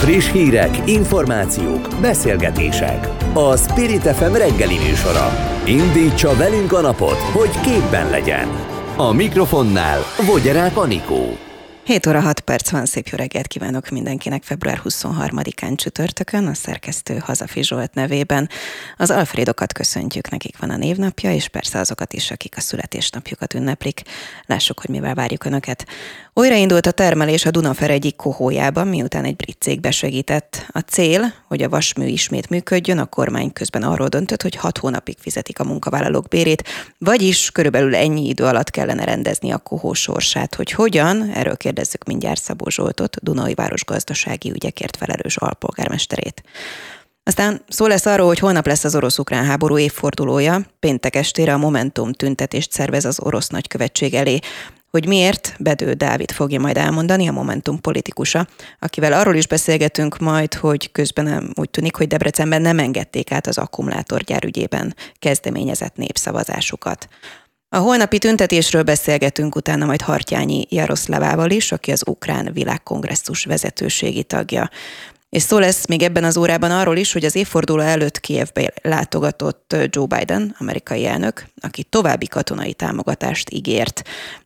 Friss 0.00 0.30
hírek, 0.30 0.88
információk, 0.88 1.88
beszélgetések. 2.00 3.08
A 3.34 3.56
Spirit 3.56 4.02
FM 4.02 4.32
reggeli 4.32 4.78
műsora. 4.78 5.32
Indítsa 5.64 6.36
velünk 6.36 6.72
a 6.72 6.80
napot, 6.80 7.18
hogy 7.18 7.60
képben 7.60 8.10
legyen. 8.10 8.48
A 8.96 9.12
mikrofonnál 9.12 9.98
Vogyerák 10.26 10.76
Anikó. 10.76 11.49
7 11.90 12.06
óra 12.06 12.20
6 12.20 12.40
perc 12.40 12.70
van, 12.70 12.86
szép 12.86 13.08
jó 13.08 13.16
reggelt 13.16 13.46
kívánok 13.46 13.88
mindenkinek 13.88 14.42
február 14.42 14.80
23-án 14.84 15.76
csütörtökön, 15.76 16.46
a 16.46 16.54
szerkesztő 16.54 17.16
Hazafi 17.18 17.62
Zsolt 17.62 17.94
nevében. 17.94 18.48
Az 18.96 19.10
Alfredokat 19.10 19.72
köszöntjük, 19.72 20.30
nekik 20.30 20.58
van 20.58 20.70
a 20.70 20.76
névnapja, 20.76 21.32
és 21.32 21.48
persze 21.48 21.78
azokat 21.78 22.12
is, 22.12 22.30
akik 22.30 22.56
a 22.56 22.60
születésnapjukat 22.60 23.54
ünneplik. 23.54 24.02
Lássuk, 24.46 24.80
hogy 24.80 24.90
mivel 24.90 25.14
várjuk 25.14 25.44
Önöket. 25.44 25.86
Újraindult 26.34 26.86
a 26.86 26.90
termelés 26.90 27.44
a 27.44 27.50
Dunafer 27.50 27.90
egyik 27.90 28.16
kohójában, 28.16 28.88
miután 28.88 29.24
egy 29.24 29.36
brit 29.36 29.60
cég 29.60 29.80
besegített. 29.80 30.66
A 30.68 30.78
cél, 30.78 31.32
hogy 31.48 31.62
a 31.62 31.68
vasmű 31.68 32.06
ismét 32.06 32.48
működjön, 32.48 32.98
a 32.98 33.06
kormány 33.06 33.52
közben 33.52 33.82
arról 33.82 34.08
döntött, 34.08 34.42
hogy 34.42 34.54
hat 34.54 34.78
hónapig 34.78 35.16
fizetik 35.18 35.58
a 35.58 35.64
munkavállalók 35.64 36.28
bérét, 36.28 36.68
vagyis 36.98 37.50
körülbelül 37.50 37.94
ennyi 37.94 38.28
idő 38.28 38.44
alatt 38.44 38.70
kellene 38.70 39.04
rendezni 39.04 39.50
a 39.50 39.58
kohó 39.58 39.92
sorsát. 39.92 40.54
Hogy 40.54 40.70
hogyan, 40.70 41.30
erről 41.30 41.56
kérdezzük 41.80 42.06
mindjárt 42.06 42.42
Szabó 42.42 42.68
Zsoltot, 42.68 43.16
Dunai 43.22 43.54
Város 43.54 43.84
gazdasági 43.84 44.50
ügyekért 44.50 44.96
felelős 44.96 45.36
alpolgármesterét. 45.36 46.42
Aztán 47.22 47.62
szó 47.68 47.86
lesz 47.86 48.06
arról, 48.06 48.26
hogy 48.26 48.38
holnap 48.38 48.66
lesz 48.66 48.84
az 48.84 48.94
orosz-ukrán 48.94 49.44
háború 49.44 49.78
évfordulója. 49.78 50.60
Péntek 50.80 51.16
estére 51.16 51.54
a 51.54 51.58
Momentum 51.58 52.12
tüntetést 52.12 52.72
szervez 52.72 53.04
az 53.04 53.20
orosz 53.20 53.48
nagykövetség 53.48 54.14
elé. 54.14 54.38
Hogy 54.90 55.06
miért, 55.06 55.54
Bedő 55.58 55.92
Dávid 55.92 56.30
fogja 56.30 56.60
majd 56.60 56.76
elmondani, 56.76 57.28
a 57.28 57.32
Momentum 57.32 57.80
politikusa, 57.80 58.46
akivel 58.78 59.12
arról 59.12 59.34
is 59.34 59.46
beszélgetünk 59.46 60.18
majd, 60.18 60.54
hogy 60.54 60.92
közben 60.92 61.52
úgy 61.54 61.70
tűnik, 61.70 61.96
hogy 61.96 62.06
Debrecenben 62.06 62.62
nem 62.62 62.78
engedték 62.78 63.32
át 63.32 63.46
az 63.46 63.58
akkumulátorgyár 63.58 64.44
ügyében 64.44 64.94
kezdeményezett 65.18 65.96
népszavazásukat. 65.96 67.08
A 67.72 67.78
holnapi 67.78 68.18
tüntetésről 68.18 68.82
beszélgetünk 68.82 69.54
utána 69.54 69.84
majd 69.84 70.00
Hartyányi 70.00 70.66
Jaroszlavával 70.68 71.50
is, 71.50 71.72
aki 71.72 71.90
az 71.90 72.02
Ukrán 72.06 72.52
Világkongresszus 72.52 73.44
vezetőségi 73.44 74.22
tagja. 74.22 74.70
És 75.28 75.42
szó 75.42 75.58
lesz 75.58 75.86
még 75.86 76.02
ebben 76.02 76.24
az 76.24 76.36
órában 76.36 76.70
arról 76.70 76.96
is, 76.96 77.12
hogy 77.12 77.24
az 77.24 77.34
évforduló 77.34 77.80
előtt 77.80 78.20
Kievbe 78.20 78.72
látogatott 78.82 79.76
Joe 79.88 80.06
Biden, 80.06 80.54
amerikai 80.58 81.06
elnök, 81.06 81.46
aki 81.60 81.82
további 81.82 82.26
katonai 82.26 82.74
támogatást 82.74 83.50
ígért. 83.50 84.02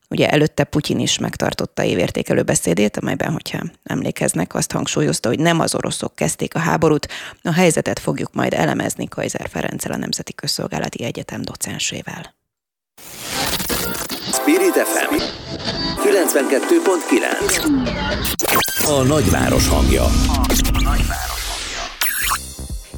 Ugye 0.09 0.31
előtte 0.31 0.65
Putyin 0.65 0.99
is 0.99 1.19
megtartotta 1.19 1.85
évértékelő 1.85 2.43
beszédét, 2.43 2.97
amelyben, 2.97 3.33
hogyha 3.33 3.63
emlékeznek, 3.85 4.55
azt 4.55 4.73
hangsúlyozta, 4.73 5.29
hogy 5.29 5.39
nem 5.39 5.61
az 5.61 5.75
oroszok 5.75 6.15
kezdték 6.15 6.55
a 6.55 6.59
háborút, 6.59 7.09
a 7.43 7.53
helyzetet 7.53 7.99
fogjuk 7.99 8.35
majd 8.35 8.55
elemezni 8.55 9.09
Kaiser 9.09 9.49
Ferenccel 9.51 9.93
a 9.93 9.97
Nemzeti 9.97 10.35
Közszolgálati 10.35 11.05
Egyetem 11.05 11.43
docensével. 11.43 12.35
Spirit 14.33 14.75
FM 14.75 15.15
92.9 16.03 17.85
A 18.87 19.03
nagyváros 19.03 19.69
hangja. 19.69 20.07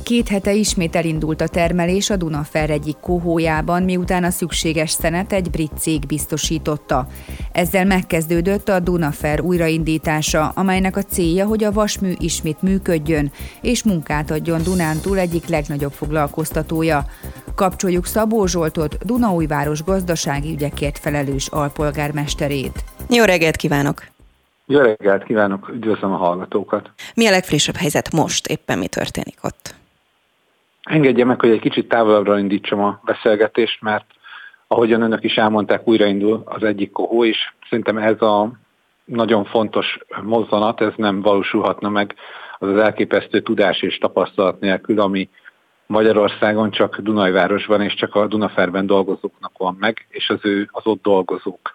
Két 0.06 0.28
hete 0.28 0.52
ismét 0.52 0.96
elindult 0.96 1.40
a 1.40 1.48
termelés 1.48 2.10
a 2.10 2.16
Dunafer 2.16 2.70
egyik 2.70 2.96
kohójában, 3.00 3.82
miután 3.82 4.24
a 4.24 4.30
szükséges 4.30 4.90
szenet 4.90 5.32
egy 5.32 5.50
brit 5.50 5.78
cég 5.78 6.06
biztosította. 6.06 7.06
Ezzel 7.52 7.84
megkezdődött 7.84 8.68
a 8.68 8.80
Dunafer 8.80 9.40
újraindítása, 9.40 10.48
amelynek 10.48 10.96
a 10.96 11.02
célja, 11.02 11.46
hogy 11.46 11.64
a 11.64 11.72
vasmű 11.72 12.12
ismét 12.18 12.62
működjön, 12.62 13.30
és 13.60 13.84
munkát 13.84 14.30
adjon 14.30 14.62
Dunántúl 14.62 15.18
egyik 15.18 15.46
legnagyobb 15.46 15.92
foglalkoztatója. 15.92 17.04
Kapcsoljuk 17.54 18.06
Szabó 18.06 18.46
Zsoltot, 18.46 19.06
Dunaújváros 19.06 19.82
gazdasági 19.82 20.52
ügyekért 20.52 20.98
felelős 20.98 21.46
alpolgármesterét. 21.46 22.84
Jó 23.08 23.24
reggelt 23.24 23.56
kívánok! 23.56 24.04
Jó 24.66 24.80
reggelt 24.80 25.24
kívánok, 25.24 25.68
üdvözlöm 25.68 26.12
a 26.12 26.16
hallgatókat! 26.16 26.90
Mi 27.14 27.26
a 27.26 27.30
legfrissebb 27.30 27.76
helyzet 27.76 28.12
most? 28.12 28.46
Éppen 28.46 28.78
mi 28.78 28.86
történik 28.86 29.38
ott? 29.42 29.74
Engedje 30.86 31.24
meg, 31.24 31.40
hogy 31.40 31.50
egy 31.50 31.60
kicsit 31.60 31.88
távolabbra 31.88 32.38
indítsam 32.38 32.84
a 32.84 33.00
beszélgetést, 33.04 33.82
mert 33.82 34.04
ahogyan 34.66 35.02
önök 35.02 35.24
is 35.24 35.36
elmondták, 35.36 35.88
újraindul 35.88 36.42
az 36.44 36.62
egyik 36.62 36.92
kohó 36.92 37.22
is. 37.22 37.56
Szerintem 37.68 37.98
ez 37.98 38.22
a 38.22 38.50
nagyon 39.04 39.44
fontos 39.44 39.98
mozzanat, 40.22 40.80
ez 40.80 40.92
nem 40.96 41.20
valósulhatna 41.20 41.88
meg 41.88 42.14
az 42.58 42.68
az 42.68 42.78
elképesztő 42.78 43.40
tudás 43.40 43.82
és 43.82 43.98
tapasztalat 43.98 44.60
nélkül, 44.60 45.00
ami 45.00 45.28
Magyarországon 45.86 46.70
csak 46.70 46.98
Dunajvárosban 46.98 47.80
és 47.80 47.94
csak 47.94 48.14
a 48.14 48.26
Dunaferben 48.26 48.86
dolgozóknak 48.86 49.58
van 49.58 49.76
meg, 49.78 50.06
és 50.08 50.30
az 50.30 50.38
ő 50.42 50.68
az 50.72 50.86
ott 50.86 51.02
dolgozók 51.02 51.70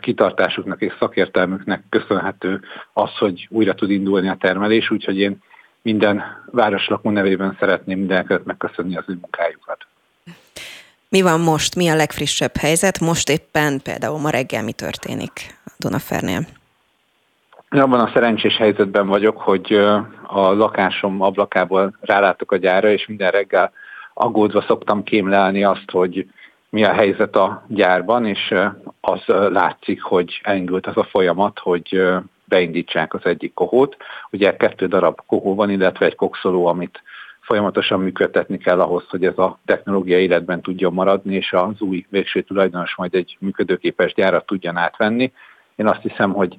kitartásuknak 0.00 0.80
és 0.80 0.92
szakértelmüknek 0.98 1.84
köszönhető 1.88 2.60
az, 2.92 3.16
hogy 3.18 3.46
újra 3.50 3.74
tud 3.74 3.90
indulni 3.90 4.28
a 4.28 4.36
termelés, 4.40 4.90
úgyhogy 4.90 5.18
én 5.18 5.38
minden 5.84 6.22
városlakó 6.50 7.10
nevében 7.10 7.56
szeretném 7.58 7.98
mindenkit 7.98 8.44
megköszönni 8.44 8.96
az 8.96 9.04
ő 9.06 9.18
munkájukat. 9.20 9.86
Mi 11.08 11.22
van 11.22 11.40
most? 11.40 11.76
Mi 11.76 11.88
a 11.88 11.94
legfrissebb 11.94 12.56
helyzet? 12.56 13.00
Most 13.00 13.28
éppen 13.28 13.80
például 13.82 14.18
ma 14.18 14.30
reggel 14.30 14.62
mi 14.62 14.72
történik 14.72 15.30
Dunafernél? 15.78 16.46
Abban 17.68 18.00
a 18.00 18.10
szerencsés 18.12 18.56
helyzetben 18.56 19.06
vagyok, 19.06 19.38
hogy 19.40 19.72
a 20.26 20.52
lakásom 20.52 21.20
ablakából 21.20 21.96
rálátok 22.00 22.52
a 22.52 22.56
gyára, 22.56 22.90
és 22.90 23.06
minden 23.06 23.30
reggel 23.30 23.72
aggódva 24.14 24.64
szoktam 24.66 25.02
kémlelni 25.02 25.64
azt, 25.64 25.90
hogy 25.90 26.26
mi 26.68 26.84
a 26.84 26.92
helyzet 26.92 27.36
a 27.36 27.64
gyárban, 27.68 28.26
és 28.26 28.54
az 29.00 29.20
látszik, 29.26 30.02
hogy 30.02 30.40
elindult 30.42 30.86
az 30.86 30.96
a 30.96 31.04
folyamat, 31.04 31.58
hogy 31.58 32.02
beindítsák 32.54 33.14
az 33.14 33.24
egyik 33.24 33.54
kohót. 33.54 33.96
Ugye 34.30 34.56
kettő 34.56 34.86
darab 34.86 35.20
kohó 35.26 35.54
van, 35.54 35.70
illetve 35.70 36.06
egy 36.06 36.14
kokszoló, 36.14 36.66
amit 36.66 37.02
folyamatosan 37.40 38.00
működtetni 38.00 38.58
kell 38.58 38.80
ahhoz, 38.80 39.04
hogy 39.08 39.24
ez 39.24 39.38
a 39.38 39.58
technológia 39.64 40.18
életben 40.18 40.60
tudjon 40.60 40.92
maradni, 40.92 41.34
és 41.34 41.52
az 41.52 41.80
új 41.80 42.06
végső 42.08 42.42
tulajdonos 42.42 42.94
majd 42.96 43.14
egy 43.14 43.36
működőképes 43.40 44.14
gyárat 44.14 44.46
tudjan 44.46 44.76
átvenni. 44.76 45.32
Én 45.76 45.86
azt 45.86 46.02
hiszem, 46.02 46.32
hogy 46.32 46.58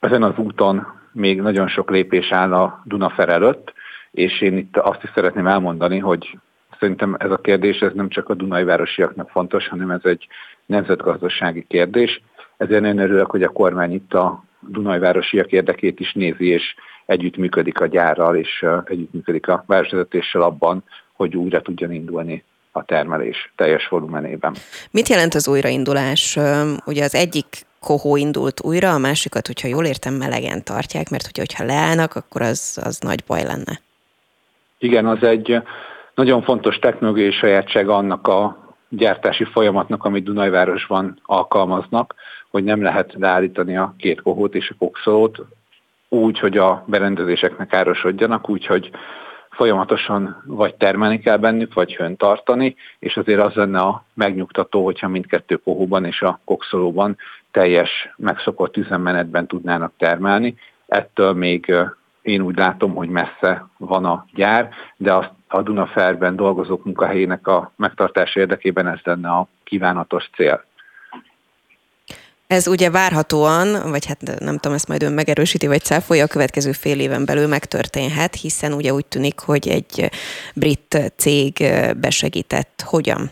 ezen 0.00 0.22
az 0.22 0.36
úton 0.36 0.86
még 1.12 1.40
nagyon 1.40 1.68
sok 1.68 1.90
lépés 1.90 2.32
áll 2.32 2.52
a 2.52 2.82
Dunafer 2.84 3.28
előtt, 3.28 3.72
és 4.10 4.40
én 4.40 4.56
itt 4.56 4.76
azt 4.76 5.02
is 5.02 5.10
szeretném 5.14 5.46
elmondani, 5.46 5.98
hogy 5.98 6.38
szerintem 6.78 7.16
ez 7.18 7.30
a 7.30 7.36
kérdés 7.36 7.80
ez 7.80 7.92
nem 7.94 8.08
csak 8.08 8.28
a 8.28 8.34
Dunai 8.34 8.64
városiaknak 8.64 9.30
fontos, 9.30 9.68
hanem 9.68 9.90
ez 9.90 10.04
egy 10.04 10.26
nemzetgazdasági 10.66 11.64
kérdés. 11.68 12.22
Ezért 12.56 12.80
nagyon 12.80 12.98
örülök, 12.98 13.30
hogy 13.30 13.42
a 13.42 13.48
kormány 13.48 13.92
itt 13.92 14.14
a 14.14 14.44
Dunai 14.68 14.98
városiak 14.98 15.52
érdekét 15.52 16.00
is 16.00 16.12
nézi, 16.12 16.46
és 16.46 16.74
együttműködik 17.06 17.80
a 17.80 17.86
gyárral, 17.86 18.36
és 18.36 18.64
együttműködik 18.84 19.48
a 19.48 19.64
városvezetéssel 19.66 20.42
abban, 20.42 20.84
hogy 21.12 21.36
újra 21.36 21.62
tudjon 21.62 21.92
indulni 21.92 22.44
a 22.72 22.84
termelés 22.84 23.52
teljes 23.56 23.88
volumenében. 23.88 24.54
Mit 24.90 25.08
jelent 25.08 25.34
az 25.34 25.48
újraindulás? 25.48 26.38
Ugye 26.84 27.04
az 27.04 27.14
egyik 27.14 27.46
kohó 27.80 28.16
indult 28.16 28.60
újra, 28.64 28.94
a 28.94 28.98
másikat, 28.98 29.46
hogyha 29.46 29.68
jól 29.68 29.84
értem, 29.84 30.14
melegen 30.14 30.64
tartják, 30.64 31.10
mert 31.10 31.36
hogyha 31.36 31.64
leállnak, 31.64 32.14
akkor 32.14 32.42
az, 32.42 32.78
az 32.84 32.98
nagy 32.98 33.24
baj 33.26 33.42
lenne. 33.42 33.80
Igen, 34.78 35.06
az 35.06 35.22
egy 35.22 35.62
nagyon 36.14 36.42
fontos 36.42 36.78
technológiai 36.78 37.32
sajátság 37.32 37.88
annak 37.88 38.28
a 38.28 38.65
gyártási 38.96 39.44
folyamatnak, 39.44 40.04
amit 40.04 40.24
Dunajvárosban 40.24 41.20
alkalmaznak, 41.22 42.14
hogy 42.50 42.64
nem 42.64 42.82
lehet 42.82 43.14
leállítani 43.18 43.76
a 43.76 43.94
két 43.98 44.22
kohót 44.22 44.54
és 44.54 44.70
a 44.70 44.74
kokszolót 44.78 45.42
úgy, 46.08 46.38
hogy 46.38 46.58
a 46.58 46.84
berendezéseknek 46.86 47.72
árosodjanak, 47.72 48.48
úgyhogy 48.48 48.90
folyamatosan 49.50 50.42
vagy 50.46 50.74
termelni 50.74 51.18
kell 51.18 51.36
bennük, 51.36 51.74
vagy 51.74 51.96
hőn 51.96 52.16
tartani, 52.16 52.76
és 52.98 53.16
azért 53.16 53.40
az 53.40 53.52
lenne 53.54 53.78
a 53.78 54.04
megnyugtató, 54.14 54.84
hogyha 54.84 55.08
mindkettő 55.08 55.56
kohóban 55.56 56.04
és 56.04 56.22
a 56.22 56.40
kokszolóban 56.44 57.16
teljes 57.50 58.14
megszokott 58.16 58.76
üzemmenetben 58.76 59.46
tudnának 59.46 59.92
termelni. 59.98 60.54
Ettől 60.86 61.32
még 61.32 61.74
én 62.22 62.40
úgy 62.40 62.56
látom, 62.56 62.94
hogy 62.94 63.08
messze 63.08 63.66
van 63.76 64.04
a 64.04 64.24
gyár, 64.34 64.68
de 64.96 65.14
azt 65.14 65.30
a 65.48 65.62
Dunaferben 65.62 66.36
dolgozók 66.36 66.84
munkahelyének 66.84 67.46
a 67.46 67.72
megtartása 67.76 68.40
érdekében 68.40 68.86
ez 68.88 68.98
lenne 69.02 69.28
a 69.28 69.48
kívánatos 69.64 70.30
cél. 70.34 70.64
Ez 72.46 72.66
ugye 72.66 72.90
várhatóan, 72.90 73.90
vagy 73.90 74.06
hát 74.06 74.20
nem 74.38 74.54
tudom, 74.54 74.76
ezt 74.76 74.88
majd 74.88 75.02
ön 75.02 75.12
megerősíti, 75.12 75.66
vagy 75.66 75.80
cáfolja, 75.80 76.24
a 76.24 76.28
következő 76.28 76.72
fél 76.72 77.00
éven 77.00 77.24
belül 77.24 77.46
megtörténhet, 77.46 78.34
hiszen 78.34 78.72
ugye 78.72 78.92
úgy 78.92 79.06
tűnik, 79.06 79.40
hogy 79.40 79.68
egy 79.68 80.10
brit 80.54 81.12
cég 81.16 81.52
besegített. 81.96 82.82
Hogyan? 82.84 83.30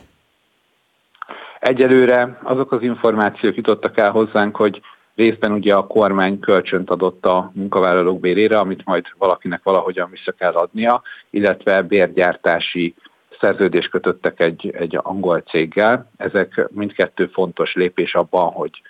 Egyelőre 1.60 2.38
azok 2.42 2.72
az 2.72 2.82
információk 2.82 3.56
jutottak 3.56 3.98
el 3.98 4.10
hozzánk, 4.10 4.56
hogy 4.56 4.80
Részben 5.14 5.52
ugye 5.52 5.74
a 5.74 5.86
kormány 5.86 6.40
kölcsönt 6.40 6.90
adott 6.90 7.26
a 7.26 7.50
munkavállalók 7.54 8.20
bérére, 8.20 8.58
amit 8.58 8.84
majd 8.84 9.04
valakinek 9.18 9.62
valahogyan 9.62 10.10
vissza 10.10 10.32
kell 10.32 10.52
adnia, 10.52 11.02
illetve 11.30 11.82
bérgyártási 11.82 12.94
szerződést 13.40 13.90
kötöttek 13.90 14.40
egy, 14.40 14.70
egy 14.78 14.98
angol 15.02 15.40
céggel. 15.40 16.10
Ezek 16.16 16.68
mindkettő 16.70 17.26
fontos 17.26 17.74
lépés 17.74 18.14
abban, 18.14 18.52
hogy 18.52 18.82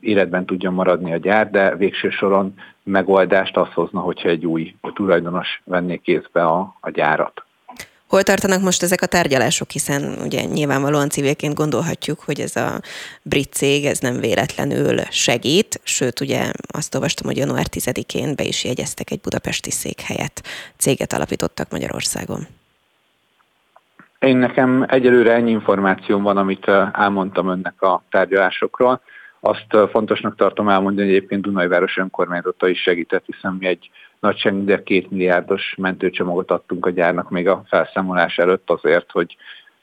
életben 0.00 0.46
tudjon 0.46 0.74
maradni 0.74 1.12
a 1.12 1.16
gyár, 1.16 1.50
de 1.50 1.76
végső 1.76 2.10
soron 2.10 2.54
megoldást 2.82 3.56
az 3.56 3.72
hozna, 3.72 4.00
hogyha 4.00 4.28
egy 4.28 4.46
új 4.46 4.74
tulajdonos 4.94 5.62
venné 5.64 5.96
kézbe 5.96 6.44
a, 6.44 6.76
a 6.80 6.90
gyárat. 6.90 7.44
Hol 8.12 8.22
tartanak 8.22 8.60
most 8.60 8.82
ezek 8.82 9.02
a 9.02 9.06
tárgyalások, 9.06 9.70
hiszen 9.70 10.16
ugye 10.24 10.44
nyilvánvalóan 10.44 11.08
civilként 11.08 11.54
gondolhatjuk, 11.54 12.20
hogy 12.20 12.40
ez 12.40 12.56
a 12.56 12.80
brit 13.22 13.52
cég 13.52 13.84
ez 13.84 13.98
nem 13.98 14.20
véletlenül 14.20 15.00
segít, 15.10 15.80
sőt 15.82 16.20
ugye 16.20 16.50
azt 16.66 16.94
olvastam, 16.94 17.26
hogy 17.26 17.36
január 17.36 17.66
10-én 17.70 18.34
be 18.36 18.42
is 18.42 18.64
jegyeztek 18.64 19.10
egy 19.10 19.20
budapesti 19.20 19.70
székhelyet, 19.70 20.42
céget 20.76 21.12
alapítottak 21.12 21.70
Magyarországon. 21.70 22.46
Én 24.18 24.36
nekem 24.36 24.86
egyelőre 24.88 25.32
ennyi 25.32 25.50
információm 25.50 26.22
van, 26.22 26.36
amit 26.36 26.68
elmondtam 26.92 27.48
önnek 27.48 27.82
a 27.82 28.02
tárgyalásokról. 28.10 29.00
Azt 29.40 29.90
fontosnak 29.90 30.36
tartom 30.36 30.68
elmondani, 30.68 31.06
hogy 31.06 31.16
egyébként 31.16 31.42
Dunajváros 31.42 31.96
önkormányzata 31.96 32.68
is 32.68 32.82
segített, 32.82 33.24
hiszen 33.26 33.56
mi 33.58 33.66
egy 33.66 33.90
nagyságrendel 34.22 34.82
két 34.82 35.10
milliárdos 35.10 35.74
mentőcsomagot 35.76 36.50
adtunk 36.50 36.86
a 36.86 36.90
gyárnak 36.90 37.30
még 37.30 37.48
a 37.48 37.62
felszámolás 37.68 38.36
előtt 38.36 38.70
azért, 38.70 39.10
hogy 39.10 39.36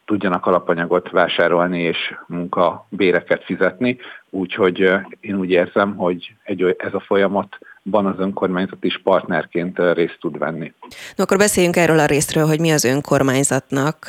tudjanak 0.05 0.45
alapanyagot 0.45 1.11
vásárolni 1.11 1.81
és 1.81 1.97
munkabéreket 2.27 3.43
fizetni. 3.43 3.97
Úgyhogy 4.29 4.79
én 5.19 5.35
úgy 5.35 5.49
érzem, 5.49 5.95
hogy 5.95 6.33
egy, 6.43 6.75
ez 6.77 6.93
a 6.93 6.99
folyamatban 6.99 8.05
az 8.05 8.19
önkormányzat 8.19 8.83
is 8.83 9.01
partnerként 9.03 9.79
részt 9.93 10.17
tud 10.19 10.37
venni. 10.37 10.73
No, 11.15 11.23
akkor 11.23 11.37
beszéljünk 11.37 11.75
erről 11.75 11.99
a 11.99 12.05
részről, 12.05 12.45
hogy 12.45 12.59
mi 12.59 12.71
az 12.71 12.83
önkormányzatnak 12.83 14.05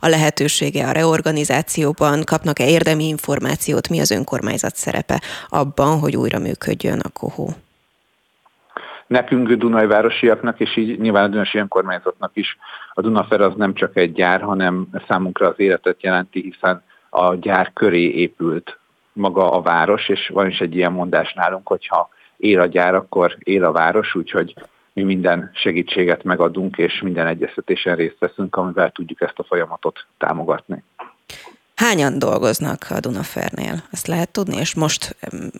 a 0.00 0.08
lehetősége 0.08 0.86
a 0.86 0.92
reorganizációban, 0.92 2.22
kapnak-e 2.24 2.68
érdemi 2.68 3.08
információt, 3.08 3.88
mi 3.88 4.00
az 4.00 4.10
önkormányzat 4.10 4.76
szerepe 4.76 5.20
abban, 5.48 5.98
hogy 5.98 6.16
újra 6.16 6.38
működjön 6.38 6.98
a 6.98 7.08
kohó? 7.08 7.54
Nekünk 9.06 9.52
Dunajvárosiaknak, 9.52 10.60
és 10.60 10.76
így 10.76 11.00
nyilván 11.00 11.24
a 11.24 11.28
Dunasi 11.28 11.58
önkormányzatnak 11.58 12.30
is 12.34 12.56
a 12.92 13.00
Dunafer 13.00 13.40
az 13.40 13.52
nem 13.56 13.74
csak 13.74 13.96
egy 13.96 14.12
gyár, 14.12 14.40
hanem 14.40 14.88
számunkra 15.08 15.48
az 15.48 15.54
életet 15.56 16.02
jelenti, 16.02 16.40
hiszen 16.40 16.82
a 17.10 17.34
gyár 17.34 17.72
köré 17.72 18.10
épült 18.10 18.78
maga 19.12 19.52
a 19.52 19.62
város, 19.62 20.08
és 20.08 20.28
van 20.28 20.46
is 20.48 20.58
egy 20.58 20.76
ilyen 20.76 20.92
mondás 20.92 21.32
nálunk, 21.32 21.68
hogyha 21.68 22.08
él 22.36 22.60
a 22.60 22.66
gyár, 22.66 22.94
akkor 22.94 23.36
él 23.38 23.64
a 23.64 23.72
város, 23.72 24.14
úgyhogy 24.14 24.54
mi 24.92 25.02
minden 25.02 25.50
segítséget 25.54 26.24
megadunk, 26.24 26.76
és 26.76 27.00
minden 27.02 27.26
egyeztetésen 27.26 27.96
részt 27.96 28.18
veszünk, 28.18 28.56
amivel 28.56 28.90
tudjuk 28.90 29.20
ezt 29.20 29.38
a 29.38 29.44
folyamatot 29.44 30.06
támogatni. 30.18 30.82
Hányan 31.74 32.18
dolgoznak 32.18 32.86
a 32.90 33.00
Dunafernél? 33.00 33.82
Ezt 33.90 34.06
lehet 34.06 34.32
tudni, 34.32 34.56
és 34.56 34.74
most 34.74 35.16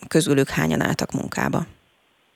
közülük 0.07 0.49
hányan 0.49 0.81
álltak 0.81 1.11
munkába? 1.11 1.65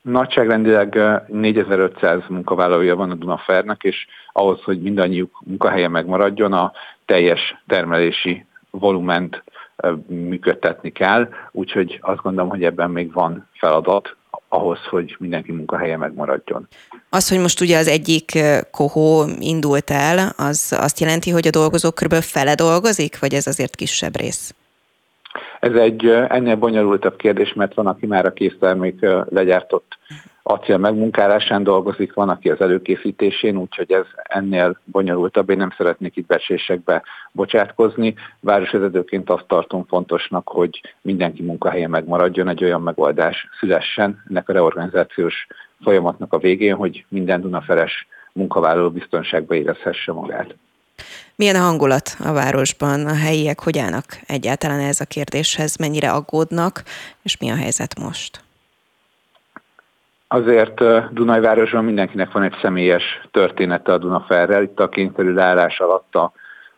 Nagyságrendileg 0.02 1.00
4500 1.28 2.22
munkavállalója 2.30 2.96
van 2.96 3.12
a 3.12 3.16
Dunafernek, 3.16 3.84
és 3.84 4.08
ahhoz, 4.32 4.64
hogy 4.64 4.82
mindannyiuk 4.82 5.42
munkahelye 5.46 5.88
megmaradjon, 5.88 6.54
a 6.54 6.72
teljes 7.06 7.56
termelési 7.68 8.46
volument 8.70 9.44
működtetni 10.08 10.92
kell, 10.92 11.30
úgyhogy 11.52 12.00
azt 12.02 12.22
gondolom, 12.22 12.50
hogy 12.50 12.64
ebben 12.64 12.90
még 12.90 13.14
van 13.14 13.48
feladat 13.54 14.16
ahhoz, 14.48 14.80
hogy 14.90 15.16
mindenki 15.20 15.52
munkahelye 15.52 15.98
megmaradjon. 15.98 16.68
Az, 17.10 17.30
hogy 17.30 17.40
most 17.40 17.62
ugye 17.62 17.78
az 17.78 17.88
egyik 17.88 18.40
kohó 18.72 19.26
indult 19.40 19.90
el, 19.90 20.34
az 20.38 20.76
azt 20.80 21.00
jelenti, 21.00 21.30
hogy 21.30 21.48
a 21.48 21.50
dolgozók 21.50 21.96
kb. 21.96 22.14
fele 22.14 22.56
dolgozik, 22.56 23.20
vagy 23.20 23.34
ez 23.34 23.48
azért 23.48 23.76
kisebb 23.76 24.18
rész? 24.18 24.54
Ez 25.62 25.74
egy 25.74 26.06
ennél 26.08 26.56
bonyolultabb 26.56 27.16
kérdés, 27.16 27.54
mert 27.54 27.74
van, 27.74 27.88
aki 27.88 28.06
már 28.06 28.26
a 28.26 28.34
késztermék 28.34 29.06
legyártott 29.30 29.98
acél 30.44 30.78
megmunkálásán 30.78 31.64
dolgozik, 31.64 32.14
van, 32.14 32.30
aki 32.30 32.50
az 32.50 32.62
előkészítésén, 32.62 33.58
úgyhogy 33.58 33.92
ez 33.92 34.06
ennél 34.24 34.80
bonyolultabb. 34.84 35.50
Én 35.50 35.58
nem 35.58 35.74
szeretnék 35.78 36.16
itt 36.16 36.26
besésekbe 36.26 37.04
bocsátkozni. 37.32 38.16
Városvezetőként 38.40 39.30
azt 39.30 39.48
tartom 39.48 39.86
fontosnak, 39.86 40.50
hogy 40.50 40.82
mindenki 41.02 41.44
munkahelye 41.44 41.88
megmaradjon, 41.88 42.48
egy 42.48 42.64
olyan 42.64 42.82
megoldás 42.82 43.50
szülessen 43.60 44.24
ennek 44.30 44.50
a 44.50 44.54
reorganizációs 44.54 45.48
folyamatnak 45.84 46.34
a 46.34 46.38
végén, 46.38 46.76
hogy 46.76 47.06
minden 47.08 47.42
Dunaferes 47.42 48.08
munkavállaló 48.34 48.90
biztonságba 48.90 49.56
érezhesse 49.56 50.12
magát. 50.12 50.56
Milyen 51.42 51.56
a 51.56 51.60
hangulat 51.60 52.16
a 52.20 52.34
városban? 52.34 53.06
A 53.06 53.16
helyiek 53.16 53.60
hogy 53.60 53.78
állnak 53.78 54.06
egyáltalán 54.28 54.80
ez 54.80 55.00
a 55.00 55.06
kérdéshez? 55.06 55.78
Mennyire 55.78 56.12
aggódnak, 56.12 56.84
és 57.22 57.38
mi 57.38 57.50
a 57.50 57.56
helyzet 57.56 58.00
most? 58.00 58.44
Azért 60.28 60.84
Dunajvárosban 61.14 61.84
mindenkinek 61.84 62.32
van 62.32 62.44
egy 62.44 62.56
személyes 62.62 63.04
története 63.32 63.94
a 63.94 63.98
Dunaferrel. 63.98 64.64
Itt 64.64 64.80
a 64.80 64.90
kényszerű 64.90 65.34
leállás 65.34 65.80
alatt 65.80 66.16
a 66.16 66.32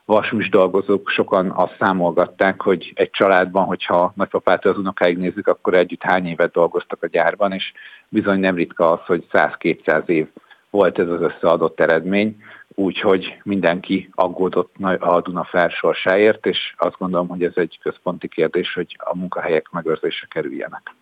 vasmis 0.06 0.50
dolgozók 0.50 1.10
sokan 1.10 1.52
azt 1.52 1.76
számolgatták, 1.80 2.62
hogy 2.62 2.92
egy 2.96 3.10
családban, 3.10 3.66
hogyha 3.66 4.14
nagypapától 4.16 4.72
az 4.72 4.78
unokáig 4.78 5.18
nézzük, 5.18 5.48
akkor 5.48 5.74
együtt 5.74 6.04
hány 6.04 6.28
évet 6.28 6.52
dolgoztak 6.52 7.04
a 7.04 7.08
gyárban, 7.08 7.52
és 7.52 7.72
bizony 8.10 8.40
nem 8.40 8.56
ritka 8.56 8.92
az, 8.92 9.00
hogy 9.06 9.26
100-200 9.32 10.08
év 10.08 10.28
volt 10.70 11.00
ez 11.00 11.08
az 11.08 11.22
összeadott 11.22 11.80
eredmény 11.80 12.38
úgyhogy 12.76 13.38
mindenki 13.44 14.10
aggódott 14.16 14.76
a 15.00 15.22
Duna 15.22 15.44
felsorsáért, 15.44 16.46
és 16.46 16.74
azt 16.78 16.98
gondolom, 16.98 17.28
hogy 17.28 17.44
ez 17.44 17.54
egy 17.56 17.80
központi 17.82 18.28
kérdés, 18.28 18.74
hogy 18.74 18.98
a 19.00 19.18
munkahelyek 19.18 19.70
megőrzésre 19.72 20.28
kerüljenek. 20.30 20.96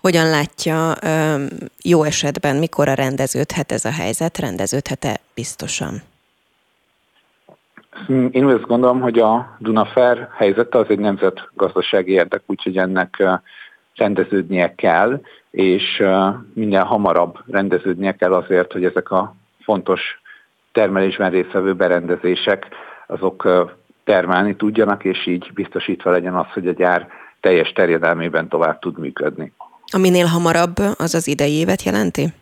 Hogyan 0.00 0.30
látja 0.30 0.94
jó 1.82 2.02
esetben, 2.02 2.56
mikor 2.56 2.88
a 2.88 2.94
rendeződhet 2.94 3.72
ez 3.72 3.84
a 3.84 3.90
helyzet? 3.90 4.38
Rendeződhet-e 4.38 5.20
biztosan? 5.34 6.02
Én 8.30 8.44
azt 8.44 8.66
gondolom, 8.66 9.00
hogy 9.00 9.18
a 9.18 9.56
Dunafer 9.58 10.28
helyzete 10.36 10.78
az 10.78 10.86
egy 10.88 10.98
nemzetgazdasági 10.98 12.12
érdek, 12.12 12.42
úgyhogy 12.46 12.76
ennek 12.76 13.22
rendeződnie 13.94 14.74
kell, 14.74 15.20
és 15.50 16.02
minél 16.52 16.82
hamarabb 16.82 17.38
rendeződnie 17.50 18.14
kell 18.14 18.32
azért, 18.32 18.72
hogy 18.72 18.84
ezek 18.84 19.10
a 19.10 19.34
fontos 19.60 20.00
termelésben 20.76 21.30
résztvevő 21.30 21.74
berendezések 21.74 22.66
azok 23.06 23.48
termelni 24.04 24.56
tudjanak, 24.56 25.04
és 25.04 25.26
így 25.26 25.50
biztosítva 25.54 26.10
legyen 26.10 26.34
az, 26.34 26.46
hogy 26.52 26.68
a 26.68 26.72
gyár 26.72 27.08
teljes 27.40 27.72
terjedelmében 27.72 28.48
tovább 28.48 28.78
tud 28.78 28.98
működni. 28.98 29.52
A 29.92 29.98
minél 29.98 30.26
hamarabb 30.26 30.76
az 30.98 31.14
az 31.14 31.28
idei 31.28 31.52
évet 31.52 31.82
jelenti? 31.82 32.32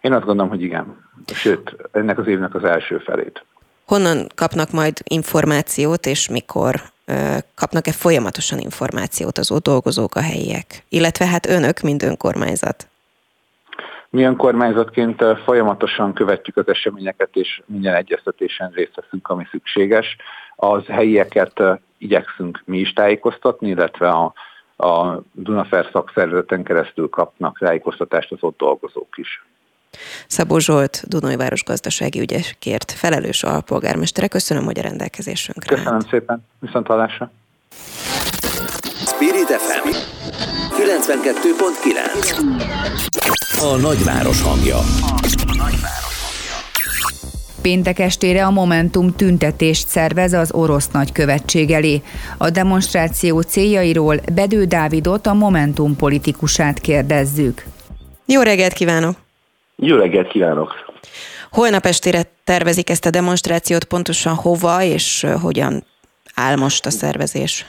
Én 0.00 0.12
azt 0.12 0.24
gondolom, 0.24 0.50
hogy 0.50 0.62
igen. 0.62 1.04
Sőt, 1.34 1.76
ennek 1.92 2.18
az 2.18 2.26
évnek 2.26 2.54
az 2.54 2.64
első 2.64 2.98
felét. 2.98 3.44
Honnan 3.84 4.26
kapnak 4.34 4.70
majd 4.70 5.00
információt, 5.04 6.06
és 6.06 6.28
mikor 6.28 6.74
kapnak-e 7.54 7.92
folyamatosan 7.92 8.58
információt 8.58 9.38
az 9.38 9.50
ott 9.50 9.62
dolgozók, 9.62 10.14
a 10.14 10.20
helyiek? 10.20 10.84
Illetve 10.88 11.26
hát 11.26 11.46
önök, 11.46 11.80
mint 11.80 12.02
önkormányzat? 12.02 12.88
Mi 14.10 14.22
önkormányzatként 14.22 15.24
folyamatosan 15.44 16.12
követjük 16.12 16.56
az 16.56 16.68
eseményeket, 16.68 17.28
és 17.32 17.62
minden 17.66 17.94
egyeztetésen 17.94 18.70
részt 18.70 18.94
veszünk, 18.94 19.28
ami 19.28 19.46
szükséges. 19.50 20.16
Az 20.56 20.86
helyieket 20.86 21.62
igyekszünk 21.98 22.62
mi 22.64 22.78
is 22.78 22.92
tájékoztatni, 22.92 23.68
illetve 23.68 24.08
a, 24.08 24.32
a 24.76 25.20
Dunafer 25.32 25.88
szakszervezeten 25.92 26.62
keresztül 26.62 27.08
kapnak 27.08 27.58
tájékoztatást 27.58 28.32
az 28.32 28.38
ott 28.40 28.58
dolgozók 28.58 29.16
is. 29.16 29.44
Szabó 30.26 30.58
Zsolt, 30.58 31.08
Dunajváros 31.08 31.64
gazdasági 31.64 32.20
ügyekért 32.20 32.92
felelős 32.92 33.42
alpolgármestere. 33.42 34.28
Köszönöm, 34.28 34.64
hogy 34.64 34.78
a 34.78 34.82
rendelkezésünkre 34.82 35.74
Köszönöm 35.74 35.94
állt. 35.94 36.08
szépen. 36.08 36.46
Viszont 36.58 36.86
hallásra. 36.86 37.30
Spirit 39.06 39.50
FM 39.50 39.88
92.9 40.76 43.35
a 43.60 43.76
nagyváros 43.76 44.42
hangja. 44.42 44.78
Péntek 47.62 47.98
estére 47.98 48.46
a 48.46 48.50
Momentum 48.50 49.14
tüntetést 49.14 49.88
szervez 49.88 50.32
az 50.32 50.52
orosz 50.52 50.88
nagykövetség 50.88 51.70
elé. 51.70 52.02
A 52.38 52.50
demonstráció 52.50 53.40
céljairól 53.40 54.20
Bedő 54.34 54.64
Dávidot, 54.64 55.26
a 55.26 55.34
Momentum 55.34 55.96
politikusát 55.96 56.78
kérdezzük. 56.78 57.64
Jó 58.26 58.42
reggelt 58.42 58.72
kívánok! 58.72 59.16
Jó 59.76 59.96
reggelt 59.96 60.28
kívánok! 60.28 60.74
Holnap 61.50 61.86
estére 61.86 62.22
tervezik 62.44 62.90
ezt 62.90 63.06
a 63.06 63.10
demonstrációt, 63.10 63.84
pontosan 63.84 64.34
hova 64.34 64.82
és 64.82 65.26
hogyan 65.42 65.84
áll 66.34 66.56
most 66.56 66.86
a 66.86 66.90
szervezés? 66.90 67.66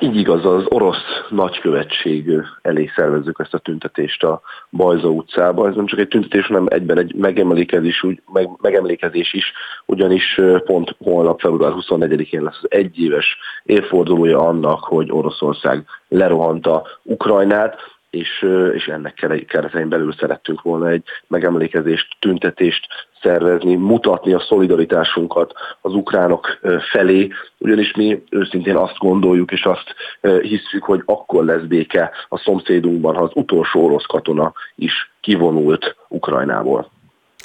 Így 0.00 0.16
igaz, 0.16 0.44
az 0.44 0.64
orosz 0.68 1.04
nagykövetség 1.28 2.30
elé 2.62 2.90
szervezzük 2.94 3.38
ezt 3.38 3.54
a 3.54 3.58
tüntetést 3.58 4.22
a 4.22 4.40
Bajza 4.70 5.08
utcába. 5.08 5.68
Ez 5.68 5.74
nem 5.74 5.86
csak 5.86 5.98
egy 5.98 6.08
tüntetés, 6.08 6.46
hanem 6.46 6.66
egyben 6.68 6.98
egy 6.98 7.14
megemlékezés, 7.14 8.02
úgy, 8.02 8.22
meg, 8.32 8.48
megemlékezés 8.60 9.32
is, 9.32 9.52
ugyanis 9.86 10.40
pont 10.64 10.96
holnap 10.98 11.40
február 11.40 11.72
24-én 11.74 12.42
lesz 12.42 12.58
az 12.62 12.70
egyéves 12.70 13.38
évfordulója 13.62 14.38
annak, 14.38 14.84
hogy 14.84 15.12
Oroszország 15.12 15.84
lerohanta 16.08 16.86
Ukrajnát 17.02 17.76
és, 18.10 18.46
és 18.72 18.86
ennek 18.86 19.14
keretein 19.46 19.88
belül 19.88 20.12
szerettünk 20.12 20.62
volna 20.62 20.88
egy 20.88 21.04
megemlékezést, 21.26 22.16
tüntetést 22.18 22.86
szervezni, 23.22 23.74
mutatni 23.74 24.32
a 24.32 24.44
szolidaritásunkat 24.48 25.52
az 25.80 25.92
ukránok 25.92 26.58
felé, 26.90 27.28
ugyanis 27.58 27.92
mi 27.94 28.22
őszintén 28.30 28.76
azt 28.76 28.98
gondoljuk 28.98 29.50
és 29.52 29.64
azt 29.64 29.94
hiszük, 30.42 30.82
hogy 30.82 31.02
akkor 31.04 31.44
lesz 31.44 31.62
béke 31.62 32.10
a 32.28 32.38
szomszédunkban, 32.38 33.14
ha 33.14 33.22
az 33.22 33.30
utolsó 33.34 33.84
orosz 33.84 34.06
katona 34.06 34.52
is 34.74 34.92
kivonult 35.20 35.96
Ukrajnából. 36.08 36.90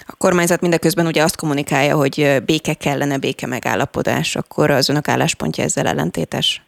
A 0.07 0.15
kormányzat 0.17 0.61
mindeközben 0.61 1.05
ugye 1.05 1.23
azt 1.23 1.37
kommunikálja, 1.37 1.95
hogy 1.95 2.37
béke 2.45 2.73
kellene, 2.73 3.17
béke 3.17 3.47
megállapodás, 3.47 4.35
akkor 4.35 4.69
az 4.69 4.89
önök 4.89 5.07
álláspontja 5.07 5.63
ezzel 5.63 5.87
ellentétes? 5.87 6.61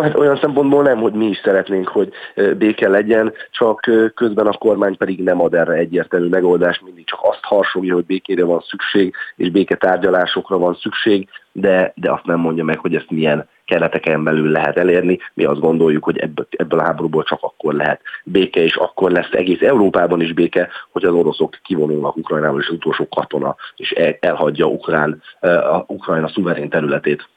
Hát 0.00 0.16
olyan 0.16 0.38
szempontból 0.40 0.82
nem, 0.82 0.98
hogy 0.98 1.12
mi 1.12 1.26
is 1.26 1.40
szeretnénk, 1.44 1.88
hogy 1.88 2.12
béke 2.58 2.88
legyen, 2.88 3.32
csak 3.50 3.80
közben 4.14 4.46
a 4.46 4.52
kormány 4.52 4.96
pedig 4.96 5.22
nem 5.22 5.40
ad 5.40 5.54
erre 5.54 5.72
egyértelmű 5.72 6.28
megoldást, 6.28 6.82
mindig 6.82 7.06
csak 7.06 7.18
azt 7.22 7.42
harsogja, 7.42 7.94
hogy 7.94 8.04
békére 8.04 8.44
van 8.44 8.60
szükség, 8.68 9.14
és 9.36 9.50
béketárgyalásokra 9.50 10.58
van 10.58 10.74
szükség, 10.74 11.28
de, 11.52 11.92
de 11.96 12.12
azt 12.12 12.24
nem 12.24 12.38
mondja 12.38 12.64
meg, 12.64 12.78
hogy 12.78 12.94
ezt 12.94 13.10
milyen 13.10 13.48
kereteken 13.64 14.24
belül 14.24 14.50
lehet 14.50 14.76
elérni. 14.76 15.18
Mi 15.34 15.44
azt 15.44 15.60
gondoljuk, 15.60 16.04
hogy 16.04 16.18
ebből, 16.18 16.46
ebből 16.50 16.78
a 16.78 16.82
háborúból 16.82 17.22
csak 17.22 17.42
akkor 17.42 17.74
lehet 17.74 18.00
béke, 18.24 18.60
és 18.60 18.76
akkor 18.76 19.10
lesz 19.10 19.30
egész 19.30 19.60
Európában 19.60 20.20
is 20.20 20.32
béke, 20.32 20.68
hogy 20.92 21.04
az 21.04 21.12
oroszok 21.12 21.58
kivonulnak 21.62 22.16
Ukrajnából, 22.16 22.60
és 22.60 22.68
az 22.68 22.74
utolsó 22.74 23.08
katona, 23.08 23.56
és 23.76 23.90
el, 23.90 24.16
elhagyja 24.20 24.66
Ukrán, 24.66 25.22
a 25.40 25.84
Ukrajna 25.86 26.28
szuverén 26.28 26.68
területét. 26.68 27.28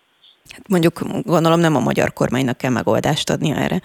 Hát 0.51 0.67
mondjuk 0.67 0.99
gondolom 1.23 1.59
nem 1.59 1.75
a 1.75 1.79
magyar 1.79 2.13
kormánynak 2.13 2.57
kell 2.57 2.71
megoldást 2.71 3.29
adni 3.29 3.51
erre. 3.51 3.81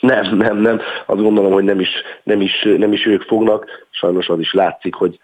Nem, 0.00 0.36
nem, 0.36 0.56
nem. 0.56 0.80
Azt 1.06 1.22
gondolom, 1.22 1.52
hogy 1.52 1.64
nem 1.64 1.80
is, 1.80 1.90
nem 2.22 2.40
is, 2.40 2.66
nem 2.76 2.92
is 2.92 3.06
ők 3.06 3.22
fognak. 3.22 3.66
Sajnos 3.90 4.28
az 4.28 4.38
is 4.38 4.52
látszik, 4.52 4.94
hogy 4.94 5.18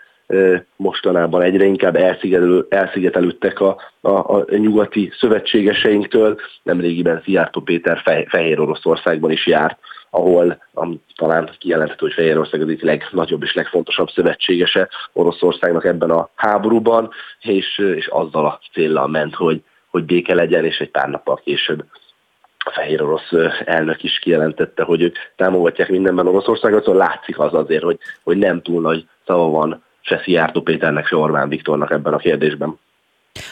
mostanában 0.77 1.43
egyre 1.43 1.65
inkább 1.65 1.97
elszigetelő, 1.97 2.67
elszigetelődtek 2.69 3.61
a, 3.61 3.77
a, 4.01 4.11
a 4.11 4.45
nyugati 4.49 5.13
szövetségeseinktől. 5.19 6.41
Nemrégiben 6.63 7.21
Szijjártó 7.25 7.61
Péter 7.61 8.01
Fe, 8.05 8.25
Fehér 8.29 8.61
Oroszországban 8.61 9.31
is 9.31 9.47
járt, 9.47 9.79
ahol 10.11 10.63
am, 10.75 11.03
talán 11.17 11.51
kijelenthető, 11.59 12.07
hogy 12.07 12.15
Fehérország 12.15 12.61
az 12.61 12.69
egyik 12.69 12.83
legnagyobb 12.83 13.43
és 13.43 13.55
legfontosabb 13.55 14.09
szövetségese 14.11 14.89
Oroszországnak 15.13 15.85
ebben 15.85 16.11
a 16.11 16.31
háborúban, 16.35 17.11
és, 17.41 17.79
és 17.79 18.07
azzal 18.07 18.47
a 18.47 18.61
célral 18.73 19.09
ment, 19.09 19.35
hogy 19.35 19.63
hogy 19.97 20.05
béke 20.05 20.35
legyen, 20.35 20.65
és 20.65 20.79
egy 20.79 20.91
pár 20.91 21.09
nappal 21.09 21.41
később 21.45 21.85
a 22.59 22.71
fehér 22.75 23.03
orosz 23.03 23.33
elnök 23.65 24.03
is 24.03 24.19
kijelentette, 24.19 24.83
hogy 24.83 25.03
ők 25.03 25.17
támogatják 25.37 25.89
mindenben 25.89 26.27
Oroszországot, 26.27 26.85
szóval 26.85 27.07
látszik 27.07 27.39
az 27.39 27.55
azért, 27.55 27.83
hogy, 27.83 27.99
hogy 28.23 28.37
nem 28.37 28.63
túl 28.63 28.81
nagy 28.81 29.09
szava 29.27 29.49
van 29.49 29.83
se 30.01 30.21
Szijjártó 30.25 30.61
Péternek, 30.61 31.07
se 31.07 31.17
Orbán 31.17 31.49
Viktornak 31.49 31.91
ebben 31.91 32.13
a 32.13 32.17
kérdésben. 32.17 32.79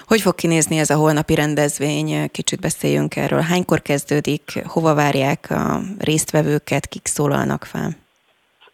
Hogy 0.07 0.21
fog 0.21 0.35
kinézni 0.35 0.79
ez 0.79 0.91
a 0.91 0.97
holnapi 0.97 1.35
rendezvény? 1.35 2.31
Kicsit 2.31 2.61
beszéljünk 2.61 3.17
erről. 3.17 3.41
Hánykor 3.41 3.83
kezdődik? 3.83 4.63
Hova 4.67 4.95
várják 4.95 5.47
a 5.51 5.81
résztvevőket? 5.99 6.87
Kik 6.87 7.07
szólalnak 7.07 7.65
fel? 7.65 8.04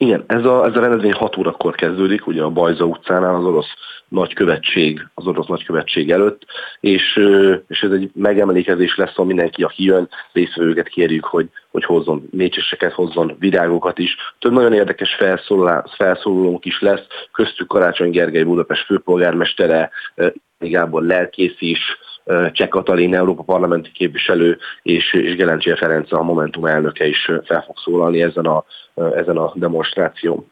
Igen, 0.03 0.25
ez 0.27 0.45
a, 0.45 0.65
ez 0.65 0.77
a 0.77 0.81
rendezvény 0.81 1.13
6 1.13 1.37
órakor 1.37 1.75
kezdődik, 1.75 2.27
ugye 2.27 2.43
a 2.43 2.51
Bajza 2.51 2.85
utcánál 2.85 3.35
az 3.35 3.45
orosz 3.45 3.75
nagykövetség, 4.09 5.07
az 5.15 5.27
orosz 5.27 5.47
nagykövetség 5.47 6.11
előtt, 6.11 6.43
és, 6.81 7.17
és 7.69 7.83
ez 7.83 7.91
egy 7.91 8.11
megemlékezés 8.15 8.97
lesz, 8.97 9.13
ahol 9.13 9.27
mindenki, 9.27 9.63
aki 9.63 9.85
jön, 9.85 10.09
részvevőket 10.33 10.89
kérjük, 10.89 11.25
hogy, 11.25 11.49
hogy 11.71 11.85
hozzon 11.85 12.29
mécseseket, 12.31 12.93
hozzon 12.93 13.37
virágokat 13.39 13.99
is. 13.99 14.17
Több 14.39 14.53
nagyon 14.53 14.73
érdekes 14.73 15.17
felszólalónk 15.97 16.65
is 16.65 16.81
lesz, 16.81 17.07
köztük 17.33 17.69
Karácsony 17.69 18.11
Gergely 18.11 18.43
Budapest 18.43 18.85
főpolgármestere, 18.85 19.91
Gábor 20.59 21.03
lelkész 21.03 21.57
is, 21.59 21.81
Cseh 22.53 22.69
Katalin, 22.69 23.15
Európa 23.15 23.43
parlamenti 23.43 23.91
képviselő, 23.93 24.59
és, 24.83 25.13
és 25.13 25.37
Gelencsér 25.37 25.79
Ferenc, 25.79 26.13
a 26.13 26.23
Momentum 26.23 26.67
elnöke 26.67 27.07
is 27.07 27.31
fel 27.45 27.63
fog 27.67 27.79
szólalni 27.85 28.23
ezen 28.23 28.45
a, 28.45 28.65
ezen 28.95 29.37
a 29.37 29.53
demonstráción. 29.55 30.47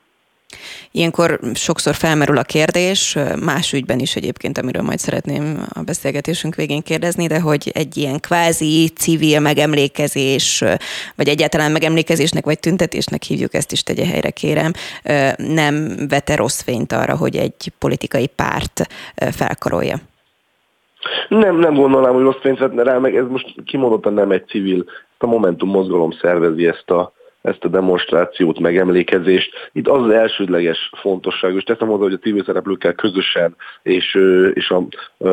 Ilyenkor 0.90 1.40
sokszor 1.54 1.94
felmerül 1.94 2.38
a 2.38 2.42
kérdés, 2.42 3.16
más 3.44 3.72
ügyben 3.72 3.98
is 3.98 4.16
egyébként, 4.16 4.58
amiről 4.58 4.82
majd 4.82 4.98
szeretném 4.98 5.66
a 5.74 5.82
beszélgetésünk 5.82 6.54
végén 6.54 6.82
kérdezni, 6.82 7.26
de 7.26 7.40
hogy 7.40 7.70
egy 7.74 7.96
ilyen 7.96 8.20
kvázi 8.20 8.88
civil 8.88 9.40
megemlékezés, 9.40 10.64
vagy 11.16 11.28
egyáltalán 11.28 11.72
megemlékezésnek 11.72 12.44
vagy 12.44 12.58
tüntetésnek 12.58 13.22
hívjuk, 13.22 13.54
ezt 13.54 13.72
is 13.72 13.82
tegye 13.82 14.06
helyre 14.06 14.30
kérem, 14.30 14.72
nem 15.36 16.06
vete 16.08 16.36
rossz 16.36 16.60
fényt 16.60 16.92
arra, 16.92 17.16
hogy 17.16 17.36
egy 17.36 17.72
politikai 17.78 18.26
párt 18.26 18.86
felkarolja. 19.30 20.00
Nem, 21.28 21.56
nem 21.56 21.74
gondolnám, 21.74 22.12
hogy 22.12 22.22
rossz 22.22 22.40
fényt 22.40 22.58
vetne 22.58 22.82
rá, 22.82 22.98
meg 22.98 23.16
ez 23.16 23.26
most 23.28 23.54
kimondottan 23.64 24.12
nem 24.12 24.30
egy 24.30 24.46
civil, 24.46 24.84
a 25.18 25.26
Momentum 25.26 25.70
mozgalom 25.70 26.10
szervezi 26.10 26.66
ezt 26.66 26.90
a 26.90 27.12
ezt 27.42 27.64
a 27.64 27.68
demonstrációt, 27.68 28.58
megemlékezést. 28.58 29.70
Itt 29.72 29.88
az 29.88 30.02
az 30.02 30.10
elsődleges 30.10 30.90
fontosság, 31.00 31.54
és 31.54 31.62
teszem 31.62 31.88
hozzá, 31.88 32.02
hogy 32.02 32.12
a 32.12 32.18
civil 32.18 32.44
szereplőkkel 32.44 32.92
közösen 32.92 33.56
és, 33.82 34.18
és 34.52 34.70
a 34.70 34.82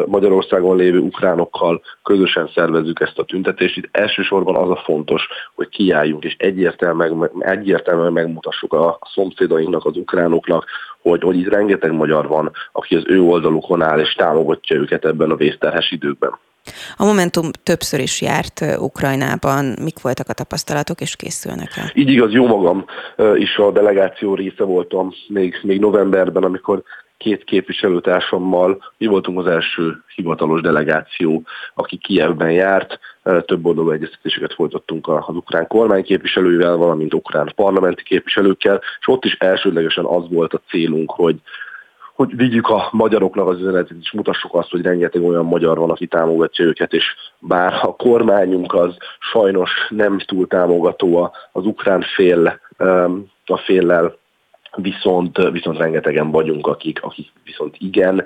Magyarországon 0.05 0.75
lévő 0.75 0.99
ukránokkal 0.99 1.81
közösen 2.03 2.49
szervezzük 2.55 2.99
ezt 2.99 3.19
a 3.19 3.23
tüntetést. 3.23 3.77
Itt 3.77 3.89
elsősorban 3.91 4.55
az 4.55 4.69
a 4.69 4.81
fontos, 4.85 5.27
hogy 5.55 5.69
kiálljunk 5.69 6.23
és 6.23 6.35
egyértelműen, 6.39 7.31
egyértelműen 7.39 8.13
megmutassuk 8.13 8.73
a 8.73 8.99
szomszédainknak, 9.13 9.85
az 9.85 9.97
ukránoknak, 9.97 10.65
hogy, 11.09 11.21
hogy 11.21 11.37
itt 11.37 11.49
rengeteg 11.49 11.91
magyar 11.91 12.27
van, 12.27 12.51
aki 12.71 12.95
az 12.95 13.03
ő 13.07 13.21
oldalukon 13.21 13.81
áll 13.81 13.99
és 13.99 14.13
támogatja 14.13 14.75
őket 14.75 15.05
ebben 15.05 15.31
a 15.31 15.35
vészterhes 15.35 15.91
időkben. 15.91 16.37
A 16.97 17.05
Momentum 17.05 17.49
többször 17.63 17.99
is 17.99 18.21
járt 18.21 18.65
Ukrajnában. 18.79 19.65
Mik 19.83 20.01
voltak 20.01 20.29
a 20.29 20.33
tapasztalatok, 20.33 21.01
és 21.01 21.15
készülnek 21.15 21.71
el? 21.75 21.91
Így 21.93 22.09
igaz, 22.09 22.31
jó 22.31 22.47
magam 22.47 22.85
is 23.35 23.57
a 23.57 23.71
delegáció 23.71 24.35
része 24.35 24.63
voltam 24.63 25.13
még, 25.27 25.59
még 25.63 25.79
novemberben, 25.79 26.43
amikor 26.43 26.83
két 27.25 27.43
képviselőtársammal 27.43 28.83
mi 28.97 29.05
voltunk 29.05 29.39
az 29.39 29.47
első 29.47 30.03
hivatalos 30.15 30.61
delegáció, 30.61 31.43
aki 31.73 31.97
Kievben 31.97 32.51
járt. 32.51 32.99
Több 33.45 33.65
oldalú 33.65 33.89
egyeztetéseket 33.89 34.53
folytattunk 34.53 35.07
az 35.07 35.35
ukrán 35.35 35.67
kormány 35.67 36.03
képviselőivel, 36.03 36.75
valamint 36.75 37.13
ukrán 37.13 37.51
parlamenti 37.55 38.03
képviselőkkel, 38.03 38.81
és 38.99 39.07
ott 39.07 39.25
is 39.25 39.33
elsődlegesen 39.33 40.05
az 40.05 40.23
volt 40.29 40.53
a 40.53 40.61
célunk, 40.69 41.11
hogy 41.11 41.35
hogy 42.15 42.35
vigyük 42.35 42.69
a 42.69 42.89
magyaroknak 42.91 43.47
az 43.47 43.59
üzenetet, 43.59 43.97
és 44.01 44.11
mutassuk 44.11 44.53
azt, 44.53 44.69
hogy 44.69 44.81
rengeteg 44.81 45.23
olyan 45.23 45.45
magyar 45.45 45.77
van, 45.77 45.89
aki 45.89 46.07
támogatja 46.07 46.65
őket, 46.65 46.93
és 46.93 47.05
bár 47.39 47.73
a 47.81 47.95
kormányunk 47.95 48.73
az 48.73 48.97
sajnos 49.19 49.71
nem 49.89 50.19
túl 50.19 50.47
támogató 50.47 51.33
az 51.51 51.65
ukrán 51.65 52.01
fél, 52.15 52.59
a 53.45 53.57
féllel, 53.57 54.17
viszont, 54.77 55.37
viszont 55.51 55.77
rengetegen 55.77 56.31
vagyunk, 56.31 56.67
akik, 56.67 57.03
akik 57.03 57.31
viszont 57.43 57.75
igen, 57.77 58.25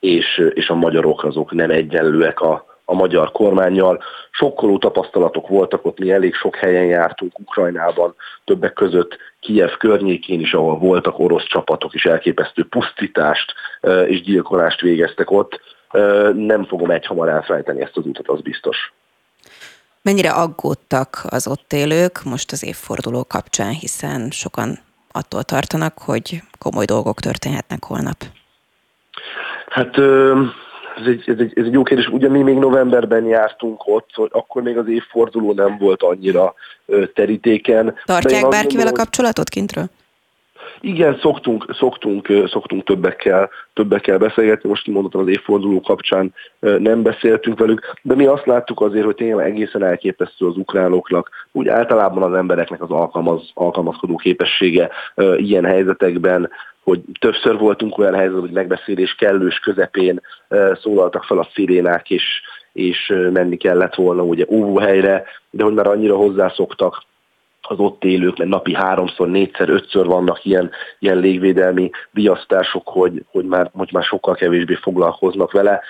és, 0.00 0.50
és 0.54 0.68
a 0.68 0.74
magyarok 0.74 1.24
azok 1.24 1.52
nem 1.52 1.70
egyenlőek 1.70 2.40
a, 2.40 2.64
a 2.84 2.94
magyar 2.94 3.32
kormányjal. 3.32 4.02
Sokkoló 4.30 4.78
tapasztalatok 4.78 5.48
voltak 5.48 5.86
ott, 5.86 5.98
mi 5.98 6.10
elég 6.10 6.34
sok 6.34 6.56
helyen 6.56 6.84
jártunk 6.84 7.38
Ukrajnában, 7.38 8.14
többek 8.44 8.72
között 8.72 9.16
Kiev 9.40 9.70
környékén 9.70 10.40
is, 10.40 10.52
ahol 10.52 10.78
voltak 10.78 11.18
orosz 11.18 11.46
csapatok, 11.46 11.94
és 11.94 12.04
elképesztő 12.04 12.66
pusztítást 12.68 13.54
és 14.06 14.22
gyilkolást 14.22 14.80
végeztek 14.80 15.30
ott. 15.30 15.60
Nem 16.34 16.64
fogom 16.64 16.90
egyhamar 16.90 17.28
elfelejteni 17.28 17.80
ezt 17.80 17.96
az 17.96 18.06
utat, 18.06 18.28
az 18.28 18.40
biztos. 18.40 18.92
Mennyire 20.02 20.30
aggódtak 20.30 21.22
az 21.28 21.46
ott 21.46 21.72
élők 21.72 22.22
most 22.24 22.52
az 22.52 22.64
évforduló 22.64 23.24
kapcsán, 23.24 23.72
hiszen 23.72 24.30
sokan 24.30 24.78
attól 25.12 25.42
tartanak, 25.42 25.98
hogy 25.98 26.42
komoly 26.58 26.84
dolgok 26.84 27.20
történhetnek 27.20 27.84
holnap? 27.84 28.16
Hát 29.68 29.98
ez 30.96 31.06
egy, 31.06 31.22
ez, 31.26 31.38
egy, 31.38 31.52
ez 31.54 31.64
egy 31.64 31.72
jó 31.72 31.82
kérdés. 31.82 32.06
Ugye 32.06 32.28
mi 32.28 32.42
még 32.42 32.56
novemberben 32.56 33.24
jártunk 33.24 33.82
ott, 33.86 34.10
hogy 34.14 34.30
akkor 34.32 34.62
még 34.62 34.76
az 34.76 34.88
évforduló 34.88 35.52
nem 35.52 35.78
volt 35.78 36.02
annyira 36.02 36.54
terítéken. 37.14 37.94
Tartják 38.04 38.42
bárkivel 38.42 38.66
gondolom, 38.66 38.92
a 38.94 38.96
kapcsolatot 38.96 39.48
kintről? 39.48 39.84
Igen, 40.80 41.18
szoktunk, 41.20 41.74
szoktunk, 41.78 42.28
szoktunk 42.46 42.84
többekkel, 42.84 43.50
többekkel 43.72 44.18
beszélgetni, 44.18 44.68
most 44.68 44.82
kimondottan 44.82 45.20
az 45.20 45.28
évforduló 45.28 45.80
kapcsán 45.80 46.34
nem 46.60 47.02
beszéltünk 47.02 47.58
velük, 47.58 47.92
de 48.02 48.14
mi 48.14 48.26
azt 48.26 48.46
láttuk 48.46 48.80
azért, 48.80 49.04
hogy 49.04 49.14
tényleg 49.14 49.46
egészen 49.46 49.82
elképesztő 49.82 50.46
az 50.46 50.56
ukránoknak, 50.56 51.30
úgy 51.52 51.68
általában 51.68 52.22
az 52.22 52.34
embereknek 52.38 52.82
az 52.82 52.90
alkalmaz, 52.90 53.50
alkalmazkodó 53.54 54.16
képessége 54.16 54.90
ilyen 55.36 55.64
helyzetekben, 55.64 56.50
hogy 56.82 57.00
többször 57.18 57.58
voltunk 57.58 57.98
olyan 57.98 58.14
helyzetben, 58.14 58.40
hogy 58.40 58.50
megbeszélés 58.50 59.14
kellős 59.14 59.58
közepén 59.58 60.20
szólaltak 60.82 61.24
fel 61.24 61.38
a 61.38 61.48
szirénák, 61.54 62.10
és, 62.10 62.24
és 62.72 63.12
menni 63.32 63.56
kellett 63.56 63.94
volna 63.94 64.22
ugye 64.22 64.44
óvóhelyre, 64.48 65.24
de 65.50 65.64
hogy 65.64 65.74
már 65.74 65.86
annyira 65.86 66.16
hozzászoktak 66.16 67.02
az 67.62 67.78
ott 67.78 68.04
élők, 68.04 68.36
mert 68.36 68.50
napi 68.50 68.74
háromszor, 68.74 69.28
négyszer, 69.28 69.68
ötször 69.68 70.06
vannak 70.06 70.44
ilyen, 70.44 70.70
ilyen 70.98 71.18
légvédelmi 71.18 71.90
viasztások, 72.10 72.88
hogy, 72.88 73.24
hogy, 73.30 73.44
már, 73.44 73.70
hogy 73.76 73.88
már 73.92 74.02
sokkal 74.02 74.34
kevésbé 74.34 74.74
foglalkoznak 74.74 75.52
vele. 75.52 75.80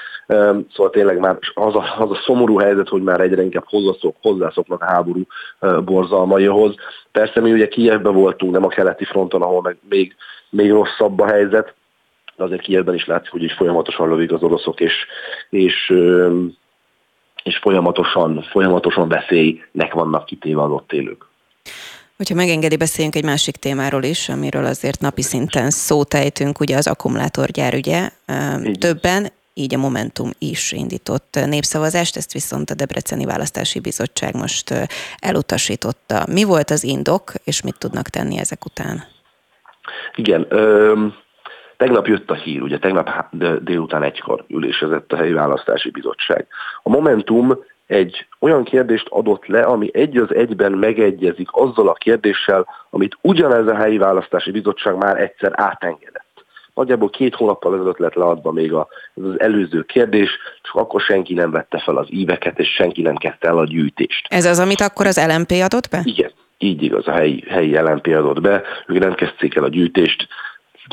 Szóval 0.75 0.91
tényleg 0.91 1.19
már 1.19 1.39
az 1.55 1.75
a, 1.75 1.85
az 1.99 2.11
a 2.11 2.21
szomorú 2.25 2.59
helyzet, 2.59 2.89
hogy 2.89 3.03
már 3.03 3.21
egyre 3.21 3.43
inkább 3.43 3.65
hozzászok, 3.67 4.17
hozzászoknak 4.23 4.83
a 4.83 4.87
háború 4.87 5.23
borzalmaihoz. 5.85 6.75
Persze 7.13 7.41
mi 7.41 7.53
ugye 7.53 7.69
Kijevben 7.69 8.15
voltunk, 8.15 8.53
nem 8.53 8.65
a 8.65 8.69
keleti 8.69 9.05
fronton, 9.05 9.43
ahol 9.43 9.63
meg 9.63 9.77
még, 9.89 10.15
még 10.51 10.71
rosszabb 10.71 11.21
a 11.21 11.27
helyzet, 11.27 11.75
de 12.37 12.45
azért 12.45 12.61
Kijevben 12.61 12.95
is 12.95 13.07
látszik, 13.07 13.31
hogy 13.31 13.43
így 13.43 13.55
folyamatosan 13.57 14.09
lövik 14.09 14.33
az 14.33 14.43
oroszok, 14.43 14.81
és, 14.81 14.95
és 15.51 15.93
és 17.43 17.57
folyamatosan, 17.57 18.43
folyamatosan 18.43 19.09
veszélynek 19.09 19.93
vannak 19.93 20.25
kitéve 20.25 20.63
az 20.63 20.71
ott 20.71 20.93
élők. 20.93 21.30
Hogyha 22.21 22.35
megengedi, 22.35 22.77
beszéljünk 22.77 23.17
egy 23.17 23.25
másik 23.25 23.57
témáról 23.57 24.03
is, 24.03 24.29
amiről 24.29 24.65
azért 24.65 25.01
napi 25.01 25.23
szinten 25.23 25.71
szót 25.71 26.15
ejtünk, 26.15 26.61
ugye 26.61 26.77
az 26.77 26.87
akkumulátorgyár 26.87 27.75
ügye. 27.75 28.09
Így. 28.65 28.79
Többen, 28.79 29.27
így 29.55 29.75
a 29.75 29.79
Momentum 29.79 30.31
is 30.39 30.73
indított 30.73 31.39
népszavazást, 31.47 32.17
ezt 32.17 32.33
viszont 32.33 32.71
a 32.71 32.75
Debreceni 32.75 33.25
Választási 33.25 33.81
Bizottság 33.81 34.35
most 34.35 34.75
elutasította. 35.19 36.25
Mi 36.33 36.45
volt 36.45 36.71
az 36.71 36.85
indok, 36.85 37.33
és 37.45 37.63
mit 37.63 37.79
tudnak 37.79 38.09
tenni 38.09 38.39
ezek 38.39 38.65
után? 38.65 39.05
Igen, 40.15 40.47
ö, 40.49 41.07
tegnap 41.77 42.07
jött 42.07 42.31
a 42.31 42.35
hír, 42.35 42.63
ugye 42.63 42.79
tegnap 42.79 43.11
délután 43.61 44.03
egykor 44.03 44.45
ülésezett 44.49 45.13
a 45.13 45.17
helyi 45.17 45.33
választási 45.33 45.91
bizottság. 45.91 46.47
A 46.83 46.89
Momentum 46.89 47.59
egy 47.91 48.27
olyan 48.39 48.65
kérdést 48.65 49.07
adott 49.09 49.47
le, 49.47 49.63
ami 49.63 49.91
egy 49.93 50.17
az 50.17 50.35
egyben 50.35 50.73
megegyezik 50.73 51.49
azzal 51.51 51.89
a 51.89 51.93
kérdéssel, 51.93 52.67
amit 52.91 53.17
ugyanez 53.21 53.67
a 53.67 53.75
helyi 53.75 53.99
választási 53.99 54.51
bizottság 54.51 54.97
már 54.97 55.21
egyszer 55.21 55.53
átengedett. 55.55 56.45
Nagyjából 56.75 57.11
két 57.11 57.35
hónappal 57.35 57.75
ezelőtt 57.75 57.99
lett 57.99 58.15
leadva 58.15 58.53
még 58.53 58.73
a, 58.73 58.89
ez 59.17 59.25
az 59.25 59.41
előző 59.41 59.83
kérdés, 59.83 60.31
csak 60.63 60.75
akkor 60.75 61.01
senki 61.01 61.35
nem 61.35 61.51
vette 61.51 61.79
fel 61.79 61.97
az 61.97 62.07
íveket, 62.11 62.59
és 62.59 62.69
senki 62.69 63.03
nem 63.03 63.17
kezdte 63.17 63.49
el 63.49 63.59
a 63.59 63.65
gyűjtést. 63.65 64.27
Ez 64.29 64.45
az, 64.45 64.59
amit 64.59 64.81
akkor 64.81 65.07
az 65.07 65.27
LMP 65.27 65.51
adott 65.51 65.89
be? 65.91 66.01
Igen, 66.05 66.31
így 66.59 66.83
igaz, 66.83 67.07
a 67.07 67.13
helyi, 67.13 67.45
helyi 67.49 67.79
LMP 67.79 68.07
adott 68.07 68.41
be, 68.41 68.63
ők 68.87 68.99
nem 68.99 69.15
kezdték 69.15 69.55
el 69.55 69.65
a 69.65 69.69
gyűjtést, 69.69 70.29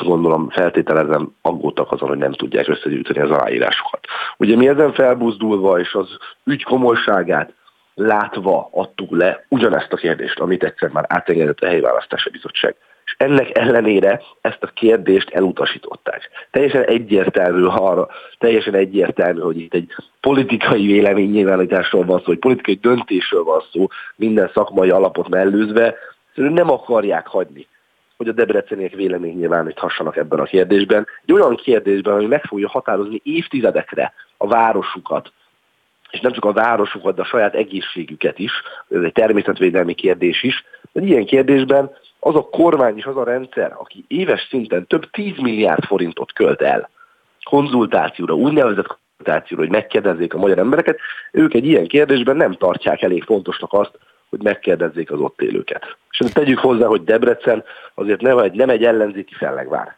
gondolom 0.04 0.50
feltételezem 0.50 1.36
aggódtak 1.42 1.92
azon, 1.92 2.08
hogy 2.08 2.18
nem 2.18 2.34
tudják 2.34 2.68
összegyűjteni 2.68 3.20
az 3.20 3.32
aláírásokat. 3.32 4.00
Ugye 4.38 4.56
mi 4.56 4.68
ezen 4.68 4.94
felbuzdulva 4.94 5.80
és 5.80 5.94
az 5.94 6.18
ügy 6.44 6.64
komolyságát 6.64 7.54
látva 7.96 8.70
adtuk 8.72 9.12
le 9.12 9.46
ugyanezt 9.50 9.94
a 9.94 9.96
kérdést, 9.96 10.40
amit 10.40 10.64
egyszer 10.64 10.90
már 10.90 11.06
átengedett 11.08 11.60
a 11.60 11.68
helyi 11.68 11.80
választási 11.80 12.30
bizottság. 12.30 12.76
És 13.06 13.16
ennek 13.18 13.58
ellenére 13.58 14.22
ezt 14.42 14.64
a 14.64 14.72
kérdést 14.74 15.30
elutasították. 15.30 16.30
Teljesen 16.52 16.84
egyértelmű 16.84 17.66
arra, 17.66 18.08
teljesen 18.38 18.74
egyértelmű, 18.74 19.40
hogy 19.40 19.60
itt 19.60 19.74
egy 19.74 19.96
politikai 20.22 20.86
véleménynyilvánításról 20.86 22.06
van 22.06 22.22
szó, 22.26 22.32
egy 22.32 22.40
politikai 22.40 22.76
döntésről 22.76 23.44
van 23.44 23.64
szó, 23.72 23.88
minden 24.16 24.52
szakmai 24.54 24.90
alapot 24.90 25.30
mellőzve, 25.30 25.96
nem 26.34 26.70
akarják 26.70 27.28
hagyni 27.28 27.68
hogy 28.18 28.28
a 28.28 28.32
debreceniek 28.32 28.94
vélemény 28.94 29.38
nyilváníthassanak 29.38 30.18
ebben 30.18 30.40
a 30.40 30.44
kérdésben. 30.44 31.08
Egy 31.26 31.34
olyan 31.34 31.56
kérdésben, 31.56 32.14
ami 32.14 32.26
meg 32.26 32.44
fogja 32.44 32.70
határozni 32.70 33.22
évtizedekre 33.24 34.14
a 34.38 34.48
városukat, 34.48 35.32
és 36.10 36.20
nem 36.20 36.32
csak 36.32 36.46
a 36.46 36.54
városukat, 36.54 37.16
de 37.16 37.22
a 37.22 37.26
saját 37.26 37.56
egészségüket 37.56 38.40
is, 38.40 38.52
ez 38.90 39.02
egy 39.02 39.12
természetvédelmi 39.12 39.94
kérdés 39.94 40.44
is, 40.44 40.64
hogy 40.92 41.04
ilyen 41.04 41.26
kérdésben 41.26 41.92
az 42.20 42.36
a 42.36 42.50
kormány 42.50 42.98
és 42.98 43.06
az 43.06 43.18
a 43.18 43.24
rendszer, 43.24 43.76
aki 43.78 44.06
éves 44.08 44.48
szinten 44.50 44.88
több 44.88 45.10
10 45.10 45.38
milliárd 45.38 45.84
forintot 45.84 46.34
költ 46.34 46.62
el 46.62 46.90
konzultációra, 47.44 48.34
úgynevezett 48.34 48.98
konzultációra, 49.18 49.64
hogy 49.64 49.72
megkérdezzék 49.72 50.34
a 50.34 50.38
magyar 50.38 50.58
embereket, 50.58 51.00
ők 51.32 51.54
egy 51.54 51.66
ilyen 51.66 51.88
kérdésben 51.88 52.36
nem 52.36 52.54
tartják 52.54 53.02
elég 53.02 53.24
fontosnak 53.24 53.74
azt, 53.74 54.00
hogy 54.30 54.42
megkérdezzék 54.42 55.12
az 55.12 55.20
ott 55.20 55.42
élőket. 55.42 55.98
És 56.10 56.32
tegyük 56.34 56.60
hozzá, 56.60 56.86
hogy 56.86 57.04
Debrecen 57.04 57.64
azért 57.94 58.22
nem 58.22 58.38
egy, 58.38 58.54
nem 58.54 58.70
egy 58.70 58.84
ellenzéki 58.84 59.34
fellegvár. 59.34 59.96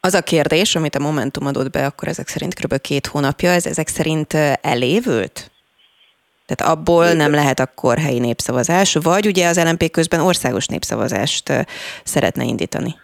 Az 0.00 0.14
a 0.14 0.22
kérdés, 0.22 0.76
amit 0.76 0.94
a 0.94 1.02
Momentum 1.02 1.46
adott 1.46 1.70
be, 1.70 1.86
akkor 1.86 2.08
ezek 2.08 2.28
szerint 2.28 2.54
kb. 2.54 2.80
két 2.80 3.06
hónapja, 3.06 3.50
ez 3.50 3.66
ezek 3.66 3.88
szerint 3.88 4.32
elévült? 4.60 5.50
Tehát 6.46 6.76
abból 6.76 7.12
nem 7.12 7.32
lehet 7.32 7.60
akkor 7.60 7.98
helyi 7.98 8.18
népszavazás, 8.18 8.96
vagy 9.02 9.26
ugye 9.26 9.48
az 9.48 9.62
LNP 9.64 9.90
közben 9.90 10.20
országos 10.20 10.66
népszavazást 10.66 11.52
szeretne 12.04 12.44
indítani? 12.44 12.94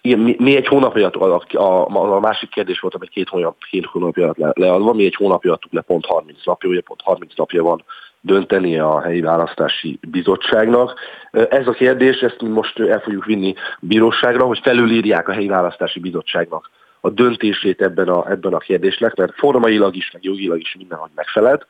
Igen, 0.00 0.18
mi, 0.18 0.36
mi 0.38 0.56
egy 0.56 0.66
hónapja, 0.66 1.08
a, 1.08 1.42
a, 1.52 2.14
a 2.14 2.20
másik 2.20 2.50
kérdés 2.50 2.80
volt, 2.80 2.94
ami 2.94 3.06
két, 3.06 3.28
hónap, 3.28 3.56
két 3.70 3.86
hónapja 3.86 4.34
le, 4.36 4.50
leadva, 4.54 4.92
mi 4.92 5.04
egy 5.04 5.14
hónapja 5.14 5.52
adtuk 5.52 5.72
le, 5.72 5.80
pont 5.80 6.06
30 6.06 6.44
napja, 6.44 6.68
ugye 6.68 6.80
pont 6.80 7.00
30 7.04 7.36
napja 7.36 7.62
van 7.62 7.84
dönteni 8.20 8.78
a 8.78 9.00
helyi 9.00 9.20
választási 9.20 9.98
bizottságnak. 10.10 10.94
Ez 11.30 11.66
a 11.66 11.72
kérdés, 11.72 12.20
ezt 12.20 12.42
mi 12.42 12.48
most 12.48 12.78
el 12.78 13.00
fogjuk 13.00 13.24
vinni 13.24 13.54
bíróságra, 13.80 14.44
hogy 14.44 14.60
felülírják 14.62 15.28
a 15.28 15.32
helyi 15.32 15.48
választási 15.48 16.00
bizottságnak 16.00 16.70
a 17.00 17.10
döntését 17.10 17.82
ebben 17.82 18.08
a, 18.08 18.30
ebben 18.30 18.52
a 18.52 18.58
kérdésnek, 18.58 19.14
mert 19.14 19.34
formailag 19.34 19.96
is, 19.96 20.10
meg 20.12 20.24
jogilag 20.24 20.60
is 20.60 20.74
mindenhogy 20.78 21.10
megfelelt, 21.14 21.66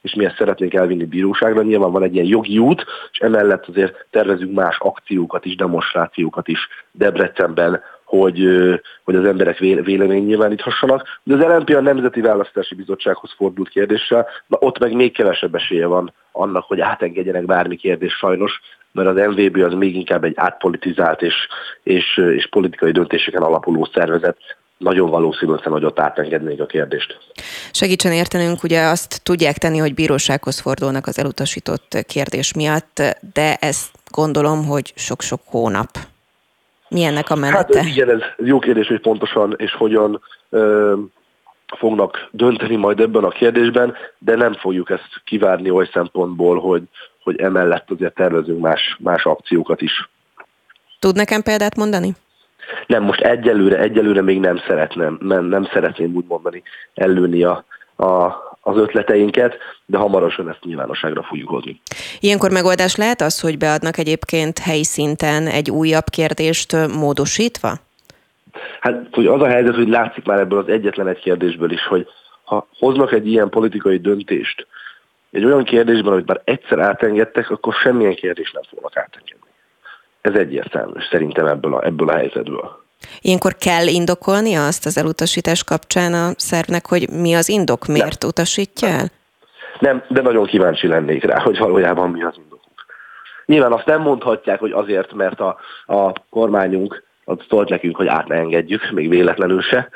és 0.00 0.14
mi 0.14 0.24
ezt 0.24 0.36
szeretnénk 0.36 0.74
elvinni 0.74 1.04
bíróságra. 1.04 1.62
Nyilván 1.62 1.92
van 1.92 2.02
egy 2.02 2.14
ilyen 2.14 2.26
jogi 2.26 2.58
út, 2.58 2.84
és 3.12 3.18
emellett 3.18 3.66
azért 3.66 4.06
tervezünk 4.10 4.54
más 4.54 4.78
akciókat 4.78 5.44
is, 5.44 5.54
demonstrációkat 5.54 6.48
is 6.48 6.68
Debrecenben, 6.90 7.82
hogy, 8.18 8.48
hogy 9.04 9.14
az 9.14 9.24
emberek 9.24 9.58
vélemény 9.58 10.24
nyilváníthassanak. 10.24 11.06
De 11.22 11.34
az 11.34 11.40
LNP 11.40 11.70
a 11.70 11.80
Nemzeti 11.80 12.20
Választási 12.20 12.74
Bizottsághoz 12.74 13.34
fordult 13.36 13.68
kérdéssel, 13.68 14.26
na 14.46 14.56
ott 14.60 14.78
meg 14.78 14.92
még 14.92 15.12
kevesebb 15.12 15.54
esélye 15.54 15.86
van 15.86 16.12
annak, 16.32 16.64
hogy 16.64 16.80
átengedjenek 16.80 17.44
bármi 17.44 17.76
kérdés 17.76 18.12
sajnos, 18.12 18.60
mert 18.92 19.08
az 19.08 19.26
MVB 19.26 19.56
az 19.56 19.72
még 19.72 19.96
inkább 19.96 20.24
egy 20.24 20.32
átpolitizált 20.36 21.22
és, 21.22 21.34
és, 21.82 22.16
és 22.16 22.48
politikai 22.48 22.90
döntéseken 22.90 23.42
alapuló 23.42 23.88
szervezet, 23.92 24.36
nagyon 24.76 25.10
valószínű, 25.10 25.52
hogy 25.62 25.84
ott 25.84 26.00
átengednék 26.00 26.60
a 26.60 26.66
kérdést. 26.66 27.18
Segítsen 27.70 28.12
értenünk, 28.12 28.62
ugye 28.62 28.80
azt 28.80 29.22
tudják 29.22 29.58
tenni, 29.58 29.78
hogy 29.78 29.94
bírósághoz 29.94 30.60
fordulnak 30.60 31.06
az 31.06 31.18
elutasított 31.18 32.04
kérdés 32.06 32.54
miatt, 32.54 33.02
de 33.34 33.54
ezt 33.54 33.90
gondolom, 34.10 34.64
hogy 34.64 34.92
sok-sok 34.96 35.40
hónap 35.44 35.88
mi 36.92 37.02
ennek 37.02 37.30
a 37.30 37.34
menete? 37.34 37.78
Hát 37.78 37.86
igen, 37.86 38.10
ez 38.10 38.20
jó 38.36 38.58
kérdés, 38.58 38.86
hogy 38.86 39.00
pontosan 39.00 39.54
és 39.56 39.72
hogyan 39.74 40.20
ö, 40.50 40.94
fognak 41.76 42.28
dönteni 42.30 42.76
majd 42.76 43.00
ebben 43.00 43.24
a 43.24 43.28
kérdésben, 43.28 43.94
de 44.18 44.36
nem 44.36 44.54
fogjuk 44.54 44.90
ezt 44.90 45.22
kivárni 45.24 45.70
oly 45.70 45.88
szempontból, 45.92 46.60
hogy, 46.60 46.82
hogy 47.22 47.40
emellett 47.40 47.90
azért 47.90 48.14
tervezünk 48.14 48.60
más, 48.60 48.96
más 49.00 49.24
akciókat 49.24 49.80
is. 49.80 50.10
Tud 50.98 51.16
nekem 51.16 51.42
példát 51.42 51.76
mondani? 51.76 52.14
Nem, 52.86 53.02
most 53.02 53.20
egyelőre, 53.20 53.78
egyelőre 53.78 54.22
még 54.22 54.40
nem 54.40 54.58
szeretném, 54.66 55.18
nem, 55.20 55.44
nem 55.44 55.64
szeretném 55.72 56.14
úgy 56.14 56.24
mondani 56.28 56.62
előni 56.94 57.42
a, 57.42 57.64
a, 57.96 58.34
az 58.64 58.76
ötleteinket, 58.76 59.56
de 59.86 59.98
hamarosan 59.98 60.48
ezt 60.48 60.64
nyilvánosságra 60.64 61.22
fogjuk 61.22 61.48
hozni. 61.48 61.80
Ilyenkor 62.20 62.50
megoldás 62.50 62.96
lehet 62.96 63.20
az, 63.20 63.40
hogy 63.40 63.58
beadnak 63.58 63.98
egyébként 63.98 64.58
helyi 64.58 64.84
szinten 64.84 65.46
egy 65.46 65.70
újabb 65.70 66.08
kérdést 66.10 66.76
módosítva? 66.88 67.72
Hát 68.80 69.06
hogy 69.12 69.26
az 69.26 69.40
a 69.40 69.46
helyzet, 69.46 69.74
hogy 69.74 69.88
látszik 69.88 70.24
már 70.24 70.38
ebből 70.38 70.58
az 70.58 70.68
egyetlen 70.68 71.08
egy 71.08 71.18
kérdésből 71.18 71.72
is, 71.72 71.86
hogy 71.86 72.06
ha 72.44 72.66
hoznak 72.78 73.12
egy 73.12 73.26
ilyen 73.26 73.48
politikai 73.48 73.98
döntést, 73.98 74.66
egy 75.30 75.44
olyan 75.44 75.64
kérdésben, 75.64 76.12
amit 76.12 76.26
már 76.26 76.40
egyszer 76.44 76.78
átengedtek, 76.78 77.50
akkor 77.50 77.74
semmilyen 77.74 78.14
kérdést 78.14 78.52
nem 78.52 78.62
fognak 78.70 78.96
átengedni. 78.96 79.50
Ez 80.20 80.34
egyértelmű 80.34 81.00
szerintem 81.10 81.46
ebből 81.46 81.74
a, 81.74 81.84
ebből 81.84 82.08
a 82.08 82.16
helyzetből. 82.16 82.82
Ilyenkor 83.20 83.54
kell 83.54 83.86
indokolni 83.86 84.54
azt 84.54 84.86
az 84.86 84.98
elutasítás 84.98 85.64
kapcsán 85.64 86.14
a 86.14 86.32
szervnek, 86.36 86.86
hogy 86.86 87.10
mi 87.10 87.34
az 87.34 87.48
indok, 87.48 87.86
miért 87.86 88.20
nem. 88.20 88.28
utasítja 88.28 88.88
el? 88.88 89.10
Nem, 89.78 90.02
de 90.08 90.20
nagyon 90.20 90.46
kíváncsi 90.46 90.86
lennék 90.86 91.24
rá, 91.24 91.40
hogy 91.40 91.58
valójában 91.58 92.10
mi 92.10 92.22
az 92.22 92.34
indokunk. 92.36 92.86
Nyilván 93.46 93.72
azt 93.72 93.86
nem 93.86 94.00
mondhatják, 94.00 94.60
hogy 94.60 94.72
azért, 94.72 95.12
mert 95.12 95.40
a, 95.40 95.58
a 95.86 96.12
kormányunk 96.30 97.02
az 97.24 97.36
szólt 97.48 97.68
nekünk, 97.68 97.96
hogy 97.96 98.06
át 98.06 98.28
ne 98.28 98.36
engedjük, 98.36 98.90
még 98.90 99.08
véletlenül 99.08 99.62
se. 99.62 99.88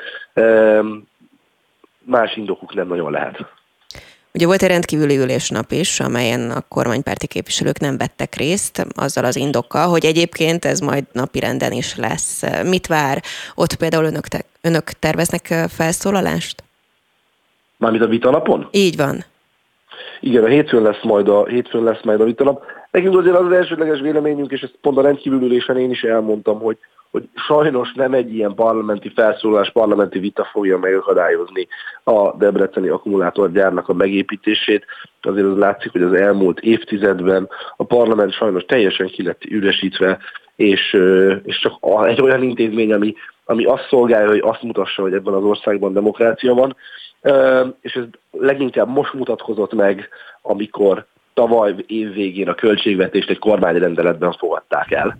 Más 1.99 2.35
indokuk 2.35 2.73
nem 2.73 2.87
nagyon 2.87 3.11
lehet. 3.11 3.45
Ugye 4.37 4.45
volt 4.45 4.63
egy 4.63 4.69
rendkívüli 4.69 5.17
ülésnap 5.17 5.71
is, 5.71 5.99
amelyen 5.99 6.51
a 6.51 6.61
kormánypárti 6.67 7.27
képviselők 7.27 7.79
nem 7.79 7.97
vettek 7.97 8.35
részt, 8.35 8.85
azzal 8.95 9.25
az 9.25 9.35
indokkal, 9.35 9.87
hogy 9.87 10.05
egyébként 10.05 10.65
ez 10.65 10.79
majd 10.79 11.03
napi 11.11 11.39
renden 11.39 11.71
is 11.71 11.95
lesz. 11.95 12.43
Mit 12.63 12.87
vár? 12.87 13.23
Ott 13.55 13.75
például 13.75 14.05
önök, 14.05 14.27
te, 14.27 14.41
önök 14.61 14.83
terveznek 14.83 15.53
felszólalást? 15.69 16.63
Mármint 17.77 18.03
a 18.03 18.07
vitanapon? 18.07 18.67
Így 18.71 18.97
van. 18.97 19.25
Igen, 20.19 20.43
a 20.43 20.47
hétfőn 20.47 20.81
lesz 20.81 21.03
majd 21.03 21.27
a, 21.27 21.45
hétfőn 21.45 21.83
lesz 21.83 22.03
majd 22.03 22.21
a 22.21 22.25
vitanap. 22.25 22.63
Nekünk 22.91 23.17
azért 23.17 23.35
az, 23.35 23.51
elsődleges 23.51 23.99
véleményünk, 23.99 24.51
és 24.51 24.61
ezt 24.61 24.77
pont 24.81 24.97
a 24.97 25.01
rendkívül 25.01 25.41
ülésen 25.41 25.77
én 25.77 25.91
is 25.91 26.03
elmondtam, 26.03 26.59
hogy 26.59 26.77
hogy 27.11 27.29
sajnos 27.47 27.93
nem 27.93 28.13
egy 28.13 28.33
ilyen 28.33 28.53
parlamenti 28.53 29.11
felszólás, 29.15 29.71
parlamenti 29.71 30.19
vita 30.19 30.45
fogja 30.51 30.77
megakadályozni 30.77 31.67
a 32.03 32.35
debreceni 32.37 32.87
akkumulátorgyárnak 32.87 33.89
a 33.89 33.93
megépítését. 33.93 34.85
Azért 35.21 35.47
az 35.47 35.57
látszik, 35.57 35.91
hogy 35.91 36.01
az 36.01 36.13
elmúlt 36.13 36.59
évtizedben 36.59 37.49
a 37.77 37.83
parlament 37.83 38.33
sajnos 38.33 38.63
teljesen 38.63 39.07
ki 39.07 39.23
lett 39.23 39.43
üresítve, 39.43 40.17
és, 40.55 40.97
és 41.43 41.59
csak 41.59 41.73
egy 42.07 42.21
olyan 42.21 42.43
intézmény, 42.43 42.93
ami, 42.93 43.15
ami 43.45 43.65
azt 43.65 43.87
szolgálja, 43.89 44.29
hogy 44.29 44.41
azt 44.43 44.61
mutassa, 44.61 45.01
hogy 45.01 45.13
ebben 45.13 45.33
az 45.33 45.43
országban 45.43 45.93
demokrácia 45.93 46.53
van, 46.53 46.75
és 47.81 47.93
ez 47.93 48.03
leginkább 48.31 48.87
most 48.87 49.13
mutatkozott 49.13 49.73
meg, 49.73 50.09
amikor 50.41 51.05
tavaly 51.37 51.75
év 51.87 52.13
végén 52.13 52.49
a 52.49 52.55
költségvetést 52.55 53.29
egy 53.29 53.39
kormányrendeletben 53.39 54.31
fogadták 54.31 54.91
el 54.91 55.17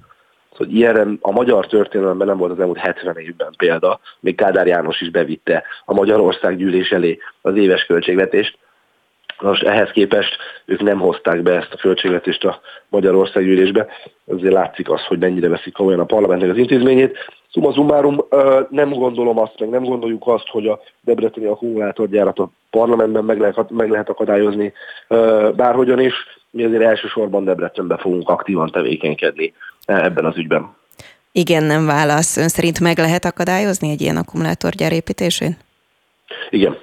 hogy 0.57 0.75
ilyenre 0.75 1.05
a 1.21 1.31
magyar 1.31 1.67
történelemben 1.67 2.27
nem 2.27 2.37
volt 2.37 2.51
az 2.51 2.59
elmúlt 2.59 2.77
70 2.77 3.17
évben 3.17 3.53
példa, 3.57 3.99
még 4.19 4.35
Kádár 4.35 4.67
János 4.67 5.01
is 5.01 5.09
bevitte 5.09 5.63
a 5.85 5.93
Magyarország 5.93 6.57
gyűlés 6.57 6.89
elé 6.89 7.19
az 7.41 7.55
éves 7.55 7.85
költségvetést. 7.85 8.57
Most 9.41 9.63
ehhez 9.63 9.89
képest 9.89 10.37
ők 10.65 10.81
nem 10.81 10.99
hozták 10.99 11.41
be 11.41 11.55
ezt 11.55 11.73
a 11.73 11.77
költségvetést 11.77 12.43
a 12.43 12.61
Magyarország 12.89 13.43
gyűlésbe, 13.43 13.87
azért 14.25 14.53
látszik 14.53 14.89
az, 14.89 15.05
hogy 15.05 15.19
mennyire 15.19 15.49
veszik 15.49 15.73
komolyan 15.73 15.99
a 15.99 16.05
parlamentnek 16.05 16.49
az 16.49 16.57
intézményét. 16.57 17.17
Summa 17.53 17.73
summarum, 17.73 18.25
nem 18.69 18.89
gondolom 18.89 19.39
azt, 19.39 19.59
meg 19.59 19.69
nem 19.69 19.83
gondoljuk 19.83 20.27
azt, 20.27 20.47
hogy 20.47 20.67
a 20.67 20.79
debreceni 21.01 21.45
akkumulátorgyárat 21.45 22.39
a 22.39 22.49
parlamentben 22.69 23.23
meg 23.23 23.39
lehet, 23.39 23.69
meg 23.69 23.89
lehet 23.89 24.09
akadályozni 24.09 24.73
bárhogyan 25.55 25.99
is. 25.99 26.13
Mi 26.49 26.63
azért 26.63 26.83
elsősorban 26.83 27.43
Debrecenben 27.43 27.97
fogunk 27.97 28.29
aktívan 28.29 28.71
tevékenykedni 28.71 29.53
ebben 29.85 30.25
az 30.25 30.37
ügyben. 30.37 30.75
Igen, 31.31 31.63
nem 31.63 31.85
válasz. 31.85 32.37
Ön 32.37 32.47
szerint 32.47 32.79
meg 32.79 32.97
lehet 32.97 33.25
akadályozni 33.25 33.89
egy 33.91 34.01
ilyen 34.01 34.17
akkumulátorgyár 34.17 34.91
építésén? 34.91 35.57
Igen. 36.49 36.77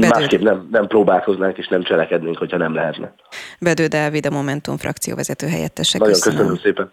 Bedő. 0.00 0.08
Másképp 0.08 0.40
nem, 0.40 0.68
nem 0.70 0.86
próbálkoznánk 0.86 1.58
és 1.58 1.68
nem 1.68 1.82
cselekednénk, 1.82 2.38
hogyha 2.38 2.56
nem 2.56 2.74
lehetne. 2.74 3.14
Bedő 3.60 3.86
Dávid, 3.86 4.26
a 4.26 4.30
Momentum 4.30 4.76
frakcióvezető 4.76 5.46
helyettese. 5.46 5.98
Nagyon 5.98 6.14
köszönöm, 6.14 6.38
köszönöm 6.38 6.58
szépen. 6.62 6.92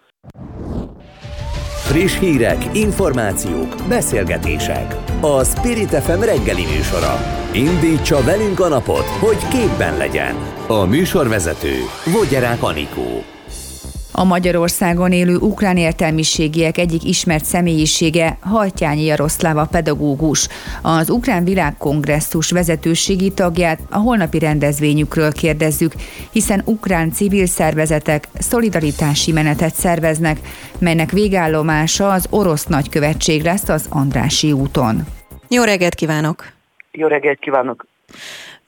Friss 1.92 2.20
hírek, 2.20 2.58
információk, 2.74 3.76
beszélgetések. 3.90 4.96
A 5.22 5.44
Spirit 5.44 5.90
FM 5.90 6.20
reggeli 6.20 6.66
műsora. 6.76 7.16
Indítsa 7.54 8.24
velünk 8.24 8.60
a 8.60 8.68
napot, 8.68 9.06
hogy 9.06 9.48
képben 9.48 9.98
legyen. 9.98 10.36
A 10.68 10.86
műsorvezető 10.86 11.74
Vogyerák 12.06 12.64
Anikó. 12.64 13.24
A 14.12 14.24
Magyarországon 14.24 15.12
élő 15.12 15.36
ukrán 15.36 15.78
értelmiségiek 15.78 16.78
egyik 16.78 17.04
ismert 17.04 17.45
személyisége 17.45 18.38
Hajtjányi 18.41 19.04
Jaroszláva 19.04 19.67
pedagógus, 19.71 20.47
az 20.82 21.10
Ukrán 21.10 21.43
Világkongresszus 21.43 22.52
vezetőségi 22.52 23.32
tagját 23.32 23.80
a 23.89 23.97
holnapi 23.97 24.39
rendezvényükről 24.39 25.32
kérdezzük, 25.32 25.93
hiszen 26.32 26.62
ukrán 26.65 27.12
civil 27.12 27.45
szervezetek 27.45 28.28
szolidaritási 28.34 29.32
menetet 29.32 29.74
szerveznek, 29.74 30.38
melynek 30.80 31.12
végállomása 31.12 32.12
az 32.12 32.28
orosz 32.30 32.65
nagykövetség 32.65 33.43
lesz 33.43 33.69
az 33.69 33.86
Andrási 33.89 34.52
úton. 34.52 35.06
Jó 35.47 35.63
reggelt 35.63 35.95
kívánok! 35.95 36.45
Jó 36.91 37.08
reggelt 37.08 37.39
kívánok! 37.39 37.86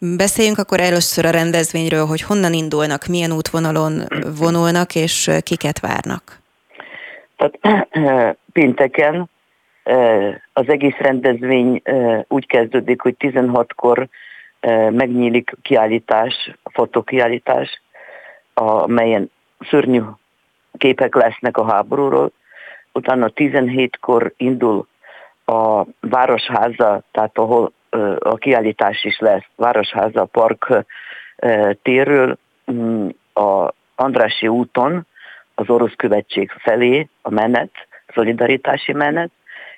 Beszéljünk 0.06 0.58
akkor 0.58 0.80
először 0.80 1.26
a 1.26 1.30
rendezvényről, 1.30 2.06
hogy 2.06 2.22
honnan 2.22 2.54
indulnak, 2.54 3.06
milyen 3.06 3.32
útvonalon 3.32 4.02
vonulnak, 4.39 4.96
és 4.96 5.32
kiket 5.44 5.80
várnak. 5.80 6.39
Tehát 7.38 7.88
pénteken 8.54 9.30
az 10.54 10.68
egész 10.68 10.98
rendezvény 10.98 11.82
úgy 12.28 12.46
kezdődik, 12.46 13.02
hogy 13.02 13.16
16-kor 13.20 14.08
megnyílik 14.89 15.52
kiállítás, 15.62 16.52
fotokiállítás, 16.63 17.82
amelyen 18.54 19.32
szörnyű 19.70 20.02
képek 20.78 21.16
lesznek 21.16 21.58
a 21.58 21.66
háborúról. 21.66 22.32
Utána 22.92 23.32
17-kor 23.36 24.34
indul 24.38 24.88
a 25.46 25.84
Városháza, 26.00 27.02
tehát 27.12 27.38
ahol 27.38 27.72
a 28.19 28.36
kiállítás 28.36 29.03
is 29.03 29.19
lesz 29.19 29.45
Városháza 29.56 30.25
Park 30.25 30.86
térről 31.82 32.38
mm, 32.71 33.08
a 33.34 33.73
Andrási 33.95 34.47
úton 34.47 35.06
az 35.56 35.69
orosz 35.69 35.93
követség 35.95 36.51
felé 36.51 37.08
a 37.21 37.29
menet, 37.29 37.71
szolidaritási 38.13 38.93
menet, 38.93 39.32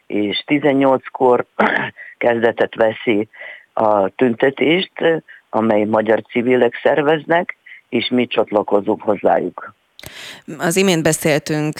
és 0.08 0.44
18-kor 0.48 1.46
kezdetet 2.18 2.76
veszi 2.76 3.28
a 3.74 4.08
tüntetést, 4.10 5.24
amely 5.50 5.84
magyar 5.84 6.22
civilek 6.22 6.80
szerveznek, 6.84 7.58
és 7.90 8.10
mi 8.10 8.28
csatlakozunk 8.28 9.02
hozzájuk. 9.02 9.74
Az 10.58 10.76
imént 10.76 11.04
beszéltünk 11.04 11.80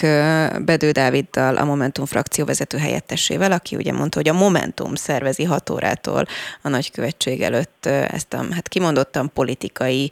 Bedő 0.66 0.92
Dáviddal, 0.92 1.58
a 1.58 1.66
Momentum 1.66 2.06
frakció 2.06 2.46
vezető 2.46 2.78
helyettesével, 2.78 3.52
aki 3.52 3.76
ugye 3.76 3.92
mondta, 3.92 4.18
hogy 4.18 4.30
a 4.30 4.34
Momentum 4.34 4.96
szervezi 4.96 5.44
6 5.44 5.70
órától 5.70 6.26
a 6.62 6.70
nagykövetség 6.70 7.42
előtt 7.42 7.86
ezt 7.86 8.34
a, 8.34 8.46
hát 8.52 8.68
kimondottan 8.68 9.32
politikai 9.34 10.12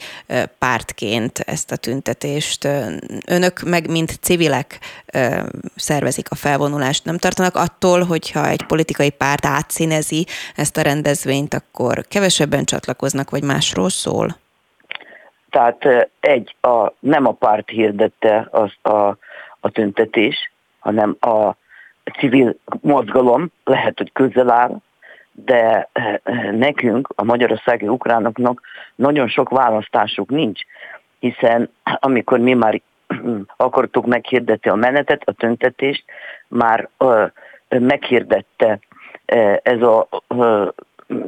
pártként 0.60 1.40
ezt 1.40 1.72
a 1.72 1.76
tüntetést. 1.76 2.68
Önök 3.28 3.62
meg, 3.62 3.90
mint 3.90 4.18
civilek 4.22 4.80
szervezik 5.76 6.32
a 6.32 6.36
felvonulást. 6.36 7.06
Nem 7.06 7.18
tartanak 7.18 7.56
attól, 7.56 8.04
hogyha 8.04 8.50
egy 8.50 8.64
politikai 8.64 9.10
párt 9.10 9.46
átszínezi 9.46 10.28
ezt 10.56 10.78
a 10.78 10.82
rendezvényt, 10.82 11.54
akkor 11.54 12.06
kevesebben 12.08 12.66
csatlakoznak, 12.66 13.30
vagy 13.30 13.44
másról 13.44 13.90
szól? 13.90 14.42
Tehát 15.54 16.10
egy, 16.20 16.56
a, 16.62 16.92
nem 17.00 17.28
a 17.28 17.32
párt 17.32 17.70
hirdette 17.70 18.48
az 18.52 18.72
a, 18.82 19.18
a 19.60 19.70
tüntetés, 19.72 20.52
hanem 20.80 21.18
a 21.20 21.56
civil 22.18 22.56
mozgalom, 22.82 23.52
lehet, 23.64 23.98
hogy 23.98 24.12
közel 24.12 24.50
áll, 24.50 24.82
de 25.32 25.90
nekünk, 26.52 27.10
a 27.16 27.24
magyarországi 27.24 27.88
ukránoknak 27.88 28.62
nagyon 28.96 29.28
sok 29.28 29.50
választásuk 29.50 30.30
nincs, 30.30 30.62
hiszen 31.20 31.70
amikor 31.84 32.40
mi 32.40 32.54
már 32.54 32.82
akartuk 33.58 34.06
meghirdetni 34.06 34.70
a 34.70 34.76
menetet, 34.76 35.22
a 35.26 35.32
tüntetést, 35.32 36.04
már 36.48 36.90
meghirdette 37.68 38.80
ez 39.64 39.82
a 39.82 40.08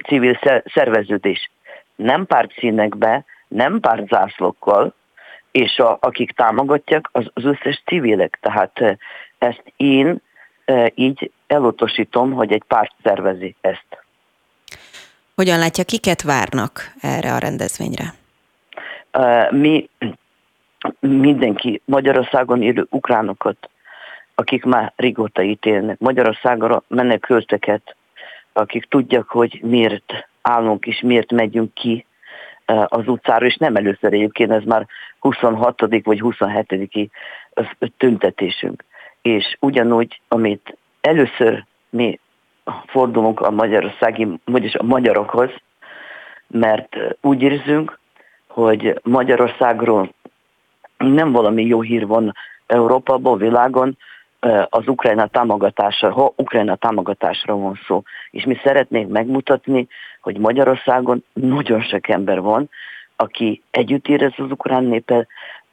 civil 0.08 0.40
szerveződés. 0.74 1.52
Nem 1.96 2.26
párt 2.26 2.52
nem 3.56 3.80
pártzászlókkal, 3.80 4.94
és 5.52 5.78
a, 5.80 5.98
akik 6.02 6.32
támogatják, 6.32 7.10
az, 7.12 7.26
az 7.34 7.44
összes 7.44 7.82
civilek. 7.86 8.38
Tehát 8.42 8.80
eh, 8.80 8.96
ezt 9.38 9.64
én 9.78 10.22
e, 10.66 10.92
így 10.96 11.32
elutasítom, 11.48 12.32
hogy 12.32 12.52
egy 12.52 12.64
párt 12.68 12.94
szervezi 13.04 13.56
ezt. 13.62 14.04
Hogyan 15.36 15.60
látja, 15.60 15.84
kiket 15.84 16.22
várnak 16.22 16.94
erre 17.02 17.34
a 17.34 17.38
rendezvényre? 17.38 18.14
Mi 19.50 19.90
mindenki 21.00 21.82
Magyarországon 21.86 22.62
élő 22.62 22.88
ukránokat, 22.90 23.70
akik 24.36 24.64
már 24.64 24.94
régóta 24.96 25.44
ítélnek, 25.44 26.00
Magyarországra 26.00 26.84
menekülteket, 26.88 27.96
akik 28.54 28.86
tudják, 28.86 29.26
hogy 29.28 29.60
miért 29.64 30.14
állunk 30.42 30.86
és 30.86 31.02
miért 31.02 31.32
megyünk 31.32 31.74
ki 31.74 32.06
az 32.66 33.08
utcára, 33.08 33.46
és 33.46 33.56
nem 33.56 33.76
először 33.76 34.14
egyébként, 34.14 34.52
ez 34.52 34.64
már 34.64 34.88
26. 35.20 35.82
vagy 36.04 36.20
27. 36.20 37.12
tüntetésünk. 37.98 38.84
És 39.22 39.58
ugyanúgy, 39.60 40.22
amit 40.28 40.78
először 41.02 41.66
mi 41.90 42.20
fordulunk 42.86 43.40
a 43.42 43.52
magyarországi, 43.52 44.28
vagyis 44.46 44.76
a 44.76 44.84
magyarokhoz, 44.84 45.50
mert 46.48 46.98
úgy 47.22 47.42
érzünk, 47.42 48.00
hogy 48.48 49.00
Magyarországról 49.04 50.14
nem 50.98 51.32
valami 51.32 51.66
jó 51.66 51.82
hír 51.82 52.08
van 52.08 52.34
Európában, 52.68 53.38
világon, 53.38 53.98
az 54.70 54.88
Ukrajna 54.88 55.28
támogatásra, 55.28 56.12
ha 56.12 56.34
Ukrajna 56.36 56.76
támogatásra 56.76 57.56
van 57.56 57.80
szó. 57.88 58.04
És 58.32 58.44
mi 58.44 58.58
szeretnénk 58.64 59.10
megmutatni, 59.12 59.88
hogy 60.22 60.38
Magyarországon 60.38 61.24
nagyon 61.34 61.82
sok 61.82 62.10
ember 62.10 62.42
van, 62.42 62.70
aki 63.16 63.62
együtt 63.72 64.08
érez 64.08 64.34
az 64.38 64.52
ukrán 64.52 64.84
népel, 64.84 65.28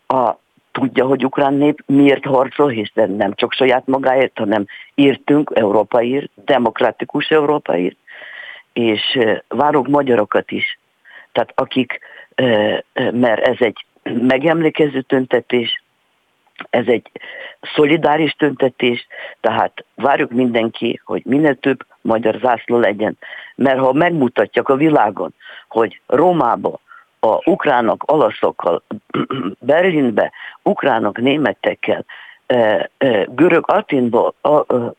a, 0.06 0.32
tudja, 0.72 1.06
hogy 1.06 1.24
ukrán 1.24 1.54
nép 1.54 1.82
miért 1.86 2.24
harcol, 2.24 2.68
hiszen 2.68 3.10
nem 3.10 3.34
csak 3.34 3.52
saját 3.52 3.86
magáért, 3.86 4.38
hanem 4.38 4.66
írtünk 4.94 5.50
Európaért, 5.54 6.30
demokratikus 6.34 7.28
Európaért, 7.28 7.96
és 8.72 9.18
várunk 9.48 9.88
magyarokat 9.88 10.50
is. 10.50 10.78
Tehát 11.32 11.52
akik, 11.54 11.98
mert 13.12 13.46
ez 13.46 13.56
egy 13.58 13.86
megemlékező 14.02 15.00
tüntetés, 15.00 15.81
ez 16.70 16.86
egy 16.86 17.10
szolidáris 17.74 18.32
tüntetés, 18.32 19.06
tehát 19.40 19.84
várjuk 19.94 20.30
mindenki, 20.30 21.00
hogy 21.04 21.22
minél 21.24 21.54
több 21.54 21.86
magyar 22.00 22.38
zászló 22.42 22.78
legyen. 22.78 23.18
Mert 23.54 23.78
ha 23.78 23.92
megmutatják 23.92 24.68
a 24.68 24.76
világon, 24.76 25.34
hogy 25.68 26.00
Rómába 26.06 26.80
a 27.20 27.50
ukránok 27.50 28.12
olaszokkal, 28.12 28.82
Berlinbe 29.58 30.32
ukránok 30.62 31.18
németekkel, 31.18 32.04
görög 33.26 33.64
Atinba, 33.66 34.34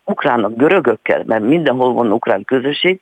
ukránok 0.03 0.55
görögökkel, 0.55 1.23
mert 1.25 1.43
mindenhol 1.43 1.93
van 1.93 2.11
ukrán 2.11 2.43
közösség, 2.45 2.99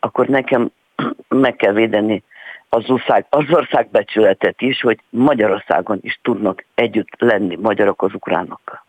akkor 0.00 0.26
nekem 0.26 0.70
meg 1.28 1.56
kell 1.56 1.72
védeni 1.72 2.22
az 2.68 2.90
ország, 2.90 3.26
az 3.28 3.44
ország 3.50 3.88
becsületet 3.90 4.60
is, 4.60 4.80
hogy 4.80 5.00
Magyarországon 5.10 5.98
is 6.02 6.20
tudnak 6.22 6.64
együtt 6.74 7.14
lenni 7.18 7.56
magyarok 7.56 8.02
az 8.02 8.14
ukránokkal. 8.14 8.84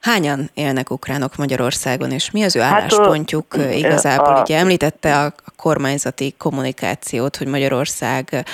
Hányan 0.00 0.50
élnek 0.54 0.90
ukránok 0.90 1.36
Magyarországon, 1.36 2.10
és 2.10 2.30
mi 2.30 2.42
az 2.42 2.56
ő 2.56 2.60
hát, 2.60 2.72
álláspontjuk 2.72 3.56
hát, 3.56 3.74
igazából? 3.74 4.34
A, 4.34 4.40
ugye 4.40 4.58
említette 4.58 5.18
a, 5.18 5.32
kormányzati 5.56 6.34
kommunikációt, 6.38 7.36
hogy 7.36 7.46
Magyarország 7.46 8.44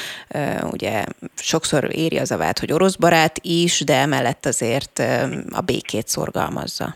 ugye 0.73 1.05
sokszor 1.35 1.89
éri 1.91 2.19
az 2.19 2.31
a 2.31 2.37
vált, 2.37 2.59
hogy 2.59 2.73
orosz 2.73 2.97
barát 2.97 3.39
is, 3.43 3.81
de 3.85 3.95
emellett 3.95 4.47
azért 4.47 4.99
a 5.51 5.61
békét 5.61 6.07
szorgalmazza. 6.09 6.95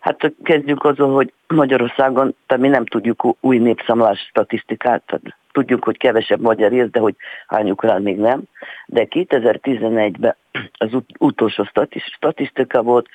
Hát 0.00 0.32
kezdjük 0.42 0.84
azon, 0.84 1.12
hogy 1.12 1.32
Magyarországon, 1.46 2.34
tehát 2.46 2.62
mi 2.62 2.68
nem 2.68 2.86
tudjuk 2.86 3.36
új 3.40 3.58
népszámlás 3.58 4.18
statisztikát, 4.18 5.02
tehát 5.06 5.36
tudjuk, 5.52 5.84
hogy 5.84 5.96
kevesebb 5.96 6.40
magyar 6.40 6.72
él, 6.72 6.86
de 6.86 7.00
hogy 7.00 7.14
hány 7.46 7.70
ukrán 7.70 8.02
még 8.02 8.16
nem. 8.16 8.42
De 8.86 9.06
2011-ben 9.10 10.36
az 10.72 10.94
ut- 10.94 11.14
utolsó 11.18 11.68
statisztika 12.04 12.82
volt, 12.82 13.08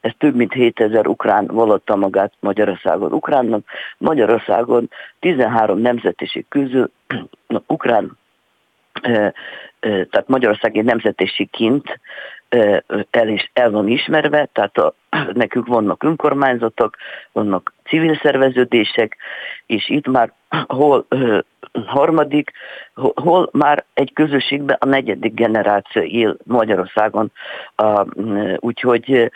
ez 0.00 0.12
több 0.18 0.34
mint 0.34 0.52
7000 0.52 1.06
ukrán 1.06 1.46
vallotta 1.46 1.96
magát 1.96 2.32
Magyarországon 2.40 3.12
ukránnak. 3.12 3.64
Magyarországon 3.98 4.90
13 5.20 5.78
nemzetiség 5.78 6.44
közül 6.48 6.90
ukrán 7.66 8.18
tehát 9.82 10.24
Magyarországi 10.28 10.80
nemzetiségként 10.80 12.00
el, 13.10 13.28
is, 13.28 13.50
el 13.52 13.70
van 13.70 13.88
ismerve, 13.88 14.48
tehát 14.52 14.78
a, 14.78 14.94
nekünk 15.32 15.66
vannak 15.66 16.02
önkormányzatok, 16.02 16.96
vannak 17.32 17.72
civil 17.84 18.18
szerveződések, 18.22 19.16
és 19.66 19.88
itt 19.88 20.06
már 20.06 20.32
hol 20.66 21.06
harmadik, 21.86 22.50
hol 23.14 23.48
már 23.52 23.84
egy 23.94 24.12
közösségben 24.12 24.76
a 24.80 24.86
negyedik 24.86 25.34
generáció 25.34 26.02
él 26.02 26.36
Magyarországon. 26.44 27.32
Úgyhogy 28.56 29.30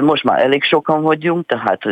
most 0.00 0.24
már 0.24 0.40
elég 0.40 0.62
sokan 0.62 1.02
vagyunk, 1.02 1.46
tehát 1.46 1.82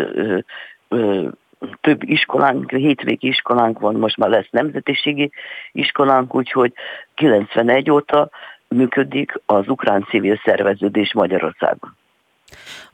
több 1.80 2.02
iskolánk, 2.02 2.70
hétvégi 2.70 3.28
iskolánk 3.28 3.78
van, 3.78 3.94
most 3.94 4.16
már 4.16 4.28
lesz 4.28 4.48
nemzetiségi 4.50 5.30
iskolánk, 5.72 6.34
úgyhogy 6.34 6.72
91 7.14 7.90
óta 7.90 8.30
működik 8.74 9.40
az 9.46 9.68
ukrán 9.68 10.06
civil 10.10 10.40
szerveződés 10.44 11.12
Magyarországon. 11.12 11.96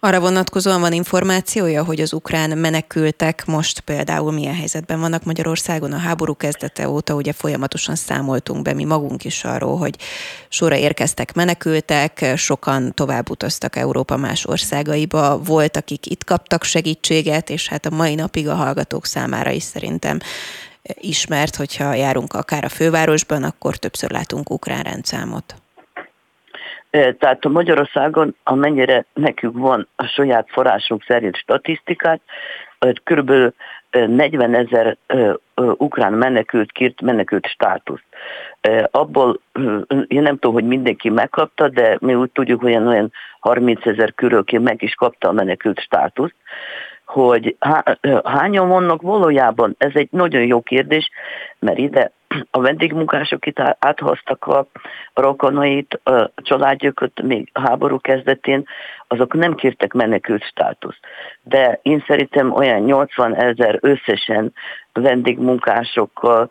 Arra 0.02 0.20
vonatkozóan 0.20 0.80
van 0.80 0.92
információja, 0.92 1.84
hogy 1.84 2.00
az 2.00 2.12
ukrán 2.12 2.58
menekültek 2.58 3.46
most 3.46 3.80
például 3.80 4.32
milyen 4.32 4.54
helyzetben 4.54 5.00
vannak 5.00 5.24
Magyarországon 5.24 5.92
a 5.92 5.98
háború 5.98 6.36
kezdete 6.36 6.88
óta, 6.88 7.14
ugye 7.14 7.32
folyamatosan 7.32 7.94
számoltunk 7.94 8.62
be 8.62 8.74
mi 8.74 8.84
magunk 8.84 9.24
is 9.24 9.44
arról, 9.44 9.76
hogy 9.76 9.96
sorra 10.48 10.76
érkeztek 10.76 11.34
menekültek, 11.34 12.32
sokan 12.36 12.94
tovább 12.94 13.30
utaztak 13.30 13.76
Európa 13.76 14.16
más 14.16 14.46
országaiba, 14.46 15.38
volt, 15.38 15.76
akik 15.76 16.06
itt 16.06 16.24
kaptak 16.24 16.64
segítséget, 16.64 17.50
és 17.50 17.68
hát 17.68 17.86
a 17.86 17.94
mai 17.94 18.14
napig 18.14 18.48
a 18.48 18.54
hallgatók 18.54 19.06
számára 19.06 19.50
is 19.50 19.62
szerintem 19.62 20.18
ismert, 20.94 21.56
hogyha 21.56 21.94
járunk 21.94 22.32
akár 22.32 22.64
a 22.64 22.68
fővárosban, 22.68 23.42
akkor 23.42 23.76
többször 23.76 24.10
látunk 24.10 24.50
ukrán 24.50 24.82
rendszámot. 24.82 25.54
Tehát 26.90 27.44
a 27.44 27.48
Magyarországon, 27.48 28.36
amennyire 28.42 29.04
nekünk 29.14 29.58
van 29.58 29.88
a 29.96 30.04
saját 30.04 30.48
forrásunk 30.50 31.02
szerint 31.02 31.36
statisztikát, 31.36 32.20
körülbelül 33.04 33.54
40 33.90 34.54
ezer 34.54 34.96
ukrán 35.56 36.12
menekült 36.12 36.72
kírt 36.72 37.00
menekült 37.00 37.46
státuszt. 37.46 38.04
Abból 38.90 39.40
én 40.06 40.22
nem 40.22 40.38
tudom, 40.38 40.52
hogy 40.52 40.66
mindenki 40.66 41.08
megkapta, 41.08 41.68
de 41.68 41.96
mi 42.00 42.14
úgy 42.14 42.30
tudjuk, 42.30 42.60
hogy 42.60 42.76
olyan 42.76 43.12
30 43.40 43.86
ezer 43.86 44.14
körül 44.14 44.44
meg 44.60 44.82
is 44.82 44.94
kapta 44.94 45.28
a 45.28 45.32
menekült 45.32 45.80
státuszt 45.80 46.34
hogy 47.10 47.56
hányan 48.24 48.68
vannak 48.68 49.02
valójában, 49.02 49.74
ez 49.78 49.90
egy 49.94 50.08
nagyon 50.10 50.42
jó 50.42 50.60
kérdés, 50.60 51.10
mert 51.58 51.78
ide 51.78 52.12
a 52.50 52.60
vendégmunkások 52.60 53.46
itt 53.46 53.60
áthoztak 53.78 54.46
a 54.46 54.66
rokonait, 55.14 56.00
a 56.04 56.30
családjukat 56.34 57.22
még 57.22 57.50
háború 57.52 58.00
kezdetén, 58.00 58.66
azok 59.08 59.34
nem 59.34 59.54
kértek 59.54 59.92
menekült 59.92 60.42
státuszt. 60.42 61.00
De 61.42 61.78
én 61.82 62.04
szerintem 62.06 62.52
olyan 62.52 62.80
80 62.80 63.34
ezer 63.34 63.78
összesen 63.80 64.52
vendégmunkásokkal, 64.92 66.50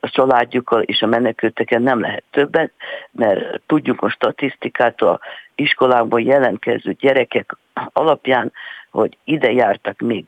a 0.00 0.08
családjukkal 0.10 0.82
és 0.82 1.02
a 1.02 1.06
menekülteken 1.06 1.82
nem 1.82 2.00
lehet 2.00 2.24
többet, 2.30 2.72
mert 3.10 3.60
tudjuk 3.66 4.02
a 4.02 4.10
statisztikát 4.10 5.00
a 5.02 5.20
iskolákban 5.54 6.20
jelentkező 6.20 6.92
gyerekek 6.92 7.56
alapján, 7.92 8.52
hogy 8.90 9.16
ide 9.24 9.52
jártak 9.52 10.00
még 10.00 10.24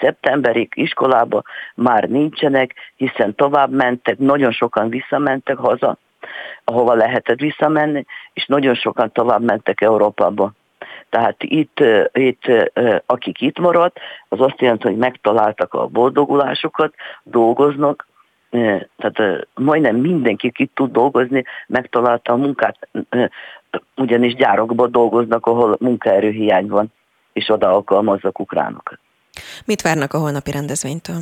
szeptemberig 0.00 0.72
iskolába, 0.74 1.42
már 1.74 2.08
nincsenek, 2.08 2.74
hiszen 2.96 3.34
tovább 3.34 3.72
mentek, 3.72 4.18
nagyon 4.18 4.52
sokan 4.52 4.88
visszamentek 4.88 5.56
haza, 5.56 5.98
ahova 6.64 6.94
lehetett 6.94 7.38
visszamenni, 7.38 8.04
és 8.32 8.46
nagyon 8.46 8.74
sokan 8.74 9.12
tovább 9.12 9.42
mentek 9.42 9.80
Európába. 9.80 10.52
Tehát 11.08 11.36
itt, 11.38 11.84
itt, 12.12 12.42
akik 13.06 13.40
itt 13.40 13.58
maradt, 13.58 13.98
az 14.28 14.40
azt 14.40 14.60
jelenti, 14.60 14.86
hogy 14.86 14.96
megtaláltak 14.96 15.74
a 15.74 15.86
boldogulásokat, 15.86 16.94
dolgoznak, 17.22 18.08
tehát 18.96 19.46
majdnem 19.54 19.96
mindenki 19.96 20.52
itt 20.56 20.74
tud 20.74 20.92
dolgozni, 20.92 21.44
megtalálta 21.66 22.32
a 22.32 22.36
munkát, 22.36 22.88
ugyanis 23.96 24.34
gyárokban 24.34 24.90
dolgoznak, 24.90 25.46
ahol 25.46 25.76
munkaerőhiány 25.80 26.66
van 26.66 26.92
és 27.32 27.48
oda 27.48 27.68
alkalmazzak 27.72 28.38
ukránokat. 28.38 28.98
Mit 29.64 29.82
várnak 29.82 30.12
a 30.12 30.18
holnapi 30.18 30.50
rendezvénytől? 30.50 31.20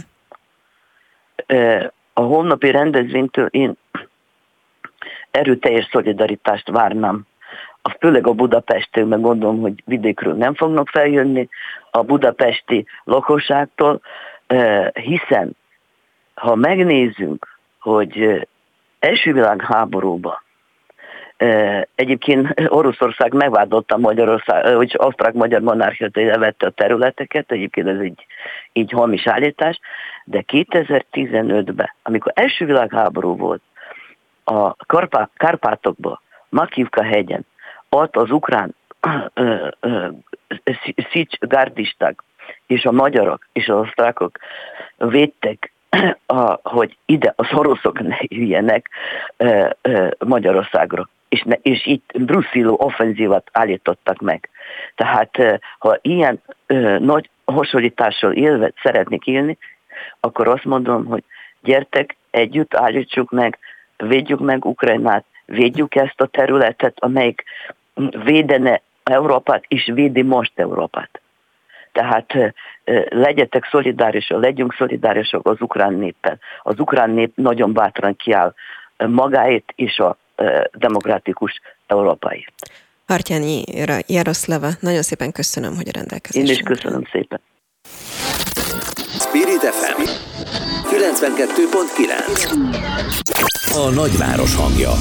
A 2.13 2.21
holnapi 2.21 2.71
rendezvénytől 2.71 3.47
én 3.47 3.77
erőteljes 5.31 5.89
szolidaritást 5.91 6.69
várnám. 6.69 7.27
A, 7.83 7.97
főleg 8.01 8.27
a 8.27 8.33
budapestől, 8.33 9.07
meg 9.07 9.21
gondolom, 9.21 9.61
hogy 9.61 9.83
vidékről 9.85 10.35
nem 10.35 10.55
fognak 10.55 10.89
feljönni, 10.89 11.49
a 11.91 12.03
budapesti 12.03 12.87
lakosságtól, 13.05 14.01
hiszen 14.93 15.57
ha 16.35 16.55
megnézzünk, 16.55 17.59
hogy 17.81 18.49
első 18.99 19.33
világháborúban 19.33 20.47
Egyébként 21.95 22.55
Oroszország 22.69 23.33
megvádolta 23.33 23.97
Magyarország, 23.97 24.75
hogy 24.75 24.95
osztrák-magyar 24.99 25.61
monarchiát 25.61 26.17
levette 26.17 26.67
a 26.67 26.71
területeket, 26.71 27.53
egyébként 27.53 27.87
ez 27.89 27.99
egy 27.99 28.27
így 28.73 28.91
hamis 28.93 29.27
állítás, 29.27 29.81
de 30.25 30.45
2015-ben, 30.53 31.93
amikor 32.03 32.33
első 32.35 32.65
világháború 32.65 33.37
volt, 33.37 33.63
a 34.45 34.75
Karpá- 34.87 35.31
Kárpátokban, 35.37 36.21
Makivka 36.49 37.03
hegyen, 37.03 37.47
ott 37.89 38.17
az 38.17 38.31
ukrán 38.31 38.75
szics 41.11 41.39
gárdisták 41.39 42.23
és 42.67 42.85
a 42.85 42.93
magyarok 42.93 43.47
és 43.53 43.69
az 43.69 43.77
osztrákok 43.77 44.39
védtek 44.97 45.73
a, 46.27 46.69
hogy 46.69 46.97
ide 47.07 47.33
az 47.37 47.47
oroszok 47.53 48.01
ne 48.01 48.17
jöjjenek 48.21 48.91
Magyarországra. 50.19 51.09
És, 51.29 51.45
és 51.63 51.87
itt 51.87 52.11
brusziló 52.15 52.77
offenzívat 52.81 53.49
állítottak 53.53 54.21
meg. 54.21 54.49
Tehát 54.95 55.61
ha 55.79 55.99
ilyen 56.03 56.43
ö, 56.67 56.99
nagy 56.99 57.31
hasonlítással 57.45 58.33
élve 58.33 58.73
szeretnék 58.83 59.27
élni, 59.27 59.59
akkor 60.21 60.49
azt 60.49 60.65
mondom, 60.65 61.05
hogy 61.05 61.25
gyertek, 61.61 62.17
együtt 62.31 62.75
állítsuk 62.75 63.31
meg, 63.31 63.59
védjük 63.97 64.41
meg 64.41 64.65
Ukrajnát, 64.65 65.25
védjük 65.45 65.95
ezt 65.95 66.21
a 66.21 66.27
területet, 66.27 66.95
amelyik 66.99 67.45
védene 68.25 68.83
Európát, 69.03 69.65
és 69.69 69.91
védi 69.95 70.23
most 70.23 70.53
Európát. 70.55 71.21
Tehát 71.93 72.55
legyetek 73.09 73.65
szolidárisak, 73.71 74.41
legyünk 74.41 74.75
szolidárisak 74.75 75.47
az 75.47 75.61
ukrán 75.61 75.95
néppel. 75.95 76.39
Az 76.63 76.79
ukrán 76.79 77.11
nép 77.11 77.33
nagyon 77.35 77.73
bátran 77.73 78.17
kiáll 78.17 78.55
magáért 78.97 79.73
és 79.75 79.99
a 79.99 80.17
demokratikus 80.73 81.61
Európáért. 81.87 82.53
Hartyányi 83.07 83.65
Jaroszlava, 84.07 84.69
nagyon 84.81 85.03
szépen 85.03 85.33
köszönöm, 85.33 85.77
hogy 85.77 85.89
a 85.89 85.93
rendelkezésre. 85.95 86.49
Én 86.49 86.55
is 86.55 86.63
köszönöm 86.63 87.03
szépen. 87.13 87.41
Spirit 89.19 89.61
FM 89.61 90.03
92.9 90.91 93.75
A 93.75 93.91
nagyváros 93.91 94.55
hangja. 94.55 94.93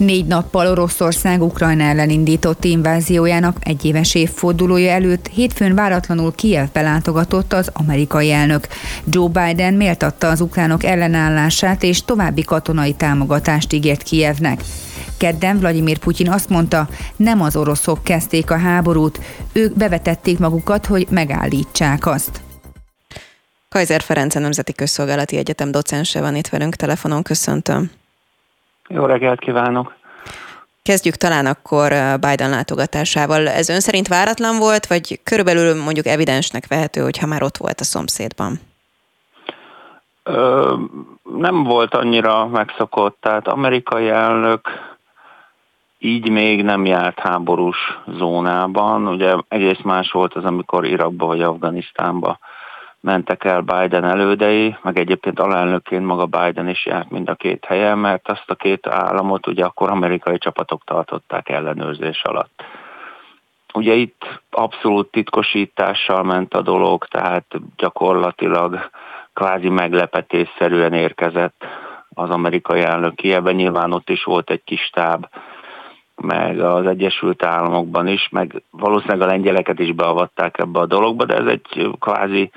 Négy 0.00 0.26
nappal 0.26 0.66
Oroszország 0.66 1.42
Ukrajna 1.42 1.82
ellen 1.82 2.10
indított 2.10 2.64
inváziójának 2.64 3.56
egyéves 3.60 4.14
évfordulója 4.14 4.90
előtt 4.90 5.26
hétfőn 5.26 5.74
váratlanul 5.74 6.32
Kijevbe 6.34 6.80
látogatott 6.80 7.52
az 7.52 7.70
amerikai 7.72 8.30
elnök. 8.30 8.66
Joe 9.04 9.28
Biden 9.28 9.74
méltatta 9.74 10.28
az 10.28 10.40
ukránok 10.40 10.84
ellenállását 10.84 11.82
és 11.82 12.04
további 12.04 12.42
katonai 12.42 12.92
támogatást 12.92 13.72
ígért 13.72 14.02
Kijevnek. 14.02 14.62
Kedden 15.16 15.58
Vladimir 15.58 15.98
Putyin 15.98 16.30
azt 16.30 16.48
mondta, 16.48 16.88
nem 17.16 17.42
az 17.42 17.56
oroszok 17.56 18.04
kezdték 18.04 18.50
a 18.50 18.58
háborút, 18.58 19.20
ők 19.52 19.76
bevetették 19.76 20.38
magukat, 20.38 20.86
hogy 20.86 21.06
megállítsák 21.10 22.06
azt. 22.06 22.40
Kaiser 23.68 24.02
Ferenc, 24.02 24.34
Nemzeti 24.34 24.72
Közszolgálati 24.72 25.36
Egyetem 25.36 25.70
docense 25.70 26.20
van 26.20 26.36
itt 26.36 26.48
velünk 26.48 26.76
telefonon, 26.76 27.22
köszöntöm. 27.22 27.90
Jó 28.92 29.04
reggelt 29.04 29.40
kívánok! 29.40 29.94
Kezdjük 30.82 31.14
talán 31.14 31.46
akkor 31.46 31.92
Biden 32.20 32.50
látogatásával. 32.50 33.48
Ez 33.48 33.68
ön 33.68 33.80
szerint 33.80 34.08
váratlan 34.08 34.58
volt, 34.58 34.86
vagy 34.86 35.20
körülbelül 35.24 35.82
mondjuk 35.82 36.06
evidensnek 36.06 36.66
vehető, 36.68 37.00
hogyha 37.00 37.26
már 37.26 37.42
ott 37.42 37.56
volt 37.56 37.80
a 37.80 37.84
szomszédban? 37.84 38.60
Ö, 40.22 40.74
nem 41.38 41.64
volt 41.64 41.94
annyira 41.94 42.46
megszokott, 42.46 43.16
tehát 43.20 43.48
amerikai 43.48 44.08
elnök 44.08 44.68
így 45.98 46.30
még 46.30 46.62
nem 46.62 46.84
járt 46.84 47.18
háborús 47.18 47.98
zónában. 48.18 49.06
Ugye 49.06 49.34
egész 49.48 49.80
más 49.82 50.10
volt 50.10 50.34
az, 50.34 50.44
amikor 50.44 50.84
Irakba 50.84 51.26
vagy 51.26 51.42
Afganisztánba 51.42 52.38
mentek 53.00 53.44
el 53.44 53.60
Biden 53.60 54.04
elődei, 54.04 54.76
meg 54.82 54.98
egyébként 54.98 55.40
alelnökként 55.40 56.04
maga 56.04 56.26
Biden 56.26 56.68
is 56.68 56.86
járt 56.86 57.10
mind 57.10 57.28
a 57.28 57.34
két 57.34 57.64
helyen, 57.64 57.98
mert 57.98 58.28
azt 58.28 58.50
a 58.50 58.54
két 58.54 58.86
államot 58.86 59.46
ugye 59.46 59.64
akkor 59.64 59.90
amerikai 59.90 60.38
csapatok 60.38 60.84
tartották 60.84 61.48
ellenőrzés 61.48 62.22
alatt. 62.22 62.62
Ugye 63.74 63.94
itt 63.94 64.40
abszolút 64.50 65.10
titkosítással 65.10 66.22
ment 66.22 66.54
a 66.54 66.62
dolog, 66.62 67.04
tehát 67.04 67.46
gyakorlatilag 67.76 68.90
kvázi 69.34 69.68
meglepetésszerűen 69.68 70.92
érkezett 70.92 71.64
az 72.14 72.30
amerikai 72.30 72.80
elnök 72.80 73.14
Kievben. 73.14 73.54
Nyilván 73.54 73.92
ott 73.92 74.10
is 74.10 74.24
volt 74.24 74.50
egy 74.50 74.64
kis 74.64 74.90
táb, 74.92 75.26
meg 76.16 76.60
az 76.60 76.86
Egyesült 76.86 77.44
Államokban 77.44 78.06
is, 78.06 78.28
meg 78.30 78.62
valószínűleg 78.70 79.20
a 79.20 79.30
lengyeleket 79.30 79.78
is 79.78 79.92
beavatták 79.92 80.58
ebbe 80.58 80.78
a 80.78 80.86
dologba, 80.86 81.24
de 81.24 81.34
ez 81.34 81.46
egy 81.46 81.90
kvázi 81.98 82.50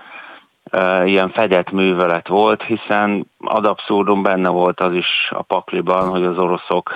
ilyen 1.06 1.30
fedett 1.30 1.72
művelet 1.72 2.28
volt, 2.28 2.64
hiszen 2.64 3.28
ad 3.40 3.66
abszurdum 3.66 4.24
benne 4.24 4.50
volt 4.50 4.80
az 4.80 4.94
is 4.94 5.30
a 5.30 5.42
pakliban, 5.42 6.10
hogy 6.10 6.24
az 6.24 6.38
oroszok 6.38 6.92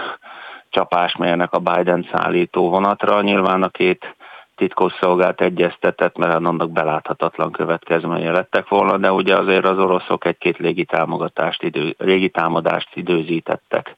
csapás 0.69 1.15
mérnek 1.15 1.53
a 1.53 1.59
Biden 1.59 2.07
szállító 2.11 2.69
vonatra. 2.69 3.21
Nyilván 3.21 3.63
a 3.63 3.69
két 3.69 4.15
titkosszolgált 4.55 5.41
egyeztetett, 5.41 6.17
mert 6.17 6.33
annak 6.33 6.71
beláthatatlan 6.71 7.51
következménye 7.51 8.31
lettek 8.31 8.67
volna, 8.67 8.97
de 8.97 9.11
ugye 9.11 9.35
azért 9.35 9.65
az 9.65 9.77
oroszok 9.77 10.25
egy-két 10.25 10.57
légitámogatást, 10.57 11.63
idő, 11.63 11.95
légitámadást 11.97 12.89
időzítettek 12.95 13.95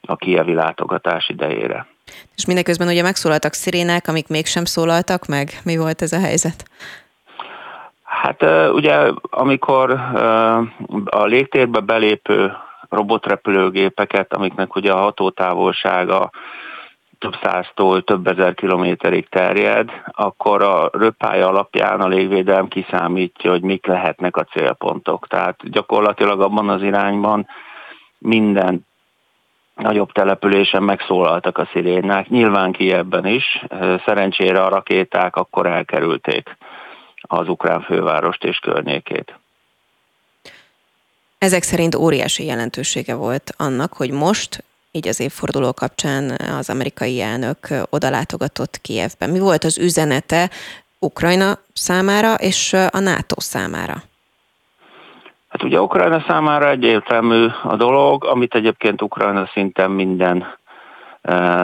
a 0.00 0.16
kievi 0.16 0.54
látogatás 0.54 1.28
idejére. 1.28 1.86
És 2.36 2.46
mindeközben 2.46 2.88
ugye 2.88 3.02
megszólaltak 3.02 3.52
szirénák, 3.52 4.08
amik 4.08 4.28
mégsem 4.28 4.64
szólaltak 4.64 5.26
meg. 5.26 5.50
Mi 5.64 5.76
volt 5.76 6.02
ez 6.02 6.12
a 6.12 6.20
helyzet? 6.20 6.64
Hát 8.22 8.42
ugye, 8.72 9.10
amikor 9.22 9.90
a 11.04 11.24
légtérbe 11.24 11.80
belépő 11.80 12.52
robotrepülőgépeket, 12.88 14.34
amiknek 14.34 14.74
ugye 14.74 14.92
a 14.92 14.96
hatótávolsága 14.96 16.30
több 17.18 17.34
száztól 17.42 18.02
több 18.02 18.26
ezer 18.26 18.54
kilométerig 18.54 19.28
terjed, 19.28 19.90
akkor 20.06 20.62
a 20.62 20.90
röppája 20.92 21.48
alapján 21.48 22.00
a 22.00 22.08
légvédelem 22.08 22.68
kiszámítja, 22.68 23.50
hogy 23.50 23.62
mik 23.62 23.86
lehetnek 23.86 24.36
a 24.36 24.44
célpontok. 24.44 25.26
Tehát 25.26 25.70
gyakorlatilag 25.70 26.40
abban 26.40 26.68
az 26.68 26.82
irányban 26.82 27.46
minden 28.18 28.86
nagyobb 29.74 30.12
településen 30.12 30.82
megszólaltak 30.82 31.58
a 31.58 31.68
szirénák, 31.72 32.28
nyilván 32.28 32.72
ki 32.72 32.92
ebben 32.92 33.26
is. 33.26 33.64
Szerencsére 34.04 34.62
a 34.62 34.68
rakéták 34.68 35.36
akkor 35.36 35.66
elkerülték 35.66 36.56
az 37.28 37.48
ukrán 37.48 37.80
fővárost 37.82 38.44
és 38.44 38.58
környékét. 38.58 39.38
Ezek 41.38 41.62
szerint 41.62 41.94
óriási 41.94 42.44
jelentősége 42.44 43.14
volt 43.14 43.54
annak, 43.56 43.92
hogy 43.92 44.10
most, 44.10 44.64
így 44.90 45.08
az 45.08 45.20
évforduló 45.20 45.72
kapcsán 45.72 46.30
az 46.58 46.70
amerikai 46.70 47.20
elnök 47.20 47.58
odalátogatott 47.90 48.80
Kievbe. 48.80 49.26
Mi 49.26 49.38
volt 49.38 49.64
az 49.64 49.78
üzenete 49.78 50.50
Ukrajna 50.98 51.58
számára 51.72 52.34
és 52.34 52.72
a 52.72 52.98
NATO 52.98 53.40
számára? 53.40 54.02
Hát 55.48 55.62
ugye 55.62 55.80
Ukrajna 55.80 56.24
számára 56.28 56.70
egyértelmű 56.70 57.46
a 57.62 57.76
dolog, 57.76 58.24
amit 58.24 58.54
egyébként 58.54 59.02
Ukrajna 59.02 59.50
szinten 59.52 59.90
minden 59.90 60.57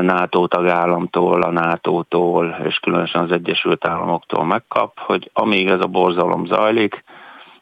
NATO 0.00 0.46
tagállamtól, 0.46 1.42
a 1.42 1.50
NATO-tól 1.50 2.56
és 2.64 2.76
különösen 2.76 3.22
az 3.22 3.32
Egyesült 3.32 3.86
Államoktól 3.86 4.44
megkap, 4.44 4.98
hogy 4.98 5.30
amíg 5.32 5.68
ez 5.68 5.80
a 5.80 5.86
borzalom 5.86 6.46
zajlik, 6.46 7.04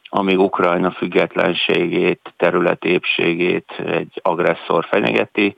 amíg 0.09 0.39
Ukrajna 0.39 0.91
függetlenségét, 0.91 2.33
területépségét 2.37 3.73
egy 3.87 4.21
agresszor 4.23 4.85
fenyegeti, 4.85 5.55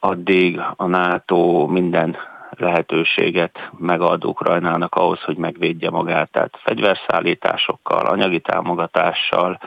addig 0.00 0.60
a 0.76 0.86
NATO 0.86 1.66
minden 1.66 2.16
lehetőséget 2.50 3.70
megad 3.78 4.24
Ukrajnának 4.24 4.94
ahhoz, 4.94 5.20
hogy 5.20 5.36
megvédje 5.36 5.90
magát, 5.90 6.30
tehát 6.30 6.58
fegyverszállításokkal, 6.62 8.06
anyagi 8.06 8.40
támogatással, 8.40 9.58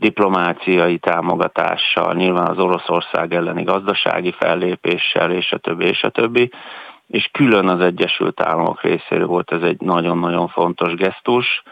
diplomáciai 0.00 0.98
támogatással, 0.98 2.14
nyilván 2.14 2.46
az 2.46 2.58
Oroszország 2.58 3.34
elleni 3.34 3.62
gazdasági 3.62 4.34
fellépéssel, 4.38 5.30
és 5.30 5.52
a 5.52 5.58
többi, 5.58 5.84
és 5.84 6.02
a 6.02 6.08
többi. 6.08 6.50
És 7.06 7.28
külön 7.32 7.68
az 7.68 7.80
Egyesült 7.80 8.40
Államok 8.40 8.82
részéről 8.82 9.26
volt 9.26 9.52
ez 9.52 9.62
egy 9.62 9.80
nagyon-nagyon 9.80 10.48
fontos 10.48 10.94
gesztus, 10.94 11.62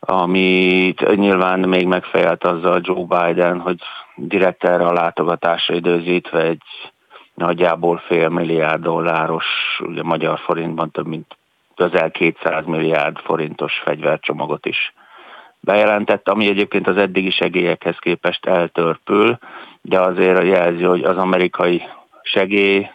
amit 0.00 1.16
nyilván 1.16 1.60
még 1.60 1.86
megfejelt 1.86 2.44
azzal 2.44 2.80
Joe 2.82 3.04
Biden, 3.04 3.60
hogy 3.60 3.78
direkt 4.16 4.64
erre 4.64 4.86
a 4.86 4.92
látogatásra 4.92 5.74
időzítve 5.74 6.42
egy 6.42 6.62
nagyjából 7.34 8.02
fél 8.06 8.28
milliárd 8.28 8.82
dolláros, 8.82 9.46
ugye 9.78 10.02
magyar 10.02 10.38
forintban 10.38 10.90
több 10.90 11.06
mint 11.06 11.36
közel 11.74 12.10
200 12.10 12.64
milliárd 12.66 13.18
forintos 13.18 13.80
fegyvercsomagot 13.84 14.66
is 14.66 14.92
bejelentett, 15.68 16.28
ami 16.28 16.48
egyébként 16.48 16.88
az 16.88 16.96
eddigi 16.96 17.30
segélyekhez 17.30 17.96
képest 17.98 18.46
eltörpül, 18.46 19.38
de 19.82 20.00
azért 20.00 20.44
jelzi, 20.44 20.82
hogy 20.82 21.02
az 21.02 21.16
amerikai 21.16 21.82
segély, 22.22 22.86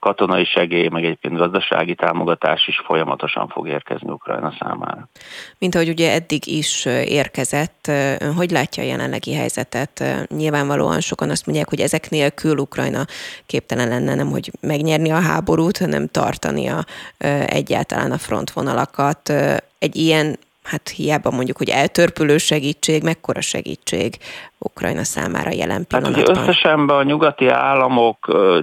katonai 0.00 0.44
segély, 0.44 0.88
meg 0.88 1.04
egyébként 1.04 1.36
gazdasági 1.36 1.94
támogatás 1.94 2.66
is 2.66 2.82
folyamatosan 2.84 3.48
fog 3.48 3.68
érkezni 3.68 4.10
Ukrajna 4.10 4.54
számára. 4.58 5.08
Mint 5.58 5.74
ahogy 5.74 5.88
ugye 5.88 6.12
eddig 6.12 6.46
is 6.46 6.84
érkezett, 7.04 7.86
ön 8.18 8.34
hogy 8.34 8.50
látja 8.50 8.82
a 8.82 8.86
jelenlegi 8.86 9.34
helyzetet? 9.34 10.04
Nyilvánvalóan 10.28 11.00
sokan 11.00 11.30
azt 11.30 11.46
mondják, 11.46 11.68
hogy 11.68 11.80
ezek 11.80 12.10
nélkül 12.10 12.58
Ukrajna 12.58 13.04
képtelen 13.46 13.88
lenne 13.88 14.14
nem, 14.14 14.30
hogy 14.30 14.50
megnyerni 14.60 15.10
a 15.10 15.20
háborút, 15.20 15.78
hanem 15.78 16.06
tartania 16.06 16.84
egyáltalán 17.46 18.12
a 18.12 18.18
frontvonalakat. 18.18 19.32
Egy 19.78 19.96
ilyen 19.96 20.38
hát 20.66 20.88
hiába 20.88 21.30
mondjuk, 21.30 21.56
hogy 21.56 21.68
eltörpülő 21.68 22.38
segítség, 22.38 23.02
mekkora 23.02 23.40
segítség 23.40 24.14
Ukrajna 24.58 25.04
számára 25.04 25.50
jelen 25.50 25.86
pillanatban? 25.86 26.20
Hát 26.20 26.28
ugye 26.28 26.40
összesen 26.40 26.88
a 26.88 27.02
nyugati 27.02 27.48
államok 27.48 28.18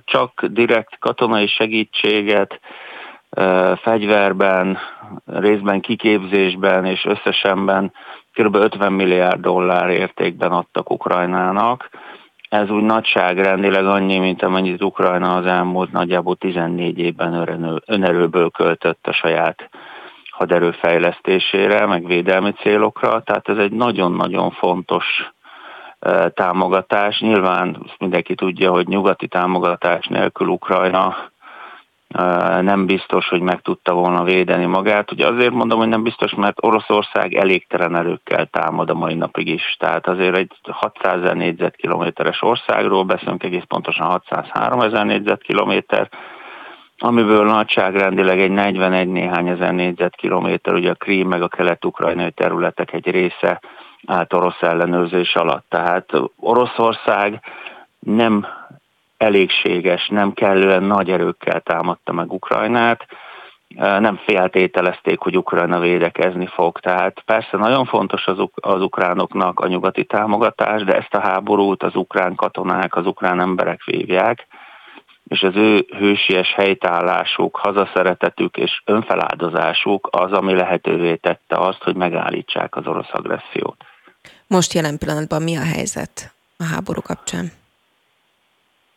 csak 0.06 0.46
direkt 0.46 1.00
katonai 1.00 1.48
segítséget 1.48 2.60
fegyverben, 3.82 4.78
részben 5.26 5.82
kiképzésben 5.82 6.86
és 6.86 7.06
összesenben 7.06 7.92
kb. 8.34 8.56
50 8.56 8.94
milliárd 8.94 9.42
dollár 9.42 9.90
értékben 9.90 10.52
adtak 10.52 10.90
Ukrajnának. 10.92 11.90
Ez 12.50 12.70
úgy 12.70 12.84
nagyságrendileg 12.84 13.86
annyi, 13.86 14.18
mint 14.18 14.44
amennyit 14.44 14.84
Ukrajna 14.84 15.36
az 15.36 15.46
elmúlt 15.46 15.92
nagyjából 15.92 16.36
14 16.36 17.00
évben 17.00 17.82
önerőből 17.86 18.50
költött 18.50 19.08
a 19.08 19.12
saját 19.12 19.70
haderő 20.44 20.72
fejlesztésére, 20.72 21.86
meg 21.86 22.06
védelmi 22.06 22.52
célokra, 22.52 23.22
tehát 23.22 23.50
ez 23.50 23.58
egy 23.58 23.72
nagyon-nagyon 23.72 24.52
fontos 24.52 25.06
támogatás. 26.34 27.20
Nyilván 27.20 27.86
mindenki 28.00 28.36
tudja, 28.36 28.72
hogy 28.72 28.88
nyugati 28.88 29.28
támogatás 29.28 30.08
nélkül 30.08 30.48
Ukrajna 30.48 31.16
nem 32.62 32.86
biztos, 32.86 33.28
hogy 33.28 33.42
meg 33.42 33.62
tudta 33.62 33.94
volna 33.94 34.24
védeni 34.24 34.66
magát. 34.66 35.12
Ugye 35.12 35.28
azért 35.28 35.54
mondom, 35.54 35.80
hogy 35.80 35.88
nem 35.88 36.04
biztos, 36.04 36.34
mert 36.34 36.66
Oroszország 36.66 37.34
elégtelen 37.34 37.96
erőkkel 37.96 38.46
támad 38.46 38.90
a 38.90 38.94
mai 38.94 39.14
napig 39.14 39.48
is. 39.48 39.76
Tehát 39.80 40.08
azért 40.08 40.38
egy 40.38 40.52
600 40.72 41.22
ezer 41.22 41.36
négyzetkilométeres 41.36 42.42
országról 42.42 43.04
beszélünk, 43.04 43.44
egész 43.44 43.64
pontosan 43.68 44.08
603 44.08 44.82
ezer 44.82 45.06
négyzetkilométer, 45.06 46.10
amiből 46.98 47.46
nagyságrendileg 47.46 48.40
egy 48.40 48.52
41 48.52 49.08
néhány 49.08 49.48
ezer 49.48 49.74
négyzetkilométer, 49.74 50.74
ugye 50.74 50.90
a 50.90 50.96
Krím 50.96 51.28
meg 51.28 51.42
a 51.42 51.48
kelet-ukrajnai 51.48 52.32
területek 52.32 52.94
egy 52.94 53.10
része 53.10 53.62
állt 54.06 54.34
orosz 54.34 54.62
ellenőrzés 54.62 55.36
alatt. 55.36 55.66
Tehát 55.70 56.10
Oroszország 56.40 57.42
nem 58.00 58.48
elégséges, 59.18 60.08
nem 60.08 60.34
kellően 60.34 60.84
nagy 60.84 61.10
erőkkel 61.10 61.62
támadta 61.62 62.14
meg 62.14 62.34
Ukrajnát, 62.34 63.06
nem 63.76 64.20
feltételezték, 64.26 65.20
hogy 65.20 65.38
Ukrajna 65.38 65.80
védekezni 65.80 66.46
fog. 66.46 66.80
Tehát 66.80 67.22
persze 67.26 67.58
nagyon 67.58 67.86
fontos 67.86 68.28
az, 68.28 68.38
az 68.56 68.82
ukránoknak 68.82 69.60
a 69.60 69.68
nyugati 69.68 70.06
támogatás, 70.06 70.84
de 70.84 70.96
ezt 70.96 71.14
a 71.14 71.22
háborút 71.22 71.84
az 71.84 71.96
ukrán 71.96 72.36
katonák, 72.36 72.96
az 72.96 73.06
ukrán 73.06 73.40
emberek 73.40 73.84
vívják, 73.84 74.48
és 75.28 75.42
az 75.42 75.56
ő 75.56 75.86
hősies 75.98 76.54
helytállásuk, 76.54 77.56
hazaszeretetük 77.56 78.58
és 78.58 78.82
önfeláldozásuk 78.86 80.10
az, 80.12 80.32
ami 80.32 80.54
lehetővé 80.54 81.16
tette 81.16 81.56
azt, 81.58 81.84
hogy 81.84 81.96
megállítsák 81.96 82.76
az 82.76 82.88
orosz 82.88 83.12
agressziót. 83.12 83.84
Most 84.48 84.74
jelen 84.74 84.98
pillanatban 84.98 85.42
mi 85.42 85.58
a 85.58 85.64
helyzet 85.64 86.34
a 86.58 86.64
háború 86.64 87.02
kapcsán? 87.02 87.52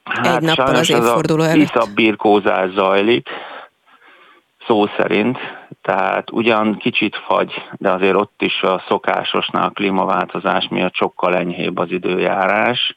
Hát 0.05 0.37
Egy 0.37 0.43
nappal 0.43 0.75
az 0.75 0.91
évforduló 0.91 1.43
előtt. 1.43 1.75
a 1.75 1.87
birkózás 1.95 2.71
zajlik, 2.71 3.29
szó 4.67 4.87
szerint, 4.97 5.39
tehát 5.83 6.31
ugyan 6.31 6.77
kicsit 6.77 7.17
fagy, 7.17 7.53
de 7.73 7.91
azért 7.91 8.15
ott 8.15 8.43
is 8.43 8.63
a 8.63 8.85
szokásosnál 8.89 9.65
a 9.65 9.71
klímaváltozás 9.71 10.69
miatt 10.71 10.95
sokkal 10.95 11.37
enyhébb 11.37 11.79
az 11.79 11.91
időjárás. 11.91 12.97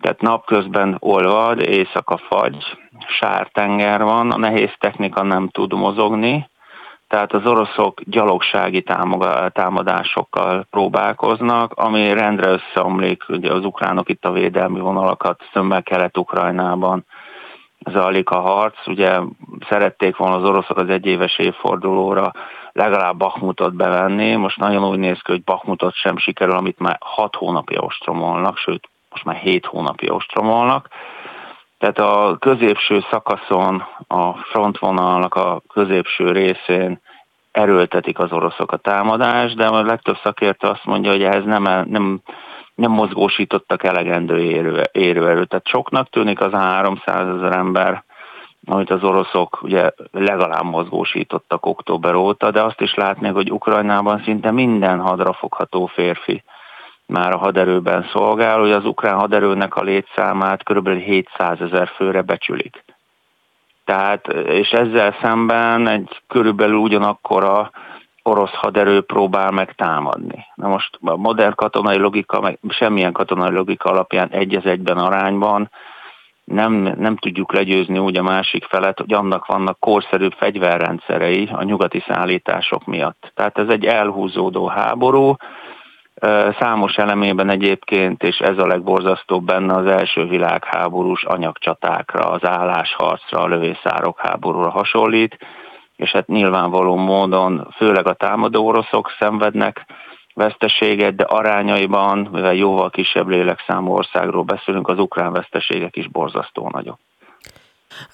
Tehát 0.00 0.20
napközben 0.20 0.96
olvad, 0.98 1.60
éjszaka 1.60 2.16
fagy, 2.16 2.78
sártenger 3.08 4.02
van, 4.02 4.30
a 4.30 4.36
nehéz 4.36 4.70
technika 4.78 5.22
nem 5.22 5.48
tud 5.48 5.72
mozogni, 5.72 6.48
tehát 7.08 7.32
az 7.32 7.46
oroszok 7.46 8.00
gyalogsági 8.04 8.84
támadásokkal 9.52 10.66
próbálkoznak, 10.70 11.72
ami 11.72 12.12
rendre 12.12 12.50
összeomlik, 12.50 13.28
ugye 13.28 13.52
az 13.52 13.64
ukránok 13.64 14.08
itt 14.08 14.24
a 14.24 14.32
védelmi 14.32 14.80
vonalakat 14.80 15.42
szömmel 15.52 15.82
Kelet-Ukrajnában 15.82 17.04
zajlik 17.90 18.30
a 18.30 18.40
harc, 18.40 18.86
ugye 18.86 19.18
szerették 19.68 20.16
volna 20.16 20.36
az 20.36 20.44
oroszok 20.44 20.76
az 20.76 20.88
egyéves 20.88 21.38
évfordulóra 21.38 22.32
legalább 22.72 23.16
Bakmutot 23.16 23.74
bevenni, 23.74 24.34
most 24.34 24.58
nagyon 24.58 24.84
úgy 24.84 24.98
néz 24.98 25.20
ki, 25.22 25.30
hogy 25.30 25.44
Bakmutot 25.44 25.94
sem 25.94 26.16
sikerül, 26.16 26.56
amit 26.56 26.78
már 26.78 26.96
hat 27.00 27.34
hónapja 27.34 27.80
ostromolnak, 27.80 28.56
sőt 28.56 28.88
most 29.24 29.36
már 29.36 29.50
hét 29.50 29.66
hónapja 29.66 30.14
ostromolnak, 30.14 30.88
tehát 31.78 31.98
a 31.98 32.36
középső 32.38 33.04
szakaszon, 33.10 33.84
a 34.06 34.32
frontvonalnak 34.32 35.34
a 35.34 35.62
középső 35.72 36.32
részén 36.32 37.00
erőltetik 37.50 38.18
az 38.18 38.32
oroszok 38.32 38.72
a 38.72 38.76
támadást, 38.76 39.56
de 39.56 39.66
a 39.66 39.82
legtöbb 39.82 40.16
szakértő 40.22 40.68
azt 40.68 40.84
mondja, 40.84 41.10
hogy 41.10 41.22
ehhez 41.22 41.44
nem, 41.44 41.62
nem, 41.62 42.20
nem 42.74 42.90
mozgósítottak 42.90 43.84
elegendő 43.84 44.38
érő, 44.38 44.82
érőerőt. 44.92 45.48
Tehát 45.48 45.68
soknak 45.68 46.08
tűnik 46.08 46.40
az 46.40 46.52
a 46.52 46.58
300 46.58 47.36
ezer 47.36 47.56
ember, 47.56 48.04
amit 48.66 48.90
az 48.90 49.02
oroszok 49.02 49.62
ugye 49.62 49.90
legalább 50.10 50.64
mozgósítottak 50.64 51.66
október 51.66 52.14
óta, 52.14 52.50
de 52.50 52.62
azt 52.62 52.80
is 52.80 52.94
látni, 52.94 53.28
hogy 53.28 53.52
Ukrajnában 53.52 54.22
szinte 54.24 54.50
minden 54.50 55.00
hadrafogható 55.00 55.86
férfi 55.86 56.42
már 57.08 57.32
a 57.32 57.38
haderőben 57.38 58.08
szolgál, 58.12 58.58
hogy 58.58 58.70
az 58.70 58.84
ukrán 58.84 59.18
haderőnek 59.18 59.76
a 59.76 59.82
létszámát 59.82 60.62
kb. 60.62 60.88
700 60.88 61.60
ezer 61.60 61.88
főre 61.88 62.22
becsülik. 62.22 62.84
Tehát, 63.84 64.26
és 64.32 64.70
ezzel 64.70 65.16
szemben 65.20 65.88
egy 65.88 66.22
körülbelül 66.26 66.76
ugyanakkora 66.76 67.70
orosz 68.22 68.54
haderő 68.54 69.00
próbál 69.00 69.50
meg 69.50 69.74
támadni. 69.74 70.46
Na 70.54 70.68
most 70.68 70.98
a 71.00 71.16
modern 71.16 71.54
katonai 71.54 71.98
logika, 71.98 72.40
meg 72.40 72.58
semmilyen 72.68 73.12
katonai 73.12 73.50
logika 73.50 73.90
alapján 73.90 74.28
egy 74.30 74.54
az 74.54 74.66
egyben 74.66 74.98
arányban 74.98 75.70
nem, 76.44 76.72
nem 76.98 77.16
tudjuk 77.16 77.52
legyőzni 77.52 77.98
úgy 77.98 78.16
a 78.16 78.22
másik 78.22 78.64
felet, 78.64 78.98
hogy 78.98 79.12
annak 79.12 79.46
vannak 79.46 79.78
korszerűbb 79.78 80.32
fegyverrendszerei 80.32 81.48
a 81.52 81.62
nyugati 81.62 82.04
szállítások 82.06 82.84
miatt. 82.84 83.32
Tehát 83.34 83.58
ez 83.58 83.68
egy 83.68 83.84
elhúzódó 83.84 84.66
háború, 84.66 85.36
Számos 86.58 86.96
elemében 86.96 87.50
egyébként, 87.50 88.22
és 88.22 88.38
ez 88.38 88.58
a 88.58 88.66
legborzasztóbb 88.66 89.44
benne 89.44 89.74
az 89.74 89.86
első 89.86 90.24
világháborús 90.24 91.24
anyagcsatákra, 91.24 92.20
az 92.20 92.44
állásharcra, 92.44 93.40
a 93.40 93.46
lövészárok 93.46 94.20
háborúra 94.20 94.70
hasonlít, 94.70 95.38
és 95.96 96.10
hát 96.10 96.26
nyilvánvaló 96.26 96.96
módon 96.96 97.68
főleg 97.76 98.06
a 98.06 98.14
támadó 98.14 98.66
oroszok 98.66 99.10
szenvednek 99.18 99.84
veszteséget, 100.34 101.14
de 101.16 101.24
arányaiban, 101.24 102.28
mivel 102.32 102.54
jóval 102.54 102.90
kisebb 102.90 103.28
lélekszámú 103.28 103.92
országról 103.92 104.42
beszélünk, 104.42 104.88
az 104.88 104.98
ukrán 104.98 105.32
veszteségek 105.32 105.96
is 105.96 106.08
borzasztó 106.08 106.68
nagyok. 106.72 106.98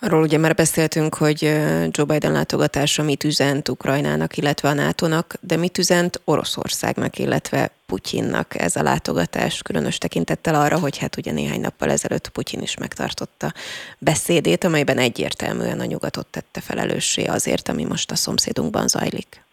Arról 0.00 0.22
ugye 0.22 0.38
már 0.38 0.54
beszéltünk, 0.54 1.14
hogy 1.14 1.42
Joe 1.90 2.06
Biden 2.06 2.32
látogatása 2.32 3.02
mit 3.02 3.24
üzent 3.24 3.68
Ukrajnának, 3.68 4.36
illetve 4.36 4.68
a 4.68 4.74
NATO-nak, 4.74 5.34
de 5.40 5.56
mit 5.56 5.78
üzent 5.78 6.20
Oroszországnak, 6.24 7.18
illetve 7.18 7.70
Putyinnak 7.86 8.54
ez 8.60 8.76
a 8.76 8.82
látogatás, 8.82 9.62
különös 9.62 9.98
tekintettel 9.98 10.54
arra, 10.54 10.78
hogy 10.78 10.98
hát 10.98 11.16
ugye 11.16 11.32
néhány 11.32 11.60
nappal 11.60 11.90
ezelőtt 11.90 12.28
Putyin 12.28 12.60
is 12.60 12.78
megtartotta 12.78 13.52
beszédét, 13.98 14.64
amelyben 14.64 14.98
egyértelműen 14.98 15.80
a 15.80 15.84
nyugatot 15.84 16.26
tette 16.26 16.60
felelőssé 16.60 17.24
azért, 17.24 17.68
ami 17.68 17.84
most 17.84 18.10
a 18.10 18.14
szomszédunkban 18.14 18.88
zajlik. 18.88 19.44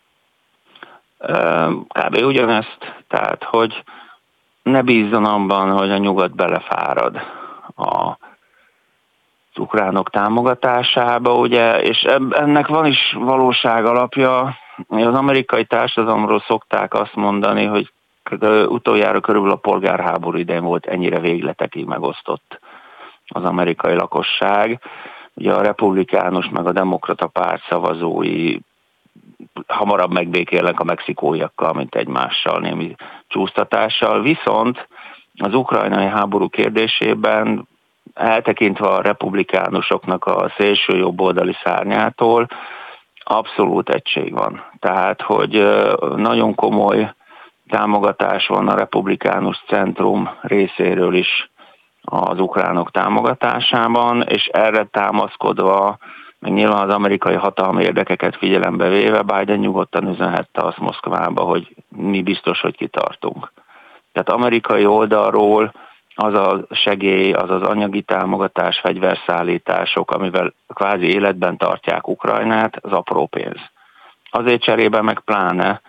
Kb. 1.88 2.16
ugyanezt, 2.16 2.78
tehát 3.08 3.44
hogy 3.44 3.84
ne 4.64 4.82
bízzon 4.82 5.26
abban, 5.26 5.78
hogy 5.78 5.92
a 5.92 5.98
nyugat 5.98 6.36
belefárad 6.36 7.16
a 7.76 8.11
ukránok 9.58 10.10
támogatásába, 10.10 11.34
ugye, 11.34 11.82
és 11.82 12.02
ennek 12.30 12.68
van 12.68 12.86
is 12.86 13.16
valóság 13.20 13.86
alapja. 13.86 14.58
Az 14.88 15.16
amerikai 15.16 15.66
társadalomról 15.66 16.43
szokták 16.47 16.93
azt 16.93 17.16
mondani, 17.16 17.66
hogy 17.66 17.91
utoljára 18.68 19.20
körülbelül 19.20 19.56
a 19.56 19.60
polgárháború 19.60 20.38
idején 20.38 20.64
volt 20.64 20.86
ennyire 20.86 21.20
végletekig 21.20 21.86
megosztott 21.86 22.60
az 23.28 23.43
amerikai 23.43 23.93
lakosság. 23.93 24.82
Ugye 25.34 25.54
a 25.54 25.62
republikánus 25.62 26.49
meg 26.49 26.66
a 26.66 26.72
demokrata 26.72 27.28
párt 27.28 27.64
szavazói 27.70 28.58
hamarabb 29.68 30.12
megbékélnek 30.12 30.80
a 30.80 30.84
mexikóiakkal, 30.84 31.74
mint 31.74 31.95
egymással, 31.95 32.60
némi 32.60 32.95
csúsztatással. 33.28 34.22
Viszont 34.22 34.88
az 35.38 35.54
ukrajnai 35.54 36.06
háború 36.06 36.49
kérdésében 36.49 37.68
eltekintve 38.14 38.88
a 38.88 39.01
republikánusoknak 39.01 40.26
a 40.26 40.51
szélső 40.57 40.97
jobboldali 40.97 41.55
szárnyától, 41.64 42.47
abszolút 43.24 43.89
egység 43.89 44.34
van. 44.34 44.64
Tehát, 44.80 45.22
hogy 45.22 45.68
nagyon 46.16 46.55
komoly 46.55 47.14
támogatás 47.68 48.47
van 48.47 48.68
a 48.68 48.76
republikánus 48.76 49.64
centrum 49.68 50.30
részéről 50.41 51.14
is 51.14 51.49
az 52.01 52.39
ukránok 52.39 52.91
támogatásában, 52.91 54.22
és 54.22 54.45
erre 54.45 54.84
támaszkodva 54.84 55.97
meg 56.41 56.53
nyilván 56.53 56.89
az 56.89 56.93
amerikai 56.93 57.36
hatalmi 57.36 57.84
érdekeket 57.84 58.36
figyelembe 58.36 58.89
véve 58.89 59.22
Biden 59.22 59.59
nyugodtan 59.59 60.07
üzenhette 60.07 60.62
azt 60.62 60.78
Moszkvába, 60.78 61.41
hogy 61.41 61.76
mi 61.89 62.22
biztos, 62.22 62.59
hogy 62.62 62.76
kitartunk. 62.76 63.51
Tehát 64.12 64.30
amerikai 64.30 64.86
oldalról 64.86 65.74
az 66.16 66.34
a 66.34 66.66
segély, 66.70 67.32
az 67.32 67.49
az 67.49 67.62
anyagi 67.62 68.01
támogatás, 68.01 68.80
fegyverszállítások, 68.80 70.12
amivel 70.12 70.53
kvázi 70.74 71.14
életben 71.14 71.57
tartják 71.57 72.07
Ukrajnát, 72.07 72.78
az 72.82 72.91
apró 72.91 73.26
pénz. 73.26 73.59
Azért 74.32 74.62
cserébe 74.62 75.01
meg 75.01 75.20
pláne, 75.20 75.82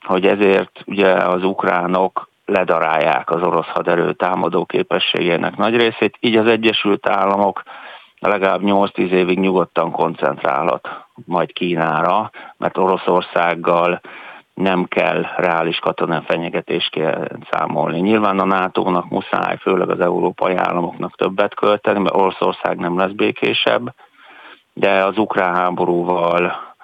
hogy 0.00 0.26
ezért 0.26 0.82
ugye 0.84 1.12
az 1.12 1.44
ukránok 1.44 2.28
ledarálják 2.44 3.30
az 3.30 3.42
orosz 3.42 3.66
haderő 3.66 4.12
támadó 4.12 4.64
képességének 4.64 5.56
nagy 5.56 5.76
részét, 5.76 6.16
így 6.20 6.36
az 6.36 6.46
Egyesült 6.46 7.08
Államok 7.08 7.62
legalább 8.18 8.60
8-10 8.62 9.10
évig 9.10 9.38
nyugodtan 9.38 9.90
koncentrálhat 9.90 10.88
majd 11.24 11.52
Kínára, 11.52 12.30
mert 12.56 12.78
Oroszországgal 12.78 14.00
nem 14.56 14.84
kell 14.84 15.22
reális 15.36 15.78
katonai 15.78 16.20
fenyegetést 16.26 17.00
számolni. 17.50 18.00
Nyilván 18.00 18.38
a 18.38 18.44
NATO-nak 18.44 19.08
muszáj, 19.08 19.56
főleg 19.56 19.90
az 19.90 20.00
európai 20.00 20.54
államoknak 20.54 21.14
többet 21.16 21.54
költeni, 21.54 21.98
mert 21.98 22.14
Oroszország 22.14 22.78
nem 22.78 22.98
lesz 22.98 23.10
békésebb, 23.10 23.94
de 24.72 25.04
az 25.04 25.18
ukrán 25.18 25.54
háborúval 25.54 26.74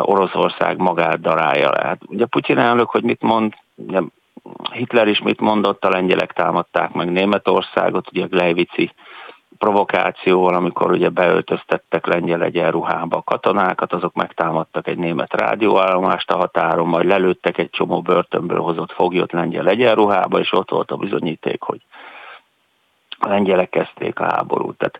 Oroszország 0.00 0.78
magát 0.78 1.20
darálja 1.20 1.70
le. 1.70 1.82
Hát 1.82 2.00
ugye 2.06 2.26
Putyin 2.26 2.58
elnök, 2.58 2.90
hogy 2.90 3.02
mit 3.02 3.22
mond, 3.22 3.54
ugye 3.74 4.00
Hitler 4.72 5.08
is 5.08 5.20
mit 5.20 5.40
mondott, 5.40 5.84
a 5.84 5.88
lengyelek 5.88 6.32
támadták 6.32 6.92
meg 6.92 7.10
Németországot, 7.10 8.08
ugye 8.10 8.26
Gleivici 8.26 8.92
provokációval, 9.60 10.54
amikor 10.54 10.90
ugye 10.90 11.08
beöltöztettek 11.08 12.06
lengyel 12.06 12.42
egyenruhába 12.42 13.16
a 13.16 13.22
katonákat, 13.22 13.92
azok 13.92 14.14
megtámadtak 14.14 14.88
egy 14.88 14.98
német 14.98 15.34
rádióállomást 15.34 16.30
a 16.30 16.36
határon, 16.36 16.88
majd 16.88 17.06
lelőttek 17.06 17.58
egy 17.58 17.70
csomó 17.70 18.00
börtönből 18.00 18.60
hozott 18.60 18.92
foglyot 18.92 19.32
lengyel 19.32 19.68
egyenruhába, 19.68 20.38
és 20.38 20.52
ott 20.52 20.70
volt 20.70 20.90
a 20.90 20.96
bizonyíték, 20.96 21.62
hogy 21.62 21.80
a 23.18 23.28
lengyelek 23.28 23.68
kezdték 23.68 24.20
a 24.20 24.24
háborút. 24.24 24.78
Tehát 24.78 24.98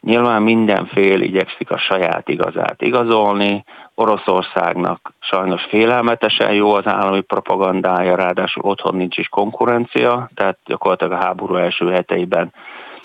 nyilván 0.00 0.42
minden 0.42 0.86
fél 0.86 1.20
igyekszik 1.20 1.70
a 1.70 1.78
saját 1.78 2.28
igazát 2.28 2.82
igazolni, 2.82 3.64
Oroszországnak 3.94 5.12
sajnos 5.18 5.62
félelmetesen 5.62 6.52
jó 6.52 6.74
az 6.74 6.86
állami 6.86 7.20
propagandája, 7.20 8.14
ráadásul 8.14 8.62
otthon 8.62 8.96
nincs 8.96 9.18
is 9.18 9.28
konkurencia, 9.28 10.30
tehát 10.34 10.58
gyakorlatilag 10.64 11.12
a 11.12 11.24
háború 11.24 11.54
első 11.54 11.90
heteiben 11.90 12.52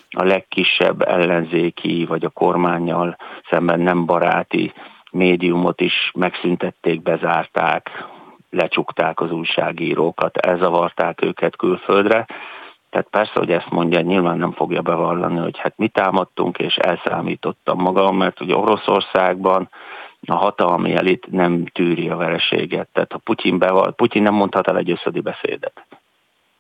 a 0.10 0.24
legkisebb 0.24 1.01
ellenzéki 1.01 2.05
vagy 2.05 2.26
a 2.26 2.30
kormányjal 2.30 3.18
szemben 3.49 3.80
nem 3.80 4.05
baráti 4.05 4.74
médiumot 5.12 5.82
is 5.82 6.12
megszüntették, 6.14 7.01
bezárták, 7.01 8.05
lecsukták 8.49 9.22
az 9.22 9.32
újságírókat, 9.32 10.38
elzavarták 10.38 11.22
őket 11.22 11.55
külföldre. 11.55 12.26
Tehát 12.89 13.08
persze, 13.10 13.32
hogy 13.34 13.51
ezt 13.51 13.70
mondja, 13.70 14.01
nyilván 14.01 14.38
nem 14.38 14.51
fogja 14.51 14.82
bevallani, 14.82 15.38
hogy 15.38 15.58
hát 15.58 15.78
mi 15.78 15.88
támadtunk, 15.88 16.58
és 16.58 16.76
elszámítottam 16.76 17.82
magam, 17.82 18.18
mert 18.18 18.41
ugye 18.41 18.55
Oroszországban 18.55 19.70
a 20.26 20.36
hatalmi 20.36 20.95
elit 20.95 21.32
nem 21.32 21.66
tűri 21.66 22.10
a 22.10 22.16
vereséget. 22.16 22.88
Tehát 22.93 23.12
ha 23.12 23.18
Putyin 23.18 23.58
beval, 23.58 23.93
Putyin 23.93 24.22
nem 24.22 24.34
mondhat 24.34 24.68
el 24.68 24.78
egy 24.78 24.91
összödi 24.91 25.20
beszédet 25.20 25.96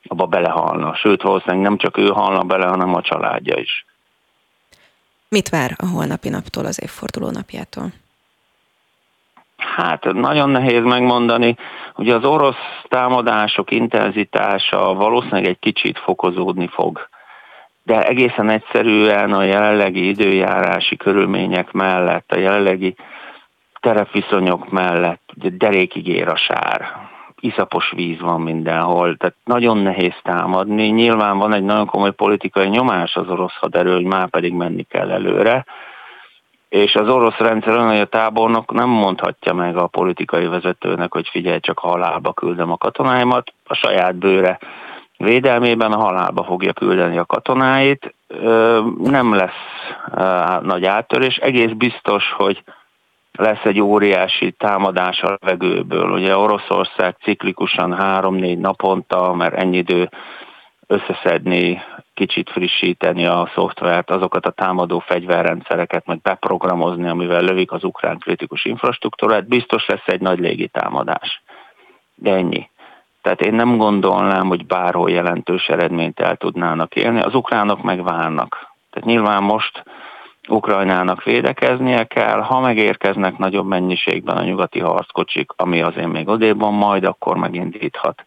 abba 0.07 0.25
belehalna. 0.25 0.95
Sőt, 0.95 1.21
valószínűleg 1.21 1.61
nem 1.61 1.77
csak 1.77 1.97
ő 1.97 2.07
halna 2.07 2.43
bele, 2.43 2.65
hanem 2.65 2.95
a 2.95 3.01
családja 3.01 3.57
is. 3.57 3.85
Mit 5.29 5.49
vár 5.49 5.75
a 5.77 5.85
holnapi 5.85 6.29
naptól, 6.29 6.65
az 6.65 6.81
évforduló 6.81 7.29
napjától? 7.29 7.91
Hát 9.57 10.13
nagyon 10.13 10.49
nehéz 10.49 10.83
megmondani. 10.83 11.55
Ugye 11.95 12.15
az 12.15 12.23
orosz 12.23 12.83
támadások 12.87 13.71
intenzitása 13.71 14.93
valószínűleg 14.93 15.45
egy 15.45 15.59
kicsit 15.59 15.99
fokozódni 15.99 16.67
fog. 16.67 17.07
De 17.83 18.03
egészen 18.07 18.49
egyszerűen 18.49 19.33
a 19.33 19.43
jelenlegi 19.43 20.07
időjárási 20.07 20.95
körülmények 20.97 21.71
mellett, 21.71 22.31
a 22.31 22.37
jelenlegi 22.37 22.95
terepviszonyok 23.79 24.69
mellett 24.69 25.21
ugye 25.35 25.49
derékig 25.49 26.07
ér 26.07 26.27
a 26.27 26.35
sár 26.35 27.09
iszapos 27.39 27.91
víz 27.95 28.19
van 28.19 28.41
mindenhol, 28.41 29.15
tehát 29.17 29.35
nagyon 29.43 29.77
nehéz 29.77 30.15
támadni. 30.23 30.87
Nyilván 30.87 31.37
van 31.37 31.53
egy 31.53 31.63
nagyon 31.63 31.85
komoly 31.85 32.11
politikai 32.11 32.67
nyomás 32.67 33.15
az 33.15 33.29
orosz 33.29 33.55
haderő, 33.59 33.93
hogy 33.93 34.05
már 34.05 34.29
pedig 34.29 34.53
menni 34.53 34.83
kell 34.83 35.11
előre, 35.11 35.65
és 36.69 36.95
az 36.95 37.09
orosz 37.09 37.37
rendszer 37.37 37.73
olyan, 37.73 37.89
hogy 37.89 37.99
a 37.99 38.05
tábornok 38.05 38.73
nem 38.73 38.89
mondhatja 38.89 39.53
meg 39.53 39.77
a 39.77 39.87
politikai 39.87 40.45
vezetőnek, 40.45 41.13
hogy 41.13 41.27
figyelj, 41.27 41.59
csak 41.59 41.79
halálba 41.79 42.33
küldöm 42.33 42.71
a 42.71 42.77
katonáimat, 42.77 43.53
a 43.67 43.73
saját 43.73 44.15
bőre 44.15 44.59
védelmében 45.17 45.91
a 45.91 45.97
halálba 45.97 46.43
fogja 46.43 46.73
küldeni 46.73 47.17
a 47.17 47.25
katonáit. 47.25 48.13
Nem 49.03 49.33
lesz 49.33 49.51
nagy 50.61 50.85
áttörés. 50.85 51.35
Egész 51.35 51.71
biztos, 51.71 52.31
hogy 52.31 52.63
lesz 53.37 53.63
egy 53.63 53.81
óriási 53.81 54.51
támadás 54.51 55.21
a 55.21 55.37
levegőből. 55.39 56.11
Ugye 56.11 56.37
Oroszország 56.37 57.15
ciklikusan 57.21 57.93
három-négy 57.93 58.57
naponta, 58.57 59.33
mert 59.33 59.55
ennyi 59.55 59.77
idő 59.77 60.09
összeszedni, 60.87 61.81
kicsit 62.13 62.49
frissíteni 62.49 63.25
a 63.25 63.49
szoftvert, 63.53 64.09
azokat 64.09 64.45
a 64.45 64.51
támadó 64.51 64.99
fegyverrendszereket 64.99 66.05
meg 66.05 66.21
beprogramozni, 66.21 67.07
amivel 67.07 67.41
lövik 67.41 67.71
az 67.71 67.83
ukrán 67.83 68.17
kritikus 68.17 68.65
infrastruktúrát, 68.65 69.47
biztos 69.47 69.85
lesz 69.85 70.05
egy 70.05 70.21
nagy 70.21 70.39
légitámadás. 70.39 71.41
De 72.15 72.33
ennyi. 72.33 72.69
Tehát 73.21 73.41
én 73.41 73.53
nem 73.53 73.77
gondolnám, 73.77 74.47
hogy 74.47 74.65
bárhol 74.65 75.09
jelentős 75.09 75.67
eredményt 75.67 76.19
el 76.19 76.35
tudnának 76.35 76.95
élni. 76.95 77.21
Az 77.21 77.35
ukránok 77.35 77.83
megválnak. 77.83 78.73
Tehát 78.89 79.07
nyilván 79.07 79.43
most 79.43 79.83
Ukrajnának 80.47 81.23
védekeznie 81.23 82.03
kell, 82.03 82.39
ha 82.39 82.59
megérkeznek 82.59 83.37
nagyobb 83.37 83.67
mennyiségben 83.67 84.37
a 84.37 84.43
nyugati 84.43 84.79
harckocsik, 84.79 85.51
ami 85.55 85.81
azért 85.81 86.11
még 86.11 86.27
odébb 86.27 86.59
van, 86.59 86.73
majd 86.73 87.03
akkor 87.03 87.37
megindíthat 87.37 88.25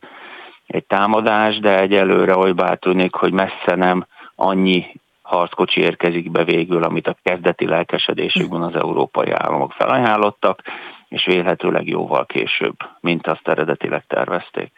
egy 0.66 0.85
támadás, 0.85 1.59
de 1.59 1.81
egyelőre 1.81 2.37
oly 2.37 2.53
bár 2.53 2.79
tűnik, 2.79 3.14
hogy 3.14 3.33
messze 3.33 3.75
nem 3.75 4.07
annyi 4.35 5.01
harckocsi 5.23 5.81
érkezik 5.81 6.31
be 6.31 6.45
végül, 6.45 6.83
amit 6.83 7.07
a 7.07 7.16
kezdeti 7.23 7.66
lelkesedésükben 7.66 8.62
az 8.62 8.75
európai 8.75 9.31
államok 9.31 9.73
felajánlottak, 9.73 10.62
és 11.09 11.25
vélhetőleg 11.25 11.89
jóval 11.89 12.27
később, 12.27 12.77
mint 13.01 13.27
azt 13.27 13.49
eredetileg 13.49 14.05
tervezték. 14.07 14.73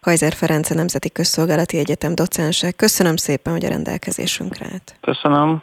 Kajzer 0.00 0.32
Ferenc, 0.32 0.68
Nemzeti 0.68 1.10
Közszolgálati 1.10 1.78
Egyetem 1.78 2.14
docense. 2.14 2.72
Köszönöm 2.72 3.16
szépen, 3.16 3.52
hogy 3.52 3.64
a 3.64 3.68
rendelkezésünkre 3.68 4.66
állt. 4.72 4.96
Köszönöm. 5.00 5.62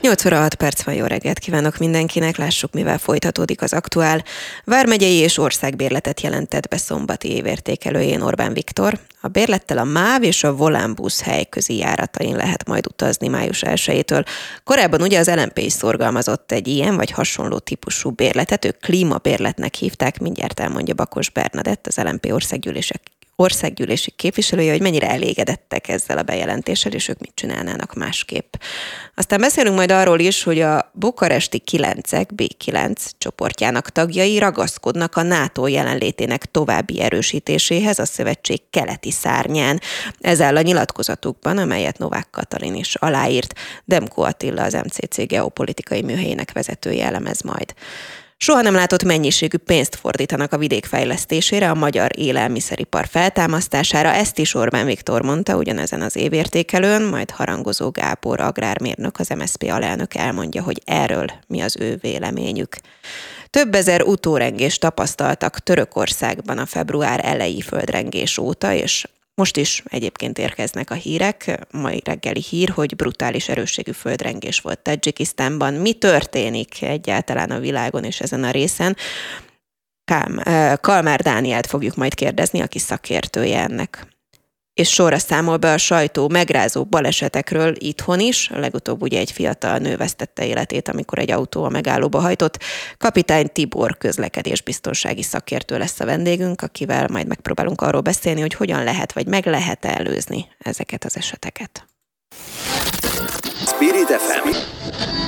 8 0.00 0.24
óra 0.24 0.38
6 0.38 0.54
perc 0.54 0.82
van, 0.82 0.94
jó 0.94 1.04
reggelt 1.04 1.38
kívánok 1.38 1.78
mindenkinek, 1.78 2.36
lássuk 2.36 2.72
mivel 2.72 2.98
folytatódik 2.98 3.62
az 3.62 3.72
aktuál. 3.72 4.24
Vármegyei 4.64 5.14
és 5.14 5.38
országbérletet 5.38 6.20
jelentett 6.20 6.68
be 6.68 6.76
szombati 6.76 7.30
évértékelőjén 7.30 8.20
Orbán 8.20 8.52
Viktor. 8.52 8.98
A 9.20 9.28
bérlettel 9.28 9.78
a 9.78 9.84
MÁV 9.84 10.22
és 10.22 10.44
a 10.44 10.54
Volánbusz 10.54 11.22
helyközi 11.22 11.76
járatain 11.76 12.36
lehet 12.36 12.66
majd 12.66 12.86
utazni 12.86 13.28
május 13.28 13.62
1-től. 13.66 14.26
Korábban 14.64 15.02
ugye 15.02 15.18
az 15.18 15.30
LMP 15.30 15.58
is 15.58 15.72
szorgalmazott 15.72 16.52
egy 16.52 16.68
ilyen 16.68 16.96
vagy 16.96 17.10
hasonló 17.10 17.58
típusú 17.58 18.10
bérletet, 18.10 18.64
ők 18.64 18.80
klímabérletnek 18.80 19.74
hívták, 19.74 20.18
mindjárt 20.18 20.60
elmondja 20.60 20.94
Bakos 20.94 21.30
Bernadett, 21.30 21.86
az 21.86 21.96
LMP 21.96 22.32
országgyűlések 22.32 23.00
országgyűlési 23.40 24.10
képviselője, 24.10 24.70
hogy 24.70 24.80
mennyire 24.80 25.10
elégedettek 25.10 25.88
ezzel 25.88 26.18
a 26.18 26.22
bejelentéssel, 26.22 26.92
és 26.92 27.08
ők 27.08 27.18
mit 27.18 27.34
csinálnának 27.34 27.94
másképp. 27.94 28.54
Aztán 29.14 29.40
beszélünk 29.40 29.76
majd 29.76 29.90
arról 29.90 30.18
is, 30.18 30.42
hogy 30.42 30.60
a 30.60 30.90
bukaresti 30.94 31.62
9-ek, 31.70 32.26
B9 32.36 32.94
csoportjának 33.18 33.90
tagjai 33.90 34.38
ragaszkodnak 34.38 35.16
a 35.16 35.22
NATO 35.22 35.66
jelenlétének 35.66 36.44
további 36.44 37.00
erősítéséhez 37.00 37.98
a 37.98 38.04
szövetség 38.04 38.60
keleti 38.70 39.10
szárnyán. 39.10 39.80
Ez 40.20 40.40
áll 40.40 40.56
a 40.56 40.60
nyilatkozatukban, 40.60 41.58
amelyet 41.58 41.98
Novák 41.98 42.28
Katalin 42.30 42.74
is 42.74 42.94
aláírt. 42.94 43.54
Demko 43.84 44.22
Attila, 44.22 44.62
az 44.62 44.72
MCC 44.72 45.26
geopolitikai 45.26 46.02
műhelyének 46.02 46.52
vezetője 46.52 47.04
elemez 47.04 47.42
majd. 47.42 47.74
Soha 48.40 48.60
nem 48.60 48.74
látott 48.74 49.04
mennyiségű 49.04 49.56
pénzt 49.56 49.96
fordítanak 49.96 50.52
a 50.52 50.58
vidék 50.58 50.84
fejlesztésére, 50.84 51.70
a 51.70 51.74
magyar 51.74 52.10
élelmiszeripar 52.14 53.06
feltámasztására. 53.06 54.12
Ezt 54.12 54.38
is 54.38 54.54
Orbán 54.54 54.86
Viktor 54.86 55.22
mondta 55.22 55.56
ugyanezen 55.56 56.02
az 56.02 56.16
évértékelőn, 56.16 57.02
majd 57.02 57.30
Harangozó 57.30 57.90
Gábor 57.90 58.40
agrármérnök, 58.40 59.18
az 59.18 59.28
MSZP 59.28 59.62
alelnök 59.62 60.14
elmondja, 60.14 60.62
hogy 60.62 60.82
erről 60.84 61.26
mi 61.46 61.60
az 61.60 61.76
ő 61.80 61.98
véleményük. 62.00 62.76
Több 63.50 63.74
ezer 63.74 64.02
utórengés 64.02 64.78
tapasztaltak 64.78 65.58
Törökországban 65.58 66.58
a 66.58 66.66
február 66.66 67.20
elejé 67.24 67.60
földrengés 67.60 68.38
óta, 68.38 68.72
és 68.72 69.06
most 69.38 69.56
is 69.56 69.82
egyébként 69.88 70.38
érkeznek 70.38 70.90
a 70.90 70.94
hírek, 70.94 71.66
mai 71.70 72.02
reggeli 72.04 72.40
hír, 72.48 72.68
hogy 72.68 72.96
brutális 72.96 73.48
erősségű 73.48 73.90
földrengés 73.90 74.60
volt 74.60 74.78
Tajikisztánban. 74.78 75.74
Mi 75.74 75.92
történik 75.92 76.82
egyáltalán 76.82 77.50
a 77.50 77.58
világon 77.58 78.04
és 78.04 78.20
ezen 78.20 78.44
a 78.44 78.50
részen? 78.50 78.96
Kalmár 80.80 81.20
Dánielt 81.20 81.66
fogjuk 81.66 81.94
majd 81.94 82.14
kérdezni, 82.14 82.60
aki 82.60 82.78
szakértője 82.78 83.60
ennek 83.60 84.06
és 84.78 84.88
sorra 84.88 85.18
számol 85.18 85.56
be 85.56 85.72
a 85.72 85.78
sajtó 85.78 86.28
megrázó 86.28 86.84
balesetekről 86.84 87.74
itthon 87.78 88.20
is. 88.20 88.50
Legutóbb 88.54 89.02
ugye 89.02 89.18
egy 89.18 89.32
fiatal 89.32 89.78
nő 89.78 89.96
vesztette 89.96 90.46
életét, 90.46 90.88
amikor 90.88 91.18
egy 91.18 91.30
autó 91.30 91.64
a 91.64 91.68
megállóba 91.68 92.20
hajtott. 92.20 92.58
Kapitány 92.98 93.52
Tibor 93.52 93.96
közlekedésbiztonsági 93.96 95.22
szakértő 95.22 95.78
lesz 95.78 96.00
a 96.00 96.04
vendégünk, 96.04 96.62
akivel 96.62 97.06
majd 97.10 97.26
megpróbálunk 97.26 97.80
arról 97.80 98.00
beszélni, 98.00 98.40
hogy 98.40 98.54
hogyan 98.54 98.84
lehet 98.84 99.12
vagy 99.12 99.26
meg 99.26 99.46
lehet 99.46 99.84
előzni 99.84 100.46
ezeket 100.58 101.04
az 101.04 101.16
eseteket. 101.16 101.86
Spirit 103.66 104.10
FM 104.10 104.48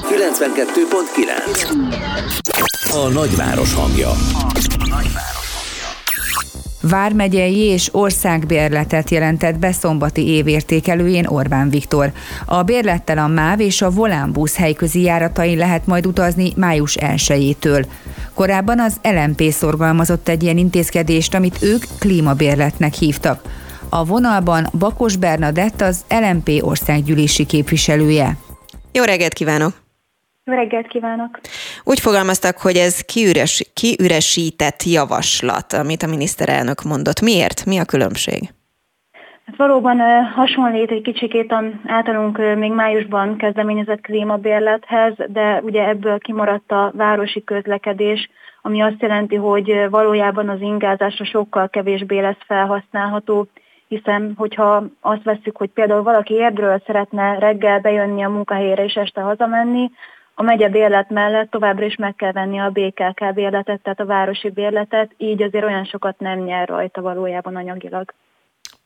92.9 0.09 2.93
A 2.93 3.09
nagyváros 3.09 3.75
hangja. 3.75 4.11
A 4.11 4.17
nagyváros. 4.89 5.40
Vármegyei 6.81 7.59
és 7.59 7.89
országbérletet 7.93 9.11
jelentett 9.11 9.59
be 9.59 9.73
szombati 9.73 10.27
évértékelőjén 10.27 11.27
Orbán 11.27 11.71
Viktor. 11.71 12.13
A 12.47 12.63
bérlettel 12.63 13.19
a 13.19 13.27
MÁV 13.27 13.61
és 13.61 13.83
a 13.83 13.91
Volánbusz 13.91 14.57
helyközi 14.57 15.03
járatain 15.03 15.59
lehet 15.59 15.87
majd 15.87 16.07
utazni 16.07 16.53
május 16.57 16.97
1-től. 17.01 17.87
Korábban 18.35 18.81
az 18.81 18.97
LMP 19.03 19.43
szorgalmazott 19.51 20.29
egy 20.29 20.43
ilyen 20.43 20.59
intézkedést, 20.59 21.35
amit 21.35 21.63
ők 21.63 21.85
klímabérletnek 21.99 22.95
hívtak. 22.95 23.43
A 23.89 24.05
vonalban 24.05 24.69
Bakos 24.79 25.17
Bernadett 25.17 25.81
az 25.81 26.01
LMP 26.09 26.51
országgyűlési 26.61 27.47
képviselője. 27.47 28.37
Jó 28.93 29.03
reggelt 29.03 29.33
kívánok! 29.33 29.80
Reggelt 30.55 30.87
kívánok! 30.87 31.41
Úgy 31.85 32.01
fogalmaztak, 32.01 32.59
hogy 32.59 32.77
ez 32.77 33.01
kiüres, 33.01 33.71
kiüresített 33.75 34.83
javaslat, 34.83 35.73
amit 35.73 36.03
a 36.03 36.07
miniszterelnök 36.07 36.83
mondott. 36.83 37.21
Miért? 37.21 37.65
Mi 37.65 37.79
a 37.79 37.85
különbség? 37.85 38.41
Hát 39.47 39.57
valóban 39.57 40.01
hasonlít 40.35 40.91
egy 40.91 41.03
kicsikét 41.03 41.53
a 41.53 41.65
általunk 41.87 42.57
még 42.57 42.73
májusban 42.73 43.37
kezdeményezett 43.37 44.01
klímabérlethez, 44.01 45.15
de 45.27 45.61
ugye 45.65 45.89
ebből 45.89 46.19
kimaradt 46.19 46.71
a 46.71 46.93
városi 46.95 47.45
közlekedés, 47.45 48.29
ami 48.63 48.83
azt 48.83 49.03
jelenti, 49.03 49.37
hogy 49.37 49.87
valójában 49.91 50.49
az 50.49 50.61
ingázásra 50.61 51.25
sokkal 51.25 51.69
kevésbé 51.69 52.19
lesz 52.19 52.45
felhasználható, 52.47 53.47
hiszen 53.89 54.35
hogyha 54.37 54.85
azt 55.01 55.23
veszük, 55.23 55.57
hogy 55.57 55.71
például 55.71 56.03
valaki 56.03 56.35
érdről 56.35 56.83
szeretne 56.87 57.39
reggel 57.39 57.81
bejönni 57.81 58.23
a 58.23 58.29
munkahelyére 58.29 58.85
és 58.85 58.95
este 58.95 59.21
hazamenni, 59.21 59.91
a 60.41 60.43
megye 60.43 60.69
bérlet 60.69 61.11
mellett 61.11 61.51
továbbra 61.51 61.85
is 61.85 61.97
meg 61.97 62.15
kell 62.15 62.33
venni 62.33 62.59
a 62.59 62.71
BKK 62.71 63.35
bérletet, 63.35 63.83
tehát 63.83 64.01
a 64.01 64.07
városi 64.07 64.51
bérletet, 64.51 65.11
így 65.17 65.43
azért 65.43 65.65
olyan 65.65 65.85
sokat 65.85 66.19
nem 66.19 66.39
nyer 66.39 66.69
rajta 66.69 67.01
valójában 67.01 67.57
anyagilag. 67.57 68.15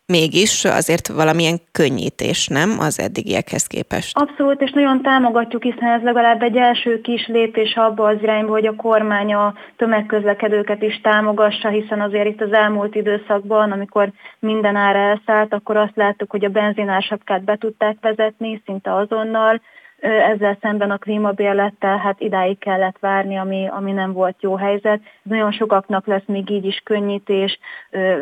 Mégis 0.06 0.64
azért 0.64 1.08
valamilyen 1.08 1.58
könnyítés, 1.72 2.48
nem 2.48 2.70
az 2.78 3.00
eddigiekhez 3.00 3.66
képest? 3.66 4.18
Abszolút, 4.18 4.60
és 4.60 4.70
nagyon 4.70 5.02
támogatjuk, 5.02 5.62
hiszen 5.62 5.88
ez 5.88 6.02
legalább 6.02 6.42
egy 6.42 6.56
első 6.56 7.00
kis 7.00 7.26
lépés 7.26 7.74
abba 7.74 8.08
az 8.08 8.22
irányba, 8.22 8.52
hogy 8.52 8.66
a 8.66 8.76
kormány 8.76 9.34
a 9.34 9.54
tömegközlekedőket 9.76 10.82
is 10.82 11.00
támogassa, 11.00 11.68
hiszen 11.68 12.00
azért 12.00 12.26
itt 12.26 12.40
az 12.40 12.52
elmúlt 12.52 12.94
időszakban, 12.94 13.72
amikor 13.72 14.10
minden 14.38 14.76
ára 14.76 14.98
elszállt, 14.98 15.52
akkor 15.52 15.76
azt 15.76 15.96
láttuk, 15.96 16.30
hogy 16.30 16.44
a 16.44 16.48
benzinársapkát 16.48 17.44
be 17.44 17.56
tudták 17.56 17.96
vezetni 18.00 18.62
szinte 18.64 18.94
azonnal, 18.94 19.60
ezzel 20.04 20.58
szemben 20.60 20.90
a 20.90 20.96
klímabérlettel 20.96 21.96
hát 21.96 22.20
idáig 22.20 22.58
kellett 22.58 22.98
várni, 22.98 23.36
ami, 23.36 23.68
ami 23.68 23.92
nem 23.92 24.12
volt 24.12 24.36
jó 24.40 24.56
helyzet. 24.56 25.00
Nagyon 25.22 25.52
sokaknak 25.52 26.06
lesz 26.06 26.26
még 26.26 26.50
így 26.50 26.64
is 26.64 26.80
könnyítés, 26.84 27.58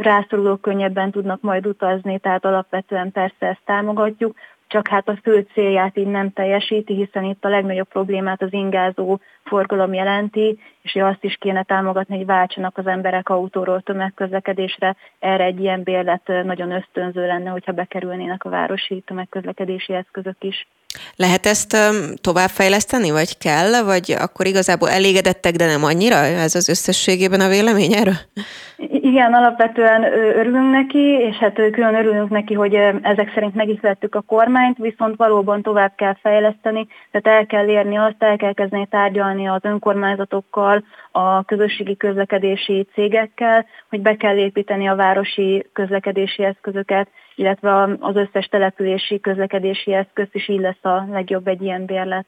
rászorulók 0.01 0.61
könnyebben 0.61 1.11
tudnak 1.11 1.41
majd 1.41 1.67
utazni, 1.67 2.19
tehát 2.19 2.45
alapvetően 2.45 3.13
persze 3.13 3.47
ezt 3.47 3.61
támogatjuk, 3.65 4.35
csak 4.67 4.89
hát 4.89 5.09
a 5.09 5.19
fő 5.23 5.47
célját 5.53 5.97
így 5.97 6.07
nem 6.07 6.33
teljesíti, 6.33 6.95
hiszen 6.95 7.25
itt 7.25 7.45
a 7.45 7.49
legnagyobb 7.49 7.89
problémát 7.89 8.43
az 8.43 8.53
ingázó 8.53 9.21
forgalom 9.45 9.95
jelenti, 9.95 10.59
és 10.83 10.95
azt 10.95 11.25
is 11.25 11.37
kéne 11.41 11.63
támogatni, 11.63 12.17
hogy 12.17 12.27
váltsanak 12.27 12.79
az 12.79 12.87
emberek 12.87 13.29
autóról 13.29 13.81
tömegközlekedésre. 13.81 14.97
Erre 15.19 15.45
egy 15.45 15.61
ilyen 15.61 15.83
bérlet 15.83 16.33
nagyon 16.45 16.71
ösztönző 16.71 17.27
lenne, 17.27 17.51
hogyha 17.51 17.73
bekerülnének 17.73 18.45
a 18.45 18.49
városi 18.49 19.03
tömegközlekedési 19.07 19.93
eszközök 19.93 20.37
is. 20.41 20.67
Lehet 21.17 21.47
ezt 21.47 21.77
továbbfejleszteni, 22.21 23.11
vagy 23.11 23.39
kell, 23.39 23.83
vagy 23.85 24.15
akkor 24.19 24.47
igazából 24.47 24.89
elégedettek, 24.89 25.53
de 25.53 25.67
nem 25.67 25.85
annyira? 25.85 26.17
Ez 26.17 26.55
az 26.55 26.69
összességében 26.69 27.41
a 27.41 27.49
vélemény 27.49 27.93
erről? 27.93 28.19
Igen, 29.13 29.33
alapvetően 29.35 30.03
örülünk 30.13 30.71
neki, 30.71 30.99
és 30.99 31.37
hát 31.37 31.55
külön 31.55 31.95
örülünk 31.95 32.31
neki, 32.31 32.55
hogy 32.55 32.75
ezek 33.03 33.31
szerint 33.35 33.55
megihlettük 33.55 34.15
a 34.15 34.21
kormányt, 34.21 34.77
viszont 34.77 35.17
valóban 35.17 35.63
tovább 35.63 35.93
kell 35.97 36.17
fejleszteni, 36.23 36.87
tehát 37.11 37.39
el 37.39 37.47
kell 37.47 37.69
érni 37.69 37.97
azt, 37.97 38.17
el 38.19 38.37
kell 38.37 38.53
kezdeni 38.53 38.87
tárgyalni 38.87 39.49
az 39.49 39.61
önkormányzatokkal, 39.63 40.72
a 41.11 41.45
közösségi 41.45 41.97
közlekedési 41.97 42.87
cégekkel, 42.93 43.67
hogy 43.89 44.01
be 44.01 44.17
kell 44.17 44.37
építeni 44.37 44.89
a 44.89 44.97
városi 44.97 45.67
közlekedési 45.73 46.45
eszközöket, 46.45 47.09
illetve 47.35 47.97
az 48.01 48.17
összes 48.17 48.47
települési 48.47 49.21
közlekedési 49.21 49.93
eszköz 49.95 50.29
is 50.33 50.49
így 50.49 50.61
lesz 50.61 50.85
a 50.85 51.07
legjobb 51.11 51.49
egy 51.49 51.63
ilyen 51.63 51.85
bérlet. 51.85 52.27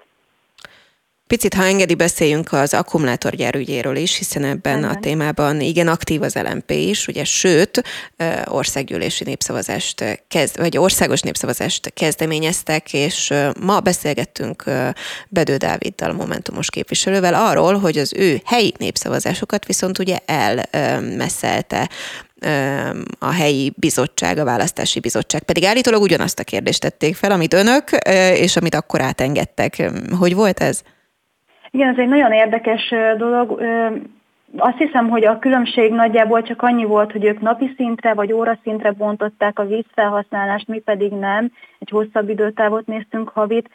Picit, 1.27 1.55
ha 1.55 1.65
engedi, 1.65 1.95
beszéljünk 1.95 2.53
az 2.53 2.75
akkumulátorgyárügyéről 2.75 3.97
is, 3.97 4.17
hiszen 4.17 4.45
ebben 4.45 4.79
Igen. 4.79 4.91
a 4.91 5.01
témában 5.01 5.61
igen 5.61 5.89
aktív 5.89 6.23
az 6.23 6.35
LMP 6.35 6.71
is, 6.71 7.07
ugye, 7.07 7.25
sőt, 7.25 7.83
országgyűlési 8.45 9.25
népszavazást 9.25 10.23
kezd, 10.29 10.59
vagy 10.59 10.77
országos 10.77 11.21
népszavazást 11.21 11.93
kezdeményeztek, 11.95 12.93
és 12.93 13.33
ma 13.61 13.81
beszélgettünk 13.81 14.65
Bedő 15.29 15.57
Dáviddal, 15.57 16.11
a 16.11 16.15
Momentumos 16.15 16.71
képviselővel 16.71 17.35
arról, 17.35 17.79
hogy 17.79 17.99
az 17.99 18.13
ő 18.17 18.41
helyi 18.45 18.75
népszavazásokat 18.79 19.67
viszont 19.67 19.99
ugye 19.99 20.19
elmesszelte 20.27 21.91
a 23.19 23.31
helyi 23.33 23.73
bizottság, 23.77 24.39
a 24.39 24.45
választási 24.45 25.01
bizottság. 25.01 25.43
Pedig 25.43 25.65
állítólag 25.65 26.03
ugyanazt 26.03 26.39
a 26.39 26.45
kérdést 26.45 26.81
tették 26.81 27.17
fel, 27.17 27.31
amit 27.31 27.55
önök, 27.55 27.91
és 28.35 28.57
amit 28.57 28.75
akkor 28.75 29.01
átengedtek. 29.01 29.91
Hogy 30.19 30.35
volt 30.35 30.61
ez? 30.61 30.81
Igen, 31.75 31.89
ez 31.89 31.99
egy 31.99 32.09
nagyon 32.09 32.33
érdekes 32.33 32.95
dolog. 33.17 33.63
Azt 34.57 34.79
hiszem, 34.79 35.09
hogy 35.09 35.25
a 35.25 35.39
különbség 35.39 35.93
nagyjából 35.93 36.43
csak 36.43 36.63
annyi 36.63 36.85
volt, 36.85 37.13
hogy 37.13 37.25
ők 37.25 37.41
napi 37.41 37.75
szintre 37.77 38.15
vagy 38.15 38.33
óraszintre 38.33 38.91
bontották 38.91 39.59
a 39.59 39.67
vízfelhasználást, 39.67 40.69
mi 40.69 40.79
pedig 40.79 41.13
nem. 41.13 41.53
Egy 41.79 41.89
hosszabb 41.91 42.29
időtávot 42.29 42.87
néztünk 42.87 43.29
havit. 43.29 43.71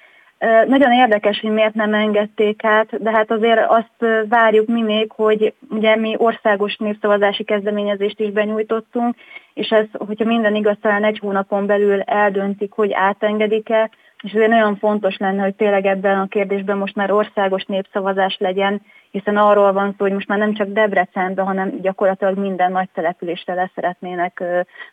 Nagyon 0.68 0.92
érdekes, 0.92 1.40
hogy 1.40 1.52
miért 1.52 1.74
nem 1.74 1.94
engedték 1.94 2.64
át, 2.64 3.02
de 3.02 3.12
hát 3.12 3.32
azért 3.32 3.66
azt 3.68 4.28
várjuk 4.30 4.68
mi 4.68 4.82
még, 4.82 5.12
hogy 5.12 5.54
ugye 5.70 5.96
mi 5.96 6.16
országos 6.18 6.76
népszavazási 6.76 7.44
kezdeményezést 7.44 8.20
is 8.20 8.32
benyújtottunk, 8.32 9.16
és 9.54 9.70
ez, 9.70 9.86
hogyha 9.92 10.26
minden 10.26 10.56
igaz, 10.56 10.76
talán 10.82 11.04
egy 11.04 11.20
hónapon 11.20 11.66
belül 11.66 12.02
eldöntik, 12.02 12.72
hogy 12.72 12.94
átengedik-e, 12.94 13.90
és 14.24 14.32
ezért 14.32 14.50
nagyon 14.50 14.78
fontos 14.78 15.18
lenne, 15.18 15.44
hogy 15.44 15.56
tényleg 15.56 15.86
ebben 15.86 16.20
a 16.20 16.28
kérdésben 16.28 16.78
most 16.78 16.96
már 16.96 17.12
országos 17.12 17.64
népszavazás 17.66 18.38
legyen, 18.40 18.82
hiszen 19.12 19.38
arról 19.38 19.72
van 19.74 19.90
szó, 19.90 20.04
hogy 20.04 20.14
most 20.14 20.28
már 20.28 20.38
nem 20.38 20.54
csak 20.54 20.68
Debrecenben, 20.68 21.46
hanem 21.46 21.82
gyakorlatilag 21.82 22.38
minden 22.38 22.72
nagy 22.72 22.90
településre 22.94 23.54
le 23.54 23.72
szeretnének 23.76 24.44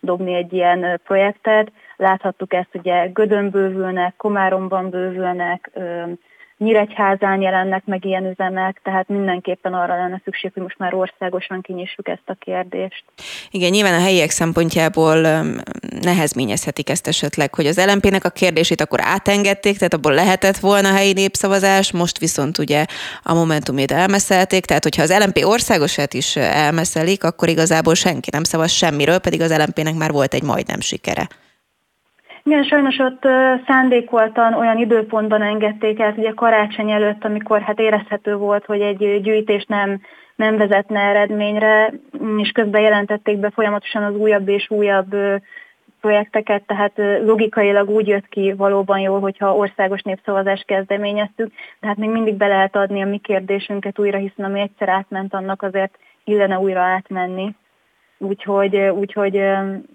dobni 0.00 0.34
egy 0.34 0.52
ilyen 0.52 1.00
projektet. 1.04 1.72
Láthattuk 1.96 2.52
ezt, 2.52 2.74
ugye 2.74 3.06
Gödön 3.06 3.50
bővülnek, 3.50 4.14
Komáromban 4.16 4.90
bővülnek, 4.90 5.70
Nyíregyházán 6.58 7.40
jelennek 7.40 7.84
meg 7.84 8.04
ilyen 8.04 8.24
üzemek, 8.24 8.80
tehát 8.82 9.08
mindenképpen 9.08 9.74
arra 9.74 9.96
lenne 9.96 10.20
szükség, 10.24 10.50
hogy 10.54 10.62
most 10.62 10.78
már 10.78 10.94
országosan 10.94 11.60
kinyissuk 11.60 12.08
ezt 12.08 12.22
a 12.26 12.34
kérdést. 12.34 13.04
Igen, 13.50 13.70
nyilván 13.70 13.94
a 13.94 14.02
helyiek 14.02 14.30
szempontjából 14.30 15.16
nehezményezhetik 16.00 16.90
ezt 16.90 17.06
esetleg, 17.06 17.54
hogy 17.54 17.66
az 17.66 17.84
LMP-nek 17.86 18.24
a 18.24 18.28
kérdését 18.28 18.80
akkor 18.80 18.98
átengedték, 19.02 19.76
tehát 19.76 19.94
abból 19.94 20.14
lehetett 20.14 20.56
volna 20.56 20.92
helyi 20.92 21.12
népszavazás, 21.12 21.92
most 21.92 22.18
viszont 22.18 22.58
ugye 22.58 22.84
a 23.22 23.34
Momentumét 23.34 23.90
elmeszelték, 23.90 24.64
tehát 24.64 24.82
hogyha 24.82 25.02
az 25.02 25.16
LMP 25.18 25.44
országosát 25.44 26.14
is 26.14 26.36
elmeszelik, 26.36 27.24
akkor 27.24 27.48
igazából 27.48 27.94
senki 27.94 28.28
nem 28.32 28.44
szavaz 28.44 28.70
semmiről, 28.70 29.18
pedig 29.18 29.40
az 29.40 29.56
LMP-nek 29.56 29.94
már 29.94 30.10
volt 30.10 30.34
egy 30.34 30.42
majdnem 30.42 30.80
sikere. 30.80 31.28
Igen, 32.46 32.64
sajnos 32.64 32.98
ott 32.98 33.22
szándékoltan 33.66 34.54
olyan 34.54 34.78
időpontban 34.78 35.42
engedték 35.42 36.00
el, 36.00 36.14
ugye 36.16 36.30
karácsony 36.30 36.90
előtt, 36.90 37.24
amikor 37.24 37.60
hát 37.60 37.80
érezhető 37.80 38.36
volt, 38.36 38.64
hogy 38.64 38.80
egy 38.80 39.20
gyűjtés 39.22 39.64
nem, 39.64 40.00
nem 40.36 40.56
vezetne 40.56 41.00
eredményre, 41.00 41.92
és 42.36 42.50
közben 42.50 42.80
jelentették 42.82 43.38
be 43.38 43.50
folyamatosan 43.50 44.02
az 44.02 44.14
újabb 44.14 44.48
és 44.48 44.70
újabb 44.70 45.14
projekteket, 46.00 46.62
tehát 46.66 46.92
logikailag 47.24 47.90
úgy 47.90 48.06
jött 48.06 48.28
ki 48.28 48.52
valóban 48.52 48.98
jól, 48.98 49.20
hogyha 49.20 49.56
országos 49.56 50.02
népszavazást 50.02 50.64
kezdeményeztük, 50.64 51.52
de 51.80 51.86
hát 51.86 51.96
még 51.96 52.10
mindig 52.10 52.34
be 52.34 52.46
lehet 52.46 52.76
adni 52.76 53.02
a 53.02 53.06
mi 53.06 53.18
kérdésünket 53.18 53.98
újra, 53.98 54.18
hiszen 54.18 54.44
ami 54.44 54.60
egyszer 54.60 54.88
átment, 54.88 55.34
annak 55.34 55.62
azért 55.62 55.98
illene 56.24 56.58
újra 56.58 56.80
átmenni. 56.80 57.54
Úgyhogy, 58.18 58.76
úgyhogy 58.76 59.36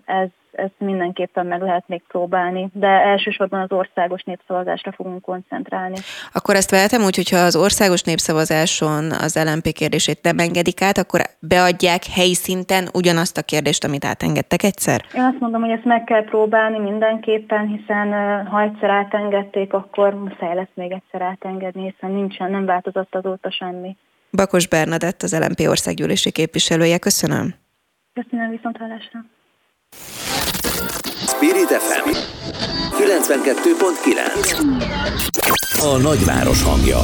ez, 0.05 0.27
ezt 0.51 0.73
mindenképpen 0.77 1.45
meg 1.45 1.61
lehet 1.61 1.83
még 1.87 2.03
próbálni, 2.07 2.69
de 2.73 2.87
elsősorban 2.87 3.61
az 3.61 3.71
országos 3.71 4.23
népszavazásra 4.23 4.91
fogunk 4.91 5.21
koncentrálni. 5.21 5.97
Akkor 6.33 6.55
ezt 6.55 6.71
vehetem 6.71 7.03
úgy, 7.03 7.15
hogyha 7.15 7.37
az 7.37 7.55
országos 7.55 8.01
népszavazáson 8.01 9.11
az 9.11 9.39
LMP 9.45 9.71
kérdését 9.73 10.19
nem 10.21 10.39
engedik 10.39 10.81
át, 10.81 10.97
akkor 10.97 11.21
beadják 11.39 12.05
helyi 12.05 12.33
szinten 12.33 12.87
ugyanazt 12.93 13.37
a 13.37 13.41
kérdést, 13.41 13.83
amit 13.83 14.05
átengedtek 14.05 14.63
egyszer? 14.63 15.05
Én 15.15 15.23
azt 15.23 15.39
mondom, 15.39 15.61
hogy 15.61 15.71
ezt 15.71 15.85
meg 15.85 16.03
kell 16.03 16.23
próbálni 16.23 16.79
mindenképpen, 16.79 17.67
hiszen 17.67 18.11
ha 18.45 18.61
egyszer 18.61 18.89
átengedték, 18.89 19.73
akkor 19.73 20.13
muszáj 20.13 20.55
lesz 20.55 20.73
még 20.73 20.91
egyszer 20.91 21.21
átengedni, 21.21 21.93
hiszen 21.93 22.11
nincsen, 22.11 22.51
nem 22.51 22.65
változott 22.65 23.15
azóta 23.15 23.51
semmi. 23.51 23.95
Bakos 24.31 24.67
Bernadett, 24.67 25.21
az 25.21 25.39
LMP 25.39 25.67
országgyűlési 25.67 26.31
képviselője, 26.31 26.97
köszönöm. 26.97 27.53
Köszönöm 28.13 28.49
viszont 28.49 28.77
hallásra. 28.77 29.19
Spirit 31.41 31.69
FM 31.69 32.09
92.9 32.97 35.79
A 35.79 35.97
nagyváros 35.97 36.63
hangja. 36.63 37.01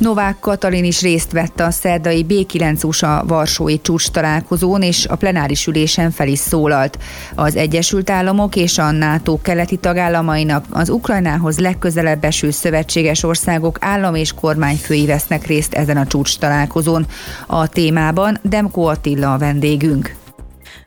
Novák 0.00 0.38
Katalin 0.38 0.84
is 0.84 1.00
részt 1.00 1.32
vett 1.32 1.60
a 1.60 1.70
szerdai 1.70 2.26
B9 2.28 2.84
USA 2.84 3.24
Varsói 3.26 3.80
csúcs 3.80 4.10
találkozón, 4.10 4.82
és 4.82 5.06
a 5.06 5.16
plenáris 5.16 5.66
ülésen 5.66 6.10
fel 6.10 6.28
is 6.28 6.38
szólalt. 6.38 6.98
Az 7.34 7.56
Egyesült 7.56 8.10
Államok 8.10 8.56
és 8.56 8.78
a 8.78 8.90
NATO 8.90 9.38
keleti 9.42 9.76
tagállamainak 9.76 10.64
az 10.70 10.88
Ukrajnához 10.88 11.58
legközelebb 11.58 12.24
eső 12.24 12.50
szövetséges 12.50 13.22
országok 13.22 13.76
állam 13.80 14.14
és 14.14 14.32
kormányfői 14.32 15.06
vesznek 15.06 15.46
részt 15.46 15.74
ezen 15.74 15.96
a 15.96 16.06
csúcs 16.06 16.38
találkozón. 16.38 17.06
A 17.46 17.68
témában 17.68 18.38
Demko 18.42 18.82
Attila 18.82 19.32
a 19.32 19.38
vendégünk. 19.38 20.14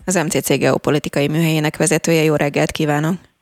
Az 0.06 0.16
MCC 0.16 0.58
geopolitikai 0.58 1.28
műhelyének 1.28 1.78
vezetője, 1.78 2.24
jó 2.24 2.36
reggelt 2.36 2.72
kívánok! 2.72 3.33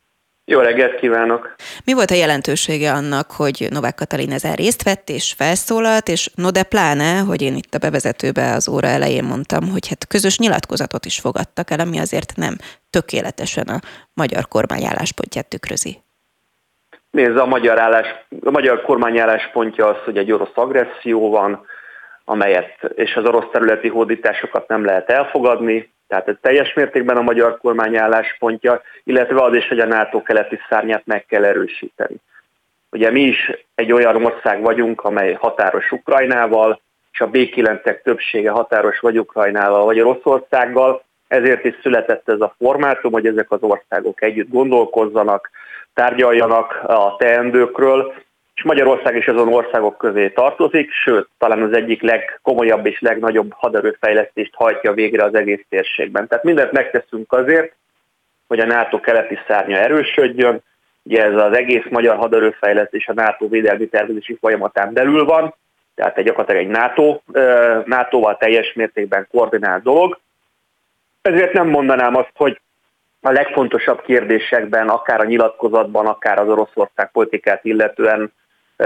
Jó 0.46 0.60
reggelt 0.60 0.96
kívánok! 0.96 1.56
Mi 1.86 1.94
volt 1.94 2.12
a 2.12 2.16
jelentősége 2.16 2.92
annak, 2.92 3.32
hogy 3.32 3.68
Novák 3.70 3.96
Katalin 3.96 4.32
ezen 4.32 4.54
részt 4.54 4.84
vett 4.84 5.10
és 5.10 5.34
felszólalt, 5.38 6.08
és 6.08 6.30
no 6.36 6.52
de 6.52 6.64
pláne, 6.64 7.20
hogy 7.20 7.42
én 7.42 7.56
itt 7.56 7.74
a 7.74 7.78
bevezetőbe 7.78 8.54
az 8.54 8.70
óra 8.70 8.88
elején 8.88 9.24
mondtam, 9.24 9.70
hogy 9.70 9.88
hát 9.88 10.08
közös 10.08 10.40
nyilatkozatot 10.40 11.06
is 11.06 11.20
fogadtak 11.20 11.72
el, 11.72 11.80
ami 11.80 12.00
azért 12.00 12.36
nem 12.36 12.56
tökéletesen 12.90 13.68
a 13.68 13.80
magyar 14.14 14.48
kormány 14.48 14.86
álláspontját 14.86 15.50
tükrözi. 15.50 15.98
Nézd, 17.12 17.38
a 17.38 17.46
magyar, 17.46 17.80
állás, 17.80 18.08
a 18.44 18.52
magyar 18.52 18.82
kormány 18.82 19.20
álláspontja 19.20 19.88
az, 19.88 19.98
hogy 20.06 20.18
egy 20.18 20.32
orosz 20.32 20.56
agresszió 20.56 21.30
van, 21.30 21.66
amelyet 22.26 22.92
és 22.96 23.16
az 23.16 23.26
orosz 23.26 23.50
területi 23.52 23.88
hódításokat 23.88 24.68
nem 24.68 24.86
lehet 24.86 25.10
elfogadni, 25.10 25.94
tehát 26.12 26.28
ez 26.28 26.36
teljes 26.42 26.74
mértékben 26.74 27.18
a 27.18 27.22
magyar 27.22 27.58
kormány 27.58 27.98
álláspontja, 27.98 28.82
illetve 29.04 29.44
az 29.44 29.54
is, 29.54 29.68
hogy 29.68 29.80
a 29.80 29.86
NATO 29.86 30.22
keleti 30.22 30.60
szárnyát 30.70 31.06
meg 31.06 31.26
kell 31.26 31.46
erősíteni. 31.46 32.16
Ugye 32.92 33.12
mi 33.12 33.22
is 33.22 33.52
egy 33.76 33.92
olyan 33.92 34.26
ország 34.26 34.62
vagyunk, 34.62 35.04
amely 35.04 35.34
határos 35.34 35.92
Ukrajnával, 35.92 36.82
és 37.12 37.22
a 37.22 37.30
B9-ek 37.30 38.02
többsége 38.02 38.50
határos 38.50 39.00
vagy 39.00 39.20
Ukrajnával, 39.20 39.86
vagy 39.86 40.00
Oroszországgal, 40.00 41.04
ezért 41.28 41.66
is 41.66 41.76
született 41.82 42.30
ez 42.30 42.42
a 42.42 42.56
formátum, 42.58 43.12
hogy 43.12 43.26
ezek 43.26 43.52
az 43.52 43.62
országok 43.62 44.22
együtt 44.22 44.50
gondolkozzanak, 44.50 45.50
tárgyaljanak 45.94 46.84
a 46.84 47.16
teendőkről, 47.18 48.14
és 48.62 48.68
Magyarország 48.68 49.16
is 49.16 49.28
azon 49.28 49.54
országok 49.54 49.98
közé 49.98 50.30
tartozik, 50.30 50.92
sőt, 50.92 51.28
talán 51.38 51.62
az 51.62 51.74
egyik 51.74 52.02
legkomolyabb 52.02 52.86
és 52.86 53.00
legnagyobb 53.00 53.54
haderőfejlesztést 53.54 54.54
hajtja 54.56 54.94
végre 54.94 55.24
az 55.24 55.36
egész 55.36 55.66
térségben. 55.70 56.28
Tehát 56.28 56.44
mindent 56.44 56.72
megteszünk 56.72 57.34
azért, 57.34 57.74
hogy 58.48 58.60
a 58.60 58.66
NATO 58.66 59.00
keleti 59.00 59.40
szárnya 59.48 59.78
erősödjön, 59.78 60.64
ugye 61.04 61.24
ez 61.24 61.36
az 61.36 61.54
egész 61.54 61.84
magyar 61.90 62.18
haderőfejlesztés 62.18 63.08
a 63.08 63.14
NATO 63.14 63.48
védelmi 63.50 63.88
tervezési 63.88 64.38
folyamatán 64.42 64.94
belül 64.94 65.26
van, 65.26 65.56
tehát 65.96 66.18
egy 66.18 66.26
gyakorlatilag 66.26 66.62
egy 66.62 66.72
NATO, 66.72 67.20
NATO-val 67.86 68.38
teljes 68.38 68.74
mértékben 68.74 69.28
koordinált 69.32 69.84
dolog. 69.84 70.20
Ezért 71.22 71.54
nem 71.54 71.68
mondanám 71.68 72.16
azt, 72.16 72.34
hogy 72.36 72.62
a 73.22 73.32
legfontosabb 73.32 74.02
kérdésekben, 74.02 74.90
akár 74.90 75.20
a 75.20 75.26
nyilatkozatban, 75.26 76.06
akár 76.06 76.40
az 76.40 76.48
Oroszország 76.48 77.12
politikát 77.12 77.66
illetően 77.66 78.32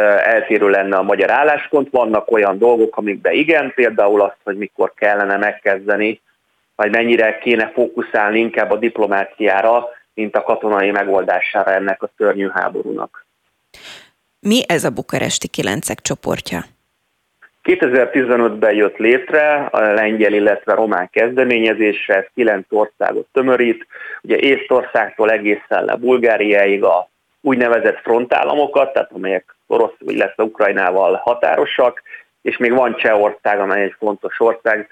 eltérő 0.02 0.70
lenne 0.70 0.98
a 0.98 1.04
magyar 1.04 1.32
álláspont. 1.32 1.90
Vannak 1.92 2.32
olyan 2.32 2.58
dolgok, 2.58 2.98
amikben 2.98 3.34
igen, 3.34 3.72
például 3.76 4.22
azt, 4.22 4.38
hogy 4.44 4.58
mikor 4.58 4.94
kellene 4.96 5.38
megkezdeni, 5.38 6.22
vagy 6.76 6.92
mennyire 6.92 7.38
kéne 7.38 7.72
fókuszálni 7.74 8.40
inkább 8.40 8.72
a 8.72 8.78
diplomáciára, 8.78 9.88
mint 10.14 10.36
a 10.36 10.44
katonai 10.44 10.92
megoldására 10.92 11.74
ennek 11.74 12.04
a 12.04 12.10
szörnyű 12.18 12.50
háborúnak. 12.54 13.26
Mi 14.40 14.64
ez 14.68 14.84
a 14.84 14.90
bukaresti 14.90 15.48
kilencek 15.48 16.02
csoportja? 16.02 16.64
2015-ben 17.64 18.76
jött 18.76 18.98
létre 18.98 19.56
a 19.72 19.80
lengyel, 19.80 20.34
illetve 20.34 20.74
román 20.74 21.10
kezdeményezésre, 21.12 22.16
ez 22.16 22.26
kilenc 22.36 22.66
országot 22.70 23.28
tömörít, 23.32 23.88
ugye 24.22 24.38
Észtországtól 24.38 25.32
egészen 25.32 25.86
le 25.86 25.96
Bulgáriáig 25.96 26.84
a 26.84 27.10
úgynevezett 27.42 28.00
frontállamokat, 28.00 28.94
tehát 28.94 29.12
amelyek 29.12 29.55
orosz, 29.68 29.96
illetve 30.00 30.44
Ukrajnával 30.44 31.16
határosak, 31.24 32.02
és 32.42 32.58
még 32.58 32.72
van 32.72 32.96
Csehország, 32.96 33.60
amely 33.60 33.84
egy 33.84 33.96
fontos 33.98 34.40
ország, 34.40 34.88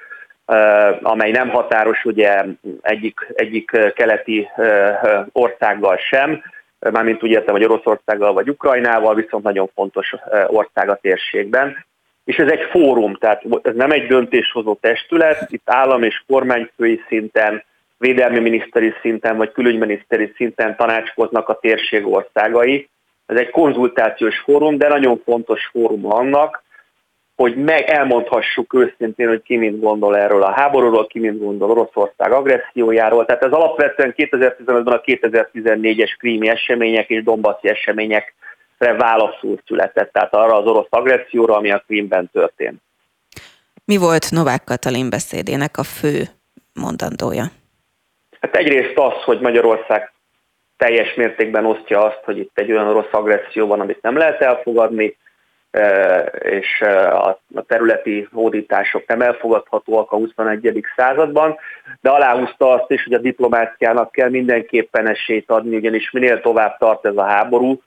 amely 1.02 1.32
nem 1.32 1.50
határos 1.50 2.06
ugye 2.06 2.44
egyik, 2.82 3.20
egyik 3.34 3.72
keleti 3.96 4.50
országgal 5.32 5.98
sem, 5.98 6.44
mármint 6.80 7.24
úgy 7.24 7.30
értem, 7.30 7.54
hogy 7.54 7.64
Oroszországgal 7.64 8.34
vagy 8.34 8.50
Ukrajnával, 8.50 9.16
viszont 9.16 9.44
nagyon 9.44 9.70
fontos 9.76 10.14
ország 10.48 10.90
a 10.90 11.00
térségben. 11.02 11.86
És 12.26 12.36
ez 12.36 12.52
egy 12.52 12.64
fórum, 12.70 13.16
tehát 13.16 13.44
ez 13.62 13.76
nem 13.76 13.92
egy 13.92 14.08
döntéshozó 14.08 14.74
testület, 14.74 15.52
itt 15.52 15.70
állam 15.70 16.04
és 16.04 16.24
kormányfői 16.28 17.04
szinten 17.08 17.64
védelmi 17.98 18.40
miniszteri 18.40 18.94
szinten 19.02 19.38
vagy 19.38 19.52
külügyminiszteri 19.52 20.34
szinten 20.36 20.76
tanácskoznak 20.76 21.50
a 21.50 21.60
térség 21.60 22.08
országai. 22.08 22.90
Ez 23.34 23.40
egy 23.40 23.50
konzultációs 23.50 24.40
fórum, 24.40 24.78
de 24.78 24.88
nagyon 24.88 25.22
fontos 25.26 25.70
fórum 25.72 26.12
annak, 26.12 26.64
hogy 27.36 27.56
meg 27.56 27.90
elmondhassuk 27.90 28.74
őszintén, 28.74 29.28
hogy 29.28 29.42
ki 29.42 29.58
mint 29.58 29.80
gondol 29.80 30.18
erről 30.18 30.44
a 30.44 30.52
háborúról, 30.52 31.08
ki 31.08 31.20
mint 31.20 31.40
gondol 31.40 31.70
Oroszország 31.70 32.32
agressziójáról. 32.32 33.26
Tehát 33.26 33.44
ez 33.44 33.52
alapvetően 33.52 34.14
2015-ben 34.18 34.94
a 34.94 35.02
2014-es 35.02 36.16
krími 36.18 36.50
események 36.50 37.10
és 37.10 37.24
dombaszi 37.24 37.70
eseményekre 37.70 38.94
válaszul 38.98 39.60
született, 39.66 40.12
tehát 40.12 40.34
arra 40.34 40.56
az 40.56 40.66
orosz 40.66 40.88
agresszióra, 40.90 41.56
ami 41.56 41.72
a 41.72 41.84
Krímben 41.88 42.30
történt. 42.34 42.82
Mi 43.86 43.98
volt 43.98 44.32
Novák 44.32 44.64
Katalin 44.64 45.10
beszédének 45.10 45.78
a 45.78 45.84
fő 45.84 46.24
mondandója? 46.74 47.44
Hát 48.40 48.56
egyrészt 48.56 48.98
az, 48.98 49.24
hogy 49.24 49.40
Magyarország 49.40 50.13
teljes 50.84 51.14
mértékben 51.14 51.66
osztja 51.66 52.04
azt, 52.04 52.22
hogy 52.24 52.38
itt 52.38 52.58
egy 52.60 52.72
olyan 52.72 52.94
rossz 52.94 53.12
agresszió 53.12 53.68
van, 53.68 53.80
amit 53.80 54.02
nem 54.02 54.18
lehet 54.18 54.42
elfogadni, 54.42 55.18
e, 55.72 56.18
és 56.44 56.82
e, 56.82 57.18
a 57.18 57.40
területi 57.68 58.28
hódítások 58.32 59.08
nem 59.08 59.22
elfogadhatóak 59.22 60.12
a 60.12 60.16
21. 60.16 60.86
században, 60.96 61.58
de 62.02 62.10
aláhúzta 62.10 62.70
azt 62.70 62.92
is, 62.92 63.04
hogy 63.04 63.14
a 63.14 63.18
diplomáciának 63.18 64.12
kell 64.12 64.30
mindenképpen 64.30 65.08
esélyt 65.08 65.50
adni, 65.50 65.76
ugyanis 65.76 66.12
minél 66.12 66.42
tovább 66.42 66.78
tart 66.78 67.06
ez 67.06 67.18
a 67.18 67.24
háború, 67.24 67.82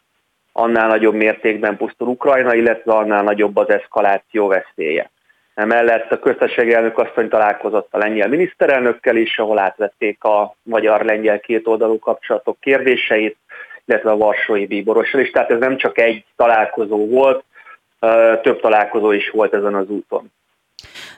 annál 0.53 0.89
nagyobb 0.89 1.15
mértékben 1.15 1.77
pusztul 1.77 2.09
Ukrajna, 2.09 2.55
illetve 2.55 2.93
annál 2.93 3.23
nagyobb 3.23 3.57
az 3.57 3.69
eszkaláció 3.69 4.47
veszélye. 4.47 5.11
Emellett 5.57 6.13
a 6.13 6.19
köztársasági 6.19 6.73
elnök 6.73 6.99
asszony 6.99 7.29
találkozott 7.29 7.89
a 7.91 7.99
lengyel 7.99 8.29
miniszterelnökkel 8.29 9.17
is, 9.17 9.39
ahol 9.39 9.59
átvették 9.59 10.25
a 10.25 10.57
magyar-lengyel 10.63 11.41
kétoldalú 11.41 11.99
kapcsolatok 11.99 12.61
kérdéseit, 12.61 13.37
illetve 13.85 14.11
a 14.11 14.17
Varsói 14.17 14.67
Bíborossal 14.67 15.21
is. 15.21 15.31
Tehát 15.31 15.51
ez 15.51 15.59
nem 15.59 15.77
csak 15.77 15.99
egy 15.99 16.25
találkozó 16.37 17.07
volt, 17.07 17.45
több 18.43 18.61
találkozó 18.61 19.13
is 19.13 19.31
volt 19.31 19.55
ezen 19.55 19.75
az 19.75 19.89
úton. 19.89 20.33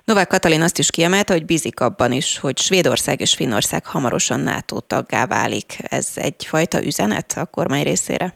Novák 0.04 0.26
Katalin 0.26 0.62
azt 0.62 0.78
is 0.78 0.90
kiemelte, 0.90 1.32
hogy 1.32 1.44
bízik 1.44 1.80
abban 1.80 2.12
is, 2.12 2.38
hogy 2.38 2.58
Svédország 2.58 3.20
és 3.20 3.34
Finnország 3.34 3.86
hamarosan 3.86 4.40
NATO 4.40 4.80
taggá 4.80 5.26
válik. 5.26 5.76
Ez 5.88 6.12
egyfajta 6.16 6.84
üzenet 6.84 7.32
a 7.36 7.46
kormány 7.46 7.82
részére? 7.82 8.34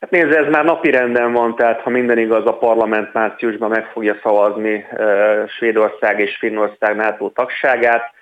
Hát 0.00 0.10
nézd, 0.10 0.32
ez 0.32 0.50
már 0.50 0.64
napi 0.64 0.90
renden 0.90 1.32
van, 1.32 1.56
tehát 1.56 1.80
ha 1.80 1.90
minden 1.90 2.18
igaz, 2.18 2.46
a 2.46 2.58
parlament 2.58 3.12
márciusban 3.12 3.70
meg 3.70 3.86
fogja 3.92 4.16
szavazni 4.22 4.86
Svédország 5.48 6.20
és 6.20 6.36
Finnország 6.38 6.96
NATO 6.96 7.28
tagságát. 7.28 8.12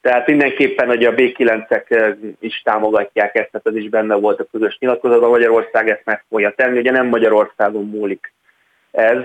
Tehát 0.00 0.26
mindenképpen, 0.26 0.86
hogy 0.86 1.04
a 1.04 1.14
B9-ek 1.14 2.16
is 2.40 2.62
támogatják 2.64 3.34
ezt, 3.36 3.50
tehát 3.50 3.66
ez 3.66 3.76
is 3.76 3.88
benne 3.88 4.14
volt 4.14 4.40
a 4.40 4.46
közös 4.52 4.76
nyilatkozatban, 4.78 5.30
Magyarország 5.30 5.88
ezt 5.88 6.02
meg 6.04 6.24
fogja 6.28 6.52
tenni, 6.56 6.78
ugye 6.78 6.90
nem 6.90 7.06
Magyarországon 7.06 7.84
múlik 7.84 8.32
ez. 8.90 9.18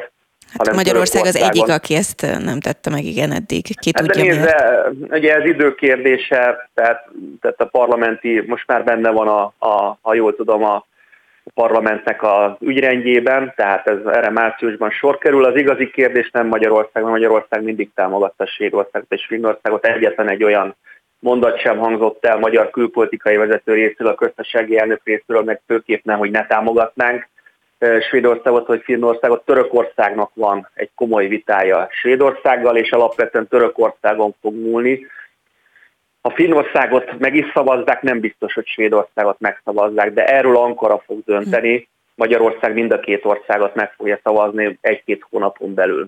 Hát 0.57 0.75
Magyarország 0.75 1.25
az 1.25 1.35
egyik, 1.35 1.67
aki 1.67 1.95
ezt 1.95 2.21
nem 2.21 2.59
tette 2.59 2.89
meg, 2.89 3.03
igen, 3.03 3.31
eddig. 3.31 3.79
Ki 3.79 3.91
hát 3.93 4.05
tudja 4.05 4.23
nézze, 4.23 4.89
ugye 5.09 5.35
ez 5.35 5.45
időkérdése, 5.45 6.69
tehát, 6.73 7.09
tehát 7.41 7.61
a 7.61 7.65
parlamenti, 7.65 8.43
most 8.47 8.67
már 8.67 8.83
benne 8.83 9.09
van 9.09 9.27
a, 9.27 9.53
a 9.67 9.97
ha 10.01 10.13
jól 10.13 10.35
tudom, 10.35 10.63
a 10.63 10.85
parlamentnek 11.53 12.23
az 12.23 12.51
ügyrendjében, 12.59 13.53
tehát 13.55 13.87
ez 13.87 13.97
erre 14.05 14.29
márciusban 14.29 14.89
sor 14.89 15.17
kerül. 15.17 15.45
Az 15.45 15.55
igazi 15.55 15.91
kérdés 15.91 16.29
nem 16.31 16.47
Magyarország, 16.47 17.03
mert 17.03 17.15
Magyarország 17.15 17.63
mindig 17.63 17.89
támogatta 17.95 18.45
Svédországot 18.45 19.11
és 19.11 19.25
Finnországot. 19.25 19.85
Egyetlen 19.85 20.29
egy 20.29 20.43
olyan 20.43 20.75
mondat 21.19 21.59
sem 21.59 21.77
hangzott 21.77 22.25
el 22.25 22.37
magyar 22.37 22.69
külpolitikai 22.69 23.35
vezető 23.35 23.73
részéről, 23.73 24.11
a 24.11 24.15
köztársasági 24.15 24.77
elnök 24.77 25.01
részéről, 25.03 25.43
meg 25.43 25.61
főképp 25.67 26.03
nem, 26.03 26.17
hogy 26.17 26.31
ne 26.31 26.45
támogatnánk 26.45 27.27
Svédországot 28.09 28.67
vagy 28.67 28.81
Finnországot. 28.83 29.45
Törökországnak 29.45 30.31
van 30.33 30.69
egy 30.73 30.89
komoly 30.95 31.27
vitája 31.27 31.87
Svédországgal, 31.91 32.77
és 32.77 32.91
alapvetően 32.91 33.47
Törökországon 33.47 34.35
fog 34.41 34.55
múlni 34.55 35.05
ha 36.24 36.30
Finnországot 36.30 37.19
meg 37.19 37.36
is 37.36 37.51
szavazzák, 37.53 38.01
nem 38.01 38.19
biztos, 38.19 38.53
hogy 38.53 38.67
Svédországot 38.67 39.39
megszavazzák, 39.39 40.13
de 40.13 40.26
erről 40.26 40.57
Ankara 40.57 41.03
fog 41.05 41.24
dönteni. 41.26 41.88
Magyarország 42.15 42.74
mind 42.74 42.91
a 42.91 42.99
két 42.99 43.26
országot 43.26 43.76
meg 43.76 43.93
fogja 43.97 44.19
szavazni 44.24 44.78
egy-két 44.82 45.26
hónapon 45.30 45.74
belül. 45.74 46.07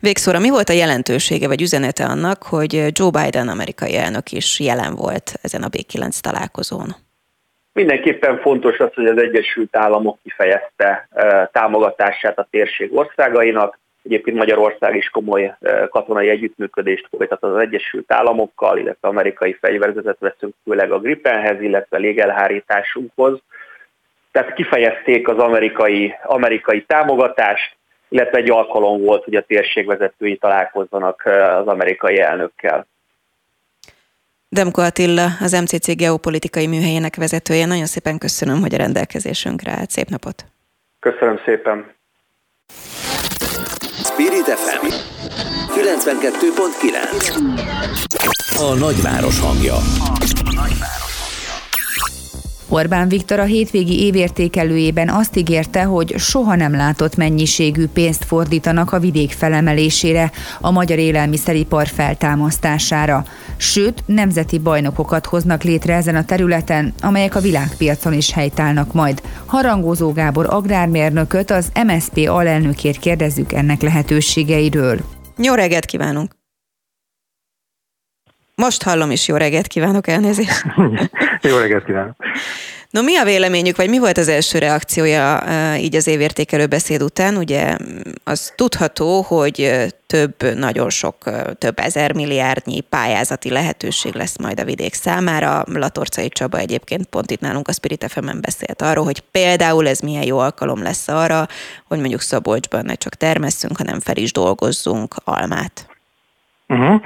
Végszóra 0.00 0.38
mi 0.38 0.50
volt 0.50 0.68
a 0.68 0.72
jelentősége 0.72 1.46
vagy 1.46 1.62
üzenete 1.62 2.04
annak, 2.04 2.42
hogy 2.42 2.72
Joe 2.72 3.10
Biden 3.10 3.48
amerikai 3.48 3.96
elnök 3.96 4.32
is 4.32 4.60
jelen 4.60 4.94
volt 4.94 5.32
ezen 5.42 5.62
a 5.62 5.68
B9 5.68 6.20
találkozón? 6.20 6.94
Mindenképpen 7.72 8.38
fontos 8.38 8.78
az, 8.78 8.94
hogy 8.94 9.06
az 9.06 9.18
Egyesült 9.18 9.76
Államok 9.76 10.18
kifejezte 10.22 11.08
eh, 11.10 11.46
támogatását 11.52 12.38
a 12.38 12.48
térség 12.50 12.96
országainak, 12.96 13.78
Egyébként 14.06 14.36
Magyarország 14.36 14.96
is 14.96 15.08
komoly 15.08 15.56
katonai 15.90 16.28
együttműködést 16.28 17.08
folytat 17.16 17.42
az 17.42 17.56
Egyesült 17.56 18.12
Államokkal, 18.12 18.78
illetve 18.78 19.08
amerikai 19.08 19.52
fegyverzetet 19.60 20.18
veszünk 20.18 20.54
főleg 20.64 20.92
a 20.92 20.98
Gripenhez, 20.98 21.60
illetve 21.60 21.98
légelhárításunkhoz. 21.98 23.38
Tehát 24.32 24.54
kifejezték 24.54 25.28
az 25.28 25.38
amerikai, 25.38 26.14
amerikai 26.22 26.82
támogatást, 26.82 27.76
illetve 28.08 28.38
egy 28.38 28.50
alkalom 28.50 29.02
volt, 29.02 29.24
hogy 29.24 29.34
a 29.34 29.44
térségvezetői 29.44 30.36
találkozzanak 30.36 31.22
az 31.60 31.66
amerikai 31.66 32.20
elnökkel. 32.20 32.86
Demko 34.48 34.80
Attila, 34.80 35.26
az 35.40 35.52
MCC 35.52 35.96
geopolitikai 35.96 36.66
műhelyének 36.66 37.16
vezetője. 37.16 37.66
Nagyon 37.66 37.86
szépen 37.86 38.18
köszönöm, 38.18 38.60
hogy 38.60 38.74
a 38.74 38.78
rendelkezésünkre 38.78 39.70
állt. 39.70 39.90
Szép 39.90 40.08
napot! 40.08 40.44
Köszönöm 40.98 41.40
szépen! 41.44 41.94
Spirit 44.06 44.46
FM 44.46 44.86
92.9 45.74 48.58
A 48.58 48.74
nagyváros 48.74 49.40
hangja. 49.40 49.74
A 49.74 49.82
nagyváros. 50.54 51.05
Orbán 52.68 53.08
Viktor 53.08 53.38
a 53.38 53.44
hétvégi 53.44 54.04
évértékelőjében 54.04 55.08
azt 55.08 55.36
ígérte, 55.36 55.82
hogy 55.82 56.14
soha 56.18 56.54
nem 56.54 56.72
látott 56.72 57.16
mennyiségű 57.16 57.86
pénzt 57.86 58.24
fordítanak 58.24 58.92
a 58.92 58.98
vidék 58.98 59.32
felemelésére, 59.32 60.30
a 60.60 60.70
magyar 60.70 60.98
élelmiszeripar 60.98 61.86
feltámasztására. 61.86 63.24
Sőt, 63.56 64.02
nemzeti 64.06 64.58
bajnokokat 64.58 65.26
hoznak 65.26 65.62
létre 65.62 65.94
ezen 65.94 66.16
a 66.16 66.24
területen, 66.24 66.94
amelyek 67.00 67.34
a 67.34 67.40
világpiacon 67.40 68.12
is 68.12 68.32
helytállnak 68.32 68.92
majd. 68.92 69.22
Harangozó 69.46 70.12
Gábor 70.12 70.46
agrármérnököt, 70.50 71.50
az 71.50 71.72
MSP 71.86 72.28
alelnökét 72.28 72.98
kérdezzük 72.98 73.52
ennek 73.52 73.82
lehetőségeiről. 73.82 74.98
Jó 75.36 75.54
reggelt 75.54 75.84
kívánunk! 75.84 76.30
Most 78.54 78.82
hallom 78.82 79.10
is, 79.10 79.28
jó 79.28 79.36
reggelt 79.36 79.66
kívánok, 79.66 80.06
elnézést. 80.08 80.64
jó 81.42 81.56
reggelt 81.56 81.84
kívánok. 81.84 82.16
No, 82.90 83.02
mi 83.02 83.16
a 83.16 83.24
véleményük, 83.24 83.76
vagy 83.76 83.88
mi 83.88 83.98
volt 83.98 84.18
az 84.18 84.28
első 84.28 84.58
reakciója 84.58 85.42
így 85.76 85.96
az 85.96 86.06
évértékelő 86.06 86.66
beszéd 86.66 87.02
után? 87.02 87.36
Ugye 87.36 87.76
az 88.24 88.52
tudható, 88.56 89.22
hogy 89.22 89.86
több, 90.06 90.54
nagyon 90.54 90.90
sok, 90.90 91.16
több 91.58 91.78
ezer 91.78 92.14
milliárdnyi 92.14 92.80
pályázati 92.80 93.50
lehetőség 93.50 94.14
lesz 94.14 94.38
majd 94.38 94.60
a 94.60 94.64
vidék 94.64 94.94
számára. 94.94 95.64
Latorcai 95.72 96.28
Csaba 96.28 96.58
egyébként 96.58 97.06
pont 97.06 97.30
itt 97.30 97.40
nálunk 97.40 97.68
a 97.68 97.72
Spirit 97.72 98.06
fm 98.08 98.40
beszélt 98.40 98.82
arról, 98.82 99.04
hogy 99.04 99.20
például 99.20 99.88
ez 99.88 100.00
milyen 100.00 100.26
jó 100.26 100.38
alkalom 100.38 100.82
lesz 100.82 101.08
arra, 101.08 101.46
hogy 101.88 101.98
mondjuk 101.98 102.20
Szabolcsban 102.20 102.84
ne 102.84 102.94
csak 102.94 103.14
termesszünk, 103.14 103.76
hanem 103.76 104.00
fel 104.00 104.16
is 104.16 104.32
dolgozzunk 104.32 105.14
almát. 105.24 105.86
Uh-huh. 106.68 107.00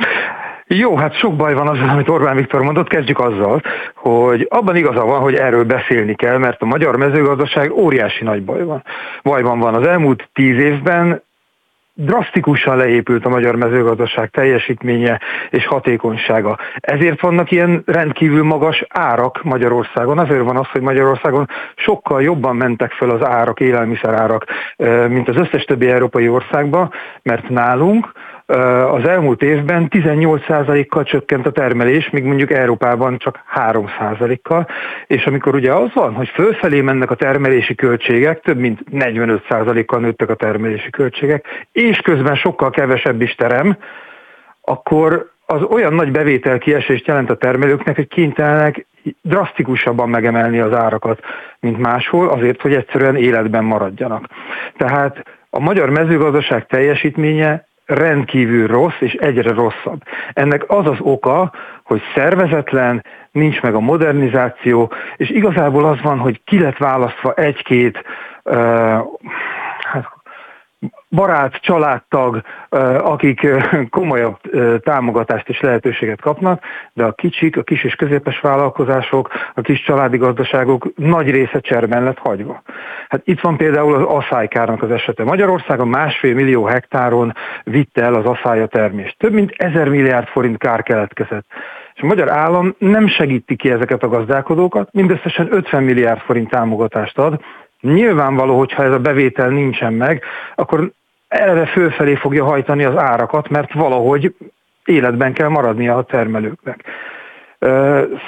Jó, 0.74 0.96
hát 0.96 1.14
sok 1.18 1.36
baj 1.36 1.54
van 1.54 1.68
azzal, 1.68 1.88
amit 1.88 2.08
Orbán 2.08 2.36
Viktor 2.36 2.62
mondott, 2.62 2.88
kezdjük 2.88 3.18
azzal, 3.18 3.62
hogy 3.94 4.46
abban 4.50 4.76
igaza 4.76 5.04
van, 5.04 5.20
hogy 5.20 5.34
erről 5.34 5.64
beszélni 5.64 6.14
kell, 6.14 6.38
mert 6.38 6.62
a 6.62 6.66
magyar 6.66 6.96
mezőgazdaság 6.96 7.72
óriási 7.72 8.24
nagy 8.24 8.42
baj 8.42 8.64
van. 8.64 8.84
Bajban 9.22 9.58
van 9.58 9.74
az 9.74 9.86
elmúlt 9.86 10.28
tíz 10.32 10.58
évben, 10.58 11.22
drasztikusan 11.94 12.76
leépült 12.76 13.24
a 13.24 13.28
magyar 13.28 13.56
mezőgazdaság 13.56 14.30
teljesítménye 14.30 15.20
és 15.50 15.66
hatékonysága. 15.66 16.58
Ezért 16.74 17.20
vannak 17.20 17.50
ilyen 17.50 17.82
rendkívül 17.86 18.44
magas 18.44 18.84
árak 18.88 19.42
Magyarországon. 19.42 20.18
Azért 20.18 20.44
van 20.44 20.56
az, 20.56 20.66
hogy 20.66 20.80
Magyarországon 20.80 21.48
sokkal 21.76 22.22
jobban 22.22 22.56
mentek 22.56 22.92
fel 22.92 23.10
az 23.10 23.24
árak, 23.24 23.60
élelmiszerárak, 23.60 24.44
mint 25.08 25.28
az 25.28 25.36
összes 25.36 25.64
többi 25.64 25.88
európai 25.88 26.28
országban, 26.28 26.92
mert 27.22 27.48
nálunk 27.48 28.12
az 28.90 29.09
elmúlt 29.09 29.42
évben 29.42 29.86
18%-kal 29.90 31.05
csökkent 31.05 31.46
a 31.46 31.51
termelés, 31.51 32.11
míg 32.11 32.24
mondjuk 32.24 32.51
Európában 32.51 33.18
csak 33.18 33.40
3%-kal, 33.55 34.68
és 35.07 35.26
amikor 35.26 35.55
ugye 35.55 35.72
az 35.72 35.90
van, 35.94 36.14
hogy 36.14 36.28
fölfelé 36.28 36.80
mennek 36.80 37.11
a 37.11 37.14
termelési 37.14 37.74
költségek, 37.74 38.40
több 38.40 38.59
mint 38.59 38.80
45%-kal 38.92 40.01
nőttek 40.01 40.30
a 40.30 40.34
termelési 40.34 40.90
költségek, 40.90 41.66
és 41.72 41.98
közben 41.98 42.36
sokkal 42.36 42.70
kevesebb 42.70 43.22
is 43.22 43.34
terem, 43.34 43.76
akkor 44.61 45.30
az 45.46 45.62
olyan 45.62 45.92
nagy 45.92 46.11
bevétel 46.11 46.59
kiesést 46.59 47.07
jelent 47.07 47.30
a 47.30 47.36
termelőknek, 47.36 47.96
hogy 47.96 48.09
kénytelenek 48.09 48.86
drasztikusabban 49.22 50.09
megemelni 50.09 50.59
az 50.59 50.72
árakat, 50.72 51.20
mint 51.61 51.78
máshol, 51.78 52.28
azért, 52.28 52.61
hogy 52.61 52.74
egyszerűen 52.74 53.16
életben 53.16 53.64
maradjanak. 53.64 54.26
Tehát 54.76 55.22
a 55.51 55.61
magyar 55.61 55.90
mezőgazdaság 55.90 56.66
teljesítménye 56.66 57.68
rendkívül 57.91 58.66
rossz 58.66 59.01
és 59.01 59.12
egyre 59.12 59.53
rosszabb. 59.53 60.03
Ennek 60.32 60.64
az 60.66 60.86
az 60.86 60.99
oka, 61.01 61.53
hogy 61.84 62.03
szervezetlen, 62.14 63.05
nincs 63.32 63.61
meg 63.61 63.74
a 63.74 63.80
modernizáció, 63.80 64.93
és 65.16 65.30
igazából 65.30 65.84
az 65.84 66.01
van, 66.03 66.18
hogy 66.18 66.41
ki 66.45 66.61
lett 66.61 66.76
választva 66.76 67.32
egy-két 67.32 68.05
barát, 71.11 71.54
családtag, 71.54 72.42
akik 72.98 73.46
komolyabb 73.90 74.36
támogatást 74.80 75.48
és 75.48 75.61
lehetőséget 75.61 76.20
kapnak, 76.20 76.62
de 76.92 77.04
a 77.04 77.12
kicsik, 77.12 77.56
a 77.56 77.62
kis 77.62 77.84
és 77.84 77.94
középes 77.94 78.40
vállalkozások, 78.40 79.28
a 79.54 79.61
kis 79.61 79.82
családi 79.82 80.16
gazdaságok 80.16 80.92
nagy 80.96 81.30
része 81.30 81.61
cserben 81.61 82.04
lett 82.04 82.18
hagyva. 82.18 82.62
Hát 83.08 83.20
itt 83.24 83.40
van 83.40 83.56
például 83.56 83.94
az 83.94 84.02
asszálykárnak 84.02 84.82
az 84.82 84.90
esete. 84.90 85.24
Magyarországon 85.24 85.88
másfél 85.88 86.34
millió 86.34 86.64
hektáron 86.64 87.34
vitte 87.64 88.02
el 88.02 88.14
az 88.14 88.24
asszály 88.24 88.62
a 88.62 88.66
termést. 88.66 89.18
Több 89.18 89.32
mint 89.32 89.54
ezer 89.56 89.88
milliárd 89.88 90.26
forint 90.26 90.58
kár 90.58 90.82
keletkezett. 90.82 91.46
És 91.94 92.02
a 92.02 92.06
magyar 92.06 92.30
állam 92.30 92.74
nem 92.78 93.08
segíti 93.08 93.56
ki 93.56 93.70
ezeket 93.70 94.02
a 94.02 94.08
gazdálkodókat, 94.08 94.92
mindösszesen 94.92 95.48
50 95.50 95.82
milliárd 95.82 96.20
forint 96.20 96.50
támogatást 96.50 97.18
ad, 97.18 97.40
Nyilvánvaló, 97.80 98.58
hogyha 98.58 98.84
ez 98.84 98.92
a 98.92 98.98
bevétel 98.98 99.48
nincsen 99.48 99.92
meg, 99.92 100.22
akkor 100.54 100.92
eleve 101.31 101.66
fölfelé 101.66 102.14
fogja 102.14 102.45
hajtani 102.45 102.85
az 102.85 102.97
árakat, 102.97 103.49
mert 103.49 103.72
valahogy 103.72 104.35
életben 104.85 105.33
kell 105.33 105.49
maradnia 105.49 105.97
a 105.97 106.03
termelőknek. 106.03 106.85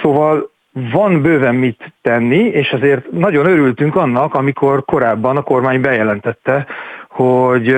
Szóval 0.02 0.50
van 0.72 1.22
bőven 1.22 1.54
mit 1.54 1.92
tenni, 2.02 2.38
és 2.38 2.72
azért 2.72 3.10
nagyon 3.10 3.46
örültünk 3.46 3.96
annak, 3.96 4.34
amikor 4.34 4.84
korábban 4.84 5.36
a 5.36 5.42
kormány 5.42 5.80
bejelentette, 5.80 6.66
hogy 7.08 7.76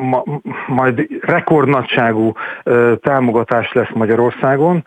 ma, 0.00 0.24
majd 0.66 1.06
rekordnagyságú 1.20 2.32
támogatás 3.00 3.72
lesz 3.72 3.90
Magyarországon, 3.94 4.84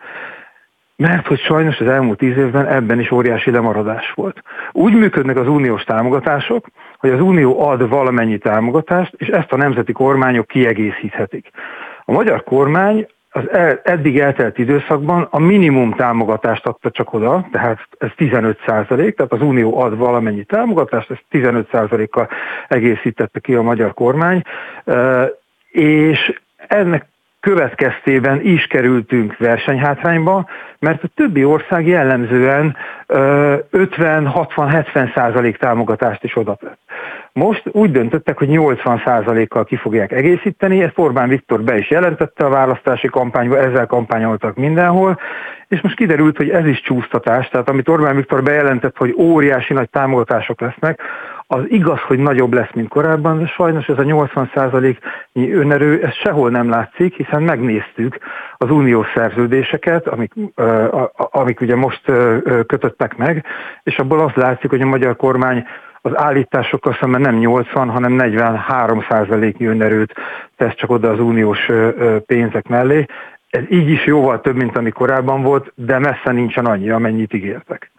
mert 0.96 1.26
hogy 1.26 1.40
sajnos 1.40 1.80
az 1.80 1.86
elmúlt 1.86 2.18
tíz 2.18 2.36
évben 2.36 2.66
ebben 2.66 3.00
is 3.00 3.10
óriási 3.10 3.50
lemaradás 3.50 4.12
volt. 4.14 4.42
Úgy 4.72 4.94
működnek 4.94 5.36
az 5.36 5.48
uniós 5.48 5.82
támogatások, 5.82 6.66
hogy 6.98 7.10
az 7.10 7.20
unió 7.20 7.60
ad 7.60 7.88
valamennyi 7.88 8.38
támogatást, 8.38 9.14
és 9.16 9.28
ezt 9.28 9.52
a 9.52 9.56
nemzeti 9.56 9.92
kormányok 9.92 10.46
kiegészíthetik. 10.46 11.50
A 12.04 12.12
magyar 12.12 12.42
kormány 12.42 13.06
az 13.36 13.42
eddig 13.82 14.18
eltelt 14.18 14.58
időszakban 14.58 15.26
a 15.30 15.38
minimum 15.38 15.92
támogatást 15.92 16.66
adta 16.66 16.90
csak 16.90 17.12
oda, 17.12 17.48
tehát 17.52 17.78
ez 17.98 18.10
15 18.16 18.58
százalék, 18.66 19.16
tehát 19.16 19.32
az 19.32 19.40
Unió 19.40 19.80
ad 19.80 19.96
valamennyi 19.96 20.44
támogatást, 20.44 21.10
ezt 21.10 21.24
15 21.30 21.68
százalékkal 21.70 22.28
egészítette 22.68 23.40
ki 23.40 23.54
a 23.54 23.62
magyar 23.62 23.94
kormány, 23.94 24.42
és 25.70 26.40
ennek 26.56 27.06
következtében 27.44 28.40
is 28.40 28.66
kerültünk 28.66 29.36
versenyhátrányba, 29.36 30.46
mert 30.78 31.02
a 31.02 31.08
többi 31.14 31.44
ország 31.44 31.86
jellemzően 31.86 32.76
50-60-70 33.08 35.14
százalék 35.14 35.56
támogatást 35.56 36.24
is 36.24 36.36
odatett. 36.36 36.78
Most 37.38 37.62
úgy 37.72 37.90
döntöttek, 37.90 38.38
hogy 38.38 38.48
80 38.48 39.02
százalékkal 39.04 39.64
ki 39.64 39.76
fogják 39.76 40.12
egészíteni, 40.12 40.82
ezt 40.82 40.98
Orbán 40.98 41.28
Viktor 41.28 41.62
be 41.62 41.78
is 41.78 41.90
jelentette 41.90 42.44
a 42.44 42.48
választási 42.48 43.08
kampányba, 43.08 43.58
ezzel 43.58 43.86
kampányoltak 43.86 44.56
mindenhol, 44.56 45.18
és 45.68 45.80
most 45.80 45.96
kiderült, 45.96 46.36
hogy 46.36 46.50
ez 46.50 46.66
is 46.66 46.80
csúsztatás, 46.80 47.48
tehát 47.48 47.68
amit 47.68 47.88
Orbán 47.88 48.16
Viktor 48.16 48.42
bejelentett, 48.42 48.96
hogy 48.96 49.14
óriási 49.18 49.72
nagy 49.72 49.90
támogatások 49.90 50.60
lesznek, 50.60 51.00
az 51.46 51.62
igaz, 51.68 52.00
hogy 52.00 52.18
nagyobb 52.18 52.52
lesz, 52.52 52.72
mint 52.74 52.88
korábban, 52.88 53.38
de 53.38 53.46
sajnos 53.46 53.86
ez 53.86 53.98
a 53.98 54.02
80%-nyi 54.02 55.52
önerő, 55.52 56.02
ez 56.02 56.14
sehol 56.14 56.50
nem 56.50 56.68
látszik, 56.68 57.14
hiszen 57.14 57.42
megnéztük 57.42 58.18
az 58.56 58.70
uniós 58.70 59.06
szerződéseket, 59.14 60.06
amik, 60.06 60.32
amik 61.14 61.60
ugye 61.60 61.76
most 61.76 62.02
kötöttek 62.66 63.16
meg, 63.16 63.44
és 63.82 63.98
abból 63.98 64.20
azt 64.20 64.36
látszik, 64.36 64.70
hogy 64.70 64.80
a 64.80 64.86
magyar 64.86 65.16
kormány 65.16 65.66
az 66.06 66.16
állításokkal 66.16 66.96
szemben 67.00 67.20
nem 67.20 67.38
80, 67.38 67.88
hanem 67.88 68.12
43 68.12 69.04
százaléknyi 69.08 69.66
önerőt 69.66 70.14
tesz 70.56 70.74
csak 70.74 70.90
oda 70.90 71.10
az 71.10 71.20
uniós 71.20 71.68
pénzek 72.26 72.68
mellé. 72.68 73.04
Ez 73.50 73.62
így 73.70 73.88
is 73.88 74.04
jóval 74.06 74.40
több, 74.40 74.56
mint 74.56 74.76
ami 74.76 74.90
korábban 74.90 75.42
volt, 75.42 75.72
de 75.74 75.98
messze 75.98 76.32
nincsen 76.32 76.66
annyi, 76.66 76.90
amennyit 76.90 77.32
ígértek. 77.32 77.90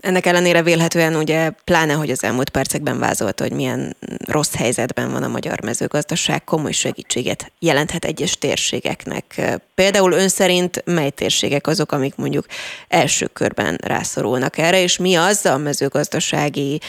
Ennek 0.00 0.26
ellenére 0.26 0.62
vélhetően 0.62 1.16
ugye 1.16 1.50
pláne, 1.64 1.92
hogy 1.92 2.10
az 2.10 2.24
elmúlt 2.24 2.48
percekben 2.48 2.98
vázolt, 2.98 3.40
hogy 3.40 3.52
milyen 3.52 3.96
rossz 4.26 4.54
helyzetben 4.54 5.12
van 5.12 5.22
a 5.22 5.28
magyar 5.28 5.62
mezőgazdaság, 5.62 6.44
komoly 6.44 6.72
segítséget 6.72 7.52
jelenthet 7.58 8.04
egyes 8.04 8.38
térségeknek. 8.38 9.40
Például 9.74 10.12
ön 10.12 10.28
szerint 10.28 10.82
mely 10.84 11.10
térségek 11.10 11.66
azok, 11.66 11.92
amik 11.92 12.16
mondjuk 12.16 12.46
első 12.88 13.26
körben 13.26 13.78
rászorulnak 13.82 14.58
erre, 14.58 14.82
és 14.82 14.96
mi 14.96 15.14
az 15.14 15.46
a 15.46 15.56
mezőgazdasági 15.56 16.80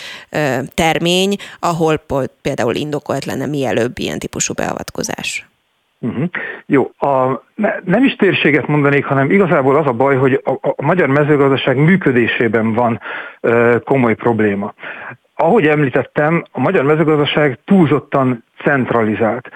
termény, 0.74 1.36
ahol 1.60 2.04
például 2.42 2.76
indokolt 2.76 3.26
lenne 3.26 3.46
mielőbb 3.46 4.00
ilyen 4.00 4.20
típusú 4.20 4.54
beavatkozás? 4.54 5.51
Uh-huh. 6.04 6.30
Jó, 6.66 6.92
a, 6.98 7.42
ne, 7.56 7.74
nem 7.84 8.04
is 8.04 8.16
térséget 8.16 8.68
mondanék, 8.68 9.06
hanem 9.06 9.32
igazából 9.32 9.76
az 9.76 9.88
a 9.88 9.94
baj, 9.94 10.16
hogy 10.16 10.42
a, 10.44 10.52
a 10.76 10.84
magyar 10.84 11.08
mezőgazdaság 11.08 11.78
működésében 11.78 12.74
van 12.74 13.00
uh, 13.42 13.80
komoly 13.84 14.16
probléma. 14.16 14.74
Ahogy 15.36 15.68
említettem, 15.68 16.44
a 16.52 16.60
magyar 16.60 16.84
mezőgazdaság 16.84 17.60
túlzottan 17.66 18.44
centralizált. 18.64 19.50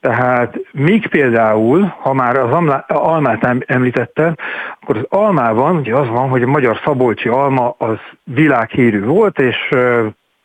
Tehát 0.00 0.56
míg 0.72 1.08
például, 1.08 1.94
ha 2.00 2.12
már 2.12 2.36
az 2.36 2.74
almát 2.86 3.64
említette, 3.66 4.34
akkor 4.80 4.96
az 4.96 5.06
almában 5.08 5.76
ugye 5.76 5.94
az 5.94 6.08
van, 6.08 6.28
hogy 6.28 6.42
a 6.42 6.46
magyar 6.46 6.80
szabolcsi 6.84 7.28
alma 7.28 7.74
az 7.78 7.98
világhírű 8.24 9.04
volt, 9.04 9.38
és 9.38 9.68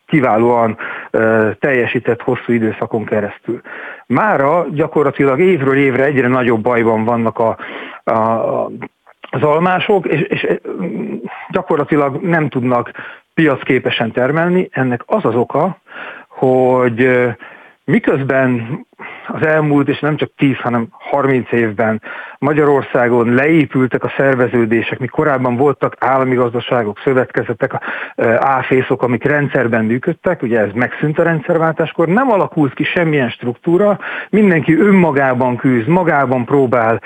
kiválóan 0.06 0.78
teljesített 1.60 2.22
hosszú 2.22 2.54
időszakon 2.54 3.06
keresztül. 3.06 3.62
Mára 4.06 4.66
gyakorlatilag 4.72 5.39
évről 5.39 5.78
évre 5.78 6.04
egyre 6.04 6.28
nagyobb 6.28 6.62
bajban 6.62 7.04
vannak 7.04 7.39
a, 7.39 7.58
a, 8.04 8.66
az 9.30 9.43
almások, 9.43 10.06
és, 10.06 10.22
és 10.22 10.47
gyakorlatilag 11.49 12.22
nem 12.22 12.49
tudnak 12.49 12.91
piacképesen 13.34 14.12
termelni. 14.12 14.70
Ennek 14.72 15.04
az 15.06 15.26
az 15.26 15.36
oka, 15.36 15.78
hogy 16.28 17.10
miközben 17.86 18.79
az 19.27 19.45
elmúlt, 19.45 19.89
és 19.89 19.99
nem 19.99 20.15
csak 20.15 20.31
10, 20.38 20.57
hanem 20.57 20.88
30 20.91 21.51
évben 21.51 22.01
Magyarországon 22.38 23.34
leépültek 23.34 24.03
a 24.03 24.13
szerveződések, 24.17 24.99
mi 24.99 25.07
korábban 25.07 25.55
voltak 25.55 25.95
állami 25.99 26.36
gazdaságok, 26.36 26.99
szövetkezetek, 27.03 27.71
áfészok, 28.38 29.03
amik 29.03 29.23
rendszerben 29.23 29.86
működtek, 29.86 30.41
ugye 30.41 30.59
ez 30.59 30.71
megszűnt 30.73 31.19
a 31.19 31.23
rendszerváltáskor, 31.23 32.07
nem 32.07 32.31
alakult 32.31 32.73
ki 32.73 32.84
semmilyen 32.84 33.29
struktúra, 33.29 33.99
mindenki 34.29 34.77
önmagában 34.77 35.57
küzd, 35.57 35.88
magában 35.88 36.45
próbál 36.45 37.01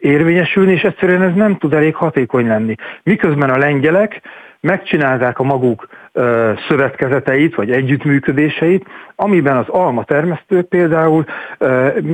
érvényesülni, 0.00 0.72
és 0.72 0.82
egyszerűen 0.82 1.22
ez 1.22 1.34
nem 1.34 1.56
tud 1.56 1.72
elég 1.72 1.94
hatékony 1.94 2.46
lenni. 2.46 2.74
Miközben 3.02 3.50
a 3.50 3.58
lengyelek 3.58 4.20
megcsinálták 4.60 5.38
a 5.38 5.42
maguk 5.42 5.88
szövetkezeteit, 6.68 7.54
vagy 7.54 7.70
együttműködéseit, 7.70 8.86
amiben 9.16 9.56
az 9.56 9.68
alma 9.68 10.04
termesztők 10.04 10.68
például 10.68 11.24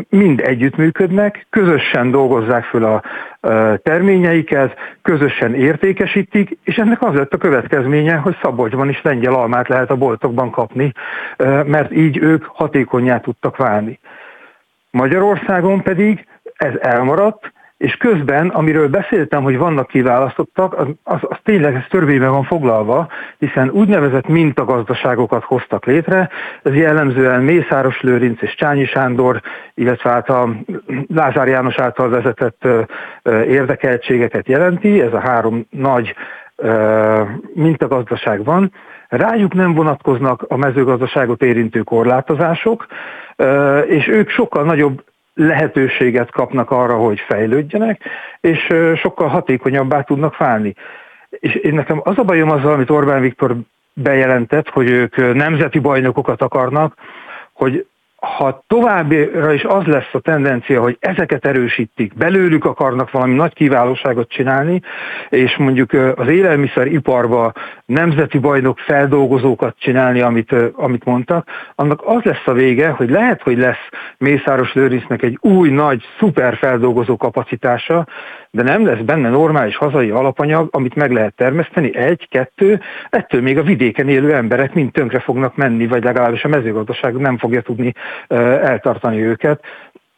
mind 0.08 0.40
együttműködnek, 0.40 1.46
közösen 1.50 2.10
dolgozzák 2.10 2.64
föl 2.64 2.84
a 2.84 3.02
terményeiket, 3.82 4.74
közösen 5.02 5.54
értékesítik, 5.54 6.58
és 6.64 6.76
ennek 6.76 7.02
az 7.02 7.14
lett 7.14 7.32
a 7.32 7.36
következménye, 7.36 8.14
hogy 8.14 8.36
Szabolcsban 8.42 8.88
is 8.88 9.02
lengyel 9.02 9.34
almát 9.34 9.68
lehet 9.68 9.90
a 9.90 9.96
boltokban 9.96 10.50
kapni, 10.50 10.92
mert 11.66 11.92
így 11.92 12.18
ők 12.18 12.44
hatékonyá 12.44 13.20
tudtak 13.20 13.56
válni. 13.56 13.98
Magyarországon 14.90 15.82
pedig 15.82 16.26
ez 16.56 16.72
elmaradt, 16.80 17.52
és 17.82 17.96
közben, 17.96 18.48
amiről 18.48 18.88
beszéltem, 18.88 19.42
hogy 19.42 19.58
vannak 19.58 19.86
kiválasztottak, 19.86 20.78
az, 20.78 20.86
az, 21.02 21.18
az 21.20 21.36
tényleg 21.42 21.74
ez 21.74 21.84
törvényben 21.88 22.30
van 22.30 22.44
foglalva, 22.44 23.08
hiszen 23.38 23.70
úgynevezett 23.70 24.28
mintagazdaságokat 24.28 25.44
hoztak 25.44 25.84
létre, 25.84 26.30
ez 26.62 26.74
jellemzően 26.74 27.42
Mészáros 27.42 28.00
Lőrinc 28.00 28.42
és 28.42 28.54
Csányi 28.54 28.84
Sándor, 28.84 29.40
illetve 29.74 30.10
hát 30.10 30.28
a 30.28 30.48
Lázár 31.14 31.48
János 31.48 31.78
által 31.78 32.08
vezetett 32.08 32.68
érdekeltségeket 33.46 34.48
jelenti, 34.48 35.00
ez 35.00 35.12
a 35.12 35.20
három 35.20 35.66
nagy 35.70 36.14
mintagazdaság 37.54 38.44
van, 38.44 38.72
rájuk 39.08 39.54
nem 39.54 39.74
vonatkoznak 39.74 40.44
a 40.48 40.56
mezőgazdaságot 40.56 41.42
érintő 41.42 41.80
korlátozások, 41.80 42.86
és 43.86 44.08
ők 44.08 44.30
sokkal 44.30 44.64
nagyobb 44.64 45.02
lehetőséget 45.34 46.30
kapnak 46.30 46.70
arra, 46.70 46.96
hogy 46.96 47.20
fejlődjenek, 47.20 48.00
és 48.40 48.66
sokkal 48.96 49.28
hatékonyabbá 49.28 50.02
tudnak 50.02 50.36
válni. 50.36 50.74
És 51.28 51.54
én 51.54 51.74
nekem 51.74 52.00
az 52.04 52.18
a 52.18 52.22
bajom 52.22 52.50
azzal, 52.50 52.72
amit 52.72 52.90
Orbán 52.90 53.20
Viktor 53.20 53.56
bejelentett, 53.92 54.68
hogy 54.68 54.90
ők 54.90 55.34
nemzeti 55.34 55.78
bajnokokat 55.78 56.42
akarnak, 56.42 56.94
hogy 57.52 57.86
ha 58.22 58.64
továbbra 58.66 59.52
is 59.52 59.64
az 59.64 59.84
lesz 59.84 60.08
a 60.12 60.20
tendencia, 60.20 60.80
hogy 60.80 60.96
ezeket 61.00 61.46
erősítik, 61.46 62.14
belőlük 62.14 62.64
akarnak 62.64 63.10
valami 63.10 63.34
nagy 63.34 63.54
kiválóságot 63.54 64.28
csinálni, 64.28 64.80
és 65.28 65.56
mondjuk 65.56 65.92
az 65.92 66.28
élelmiszeriparba 66.28 67.52
nemzeti 67.86 68.38
bajnok 68.38 68.78
feldolgozókat 68.78 69.76
csinálni, 69.78 70.20
amit, 70.20 70.54
amit 70.72 71.04
mondtak, 71.04 71.48
annak 71.74 72.02
az 72.04 72.22
lesz 72.22 72.46
a 72.46 72.52
vége, 72.52 72.88
hogy 72.88 73.10
lehet, 73.10 73.42
hogy 73.42 73.58
lesz 73.58 73.88
Mészáros 74.18 74.72
Lőrincnek 74.72 75.22
egy 75.22 75.38
új, 75.40 75.70
nagy, 75.70 76.04
szuper 76.18 76.56
feldolgozó 76.56 77.16
kapacitása, 77.16 78.06
de 78.50 78.62
nem 78.62 78.86
lesz 78.86 79.00
benne 79.00 79.28
normális 79.28 79.76
hazai 79.76 80.10
alapanyag, 80.10 80.68
amit 80.70 80.94
meg 80.94 81.12
lehet 81.12 81.34
termeszteni, 81.34 81.96
egy, 81.96 82.28
kettő, 82.30 82.80
ettől 83.10 83.40
még 83.42 83.58
a 83.58 83.62
vidéken 83.62 84.08
élő 84.08 84.34
emberek 84.34 84.74
mind 84.74 84.92
tönkre 84.92 85.18
fognak 85.18 85.56
menni, 85.56 85.86
vagy 85.86 86.04
legalábbis 86.04 86.44
a 86.44 86.48
mezőgazdaság 86.48 87.14
nem 87.14 87.38
fogja 87.38 87.60
tudni 87.60 87.92
eltartani 88.28 89.20
őket, 89.20 89.64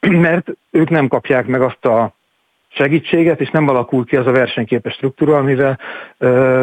mert 0.26 0.50
ők 0.70 0.90
nem 0.90 1.08
kapják 1.08 1.46
meg 1.46 1.62
azt 1.62 1.84
a 1.84 2.12
segítséget, 2.68 3.40
és 3.40 3.50
nem 3.50 3.68
alakul 3.68 4.04
ki 4.04 4.16
az 4.16 4.26
a 4.26 4.32
versenyképes 4.32 4.94
struktúra, 4.94 5.36
amivel 5.36 5.78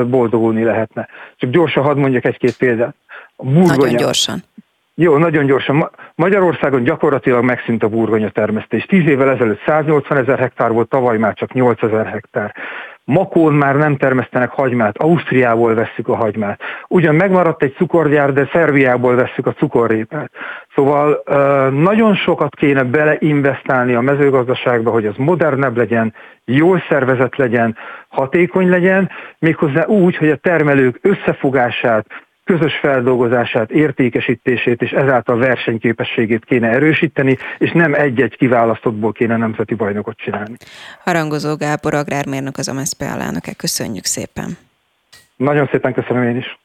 boldogulni 0.06 0.64
lehetne. 0.64 1.08
Csak 1.38 1.50
gyorsan 1.50 1.84
hadd 1.84 1.98
mondjak 1.98 2.26
egy-két 2.26 2.58
példát. 2.58 2.96
A 3.36 3.44
burgonya. 3.44 3.76
Nagyon 3.76 3.96
gyorsan. 3.96 4.44
Jó, 4.96 5.18
nagyon 5.18 5.46
gyorsan. 5.46 5.90
Magyarországon 6.16 6.84
gyakorlatilag 6.84 7.44
megszűnt 7.44 7.84
a 7.84 7.90
burgonya 7.90 8.30
termesztés. 8.30 8.84
Tíz 8.84 9.08
évvel 9.08 9.30
ezelőtt 9.30 9.62
180 9.66 10.18
ezer 10.18 10.40
hektár 10.40 10.72
volt, 10.72 10.90
tavaly 10.90 11.18
már 11.18 11.34
csak 11.34 11.54
8 11.54 11.84
ezer 11.84 12.06
hektár. 12.06 12.56
Makón 13.12 13.54
már 13.54 13.76
nem 13.76 13.98
termesztenek 13.98 14.50
hagymát, 14.50 14.98
Ausztriából 14.98 15.74
vesszük 15.74 16.08
a 16.08 16.16
hagymát. 16.16 16.62
Ugyan 16.88 17.16
megmaradt 17.16 17.64
egy 17.64 17.74
cukorgyár, 17.74 18.34
de 18.34 18.50
Szerbiából 18.52 19.16
vesszük 19.16 19.48
a 19.48 19.54
cukorrépát. 19.54 20.32
Szóval 20.76 21.24
nagyon 21.70 22.16
sokat 22.16 22.56
kéne 22.56 22.84
beleinvestálni 22.84 23.94
a 23.94 24.02
mezőgazdaságba, 24.02 24.92
hogy 24.92 25.06
az 25.06 25.16
modernebb 25.18 25.78
legyen, 25.78 26.14
jól 26.46 26.84
szervezett 26.90 27.36
legyen, 27.36 27.78
hatékony 28.08 28.70
legyen, 28.70 29.10
méghozzá 29.40 29.86
úgy, 29.86 30.18
hogy 30.18 30.30
a 30.30 30.36
termelők 30.36 31.00
összefogását, 31.02 32.06
közös 32.44 32.74
feldolgozását, 32.82 33.72
értékesítését 33.72 34.82
és 34.82 34.92
ezáltal 34.92 35.38
versenyképességét 35.38 36.46
kéne 36.46 36.68
erősíteni, 36.68 37.38
és 37.58 37.72
nem 37.72 37.94
egy-egy 37.94 38.36
kiválasztottból 38.38 39.12
kéne 39.12 39.38
nemzeti 39.38 39.76
bajnokot 39.76 40.18
csinálni. 40.18 40.56
Harangozó 41.04 41.56
Gábor 41.56 41.94
agrármérnök 41.94 42.58
az 42.58 42.68
MSZP 42.68 43.02
alelnöke. 43.02 43.54
Köszönjük 43.54 44.06
szépen! 44.06 44.58
Nagyon 45.36 45.68
szépen 45.72 45.94
köszönöm 45.94 46.24
én 46.24 46.38
is! 46.38 46.60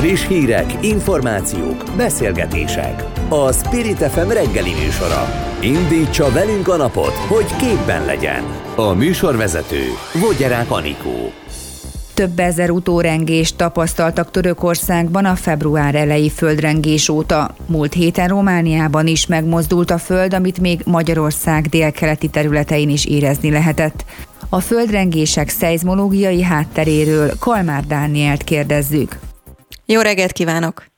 Friss 0.00 0.26
hírek, 0.26 0.66
információk, 0.82 1.84
beszélgetések. 1.96 3.02
A 3.28 3.52
Spirit 3.52 3.96
FM 3.96 4.28
reggeli 4.28 4.72
műsora. 4.84 5.22
Indítsa 5.62 6.32
velünk 6.32 6.68
a 6.68 6.76
napot, 6.76 7.14
hogy 7.28 7.56
képben 7.56 8.04
legyen. 8.04 8.42
A 8.76 8.94
műsorvezető 8.94 9.82
Vogyerák 10.20 10.70
Anikó. 10.70 11.32
Több 12.20 12.38
ezer 12.38 12.70
utórengést 12.70 13.56
tapasztaltak 13.56 14.30
Törökországban 14.30 15.24
a 15.24 15.34
február 15.36 15.94
elejé 15.94 16.28
földrengés 16.28 17.08
óta. 17.08 17.54
Múlt 17.66 17.92
héten 17.92 18.28
Romániában 18.28 19.06
is 19.06 19.26
megmozdult 19.26 19.90
a 19.90 19.98
föld, 19.98 20.34
amit 20.34 20.60
még 20.60 20.80
Magyarország 20.84 21.66
délkeleti 21.66 22.28
területein 22.28 22.88
is 22.88 23.04
érezni 23.04 23.50
lehetett. 23.50 24.04
A 24.48 24.60
földrengések 24.60 25.48
szeizmológiai 25.48 26.42
hátteréről 26.42 27.30
Kalmár 27.38 27.86
Dánielt 27.86 28.44
kérdezzük. 28.44 29.18
Jó 29.86 30.00
reggelt 30.00 30.32
kívánok! 30.32 30.89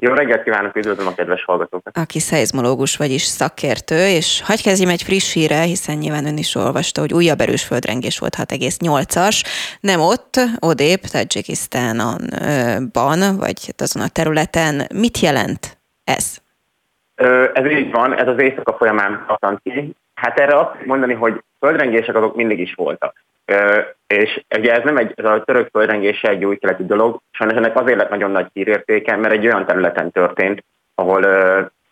Jó 0.00 0.12
reggelt 0.12 0.42
kívánok, 0.42 0.76
üdvözlöm 0.76 1.06
a 1.06 1.14
kedves 1.14 1.44
hallgatókat! 1.44 1.96
Aki 1.96 2.18
szeizmológus, 2.18 2.96
vagyis 2.96 3.22
szakértő, 3.22 4.08
és 4.08 4.42
hagyj 4.44 4.62
kezdjem 4.62 4.88
egy 4.88 5.02
friss 5.02 5.32
híre, 5.32 5.60
hiszen 5.60 5.96
nyilván 5.96 6.26
ön 6.26 6.36
is 6.36 6.54
olvasta, 6.54 7.00
hogy 7.00 7.12
újabb 7.12 7.40
erős 7.40 7.64
földrengés 7.64 8.18
volt 8.18 8.36
6,8-as. 8.36 9.42
Nem 9.80 10.00
ott, 10.00 10.40
odébb, 10.60 11.00
Tajikisztánban, 11.00 13.36
vagy 13.36 13.66
hát 13.66 13.80
azon 13.80 14.02
a 14.02 14.08
területen. 14.08 14.86
Mit 14.94 15.18
jelent 15.18 15.78
ez? 16.04 16.36
Ez 17.52 17.70
így 17.70 17.90
van, 17.90 18.18
ez 18.18 18.28
az 18.28 18.40
éjszaka 18.40 18.76
folyamán 18.76 19.24
hatant 19.26 19.60
ki. 19.62 19.94
Hát 20.14 20.38
erre 20.38 20.58
azt 20.58 20.86
mondani, 20.86 21.14
hogy 21.14 21.42
földrengések 21.60 22.16
azok 22.16 22.36
mindig 22.36 22.58
is 22.58 22.74
voltak. 22.74 23.24
És 24.06 24.44
ugye 24.56 24.72
ez 24.72 24.84
nem 24.84 24.96
egy, 24.96 25.12
ez 25.16 25.24
a 25.24 25.44
török 25.44 25.68
földrengés 25.72 26.22
egy 26.22 26.44
új 26.44 26.56
keleti 26.56 26.86
dolog, 26.86 27.20
sajnos 27.30 27.56
ennek 27.56 27.76
azért 27.76 27.98
lett 27.98 28.10
nagyon 28.10 28.30
nagy 28.30 28.46
hírértéke, 28.52 29.16
mert 29.16 29.34
egy 29.34 29.46
olyan 29.46 29.66
területen 29.66 30.10
történt, 30.10 30.64
ahol 30.94 31.26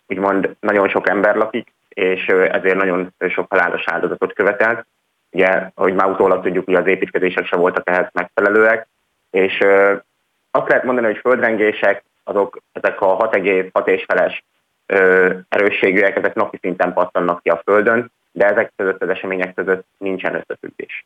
úgymond 0.07 0.55
nagyon 0.59 0.89
sok 0.89 1.09
ember 1.09 1.35
lakik, 1.35 1.73
és 1.89 2.25
ezért 2.27 2.75
nagyon 2.75 3.13
sok 3.29 3.45
halálos 3.49 3.83
áldozatot 3.85 4.33
követelt. 4.33 4.85
Ugye, 5.31 5.69
ahogy 5.75 5.93
már 5.93 6.09
utólag 6.09 6.43
tudjuk, 6.43 6.65
hogy 6.65 6.75
az 6.75 6.87
építkezések 6.87 7.45
sem 7.45 7.59
voltak 7.59 7.89
ehhez 7.89 8.09
megfelelőek, 8.13 8.87
és 9.31 9.59
azt 10.51 10.69
lehet 10.69 10.83
mondani, 10.83 11.07
hogy 11.07 11.17
földrengések, 11.17 12.03
azok 12.23 12.57
ezek 12.71 13.01
a 13.01 13.17
6,6 13.17 13.87
és 13.87 14.05
feles 14.07 14.43
erősségűek, 15.49 16.17
ezek 16.17 16.33
napi 16.33 16.57
szinten 16.61 16.93
pattannak 16.93 17.41
ki 17.41 17.49
a 17.49 17.61
Földön, 17.65 18.11
de 18.31 18.45
ezek 18.45 18.71
között 18.75 19.01
az 19.01 19.09
események 19.09 19.53
között 19.53 19.85
nincsen 19.97 20.35
összefüggés. 20.35 21.05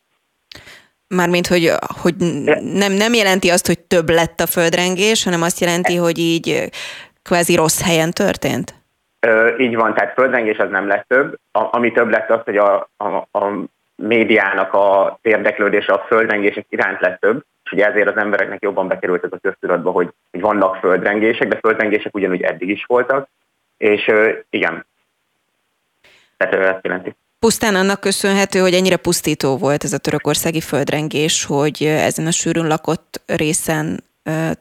Mármint, 1.16 1.46
hogy, 1.46 1.72
hogy 2.02 2.14
nem, 2.60 2.92
nem 2.92 3.12
jelenti 3.12 3.50
azt, 3.50 3.66
hogy 3.66 3.78
több 3.78 4.08
lett 4.10 4.40
a 4.40 4.46
földrengés, 4.46 5.24
hanem 5.24 5.42
azt 5.42 5.60
jelenti, 5.60 5.96
hogy 5.96 6.18
így 6.18 6.70
kvázi 7.22 7.54
rossz 7.54 7.82
helyen 7.82 8.10
történt? 8.10 8.74
Ö, 9.20 9.56
így 9.58 9.76
van, 9.76 9.94
tehát 9.94 10.14
földrengés 10.14 10.58
az 10.58 10.70
nem 10.70 10.86
lett 10.86 11.04
több. 11.08 11.38
A, 11.52 11.68
ami 11.70 11.92
több 11.92 12.10
lett 12.10 12.30
az, 12.30 12.40
hogy 12.44 12.56
a, 12.56 12.88
a, 12.96 13.06
a 13.38 13.64
médiának 13.96 14.72
a 14.72 15.18
érdeklődése 15.22 15.92
a 15.92 16.04
földrengések 16.08 16.66
iránt 16.68 17.00
lett 17.00 17.20
több, 17.20 17.44
és 17.64 17.72
ugye 17.72 17.86
ezért 17.86 18.08
az 18.08 18.16
embereknek 18.16 18.62
jobban 18.62 18.88
bekerült 18.88 19.24
ez 19.24 19.32
a 19.32 19.38
köztudatba, 19.42 19.90
hogy, 19.90 20.12
hogy 20.30 20.40
vannak 20.40 20.76
földrengések, 20.76 21.48
de 21.48 21.58
földrengések 21.58 22.14
ugyanúgy 22.14 22.42
eddig 22.42 22.68
is 22.68 22.84
voltak, 22.84 23.28
és 23.76 24.08
ö, 24.08 24.30
igen, 24.50 24.86
tehát 26.36 26.74
ezt 26.74 26.84
jelenti. 26.84 27.14
Pusztán 27.46 27.74
annak 27.74 28.00
köszönhető, 28.00 28.58
hogy 28.58 28.74
ennyire 28.74 28.96
pusztító 28.96 29.56
volt 29.56 29.84
ez 29.84 29.92
a 29.92 29.98
törökországi 29.98 30.60
földrengés, 30.60 31.44
hogy 31.44 31.82
ezen 31.82 32.26
a 32.26 32.30
sűrűn 32.30 32.66
lakott 32.66 33.20
részen 33.26 34.04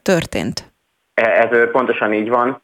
történt? 0.02 0.72
E, 1.14 1.24
ez 1.24 1.72
pontosan 1.72 2.14
így 2.14 2.30
van. 2.30 2.62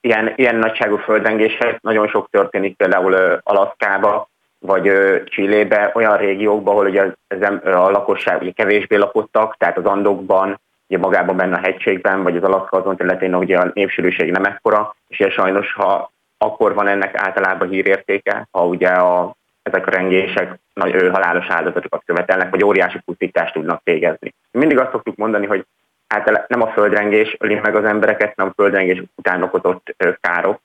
Ilyen, 0.00 0.32
ilyen 0.36 0.56
nagyságú 0.56 0.96
földrengések 0.96 1.80
nagyon 1.80 2.08
sok 2.08 2.28
történik 2.30 2.76
például 2.76 3.40
Alaszkába, 3.42 4.28
vagy 4.58 4.92
Csillébe, 5.24 5.90
olyan 5.94 6.16
régiókban, 6.16 6.74
ahol 6.74 6.86
ugye 6.86 7.02
az, 7.02 7.40
a 7.64 7.90
lakosság 7.90 8.42
ugye 8.42 8.50
kevésbé 8.50 8.96
lakottak, 8.96 9.56
tehát 9.56 9.78
az 9.78 9.84
Andokban, 9.84 10.60
ugye 10.88 10.98
magában 10.98 11.36
benne 11.36 11.56
a 11.56 11.62
hegységben, 11.62 12.22
vagy 12.22 12.36
az 12.36 12.42
Alaszka 12.42 12.76
azon 12.76 12.96
területén, 12.96 13.34
ugye 13.34 13.58
a 13.58 13.70
népsűrűség 13.74 14.30
nem 14.30 14.44
ekkora, 14.44 14.94
és 15.08 15.18
ilyen 15.18 15.30
sajnos, 15.30 15.72
ha 15.72 16.12
akkor 16.44 16.74
van 16.74 16.88
ennek 16.88 17.14
általában 17.14 17.68
hírértéke, 17.68 18.48
ha 18.50 18.66
ugye 18.66 18.88
a, 18.88 19.36
ezek 19.62 19.86
a 19.86 19.90
rengések 19.90 20.58
nagy 20.74 20.94
ő, 20.94 21.10
halálos 21.10 21.46
áldozatokat 21.48 22.02
követelnek, 22.06 22.50
vagy 22.50 22.64
óriási 22.64 23.00
pusztítást 23.04 23.52
tudnak 23.52 23.80
végezni. 23.84 24.34
Mindig 24.50 24.78
azt 24.78 24.90
szoktuk 24.90 25.16
mondani, 25.16 25.46
hogy 25.46 25.66
általában 26.06 26.46
nem 26.48 26.62
a 26.62 26.72
földrengés 26.72 27.36
öli 27.38 27.54
meg 27.54 27.76
az 27.76 27.84
embereket, 27.84 28.36
nem 28.36 28.46
a 28.48 28.52
földrengés 28.54 29.02
után 29.14 29.42
okozott 29.42 29.96
károk, 30.20 30.60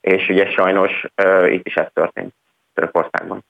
és 0.00 0.28
ugye 0.28 0.50
sajnos 0.50 1.04
uh, 1.24 1.52
itt 1.52 1.66
is 1.66 1.74
ez 1.74 1.86
történt 1.92 2.34
Törökországban. 2.74 3.44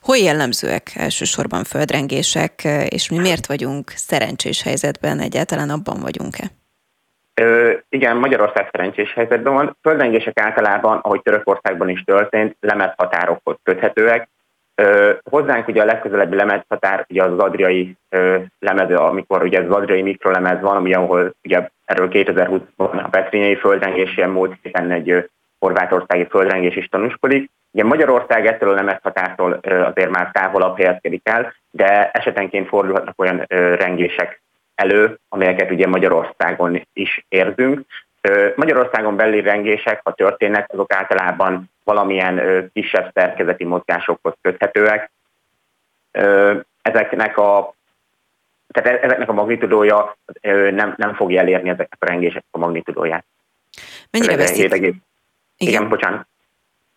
Hol 0.00 0.16
jellemzőek 0.16 0.90
elsősorban 0.94 1.64
földrengések, 1.64 2.64
és 2.88 3.10
mi 3.10 3.18
miért 3.18 3.46
vagyunk 3.46 3.90
szerencsés 3.90 4.62
helyzetben, 4.62 5.18
egyáltalán 5.20 5.70
abban 5.70 6.00
vagyunk-e? 6.00 6.50
Ö, 7.40 7.72
igen, 7.88 8.16
Magyarország 8.16 8.68
szerencsés 8.72 9.12
helyzetben 9.12 9.52
van. 9.52 9.76
Földrengések 9.82 10.40
általában, 10.40 10.98
ahogy 10.98 11.22
Törökországban 11.22 11.88
is 11.88 12.02
történt, 12.04 12.56
lemezhatárokhoz 12.60 13.56
köthetőek. 13.62 14.28
Ö, 14.74 15.12
hozzánk 15.30 15.68
ugye 15.68 15.82
a 15.82 15.84
legközelebbi 15.84 16.36
lemezhatár 16.36 17.06
ugye 17.08 17.22
az, 17.22 17.38
adriai 17.38 17.96
ö, 18.08 18.38
lemez, 18.58 18.90
amikor 18.90 19.42
ugye 19.42 19.60
az 19.60 19.70
adriai 19.70 20.02
mikrolemez 20.02 20.60
van, 20.60 20.76
ami 20.76 20.94
ahol 20.94 21.34
ugye 21.44 21.68
erről 21.84 22.08
2020-ban 22.12 23.04
a 23.04 23.08
Petrinyai 23.08 23.56
földrengés 23.56 24.16
ilyen 24.16 24.30
múlt 24.30 24.58
héten 24.62 24.90
egy 24.90 25.30
horvátországi 25.58 26.26
földrengés 26.30 26.76
is 26.76 26.88
tanúskodik. 26.88 27.50
Ugye 27.72 27.84
Magyarország 27.84 28.46
ettől 28.46 28.70
a 28.70 28.74
lemezhatártól 28.74 29.52
azért 29.62 30.10
már 30.10 30.30
távolabb 30.32 30.76
helyezkedik 30.76 31.28
el, 31.28 31.54
de 31.70 32.10
esetenként 32.10 32.68
fordulhatnak 32.68 33.20
olyan 33.20 33.44
rengések 33.48 34.40
elő, 34.76 35.18
amelyeket 35.28 35.70
ugye 35.70 35.86
Magyarországon 35.86 36.86
is 36.92 37.24
érzünk. 37.28 37.86
Magyarországon 38.56 39.16
belüli 39.16 39.40
rengések, 39.40 40.00
ha 40.04 40.12
történnek, 40.12 40.72
azok 40.72 40.92
általában 40.92 41.70
valamilyen 41.84 42.70
kisebb 42.72 43.10
szerkezeti 43.14 43.64
mozgásokhoz 43.64 44.34
köthetőek. 44.40 45.10
Ezeknek 46.82 47.38
a 47.38 47.74
tehát 48.68 48.98
e-, 48.98 49.04
ezeknek 49.04 49.28
a 49.28 49.32
magnitudója 49.32 50.16
nem, 50.70 50.94
nem 50.96 51.14
fogja 51.14 51.40
elérni 51.40 51.68
ezeknek 51.68 51.98
a 52.00 52.06
rengések 52.06 52.44
a 52.50 52.58
magnitudóját. 52.58 53.24
Mennyire 54.10 54.36
veszik? 54.36 54.74
Igen. 54.74 55.02
igen, 55.56 55.88
bocsánat. 55.88 56.26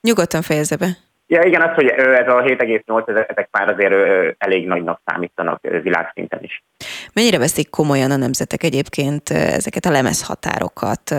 Nyugodtan 0.01 0.41
fejezze 0.41 0.75
be. 0.77 0.88
Ja, 1.27 1.43
igen, 1.43 1.61
az, 1.61 1.75
hogy 1.75 1.88
ez 1.88 2.27
a 2.27 2.41
7,8, 2.41 3.07
ezek 3.30 3.47
már 3.51 3.69
azért 3.69 3.93
elég 4.38 4.68
nagynak 4.68 5.01
számítanak 5.06 5.61
világszinten 5.61 6.43
is. 6.43 6.64
Mennyire 7.14 7.38
veszik 7.38 7.69
komolyan 7.69 8.11
a 8.11 8.15
nemzetek 8.15 8.64
egyébként 8.64 9.30
ezeket 9.30 9.86
a 9.86 9.91
lemezhatárokat? 9.91 11.15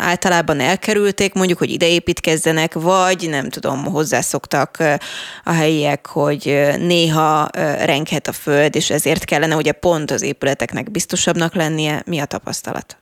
Általában 0.00 0.60
elkerülték 0.60 1.34
mondjuk, 1.34 1.58
hogy 1.58 1.70
ide 1.70 1.88
építkezzenek, 1.88 2.74
vagy 2.74 3.26
nem 3.30 3.48
tudom, 3.48 3.84
hozzászoktak 3.84 4.76
a 5.44 5.52
helyiek, 5.52 6.06
hogy 6.06 6.72
néha 6.78 7.48
renghet 7.84 8.26
a 8.26 8.32
föld, 8.32 8.74
és 8.74 8.90
ezért 8.90 9.24
kellene 9.24 9.56
ugye 9.56 9.72
pont 9.72 10.10
az 10.10 10.22
épületeknek 10.22 10.90
biztosabbnak 10.90 11.54
lennie. 11.54 12.02
Mi 12.06 12.20
a 12.20 12.24
tapasztalat? 12.24 12.96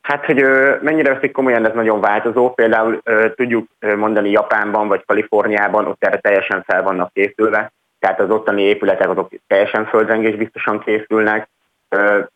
Hát, 0.00 0.24
hogy 0.24 0.44
mennyire 0.82 1.14
veszik 1.14 1.32
komolyan, 1.32 1.66
ez 1.66 1.74
nagyon 1.74 2.00
változó. 2.00 2.50
Például 2.50 3.02
tudjuk 3.34 3.68
mondani 3.96 4.30
Japánban 4.30 4.88
vagy 4.88 5.04
Kaliforniában, 5.06 5.86
ott 5.86 6.04
erre 6.04 6.18
teljesen 6.18 6.62
fel 6.66 6.82
vannak 6.82 7.12
készülve, 7.12 7.72
tehát 7.98 8.20
az 8.20 8.30
ottani 8.30 8.62
épületek 8.62 9.10
azok 9.10 9.30
teljesen 9.46 9.86
földrengés 9.86 10.36
biztosan 10.36 10.80
készülnek. 10.80 11.48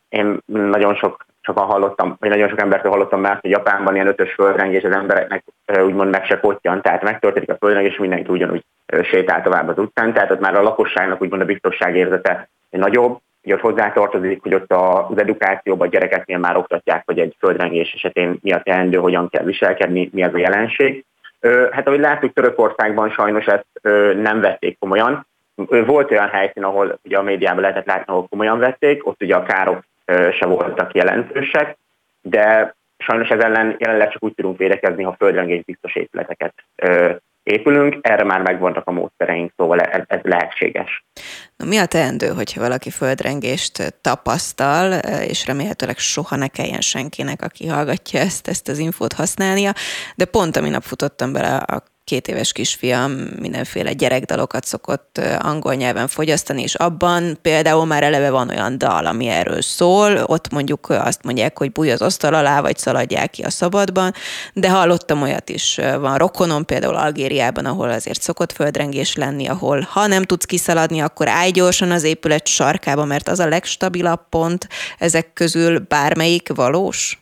Én 0.08 0.38
nagyon 0.46 0.94
sok 0.94 1.26
sokan 1.40 1.64
hallottam, 1.64 2.16
vagy 2.20 2.28
nagyon 2.28 2.48
sok 2.48 2.60
embertől 2.60 2.90
hallottam 2.90 3.20
már, 3.20 3.38
hogy 3.40 3.50
Japánban 3.50 3.94
ilyen 3.94 4.06
ötös 4.06 4.32
földrengés 4.32 4.82
az 4.82 4.94
embereknek 4.94 5.44
úgymond 5.84 6.10
meg 6.10 6.24
se 6.24 6.40
kottyan, 6.40 6.82
tehát 6.82 7.02
megtörténik 7.02 7.50
a 7.50 7.56
földrengés, 7.56 7.96
mindenki 7.96 8.30
ugyanúgy 8.30 8.64
sétál 9.02 9.42
tovább 9.42 9.68
az 9.68 9.78
utcán, 9.78 10.12
tehát 10.12 10.30
ott 10.30 10.40
már 10.40 10.54
a 10.54 10.62
lakosságnak 10.62 11.22
úgymond 11.22 11.42
a 11.42 11.44
biztonságérzete 11.44 12.48
nagyobb, 12.70 13.20
Ugye 13.44 13.54
ott 13.54 13.60
hozzátartozik, 13.60 14.42
hogy 14.42 14.54
ott 14.54 14.72
az 14.72 15.18
edukációban 15.18 15.86
a 15.86 15.90
gyerekeknél 15.90 16.38
már 16.38 16.56
oktatják, 16.56 17.02
hogy 17.06 17.18
egy 17.18 17.36
földrengés 17.38 17.92
esetén 17.92 18.38
mi 18.42 18.52
a 18.52 18.62
teendő, 18.62 18.98
hogyan 18.98 19.28
kell 19.28 19.44
viselkedni, 19.44 20.10
mi 20.12 20.22
az 20.22 20.34
a 20.34 20.38
jelenség. 20.38 21.04
Hát 21.70 21.86
ahogy 21.86 22.00
láttuk, 22.00 22.32
Törökországban 22.32 23.10
sajnos 23.10 23.46
ezt 23.46 23.66
nem 24.16 24.40
vették 24.40 24.78
komolyan. 24.78 25.26
Volt 25.54 26.10
olyan 26.10 26.28
helyszín, 26.28 26.64
ahol 26.64 26.98
ugye 27.04 27.18
a 27.18 27.22
médiában 27.22 27.60
lehetett 27.60 27.86
látni, 27.86 28.12
ahol 28.12 28.26
komolyan 28.28 28.58
vették, 28.58 29.06
ott 29.06 29.22
ugye 29.22 29.34
a 29.34 29.42
károk 29.42 29.84
se 30.38 30.46
voltak 30.46 30.94
jelentősek, 30.94 31.76
de 32.20 32.74
sajnos 32.98 33.28
ez 33.28 33.40
ellen 33.40 33.76
jelenleg 33.78 34.10
csak 34.10 34.22
úgy 34.22 34.34
tudunk 34.34 34.58
védekezni, 34.58 35.02
ha 35.02 35.14
földrengés 35.18 35.64
biztos 35.64 35.94
épületeket 35.94 36.54
épülünk, 37.42 37.98
erre 38.00 38.24
már 38.24 38.40
megvannak 38.40 38.86
a 38.86 38.90
módszereink, 38.90 39.52
szóval 39.56 39.80
ez, 39.80 40.02
ez 40.06 40.20
lehetséges. 40.22 41.04
Na, 41.56 41.64
mi 41.64 41.76
a 41.76 41.86
teendő, 41.86 42.26
hogyha 42.26 42.60
valaki 42.60 42.90
földrengést 42.90 43.94
tapasztal, 44.00 44.92
és 45.28 45.46
remélhetőleg 45.46 45.98
soha 45.98 46.36
ne 46.36 46.48
kelljen 46.48 46.80
senkinek, 46.80 47.42
aki 47.42 47.66
hallgatja 47.66 48.20
ezt, 48.20 48.48
ezt 48.48 48.68
az 48.68 48.78
infót 48.78 49.12
használnia, 49.12 49.72
de 50.16 50.24
pont 50.24 50.56
a 50.56 50.60
minap 50.60 50.82
futottam 50.82 51.32
bele 51.32 51.56
a 51.56 51.82
két 52.04 52.28
éves 52.28 52.52
kisfiam 52.52 53.12
mindenféle 53.12 53.92
gyerekdalokat 53.92 54.64
szokott 54.64 55.20
angol 55.38 55.74
nyelven 55.74 56.08
fogyasztani, 56.08 56.62
és 56.62 56.74
abban 56.74 57.38
például 57.42 57.86
már 57.86 58.02
eleve 58.02 58.30
van 58.30 58.48
olyan 58.48 58.78
dal, 58.78 59.06
ami 59.06 59.26
erről 59.26 59.62
szól, 59.62 60.16
ott 60.26 60.52
mondjuk 60.52 60.90
azt 60.90 61.22
mondják, 61.22 61.58
hogy 61.58 61.72
búj 61.72 61.90
az 61.90 62.02
asztal 62.02 62.34
alá, 62.34 62.60
vagy 62.60 62.78
szaladják 62.78 63.30
ki 63.30 63.42
a 63.42 63.50
szabadban, 63.50 64.14
de 64.52 64.70
hallottam 64.70 65.22
olyat 65.22 65.48
is, 65.48 65.80
van 66.00 66.16
rokonom 66.16 66.64
például 66.64 66.96
Algériában, 66.96 67.64
ahol 67.64 67.90
azért 67.90 68.22
szokott 68.22 68.52
földrengés 68.52 69.14
lenni, 69.14 69.48
ahol 69.48 69.86
ha 69.90 70.06
nem 70.06 70.22
tudsz 70.22 70.44
kiszaladni, 70.44 71.00
akkor 71.00 71.28
állj 71.28 71.50
gyorsan 71.50 71.90
az 71.90 72.02
épület 72.02 72.46
sarkába, 72.46 73.04
mert 73.04 73.28
az 73.28 73.40
a 73.40 73.48
legstabilabb 73.48 74.28
pont 74.28 74.68
ezek 74.98 75.32
közül 75.32 75.78
bármelyik 75.78 76.48
valós? 76.54 77.21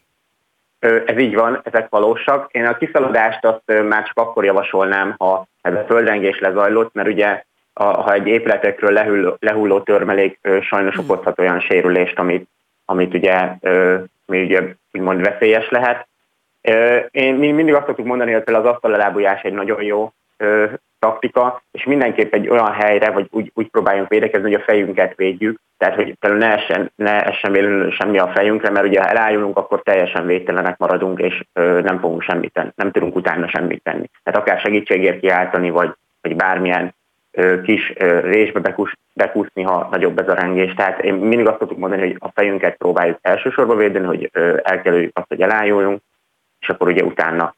Ez 0.81 1.19
így 1.19 1.35
van, 1.35 1.61
ezek 1.65 1.89
valósak. 1.89 2.49
Én 2.53 2.67
a 2.67 2.77
kiszaladást 2.77 3.45
azt 3.45 3.83
már 3.89 4.05
csak 4.05 4.19
akkor 4.19 4.45
javasolnám, 4.45 5.15
ha 5.19 5.47
ez 5.61 5.75
a 5.75 5.85
földrengés 5.87 6.39
lezajlott, 6.39 6.95
mert 6.95 7.09
ugye 7.09 7.43
ha 7.73 8.13
egy 8.13 8.27
épületekről 8.27 8.93
lehulló, 8.93 9.37
lehulló 9.39 9.81
törmelék 9.81 10.39
sajnos 10.61 10.95
hmm. 10.95 11.05
okozhat 11.05 11.39
olyan 11.39 11.61
sérülést, 11.61 12.19
amit, 12.19 12.49
amit 12.85 13.15
ugye, 13.15 13.53
mi 14.27 14.43
ugye 14.43 14.63
úgymond 14.93 15.21
veszélyes 15.21 15.69
lehet. 15.69 16.09
Én 17.11 17.35
mindig 17.35 17.75
azt 17.75 17.87
szoktuk 17.87 18.07
mondani, 18.07 18.33
hogy 18.33 18.55
az 18.55 18.65
asztalelábújás 18.65 19.43
egy 19.43 19.53
nagyon 19.53 19.83
jó 19.83 20.13
taktika, 21.01 21.63
és 21.71 21.85
mindenképp 21.85 22.35
egy 22.35 22.49
olyan 22.49 22.73
helyre, 22.73 23.11
vagy 23.11 23.29
úgy, 23.31 23.51
úgy 23.55 23.69
próbáljunk 23.69 24.09
védekezni, 24.09 24.51
hogy 24.51 24.61
a 24.61 24.65
fejünket 24.65 25.17
védjük, 25.17 25.61
tehát 25.79 25.95
hogy 25.95 26.17
ne 26.21 26.57
essen, 26.57 26.93
ne 26.97 27.25
essen 27.25 27.53
véletlenül 27.53 27.91
semmi 27.91 28.19
a 28.19 28.33
fejünkre, 28.35 28.71
mert 28.71 28.87
ugye 28.87 29.01
ha 29.01 29.09
elájulunk, 29.09 29.57
akkor 29.57 29.83
teljesen 29.83 30.27
védtelenek 30.27 30.79
maradunk, 30.79 31.19
és 31.19 31.45
ö, 31.53 31.81
nem 31.81 31.99
fogunk 31.99 32.23
semmit 32.23 32.53
tenni, 32.53 32.71
nem 32.75 32.91
tudunk 32.91 33.17
utána 33.17 33.49
semmit 33.49 33.83
tenni. 33.83 34.11
Tehát 34.23 34.41
akár 34.41 34.61
segítségért 34.61 35.21
kiáltani, 35.21 35.71
vagy, 35.71 35.95
vagy 36.21 36.37
bármilyen 36.37 36.95
ö, 37.31 37.61
kis 37.61 37.93
ö, 37.97 38.21
résbe 38.21 38.61
bekus, 38.61 38.97
bekúszni, 39.13 39.63
ha 39.63 39.89
nagyobb 39.91 40.19
ez 40.19 40.29
a 40.29 40.35
rengés. 40.35 40.75
Tehát 40.75 41.01
én 41.01 41.15
mindig 41.15 41.47
azt 41.47 41.59
tudok 41.59 41.79
mondani, 41.79 42.03
hogy 42.03 42.17
a 42.19 42.31
fejünket 42.35 42.77
próbáljuk 42.77 43.19
elsősorban 43.23 43.77
védeni, 43.77 44.07
hogy 44.07 44.31
ö, 44.33 44.57
elkerüljük 44.63 45.19
azt, 45.19 45.29
hogy 45.29 45.41
elájuljunk, 45.41 46.01
és 46.61 46.69
akkor 46.69 46.89
ugye 46.89 47.03
utána 47.03 47.55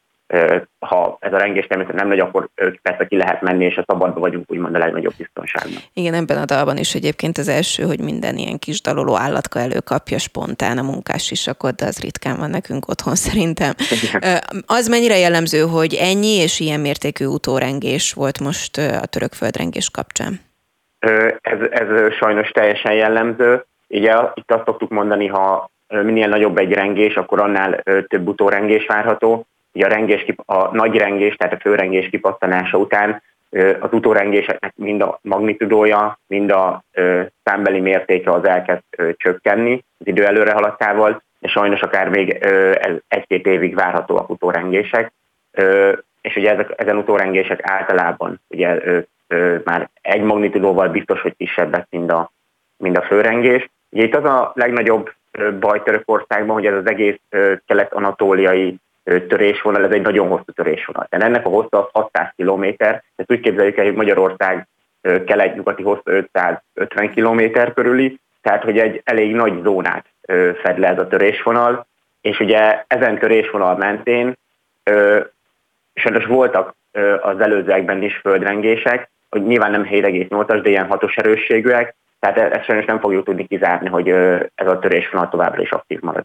ha 0.79 1.17
ez 1.21 1.33
a 1.33 1.39
rengés 1.39 1.67
természetesen 1.67 2.09
nem 2.09 2.17
nagy, 2.17 2.27
akkor 2.27 2.49
persze 2.83 3.07
ki 3.07 3.17
lehet 3.17 3.43
menni, 3.43 3.65
és 3.65 3.77
a 3.77 3.85
szabadban 3.87 4.21
vagyunk 4.21 4.51
úgymond 4.51 4.75
a 4.75 4.79
legnagyobb 4.79 5.13
biztonságban. 5.17 5.83
Igen, 5.93 6.15
ebben 6.15 6.39
a 6.39 6.45
dalban 6.45 6.77
is 6.77 6.95
egyébként 6.95 7.39
az 7.39 7.49
első, 7.49 7.83
hogy 7.83 8.01
minden 8.01 8.37
ilyen 8.37 8.59
kis 8.59 8.81
daloló 8.81 9.17
állatka 9.17 9.59
előkapja 9.59 10.19
spontán 10.19 10.79
a 10.79 10.83
munkás 10.83 11.25
sisakot, 11.25 11.75
de 11.75 11.87
az 11.87 12.01
ritkán 12.01 12.37
van 12.37 12.51
nekünk 12.51 12.89
otthon 12.89 13.15
szerintem. 13.27 13.73
Az 14.67 14.89
mennyire 14.89 15.19
jellemző, 15.19 15.61
hogy 15.61 15.95
ennyi 15.95 16.35
és 16.35 16.61
ilyen 16.61 16.81
mértékű 16.81 17.25
utórengés 17.25 18.13
volt 18.13 18.41
most 18.41 18.77
a 18.79 19.07
török 19.07 19.33
földrengés 19.33 19.91
kapcsán? 19.91 20.41
Ez, 21.41 21.59
ez 21.71 22.13
sajnos 22.13 22.49
teljesen 22.49 22.93
jellemző. 22.93 23.65
Ugye 23.89 24.15
itt 24.35 24.53
azt 24.53 24.65
szoktuk 24.65 24.91
mondani, 24.91 25.27
ha 25.27 25.71
minél 25.89 26.29
nagyobb 26.29 26.59
egy 26.59 26.73
rengés, 26.73 27.15
akkor 27.15 27.41
annál 27.41 27.83
több 28.09 28.29
utórengés 28.29 28.87
várható 28.87 29.47
Ugye 29.73 29.87
a, 29.87 29.89
rengés, 29.89 30.27
a 30.47 30.75
nagy 30.75 30.97
rengés, 30.97 31.37
tehát 31.37 31.55
a 31.55 31.61
főrengés 31.61 32.09
kipattanása 32.09 32.79
után 32.79 33.23
az 33.81 33.93
utórengéseknek 33.93 34.73
mind 34.77 35.03
a 35.03 35.19
magnitudója, 35.23 36.19
mind 36.27 36.51
a 36.51 36.85
számbeli 37.45 37.81
mértéke 37.81 38.31
az 38.31 38.45
elkezd 38.45 38.83
csökkenni 39.17 39.85
az 39.99 40.07
idő 40.07 40.27
előre 40.27 40.53
haladtával, 40.53 41.23
és 41.41 41.51
sajnos 41.51 41.81
akár 41.81 42.09
még 42.09 42.47
egy-két 43.09 43.47
évig 43.47 43.75
várhatóak 43.75 44.31
utórengések. 44.31 45.13
És 46.21 46.37
ugye 46.37 46.51
ezek, 46.51 46.73
ezen 46.77 46.97
utórengések 46.97 47.61
általában 47.63 48.41
ugye 48.49 48.81
már 49.65 49.89
egy 50.03 50.23
magnitudóval 50.23 50.89
biztos, 50.89 51.21
hogy 51.21 51.37
kisebbek, 51.37 51.87
mint 51.91 52.11
a, 52.13 52.33
mint 52.77 52.97
a 52.97 53.03
főrengés. 53.03 53.71
Ugye 53.91 54.03
itt 54.03 54.17
az 54.17 54.25
a 54.25 54.53
legnagyobb 54.55 55.13
baj 55.61 55.83
Törökországban, 55.83 56.55
hogy 56.55 56.67
ez 56.67 56.75
az 56.75 56.87
egész 56.87 57.19
kelet-anatóliai 57.67 58.77
törésvonal, 59.05 59.85
ez 59.85 59.91
egy 59.91 60.03
nagyon 60.03 60.29
hosszú 60.29 60.53
törésvonal. 60.55 61.07
Tehát 61.09 61.27
ennek 61.27 61.47
a 61.47 61.49
hossza 61.49 61.79
az 61.79 61.89
600 61.93 62.33
km, 62.37 62.67
tehát 62.77 63.05
úgy 63.27 63.41
képzeljük 63.41 63.77
el, 63.77 63.85
hogy 63.85 63.95
Magyarország 63.95 64.69
kelet-nyugati 65.01 65.83
hossza 65.83 66.11
550 66.11 67.15
km 67.15 67.43
körüli, 67.75 68.21
tehát 68.43 68.63
hogy 68.63 68.79
egy 68.79 69.01
elég 69.05 69.35
nagy 69.35 69.63
zónát 69.63 70.07
fed 70.63 70.79
le 70.79 70.89
ez 70.89 70.99
a 70.99 71.07
törésvonal, 71.07 71.87
és 72.21 72.41
ugye 72.41 72.85
ezen 72.87 73.19
törésvonal 73.19 73.77
mentén 73.77 74.39
sajnos 75.95 76.25
voltak 76.27 76.75
az 77.21 77.41
előzőekben 77.41 78.03
is 78.03 78.17
földrengések, 78.17 79.11
hogy 79.29 79.43
nyilván 79.43 79.71
nem 79.71 79.85
7,8-as, 79.85 80.61
de 80.63 80.69
ilyen 80.69 80.87
hatos 80.87 81.17
erősségűek, 81.17 81.95
tehát 82.19 82.39
e-, 82.39 82.57
ezt 82.57 82.65
sajnos 82.65 82.85
nem 82.85 83.01
fogjuk 83.01 83.25
tudni 83.25 83.47
kizárni, 83.47 83.89
hogy 83.89 84.09
ez 84.55 84.67
a 84.67 84.79
törésvonal 84.79 85.29
továbbra 85.29 85.63
is 85.63 85.71
aktív 85.71 86.01
marad. 86.01 86.25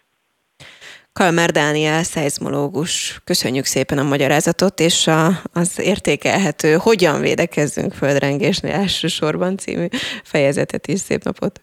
Kalmár 1.17 1.51
Dániel, 1.51 2.03
szeizmológus. 2.03 3.19
Köszönjük 3.23 3.65
szépen 3.65 3.97
a 3.97 4.03
magyarázatot, 4.03 4.79
és 4.79 5.07
a, 5.07 5.27
az 5.53 5.79
értékelhető 5.79 6.75
Hogyan 6.75 7.21
védekezzünk 7.21 7.93
földrengésnél 7.93 8.73
elsősorban 8.73 9.57
című 9.57 9.87
fejezetet 10.23 10.87
is. 10.87 10.99
Szép 10.99 11.23
napot! 11.23 11.61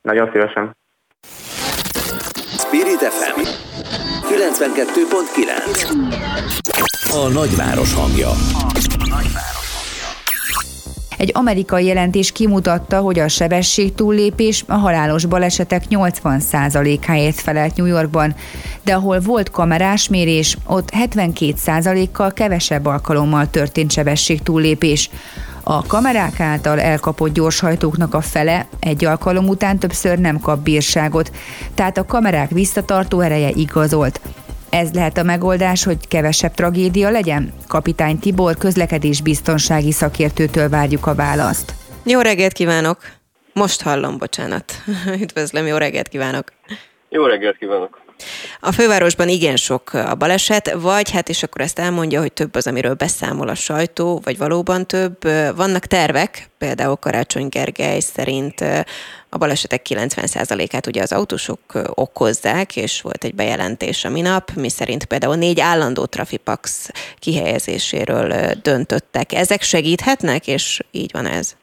Nagyon 0.00 0.30
szívesen! 0.32 0.76
Spirit 2.58 2.98
FM 2.98 3.40
92.9 4.34 7.12
A 7.12 7.28
nagyváros 7.28 7.94
hangja. 7.94 8.28
A 8.28 8.36
nagyváros. 9.08 9.65
Egy 11.16 11.30
amerikai 11.34 11.84
jelentés 11.84 12.32
kimutatta, 12.32 13.00
hogy 13.00 13.18
a 13.18 13.28
sebesség 13.28 13.94
túllépés 13.94 14.64
a 14.66 14.74
halálos 14.74 15.24
balesetek 15.24 15.82
80%-áért 15.90 17.40
felelt 17.40 17.76
New 17.76 17.86
Yorkban, 17.86 18.34
de 18.84 18.94
ahol 18.94 19.20
volt 19.20 19.50
kamerás 19.50 20.08
mérés, 20.08 20.56
ott 20.66 20.90
72%-kal 20.90 22.32
kevesebb 22.32 22.86
alkalommal 22.86 23.50
történt 23.50 23.92
sebesség 23.92 24.42
túllépés. 24.42 25.10
A 25.62 25.86
kamerák 25.86 26.40
által 26.40 26.80
elkapott 26.80 27.32
gyorshajtóknak 27.32 28.14
a 28.14 28.20
fele 28.20 28.66
egy 28.80 29.04
alkalom 29.04 29.48
után 29.48 29.78
többször 29.78 30.18
nem 30.18 30.40
kap 30.40 30.58
bírságot, 30.58 31.30
tehát 31.74 31.98
a 31.98 32.06
kamerák 32.06 32.50
visszatartó 32.50 33.20
ereje 33.20 33.50
igazolt. 33.50 34.20
Ez 34.76 34.92
lehet 34.92 35.16
a 35.16 35.22
megoldás, 35.22 35.84
hogy 35.84 36.08
kevesebb 36.08 36.54
tragédia 36.54 37.10
legyen? 37.10 37.52
Kapitány 37.68 38.18
Tibor 38.18 38.56
közlekedés 38.56 39.20
biztonsági 39.20 39.92
szakértőtől 39.92 40.68
várjuk 40.68 41.06
a 41.06 41.14
választ. 41.14 41.72
Jó 42.04 42.20
reggelt 42.20 42.52
kívánok! 42.52 42.98
Most 43.52 43.82
hallom, 43.82 44.18
bocsánat. 44.18 44.72
Üdvözlöm, 45.22 45.66
jó 45.66 45.76
reggelt 45.76 46.08
kívánok! 46.08 46.52
Jó 47.08 47.26
reggelt 47.26 47.56
kívánok! 47.56 48.00
A 48.60 48.72
fővárosban 48.72 49.28
igen 49.28 49.56
sok 49.56 49.92
a 49.92 50.14
baleset, 50.14 50.72
vagy 50.72 51.10
hát 51.10 51.28
és 51.28 51.42
akkor 51.42 51.60
ezt 51.60 51.78
elmondja, 51.78 52.20
hogy 52.20 52.32
több 52.32 52.54
az, 52.54 52.66
amiről 52.66 52.94
beszámol 52.94 53.48
a 53.48 53.54
sajtó, 53.54 54.20
vagy 54.24 54.38
valóban 54.38 54.86
több. 54.86 55.22
Vannak 55.56 55.86
tervek, 55.86 56.50
például 56.58 56.96
Karácsony 56.96 57.48
Gergely 57.48 58.00
szerint 58.00 58.64
a 59.36 59.38
balesetek 59.38 59.86
90%-át 59.88 60.86
ugye 60.86 61.02
az 61.02 61.12
autósok 61.12 61.60
okozzák, 61.94 62.76
és 62.76 63.02
volt 63.02 63.24
egy 63.24 63.34
bejelentés 63.34 64.04
a 64.04 64.10
minap, 64.10 64.50
mi 64.50 64.68
szerint 64.68 65.04
például 65.04 65.36
négy 65.36 65.60
állandó 65.60 66.04
trafipax 66.04 66.90
kihelyezéséről 67.18 68.52
döntöttek. 68.62 69.32
Ezek 69.32 69.62
segíthetnek, 69.62 70.46
és 70.46 70.80
így 70.90 71.12
van 71.12 71.26
ez? 71.26 71.56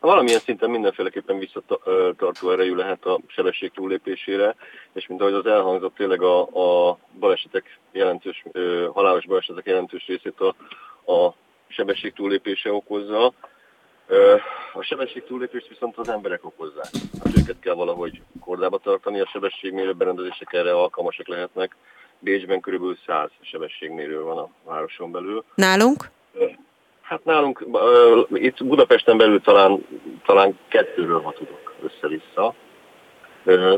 Valamilyen 0.00 0.40
szinten 0.40 0.70
mindenféleképpen 0.70 1.38
visszatartó 1.38 2.50
erejű 2.50 2.74
lehet 2.74 3.04
a 3.04 3.20
sebesség 3.26 3.70
túllépésére, 3.70 4.54
és 4.92 5.06
mint 5.06 5.20
ahogy 5.20 5.34
az 5.34 5.46
elhangzott, 5.46 5.94
tényleg 5.94 6.22
a, 6.22 6.40
a 6.40 6.98
balesetek 7.18 7.78
jelentős, 7.92 8.44
halálos 8.92 9.26
balesetek 9.26 9.66
jelentős 9.66 10.06
részét 10.06 10.40
a, 10.40 10.54
a 11.12 11.34
sebesség 11.68 12.12
túllépése 12.12 12.72
okozza. 12.72 13.32
A 14.72 14.82
sebesség 14.82 15.24
túllépést 15.24 15.68
viszont 15.68 15.96
az 15.96 16.08
emberek 16.08 16.44
okozzák. 16.44 16.90
Hát 17.24 17.38
őket 17.38 17.56
kell 17.60 17.74
valahogy 17.74 18.22
kordába 18.40 18.78
tartani, 18.78 19.20
a 19.20 19.28
sebességmérő 19.32 19.92
berendezések 19.92 20.52
erre 20.52 20.72
alkalmasak 20.72 21.28
lehetnek. 21.28 21.76
Bécsben 22.18 22.60
körülbelül 22.60 22.96
100 23.06 23.30
sebességmérő 23.40 24.22
van 24.22 24.38
a 24.38 24.48
városon 24.64 25.10
belül. 25.10 25.44
Nálunk? 25.54 26.10
Hát 27.00 27.24
nálunk 27.24 27.66
itt 28.32 28.64
Budapesten 28.64 29.16
belül 29.16 29.40
talán, 29.40 29.86
talán 30.26 30.58
kettőről 30.68 31.20
ha 31.20 31.32
tudok 31.32 31.74
össze-vissza. 31.82 32.54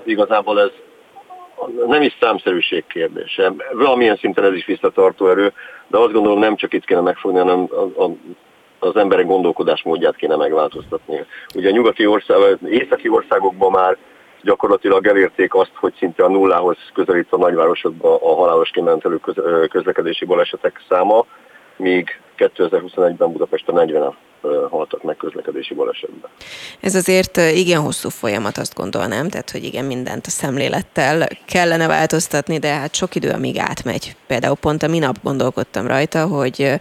Igazából 0.04 0.60
ez 0.60 0.70
nem 1.86 2.02
is 2.02 2.16
számszerűség 2.20 2.86
kérdése. 2.86 3.52
Valamilyen 3.72 4.16
szinten 4.16 4.44
ez 4.44 4.52
is 4.52 4.64
visszatartó 4.66 5.28
erő, 5.28 5.52
de 5.86 5.98
azt 5.98 6.12
gondolom 6.12 6.38
nem 6.38 6.56
csak 6.56 6.72
itt 6.72 6.84
kéne 6.84 7.00
megfogni, 7.00 7.38
hanem 7.38 7.68
a, 7.70 8.02
a, 8.02 8.10
az 8.80 8.96
emberek 8.96 9.26
gondolkodásmódját 9.26 10.16
kéne 10.16 10.36
megváltoztatni. 10.36 11.24
Ugye 11.54 11.68
a 11.68 11.72
nyugati 11.72 12.06
ország, 12.06 12.58
északi 12.66 13.08
országokban 13.08 13.70
már 13.70 13.96
gyakorlatilag 14.42 15.06
elérték 15.06 15.54
azt, 15.54 15.72
hogy 15.74 15.94
szinte 15.98 16.24
a 16.24 16.28
nullához 16.28 16.76
közelít 16.94 17.26
a 17.30 17.36
nagyvárosokban 17.36 18.18
a 18.22 18.34
halálos 18.34 18.70
kimentelő 18.70 19.20
közlekedési 19.68 20.24
balesetek 20.24 20.82
száma, 20.88 21.26
míg 21.76 22.20
2021-ben 22.38 23.32
Budapesten 23.32 23.74
40 23.74 24.02
haltak 24.70 25.02
meg 25.02 25.16
közlekedési 25.16 25.74
balesetben. 25.74 26.30
Ez 26.80 26.94
azért 26.94 27.36
igen 27.36 27.80
hosszú 27.80 28.08
folyamat, 28.08 28.58
azt 28.58 28.74
gondolnám, 28.74 29.28
tehát 29.28 29.50
hogy 29.50 29.64
igen, 29.64 29.84
mindent 29.84 30.26
a 30.26 30.30
szemlélettel 30.30 31.28
kellene 31.46 31.86
változtatni, 31.86 32.58
de 32.58 32.74
hát 32.74 32.94
sok 32.94 33.14
idő, 33.14 33.30
amíg 33.30 33.58
átmegy. 33.58 34.16
Például 34.26 34.56
pont 34.56 34.82
a 34.82 34.88
minap 34.88 35.16
gondolkodtam 35.22 35.86
rajta, 35.86 36.26
hogy 36.26 36.72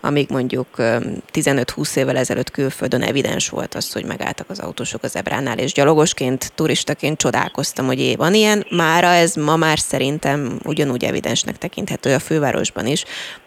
amíg 0.00 0.28
mondjuk 0.30 0.68
15-20 0.76 1.96
évvel 1.96 2.16
ezelőtt 2.16 2.50
külföldön 2.50 3.02
evidens 3.02 3.48
volt 3.48 3.74
az, 3.74 3.92
hogy 3.92 4.04
megálltak 4.04 4.50
az 4.50 4.58
autósok 4.58 5.02
az 5.02 5.16
ebránál, 5.16 5.58
és 5.58 5.72
gyalogosként, 5.72 6.52
turistaként 6.54 7.18
csodálkoztam, 7.18 7.86
hogy 7.86 8.00
é, 8.00 8.14
van 8.14 8.34
ilyen, 8.34 8.66
mára 8.70 9.06
ez 9.06 9.34
ma 9.34 9.56
már 9.56 9.78
szerintem 9.78 10.58
ugyanúgy 10.64 11.04
evidensnek 11.04 11.58
tekinthető 11.58 12.14
a 12.14 12.18
fővárosban 12.18 12.86
is, 12.86 13.04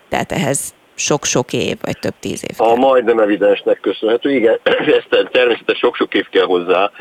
tehát 0.10 0.32
ehhez 0.32 0.74
sok-sok 0.96 1.54
év, 1.54 1.78
vagy 1.82 2.00
több 2.00 2.14
tíz 2.20 2.44
év. 2.50 2.56
A 2.58 2.76
majdnem 2.76 3.20
evidensnek 3.20 3.80
köszönhető, 3.80 4.32
igen, 4.32 4.60
ezt 5.00 5.30
természetesen 5.32 5.80
sok-sok 5.82 6.14
év 6.14 6.30
kell 6.30 6.46
hozzá, 6.46 6.92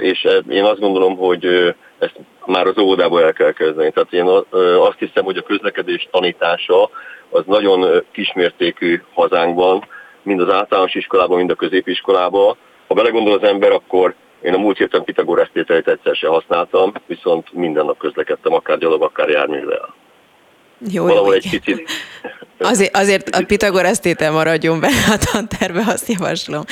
és 0.00 0.28
én 0.48 0.64
azt 0.64 0.80
gondolom, 0.80 1.16
hogy 1.16 1.74
ezt 1.98 2.16
már 2.46 2.66
az 2.66 2.78
óvodából 2.78 3.22
el 3.22 3.32
kell 3.32 3.52
kezdeni. 3.52 3.90
Tehát 3.90 4.12
én 4.12 4.26
azt 4.78 4.98
hiszem, 4.98 5.24
hogy 5.24 5.36
a 5.36 5.42
közlekedés 5.42 6.08
tanítása 6.10 6.90
az 7.30 7.42
nagyon 7.46 8.04
kismértékű 8.12 9.02
hazánkban, 9.14 9.84
mind 10.22 10.40
az 10.40 10.52
általános 10.52 10.94
iskolában, 10.94 11.36
mind 11.36 11.50
a 11.50 11.54
középiskolában. 11.54 12.56
Ha 12.86 12.94
belegondol 12.94 13.34
az 13.34 13.48
ember, 13.48 13.72
akkor 13.72 14.14
én 14.42 14.54
a 14.54 14.58
múlt 14.58 14.78
héten 14.78 15.04
Pitagorás 15.04 15.50
tételét 15.52 15.88
egyszer 15.88 16.14
sem 16.14 16.30
használtam, 16.30 16.92
viszont 17.06 17.52
minden 17.52 17.84
nap 17.84 17.98
közlekedtem, 17.98 18.52
akár 18.52 18.78
gyalog, 18.78 19.02
akár 19.02 19.28
járművel. 19.28 19.94
Jó, 20.90 21.04
Valahol 21.04 21.26
jó, 21.26 21.32
egy 21.32 21.48
kicsit 21.50 21.90
Azért, 22.60 22.96
azért 22.96 23.28
a 23.28 23.44
Pitagorasz 23.46 24.00
tétel 24.00 24.32
maradjon 24.32 24.80
be 24.80 24.88
a 25.08 25.18
tanterve, 25.32 25.82
azt 25.86 26.08
javaslom. 26.08 26.62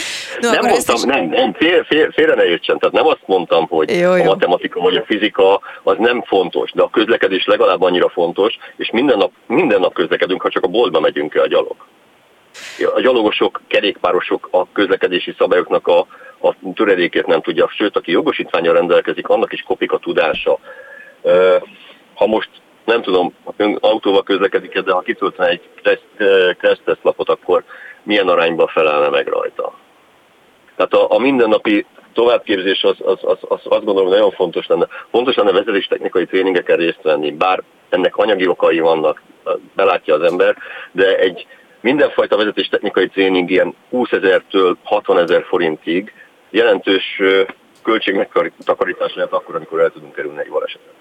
No, 0.41 0.51
nem 0.51 0.67
mondtam, 0.67 0.95
összes... 0.95 1.03
nem, 1.03 1.29
nem, 1.29 1.53
fél, 1.53 1.85
fél, 1.85 2.11
félre 2.11 2.35
ne 2.35 2.45
értsen, 2.45 2.79
tehát 2.79 2.95
nem 2.95 3.07
azt 3.07 3.23
mondtam, 3.27 3.67
hogy 3.67 3.91
jó, 3.91 4.15
jó. 4.15 4.23
a 4.23 4.25
matematika 4.25 4.81
vagy 4.81 4.97
a 4.97 5.05
fizika 5.07 5.61
az 5.83 5.97
nem 5.99 6.23
fontos, 6.23 6.71
de 6.73 6.83
a 6.83 6.91
közlekedés 6.91 7.45
legalább 7.45 7.83
annyira 7.83 8.09
fontos, 8.09 8.59
és 8.77 8.91
minden 8.91 9.19
nap, 9.19 9.33
minden 9.47 9.81
nap 9.81 9.95
közlekedünk, 9.95 10.43
ha 10.43 10.51
csak 10.51 10.65
a 10.65 10.69
boltba 10.69 11.01
megyünk 11.01 11.35
el 11.35 11.43
a 11.43 11.49
gyalog. 11.49 11.77
A 12.95 13.01
gyalogosok, 13.01 13.61
kerékpárosok 13.67 14.49
a 14.51 14.73
közlekedési 14.73 15.35
szabályoknak 15.39 15.87
a, 15.87 15.99
a 16.41 16.55
töredékét 16.75 17.27
nem 17.27 17.41
tudja, 17.41 17.69
sőt, 17.77 17.97
aki 17.97 18.11
jogosítványa 18.11 18.73
rendelkezik, 18.73 19.29
annak 19.29 19.53
is 19.53 19.63
kopik 19.63 19.93
a 19.93 19.99
tudása. 19.99 20.59
Ha 22.15 22.27
most 22.27 22.49
nem 22.87 23.03
tudom, 23.03 23.35
ön 23.57 23.79
autóval 23.81 24.23
közlekedik, 24.23 24.81
de 24.81 24.93
ha 24.93 25.01
kitöltene 25.01 25.49
egy 25.49 25.63
kresztesz 26.59 26.99
lapot, 27.03 27.29
akkor 27.29 27.65
milyen 28.03 28.29
arányban 28.29 28.67
felelne 28.67 29.09
meg 29.09 29.27
rajta. 29.27 29.75
Tehát 30.77 30.93
a, 30.93 31.15
a 31.15 31.19
mindennapi 31.19 31.87
továbbképzés 32.13 32.83
az, 32.83 32.97
az, 32.99 33.19
az, 33.23 33.39
az 33.49 33.61
azt 33.65 33.85
gondolom 33.85 34.11
nagyon 34.11 34.31
fontos 34.31 34.67
lenne. 34.67 34.87
Fontos 35.11 35.35
lenne 35.35 35.53
vezetés 35.53 35.87
technikai 35.87 36.27
tréningeken 36.27 36.77
részt 36.77 37.03
venni, 37.03 37.31
bár 37.31 37.63
ennek 37.89 38.17
anyagi 38.17 38.47
okai 38.47 38.79
vannak, 38.79 39.23
belátja 39.75 40.15
az 40.15 40.23
ember, 40.23 40.57
de 40.93 41.19
egy 41.19 41.47
mindenfajta 41.81 42.37
vezetés 42.37 42.69
technikai 42.69 43.09
tréning 43.09 43.51
ilyen 43.51 43.75
20 43.91 44.11
ezertől 44.11 44.77
60 44.83 45.19
ezer 45.19 45.45
forintig 45.45 46.13
jelentős 46.51 47.21
költségmegtakarítás 47.83 49.15
lehet 49.15 49.33
akkor, 49.33 49.55
amikor 49.55 49.81
el 49.81 49.91
tudunk 49.91 50.15
kerülni 50.15 50.41
egy 50.41 50.51
balesetet. 50.51 50.95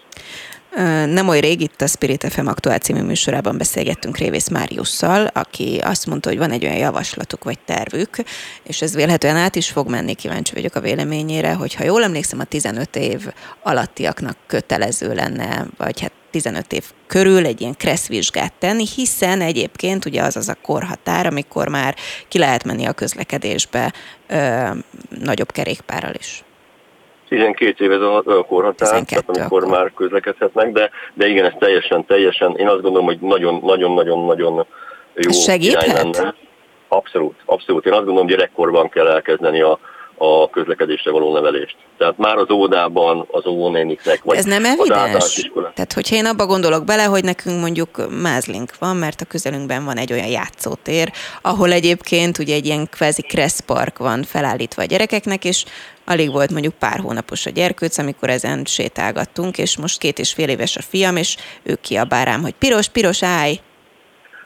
Nem 1.05 1.27
oly 1.27 1.39
rég 1.39 1.61
itt 1.61 1.81
a 1.81 1.87
Spirit 1.87 2.27
FM 2.33 2.47
aktuál 2.47 2.77
című 2.77 3.01
műsorában 3.01 3.57
beszélgettünk 3.57 4.17
Révész 4.17 4.47
Máriusszal, 4.47 5.29
aki 5.33 5.79
azt 5.83 6.05
mondta, 6.05 6.29
hogy 6.29 6.37
van 6.37 6.51
egy 6.51 6.65
olyan 6.65 6.77
javaslatuk 6.77 7.43
vagy 7.43 7.59
tervük, 7.59 8.15
és 8.63 8.81
ez 8.81 8.95
vélhetően 8.95 9.35
át 9.35 9.55
is 9.55 9.69
fog 9.69 9.89
menni, 9.89 10.13
kíváncsi 10.13 10.53
vagyok 10.53 10.75
a 10.75 10.79
véleményére, 10.79 11.53
hogy 11.53 11.73
ha 11.73 11.83
jól 11.83 12.03
emlékszem, 12.03 12.39
a 12.39 12.43
15 12.43 12.95
év 12.95 13.27
alattiaknak 13.63 14.37
kötelező 14.47 15.13
lenne, 15.13 15.65
vagy 15.77 16.01
hát 16.01 16.11
15 16.31 16.73
év 16.73 16.83
körül 17.07 17.45
egy 17.45 17.61
ilyen 17.61 17.77
kresszvizsgát 17.77 18.53
tenni, 18.59 18.85
hiszen 18.95 19.41
egyébként 19.41 20.05
ugye 20.05 20.21
az 20.21 20.35
az 20.35 20.49
a 20.49 20.57
korhatár, 20.61 21.25
amikor 21.25 21.67
már 21.67 21.95
ki 22.27 22.37
lehet 22.37 22.63
menni 22.63 22.85
a 22.85 22.93
közlekedésbe 22.93 23.93
ö, 24.27 24.69
nagyobb 25.09 25.51
kerékpárral 25.51 26.13
is. 26.13 26.43
12 27.27 27.83
év 27.83 27.91
ez 27.91 28.01
a, 28.01 28.23
korhatár, 28.47 28.89
12 28.89 29.05
tehát 29.05 29.29
amikor 29.29 29.63
akkor. 29.63 29.77
már 29.77 29.91
közlekedhetnek, 29.95 30.71
de, 30.71 30.89
de 31.13 31.27
igen, 31.27 31.45
ez 31.45 31.53
teljesen, 31.59 32.05
teljesen, 32.05 32.55
én 32.57 32.67
azt 32.67 32.81
gondolom, 32.81 33.05
hogy 33.05 33.19
nagyon-nagyon-nagyon-nagyon 33.19 34.65
jó 35.15 35.31
Segíthet? 35.31 36.35
Abszolút, 36.87 37.35
abszolút. 37.45 37.85
Én 37.85 37.93
azt 37.93 38.03
gondolom, 38.05 38.27
gyerekkorban 38.27 38.89
kell 38.89 39.07
elkezdeni 39.07 39.61
a, 39.61 39.79
a 40.17 40.49
közlekedésre 40.49 41.11
való 41.11 41.33
nevelést. 41.33 41.75
Tehát 41.97 42.17
már 42.17 42.37
az 42.37 42.51
óvodában, 42.51 43.27
az 43.31 43.45
óvónéniknek, 43.45 44.23
vagy 44.23 44.37
Ez 44.37 44.45
nem 44.45 44.65
evidens? 44.65 45.49
Tehát, 45.73 45.93
hogyha 45.93 46.15
én 46.15 46.25
abba 46.25 46.45
gondolok 46.45 46.83
bele, 46.83 47.03
hogy 47.03 47.23
nekünk 47.23 47.59
mondjuk 47.59 48.21
mázlink 48.21 48.71
van, 48.79 48.95
mert 48.95 49.21
a 49.21 49.25
közelünkben 49.25 49.85
van 49.85 49.97
egy 49.97 50.11
olyan 50.11 50.27
játszótér, 50.27 51.11
ahol 51.41 51.71
egyébként 51.71 52.37
ugye 52.37 52.53
egy 52.53 52.65
ilyen 52.65 52.89
kvázi 52.89 53.21
kresszpark 53.21 53.97
van 53.97 54.23
felállítva 54.23 54.81
a 54.81 54.85
gyerekeknek, 54.85 55.45
és 55.45 55.65
alig 56.05 56.31
volt 56.31 56.51
mondjuk 56.51 56.73
pár 56.73 56.99
hónapos 56.99 57.45
a 57.45 57.49
gyerkőc, 57.49 57.97
amikor 57.97 58.29
ezen 58.29 58.65
sétálgattunk, 58.65 59.57
és 59.57 59.77
most 59.77 59.99
két 59.99 60.19
és 60.19 60.33
fél 60.33 60.49
éves 60.49 60.77
a 60.77 60.81
fiam, 60.81 61.15
és 61.15 61.37
ő 61.63 61.77
kiabál 61.81 62.25
rám, 62.25 62.41
hogy 62.41 62.53
piros, 62.53 62.87
piros, 62.87 63.23
állj! 63.23 63.59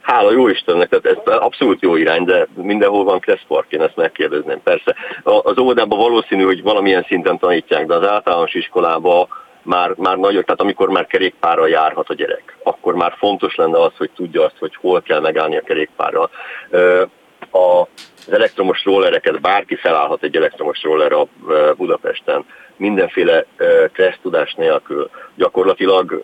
Hála 0.02 0.32
jó 0.32 0.48
Istennek, 0.48 0.90
tehát 0.90 1.06
ez 1.06 1.34
abszolút 1.34 1.82
jó 1.82 1.96
irány, 1.96 2.24
de 2.24 2.48
mindenhol 2.56 3.04
van 3.04 3.20
kresszpark, 3.20 3.72
én 3.72 3.82
ezt 3.82 3.96
megkérdezném. 3.96 4.62
Persze, 4.64 4.96
az 5.24 5.58
óvodában 5.58 6.00
valószínű, 6.00 6.44
hogy 6.44 6.62
valamilyen 6.62 7.06
szinten 7.08 7.38
tanítják, 7.38 7.86
de 7.86 7.96
az 7.96 8.08
általános 8.08 8.54
iskolában 8.54 9.28
már, 9.64 9.94
már 9.98 10.18
nagyon, 10.18 10.44
tehát 10.44 10.62
amikor 10.62 10.90
már 10.90 11.08
kerékpárral 11.08 11.70
járhat 11.70 12.10
a 12.10 12.14
gyerek, 12.14 12.58
akkor 12.64 12.96
már 12.96 13.14
fontos 13.18 13.56
lenne 13.56 13.82
az, 13.82 13.92
hogy 13.98 14.10
tudja 14.16 14.44
azt, 14.44 14.58
hogy 14.60 14.76
hol 14.76 15.02
kell 15.02 15.20
megállni 15.20 15.58
a 15.58 15.62
kerékpárral. 15.62 16.30
A, 17.52 17.82
az 18.28 18.32
elektromos 18.32 18.84
rollereket 18.86 19.42
bárki 19.42 19.76
felállhat 19.76 20.24
egy 20.24 20.36
elektromos 20.36 20.84
roller 20.84 21.12
a 21.12 21.28
Budapesten, 21.76 22.46
mindenféle 22.76 23.46
kressz 23.92 24.20
tudás 24.22 24.54
nélkül, 24.54 25.10
gyakorlatilag 25.36 26.24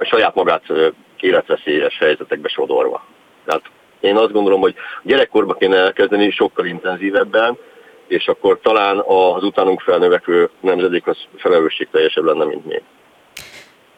saját 0.00 0.34
magát 0.34 0.62
életveszélyes 1.22 1.98
helyzetekbe 1.98 2.48
sodorva. 2.48 3.04
Tehát 3.44 3.62
én 4.00 4.16
azt 4.16 4.32
gondolom, 4.32 4.60
hogy 4.60 4.74
gyerekkorba 5.02 5.54
kéne 5.54 5.76
elkezdeni 5.76 6.30
sokkal 6.30 6.66
intenzívebben, 6.66 7.58
és 8.06 8.26
akkor 8.26 8.58
talán 8.62 8.98
az 8.98 9.44
utánunk 9.44 9.80
felnövekvő 9.80 10.50
nemzedék 10.60 11.06
az 11.06 11.16
felelősségteljesebb 11.36 12.24
lenne, 12.24 12.44
mint 12.44 12.66
mi. 12.66 12.82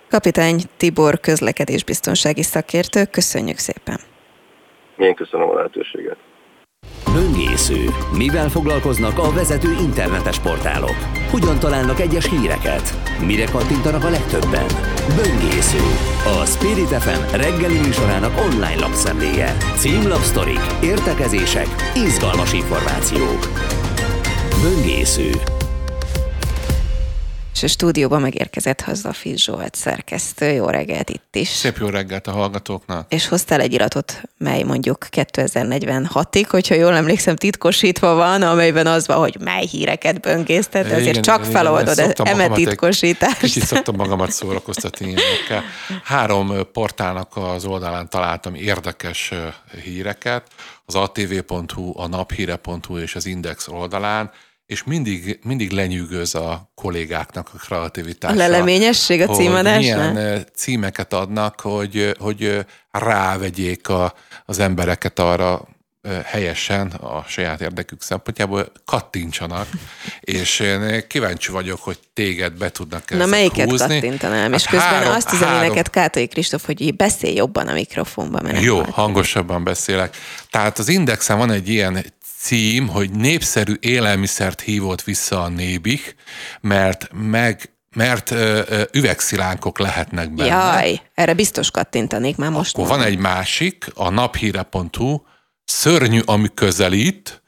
Kapitány 0.08 0.60
Tibor 0.76 1.20
közlekedésbiztonsági 1.20 2.42
szakértő, 2.42 3.04
köszönjük 3.10 3.56
szépen! 3.56 3.98
Én 4.96 5.14
köszönöm 5.14 5.48
a 5.48 5.54
lehetőséget. 5.54 6.16
Böngésző. 7.12 7.84
Mivel 8.16 8.48
foglalkoznak 8.48 9.18
a 9.18 9.32
vezető 9.32 9.68
internetes 9.80 10.38
portálok? 10.38 10.96
Hogyan 11.30 11.58
találnak 11.58 12.00
egyes 12.00 12.28
híreket? 12.28 12.82
Mire 13.26 13.44
kattintanak 13.44 14.04
a 14.04 14.10
legtöbben? 14.10 14.66
Böngésző. 15.16 16.07
A 16.28 16.44
Spirit 16.44 16.88
FM 16.88 17.36
reggeli 17.36 17.78
műsorának 17.78 18.40
online 18.40 18.80
lapszemléje. 18.80 19.56
Címlapsztorik, 19.76 20.60
értekezések, 20.82 21.66
izgalmas 21.94 22.52
információk. 22.52 23.48
Böngésző 24.62 25.30
és 27.58 27.64
a 27.64 27.66
stúdióban 27.66 28.20
megérkezett 28.20 28.80
Hazafi 28.80 29.36
Zsolt 29.36 29.74
szerkesztő. 29.74 30.50
Jó 30.50 30.66
reggelt 30.66 31.10
itt 31.10 31.36
is. 31.36 31.48
Szép 31.48 31.76
jó 31.78 31.88
reggelt 31.88 32.26
a 32.26 32.30
hallgatóknak. 32.30 33.12
És 33.12 33.28
hoztál 33.28 33.60
egy 33.60 33.72
iratot, 33.72 34.22
mely 34.36 34.62
mondjuk 34.62 35.06
2046-ig, 35.10 36.46
hogyha 36.48 36.74
jól 36.74 36.94
emlékszem, 36.94 37.36
titkosítva 37.36 38.14
van, 38.14 38.42
amelyben 38.42 38.86
az 38.86 39.06
van, 39.06 39.16
hogy 39.16 39.36
mely 39.40 39.66
híreket 39.66 40.20
böngésztet, 40.20 40.86
ezért 40.86 41.00
igen, 41.00 41.22
csak 41.22 41.40
igen, 41.40 41.50
feloldod 41.50 41.98
igen, 41.98 42.12
eme 42.26 42.48
titkosítást. 42.48 43.38
Kicsit 43.38 43.66
szoktam 43.66 43.96
magamat 43.96 44.32
szórakoztatni 44.32 45.06
ilyenekkel. 45.06 45.62
Három 46.04 46.52
portálnak 46.72 47.36
az 47.36 47.64
oldalán 47.64 48.08
találtam 48.08 48.54
érdekes 48.54 49.32
híreket, 49.84 50.46
az 50.84 50.94
atv.hu, 50.94 51.92
a 52.00 52.06
naphíre.hu 52.06 52.98
és 52.98 53.14
az 53.14 53.26
Index 53.26 53.68
oldalán, 53.68 54.30
és 54.68 54.84
mindig, 54.84 55.38
mindig 55.42 55.70
lenyűgöz 55.70 56.34
a 56.34 56.70
kollégáknak 56.74 57.50
a 57.54 57.56
kreativitása. 57.56 58.34
A 58.34 58.36
leleményesség 58.36 59.20
a 59.20 59.26
címadásnál? 59.26 60.12
Milyen 60.12 60.46
címeket 60.54 61.12
adnak, 61.12 61.60
hogy, 61.60 62.14
hogy 62.18 62.66
rávegyék 62.90 63.88
a, 63.88 64.14
az 64.44 64.58
embereket 64.58 65.18
arra 65.18 65.68
helyesen 66.24 66.86
a 66.86 67.24
saját 67.28 67.60
érdekük 67.60 68.02
szempontjából 68.02 68.72
kattintsanak, 68.84 69.68
és 70.20 70.60
én 70.60 71.04
kíváncsi 71.08 71.50
vagyok, 71.50 71.80
hogy 71.80 71.98
téged 72.12 72.52
be 72.52 72.70
tudnak 72.70 73.10
Na 73.10 73.26
melyiket 73.26 73.70
húzni. 73.70 74.00
kattintanám? 74.00 74.50
Hát 74.50 74.60
és 74.60 74.66
közben 74.66 74.88
három, 74.88 75.12
azt 75.12 75.32
üzeni 75.32 75.50
három... 75.50 75.68
neked 75.68 75.90
Kátai 75.90 76.26
Kristóf, 76.26 76.66
hogy 76.66 76.96
beszélj 76.96 77.34
jobban 77.34 77.68
a 77.68 77.72
mikrofonba. 77.72 78.40
Mert 78.42 78.60
Jó, 78.60 78.80
hangosabban 78.80 79.64
beszélek. 79.64 80.16
Tehát 80.50 80.78
az 80.78 80.88
Indexen 80.88 81.38
van 81.38 81.50
egy 81.50 81.68
ilyen 81.68 82.04
cím, 82.38 82.88
hogy 82.88 83.10
népszerű 83.10 83.74
élelmiszert 83.80 84.60
hívott 84.60 85.02
vissza 85.02 85.42
a 85.42 85.48
nébik, 85.48 86.14
mert 86.60 87.08
meg 87.12 87.72
mert 87.94 88.30
ö, 88.30 88.62
ö, 88.68 88.82
üvegszilánkok 88.92 89.78
lehetnek 89.78 90.34
benne. 90.34 90.48
Jaj, 90.48 91.00
erre 91.14 91.34
biztos 91.34 91.70
kattintanék 91.70 92.36
már 92.36 92.50
most. 92.50 92.76
Akkor 92.76 92.88
van 92.88 93.02
egy 93.02 93.18
másik, 93.18 93.86
a 93.94 94.10
naphíre.hu, 94.10 95.20
szörnyű, 95.64 96.20
ami 96.24 96.48
közelít, 96.54 97.42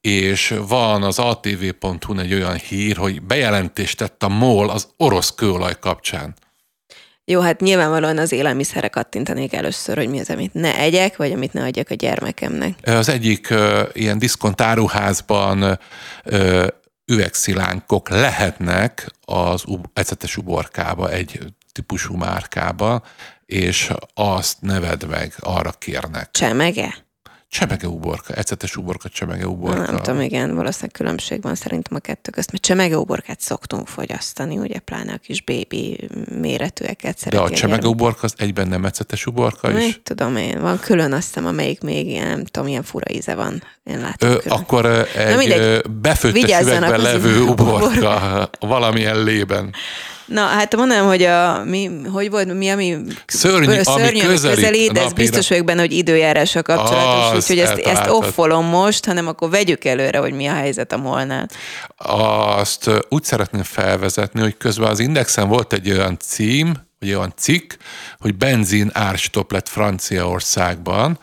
és 0.00 0.54
van 0.66 1.02
az 1.02 1.18
atv.hu 1.18 2.18
egy 2.18 2.34
olyan 2.34 2.56
hír, 2.56 2.96
hogy 2.96 3.22
bejelentést 3.22 3.96
tett 3.96 4.22
a 4.22 4.28
MOL 4.28 4.70
az 4.70 4.88
orosz 4.96 5.34
kőolaj 5.34 5.78
kapcsán. 5.80 6.34
Jó, 7.32 7.40
hát 7.40 7.60
nyilvánvalóan 7.60 8.18
az 8.18 8.32
élelmiszerre 8.32 8.88
kattintanék 8.88 9.52
először, 9.52 9.96
hogy 9.96 10.08
mi 10.08 10.20
az, 10.20 10.30
amit 10.30 10.54
ne 10.54 10.76
egyek, 10.78 11.16
vagy 11.16 11.32
amit 11.32 11.52
ne 11.52 11.62
adjak 11.62 11.90
a 11.90 11.94
gyermekemnek. 11.94 12.78
Az 12.84 13.08
egyik 13.08 13.48
uh, 13.50 13.80
ilyen 13.92 14.18
diszkontáruházban 14.18 15.78
uh, 16.24 16.66
üvegszilánkok 17.04 18.08
lehetnek 18.08 19.06
az 19.24 19.64
ecetes 19.92 20.36
uborkába, 20.36 21.10
egy 21.10 21.38
típusú 21.72 22.14
márkába, 22.14 23.02
és 23.46 23.90
azt 24.14 24.56
neved 24.60 25.08
meg, 25.08 25.34
arra 25.40 25.70
kérnek. 25.70 26.30
Csemege? 26.30 26.94
Csemege 27.52 27.86
uborka, 27.86 28.34
ecetes 28.34 28.76
uborka, 28.76 29.08
csemege 29.08 29.46
uborka. 29.46 29.92
Nem 29.92 30.02
tudom, 30.02 30.20
igen, 30.20 30.54
valószínűleg 30.54 30.90
különbség 30.92 31.42
van 31.42 31.54
szerintem 31.54 31.96
a 31.96 31.98
kettő 31.98 32.30
közt, 32.30 32.52
mert 32.52 32.64
csemege 32.64 32.98
uborkát 32.98 33.40
szoktunk 33.40 33.88
fogyasztani, 33.88 34.58
ugye 34.58 34.78
pláne 34.78 35.12
a 35.12 35.16
kis 35.16 35.42
bébi 35.42 36.08
méretűeket 36.40 37.28
De 37.28 37.40
a 37.40 37.50
csemege 37.50 37.86
uborka 37.86 38.20
az 38.22 38.34
egyben 38.36 38.68
nem 38.68 38.84
ecetes 38.84 39.26
uborka 39.26 39.70
is? 39.70 39.78
Nem 39.78 39.90
tudom 40.02 40.36
én, 40.36 40.60
van 40.60 40.80
külön 40.80 41.12
azt 41.12 41.26
hiszem, 41.26 41.46
amelyik 41.46 41.80
még 41.82 42.18
nem 42.18 42.44
tudom, 42.44 42.66
milyen 42.66 42.82
fura 42.82 43.12
íze 43.12 43.34
van. 43.34 43.62
Én 43.84 44.00
látom 44.00 44.30
Ö, 44.30 44.38
külön. 44.38 44.58
Akkor 44.58 44.86
egy 45.14 45.82
befőttes 45.90 46.60
üvegben 46.60 47.00
levő 47.00 47.42
uborka, 47.42 47.86
uborka 47.86 48.50
valamilyen 48.60 49.22
lében. 49.22 49.74
Na, 50.32 50.46
hát 50.46 50.76
mondanám, 50.76 51.06
hogy 51.06 51.22
a, 51.22 51.64
mi, 51.64 51.90
hogy 52.12 52.30
volt, 52.30 52.54
mi, 52.54 52.70
ami 52.70 52.96
szörnyű, 53.26 53.82
szörnyű 53.82 54.02
ami 54.02 54.20
közelít, 54.20 54.56
közelít 54.56 54.92
de 54.92 55.02
ez 55.02 55.12
biztos 55.12 55.48
vagyok 55.48 55.64
benne, 55.64 55.80
hogy 55.80 55.92
időjárása 55.92 56.62
kapcsolatos, 56.62 57.36
úgyhogy 57.36 57.58
ezt, 57.58 57.78
ezt 57.78 58.08
offolom 58.08 58.66
most, 58.66 59.04
hanem 59.04 59.26
akkor 59.26 59.50
vegyük 59.50 59.84
előre, 59.84 60.18
hogy 60.18 60.32
mi 60.32 60.46
a 60.46 60.52
helyzet 60.54 60.92
a 60.92 60.96
molnál. 60.96 61.48
Azt 61.96 62.90
úgy 63.08 63.24
szeretném 63.24 63.62
felvezetni, 63.62 64.40
hogy 64.40 64.56
közben 64.56 64.88
az 64.88 64.98
Indexen 64.98 65.48
volt 65.48 65.72
egy 65.72 65.90
olyan 65.90 66.16
cím, 66.20 66.74
vagy 67.00 67.14
olyan 67.14 67.32
cikk, 67.36 67.72
hogy 68.18 68.34
benzin 68.36 68.90
árstop 68.92 69.52
lett 69.52 69.68
Franciaországban, 69.68 71.18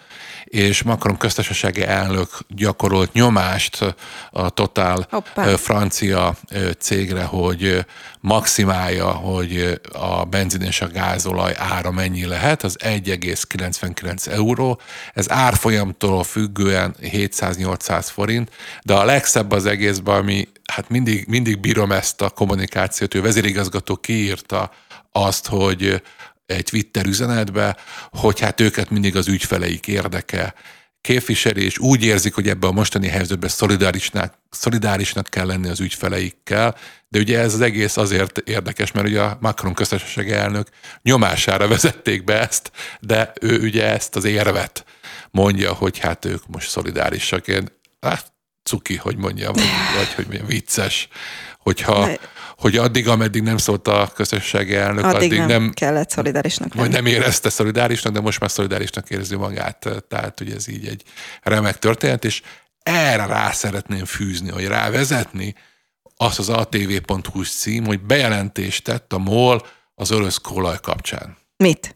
és 0.50 0.82
Macron 0.84 1.18
köztársasági 1.18 1.84
elnök 1.84 2.30
gyakorolt 2.48 3.14
nyomást 3.14 3.96
a 4.32 4.50
Total 4.50 5.08
Hoppá. 5.10 5.56
francia 5.56 6.36
cégre, 6.80 7.24
hogy 7.24 7.86
maximálja, 8.20 9.10
hogy 9.10 9.82
a 9.94 10.26
benzin 10.26 10.62
és 10.62 10.82
a 10.82 10.88
gázolaj 10.88 11.54
ára 11.58 11.92
mennyi 11.92 12.26
lehet, 12.26 12.64
az 12.64 12.78
1,99 12.84 14.28
euró. 14.28 14.82
Ez 15.14 15.32
árfolyamtól 15.32 16.24
függően 16.24 16.96
700-800 17.02 18.08
forint, 18.12 18.52
de 18.84 18.94
a 18.94 19.06
legszebb 19.06 19.52
az 19.52 19.66
egészben, 19.66 20.16
ami 20.16 20.48
hát 20.74 20.90
mindig, 20.90 21.28
mindig 21.28 21.60
bírom 21.60 21.92
ezt 21.92 22.22
a 22.22 22.30
kommunikációt, 22.30 23.14
ő 23.14 23.22
vezérigazgató 23.22 23.96
kiírta 23.96 24.72
azt, 25.12 25.48
hogy 25.48 26.02
egy 26.50 26.64
Twitter 26.64 27.06
üzenetbe, 27.06 27.78
hogy 28.12 28.40
hát 28.40 28.62
őket 28.62 28.90
mindig 28.90 29.16
az 29.16 29.28
ügyfeleik 29.28 29.88
érdeke 29.88 30.54
képviseli, 31.02 31.64
és 31.64 31.78
úgy 31.78 32.04
érzik, 32.04 32.34
hogy 32.34 32.48
ebben 32.48 32.70
a 32.70 32.74
mostani 32.74 33.08
helyzetben 33.08 33.50
szolidárisnak, 33.50 34.34
szolidárisnak 34.50 35.28
kell 35.30 35.46
lenni 35.46 35.70
az 35.70 35.80
ügyfeleikkel, 35.80 36.76
de 37.08 37.20
ugye 37.20 37.40
ez 37.40 37.54
az 37.54 37.62
egész 37.62 37.98
azért 37.98 38.38
érdekes, 38.38 38.92
mert 38.92 39.08
ugye 39.08 39.22
a 39.22 39.38
Macron 39.42 39.74
köztársaság 39.74 40.32
elnök 40.32 40.68
nyomására 41.02 41.68
vezették 41.78 42.24
be 42.24 42.40
ezt, 42.40 42.72
de 43.00 43.34
ő 43.42 43.60
ugye 43.60 43.86
ezt 43.86 44.16
az 44.16 44.24
érvet 44.24 44.86
mondja, 45.32 45.74
hogy 45.74 45.98
hát 45.98 46.26
ők 46.26 46.48
most 46.48 46.70
szolidárisak. 46.70 47.48
Én, 47.48 47.68
hát 48.02 48.34
cuki, 48.64 48.96
hogy 48.96 49.18
mondjam, 49.18 49.54
vagy, 49.96 50.14
hogy 50.16 50.28
milyen 50.28 50.46
vicces, 50.46 51.08
hogyha 51.60 52.10
hogy 52.60 52.78
addig, 52.78 53.08
ameddig 53.08 53.42
nem 53.42 53.58
szólt 53.58 53.88
a 53.88 54.12
közösségi 54.16 54.76
elnök, 54.76 55.04
addig, 55.04 55.16
addig 55.16 55.38
nem, 55.38 55.48
nem 55.48 55.72
kellett 55.74 56.10
szolidárisnak 56.10 56.74
Vagy 56.74 56.92
nem 56.92 57.06
érezte 57.06 57.50
szolidárisnak, 57.50 58.14
de 58.14 58.20
most 58.20 58.40
már 58.40 58.52
szolidárisnak 58.52 59.10
érzi 59.10 59.36
magát. 59.36 59.88
Tehát, 60.08 60.38
hogy 60.38 60.52
ez 60.52 60.68
így 60.68 60.88
egy 60.88 61.04
remek 61.42 61.80
történet, 61.80 62.26
és 62.26 62.42
erre 62.84 63.26
rá 63.26 63.52
szeretném 63.52 64.06
fűzni, 64.06 64.50
hogy 64.50 64.66
rávezetni 64.66 65.56
azt 66.18 66.40
az 66.40 66.50
atv.hu 66.50 67.44
cím, 67.44 67.86
hogy 67.86 68.02
bejelentést 68.02 68.84
tett 68.84 69.14
a 69.14 69.18
MOL 69.18 69.66
az 69.96 70.12
orosz 70.12 70.38
kólaj 70.38 70.78
kapcsán. 70.82 71.38
Mit? 71.58 71.96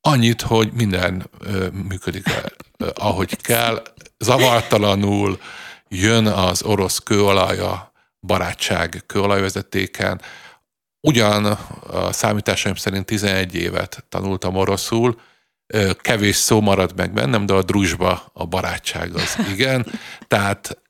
Annyit, 0.00 0.42
hogy 0.42 0.72
minden 0.72 1.30
ö, 1.38 1.66
működik, 1.88 2.26
ö, 2.76 2.88
ahogy 2.94 3.36
kell, 3.36 3.82
zavartalanul 4.18 5.40
jön 5.88 6.26
az 6.26 6.62
orosz 6.62 6.98
kőolaja 6.98 7.89
barátság 8.20 9.02
kőolajvezetéken. 9.06 10.20
Ugyan 11.00 11.44
a 11.44 12.12
számításaim 12.12 12.74
szerint 12.74 13.06
11 13.06 13.54
évet 13.54 14.04
tanultam 14.08 14.56
oroszul, 14.56 15.20
kevés 16.00 16.36
szó 16.36 16.60
marad 16.60 16.96
meg 16.96 17.12
bennem, 17.12 17.46
de 17.46 17.52
a 17.52 17.62
drusba 17.62 18.30
a 18.32 18.46
barátság 18.46 19.14
az 19.14 19.36
igen. 19.52 19.86
Tehát 20.28 20.82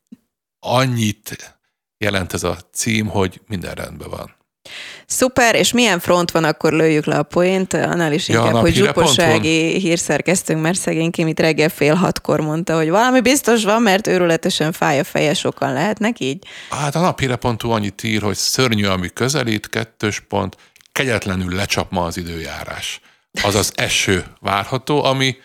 annyit 0.58 1.58
jelent 1.98 2.32
ez 2.32 2.42
a 2.42 2.56
cím, 2.72 3.06
hogy 3.06 3.40
minden 3.46 3.74
rendben 3.74 4.10
van. 4.10 4.39
Szuper, 5.06 5.54
és 5.54 5.72
milyen 5.72 6.00
front 6.00 6.30
van, 6.30 6.44
akkor 6.44 6.72
lőjük 6.72 7.04
le 7.04 7.18
a 7.18 7.22
poént, 7.22 7.74
annál 7.74 8.12
is 8.12 8.28
inkább, 8.28 8.52
ja, 8.52 8.60
hogy 8.60 8.74
zsuposági 8.74 9.78
hírszerkesztünk, 9.78 10.62
mert 10.62 10.78
szegényként 10.78 11.28
itt 11.28 11.40
reggel 11.40 11.68
fél 11.68 11.94
hatkor 11.94 12.40
mondta, 12.40 12.76
hogy 12.76 12.90
valami 12.90 13.20
biztos 13.20 13.64
van, 13.64 13.82
mert 13.82 14.06
őrületesen 14.06 14.72
fáj 14.72 14.98
a 14.98 15.04
feje, 15.04 15.34
sokan 15.34 15.72
lehetnek 15.72 16.20
így. 16.20 16.46
Hát 16.70 16.94
a 16.94 17.00
naphíre.hu 17.00 17.70
annyit 17.70 18.02
ír, 18.02 18.22
hogy 18.22 18.36
szörnyű, 18.36 18.86
ami 18.86 19.08
közelít, 19.08 19.68
kettős 19.68 20.20
pont, 20.20 20.56
kegyetlenül 20.92 21.54
lecsap 21.54 21.90
ma 21.90 22.04
az 22.04 22.16
időjárás. 22.16 23.00
Azaz 23.42 23.72
eső 23.74 24.24
várható, 24.40 25.04
ami, 25.04 25.36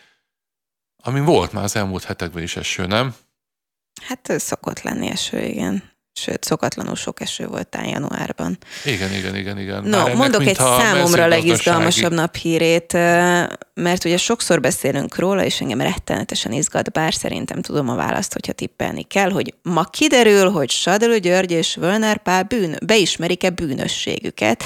ami 1.03 1.19
volt 1.19 1.51
már 1.51 1.63
az 1.63 1.75
elmúlt 1.75 2.03
hetekben 2.03 2.43
is 2.43 2.55
eső, 2.55 2.85
nem? 2.85 3.15
Hát 4.07 4.39
szokott 4.39 4.81
lenni 4.81 5.07
eső, 5.07 5.41
igen 5.41 5.94
sőt, 6.17 6.43
szokatlanul 6.43 6.95
sok 6.95 7.21
eső 7.21 7.47
volt 7.47 7.67
talán 7.67 7.87
januárban. 7.87 8.57
Igen, 8.85 9.13
igen, 9.13 9.35
igen, 9.35 9.59
igen. 9.59 9.83
No, 9.83 9.97
ennek, 9.97 10.15
mondok 10.15 10.45
egy 10.45 10.55
számomra 10.55 11.27
legizgalmasabb 11.27 12.13
naphírét, 12.13 12.93
mert 13.73 14.05
ugye 14.05 14.17
sokszor 14.17 14.59
beszélünk 14.59 15.15
róla, 15.17 15.43
és 15.43 15.61
engem 15.61 15.81
rettenetesen 15.81 16.51
izgat, 16.51 16.91
bár 16.91 17.13
szerintem 17.13 17.61
tudom 17.61 17.89
a 17.89 17.95
választ, 17.95 18.33
hogyha 18.33 18.53
tippelni 18.53 19.03
kell, 19.03 19.31
hogy 19.31 19.53
ma 19.61 19.83
kiderül, 19.83 20.49
hogy 20.49 20.69
Sadölő 20.69 21.17
György 21.17 21.51
és 21.51 21.75
Völner 21.75 22.17
Pál 22.17 22.43
bűn, 22.43 22.77
beismerik-e 22.85 23.49
bűnösségüket. 23.49 24.63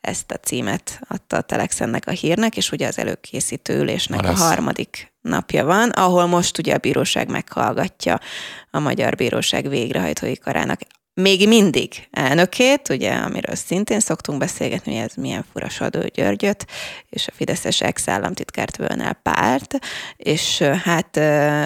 Ezt 0.00 0.30
a 0.30 0.36
címet 0.36 1.00
adta 1.08 1.36
a 1.36 1.40
Telex 1.40 1.80
ennek 1.80 2.06
a 2.06 2.10
hírnek, 2.10 2.56
és 2.56 2.70
ugye 2.70 2.86
az 2.86 2.98
előkészítő 2.98 3.78
ülésnek 3.78 4.24
a 4.24 4.34
harmadik 4.34 5.11
napja 5.22 5.64
van, 5.64 5.90
ahol 5.90 6.26
most 6.26 6.58
ugye 6.58 6.74
a 6.74 6.78
bíróság 6.78 7.28
meghallgatja 7.28 8.20
a 8.70 8.78
Magyar 8.78 9.14
Bíróság 9.14 9.68
végrehajtói 9.68 10.36
karának 10.36 10.80
még 11.14 11.48
mindig 11.48 12.08
elnökét, 12.10 12.88
ugye, 12.88 13.12
amiről 13.12 13.54
szintén 13.54 14.00
szoktunk 14.00 14.38
beszélgetni, 14.38 14.94
hogy 14.94 15.04
ez 15.04 15.14
milyen 15.14 15.44
fura 15.52 15.68
Sadó 15.68 16.00
Györgyöt, 16.14 16.66
és 17.08 17.26
a 17.28 17.32
Fideszes 17.34 17.80
ex-államtitkárt 17.80 18.76
Völnel 18.76 19.12
Párt, 19.12 19.78
és 20.16 20.58
hát 20.62 21.16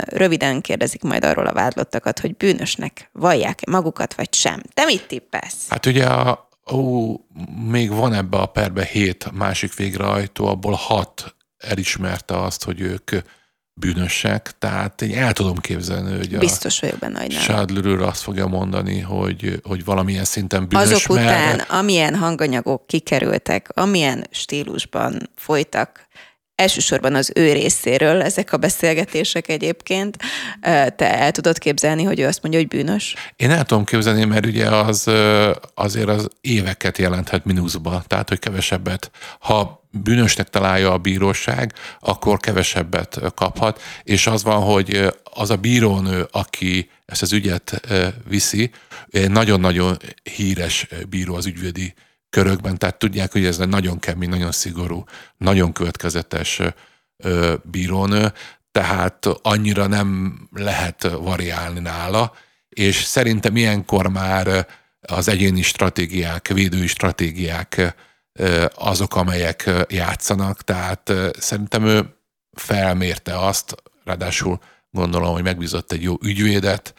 röviden 0.04 0.60
kérdezik 0.60 1.02
majd 1.02 1.24
arról 1.24 1.46
a 1.46 1.52
vádlottakat, 1.52 2.18
hogy 2.18 2.36
bűnösnek 2.36 3.10
vallják-e 3.12 3.70
magukat, 3.70 4.14
vagy 4.14 4.34
sem. 4.34 4.62
Te 4.74 4.84
mit 4.84 5.06
tippesz? 5.06 5.68
Hát 5.68 5.86
ugye 5.86 6.08
ó, 6.72 7.14
még 7.68 7.90
van 7.90 8.12
ebbe 8.12 8.36
a 8.36 8.46
perbe 8.46 8.84
hét 8.84 9.32
másik 9.32 9.74
végrehajtó, 9.74 10.46
abból 10.46 10.74
hat 10.78 11.34
elismerte 11.58 12.42
azt, 12.42 12.64
hogy 12.64 12.80
ők 12.80 13.10
bűnösek, 13.80 14.54
tehát 14.58 15.02
én 15.02 15.18
el 15.18 15.32
tudom 15.32 15.56
képzelni, 15.56 16.16
hogy 16.16 16.38
Biztos 16.38 16.80
vagyok 16.80 16.98
benne, 16.98 17.20
hogy 17.20 17.36
nem. 17.84 18.02
azt 18.02 18.22
fogja 18.22 18.46
mondani, 18.46 19.00
hogy, 19.00 19.60
hogy 19.62 19.84
valamilyen 19.84 20.24
szinten 20.24 20.68
bűnös. 20.68 20.90
Azok 20.90 21.10
után, 21.10 21.56
mert... 21.56 21.70
amilyen 21.70 22.14
hanganyagok 22.14 22.86
kikerültek, 22.86 23.68
amilyen 23.74 24.26
stílusban 24.30 25.30
folytak, 25.34 26.05
elsősorban 26.56 27.14
az 27.14 27.32
ő 27.34 27.52
részéről 27.52 28.22
ezek 28.22 28.52
a 28.52 28.56
beszélgetések 28.56 29.48
egyébként, 29.48 30.16
te 30.96 31.18
el 31.18 31.30
tudod 31.30 31.58
képzelni, 31.58 32.02
hogy 32.02 32.20
ő 32.20 32.26
azt 32.26 32.42
mondja, 32.42 32.60
hogy 32.60 32.68
bűnös? 32.68 33.14
Én 33.36 33.50
el 33.50 33.64
tudom 33.64 33.84
képzelni, 33.84 34.24
mert 34.24 34.46
ugye 34.46 34.66
az 34.68 35.10
azért 35.74 36.08
az 36.08 36.28
éveket 36.40 36.98
jelenthet 36.98 37.44
mínuszba, 37.44 38.04
tehát 38.06 38.28
hogy 38.28 38.38
kevesebbet. 38.38 39.10
Ha 39.38 39.84
bűnösnek 39.90 40.50
találja 40.50 40.92
a 40.92 40.98
bíróság, 40.98 41.72
akkor 42.00 42.38
kevesebbet 42.38 43.20
kaphat, 43.34 43.82
és 44.02 44.26
az 44.26 44.42
van, 44.42 44.62
hogy 44.62 45.14
az 45.24 45.50
a 45.50 45.56
bírónő, 45.56 46.28
aki 46.30 46.90
ezt 47.06 47.22
az 47.22 47.32
ügyet 47.32 47.80
viszi, 48.28 48.70
nagyon-nagyon 49.28 49.96
híres 50.36 50.88
bíró 51.08 51.34
az 51.34 51.46
ügyvédi 51.46 51.94
körökben, 52.36 52.78
tehát 52.78 52.98
tudják, 52.98 53.32
hogy 53.32 53.44
ez 53.44 53.58
egy 53.58 53.68
nagyon 53.68 53.98
kemény, 53.98 54.28
nagyon 54.28 54.52
szigorú, 54.52 55.04
nagyon 55.36 55.72
következetes 55.72 56.60
bírónő, 57.62 58.32
tehát 58.72 59.26
annyira 59.42 59.86
nem 59.86 60.38
lehet 60.52 61.02
variálni 61.02 61.80
nála, 61.80 62.32
és 62.68 62.96
szerintem 62.96 63.56
ilyenkor 63.56 64.08
már 64.08 64.66
az 65.00 65.28
egyéni 65.28 65.62
stratégiák, 65.62 66.48
védői 66.48 66.86
stratégiák 66.86 67.94
azok, 68.74 69.16
amelyek 69.16 69.70
játszanak, 69.88 70.62
tehát 70.62 71.12
szerintem 71.38 71.86
ő 71.86 72.16
felmérte 72.52 73.38
azt, 73.38 73.74
ráadásul 74.04 74.60
gondolom, 74.90 75.32
hogy 75.32 75.42
megbízott 75.42 75.92
egy 75.92 76.02
jó 76.02 76.14
ügyvédet, 76.22 76.94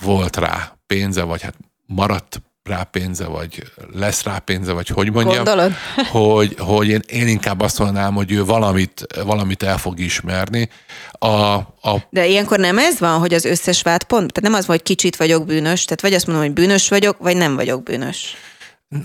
volt 0.00 0.36
rá 0.36 0.78
pénze, 0.86 1.22
vagy 1.22 1.42
hát 1.42 1.54
maradt 1.86 2.42
rá 2.68 2.82
pénze, 2.82 3.26
vagy 3.26 3.62
lesz 3.92 4.22
rá 4.22 4.38
pénze, 4.38 4.72
vagy 4.72 4.88
hogy 4.88 5.12
mondjam, 5.12 5.44
Gondolod? 5.44 5.72
hogy, 6.10 6.56
hogy 6.58 6.88
én, 6.88 7.02
én 7.06 7.28
inkább 7.28 7.60
azt 7.60 7.78
mondanám, 7.78 8.14
hogy 8.14 8.32
ő 8.32 8.44
valamit, 8.44 9.06
valamit 9.24 9.62
el 9.62 9.78
fog 9.78 9.98
ismerni. 9.98 10.68
A, 11.12 11.28
a... 11.28 12.06
De 12.10 12.26
ilyenkor 12.26 12.58
nem 12.58 12.78
ez 12.78 12.98
van, 12.98 13.18
hogy 13.18 13.34
az 13.34 13.44
összes 13.44 13.82
vád 13.82 14.04
pont, 14.04 14.32
tehát 14.32 14.50
nem 14.50 14.60
az 14.60 14.66
hogy 14.66 14.82
kicsit 14.82 15.16
vagyok 15.16 15.46
bűnös, 15.46 15.84
tehát 15.84 16.00
vagy 16.00 16.14
azt 16.14 16.26
mondom, 16.26 16.44
hogy 16.44 16.54
bűnös 16.54 16.88
vagyok, 16.88 17.18
vagy 17.18 17.36
nem 17.36 17.54
vagyok 17.54 17.82
bűnös. 17.82 18.36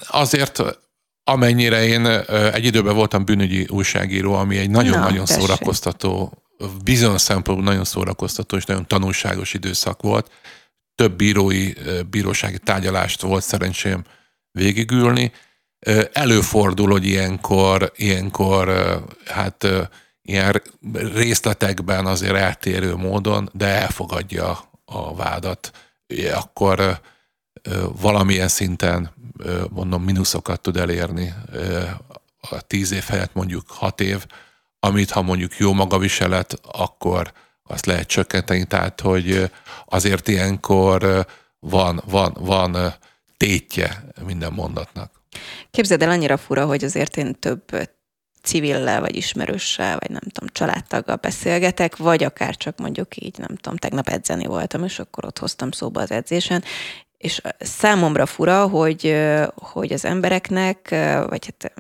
Azért 0.08 0.62
amennyire 1.24 1.86
én 1.86 2.06
egy 2.54 2.66
időben 2.66 2.96
voltam 2.96 3.26
bűnügyi 3.26 3.68
újságíró, 3.70 4.34
ami 4.34 4.58
egy 4.58 4.70
nagyon-nagyon 4.70 5.26
Na, 5.28 5.40
szórakoztató, 5.40 6.44
bizonyos 6.84 7.22
szempontból 7.22 7.66
nagyon 7.66 7.84
szórakoztató 7.84 8.58
és 8.58 8.66
nagyon 8.66 8.88
tanulságos 8.88 9.54
időszak 9.54 10.02
volt. 10.02 10.32
Több 10.96 11.16
bírói, 11.16 11.74
bírósági 12.10 12.60
tárgyalást 12.60 13.22
volt 13.22 13.44
szerencsém 13.44 14.04
végigülni. 14.52 15.32
Előfordul, 16.12 16.90
hogy 16.90 17.06
ilyenkor, 17.06 17.92
ilyenkor 17.96 18.70
hát 19.26 19.68
ilyen 20.22 20.62
részletekben 21.14 22.06
azért 22.06 22.36
eltérő 22.36 22.96
módon, 22.96 23.50
de 23.54 23.66
elfogadja 23.66 24.72
a 24.86 25.16
vádat. 25.16 25.72
Akkor 26.34 27.02
valamilyen 28.02 28.48
szinten 28.48 29.14
mondom, 29.70 30.04
mínuszokat 30.04 30.62
tud 30.62 30.78
elérni 30.78 31.34
a 32.50 32.62
tíz 32.62 32.92
év 32.92 33.04
helyett 33.04 33.34
mondjuk 33.34 33.64
hat 33.68 34.02
év, 34.02 34.26
amit 34.80 35.12
ha 35.12 35.22
mondjuk 35.22 35.58
jó 35.58 35.74
magaviselet, 35.74 36.60
akkor 36.72 37.34
azt 37.64 37.86
lehet 37.86 38.08
csökkenteni, 38.08 38.66
tehát 38.66 39.02
hogy 39.02 39.52
azért 39.86 40.28
ilyenkor 40.28 41.26
van, 41.60 42.02
van, 42.06 42.38
van 42.40 42.94
tétje 43.38 44.04
minden 44.26 44.54
mondatnak. 44.54 45.12
Képzeld 45.72 46.02
el, 46.02 46.10
annyira 46.10 46.38
fura, 46.38 46.66
hogy 46.66 46.84
azért 46.84 47.18
én 47.18 47.40
több 47.40 47.90
civillel, 48.44 49.00
vagy 49.00 49.16
ismerőssel, 49.16 49.98
vagy 50.00 50.10
nem 50.10 50.22
tudom, 50.32 50.50
családtaggal 50.52 51.16
beszélgetek, 51.16 51.98
vagy 51.98 52.24
akár 52.24 52.56
csak 52.56 52.78
mondjuk 52.78 53.18
így, 53.18 53.38
nem 53.38 53.56
tudom, 53.56 53.78
tegnap 53.78 54.08
edzeni 54.08 54.46
voltam, 54.46 54.84
és 54.84 55.00
akkor 55.00 55.26
ott 55.26 55.40
hoztam 55.40 55.72
szóba 55.72 56.02
az 56.02 56.12
edzésen, 56.12 56.64
és 57.18 57.42
számomra 57.60 58.26
fura, 58.26 58.68
hogy, 58.68 59.16
hogy 59.56 59.94
az 59.94 60.06
embereknek, 60.06 60.90
vagy 61.30 61.46
hát 61.46 61.74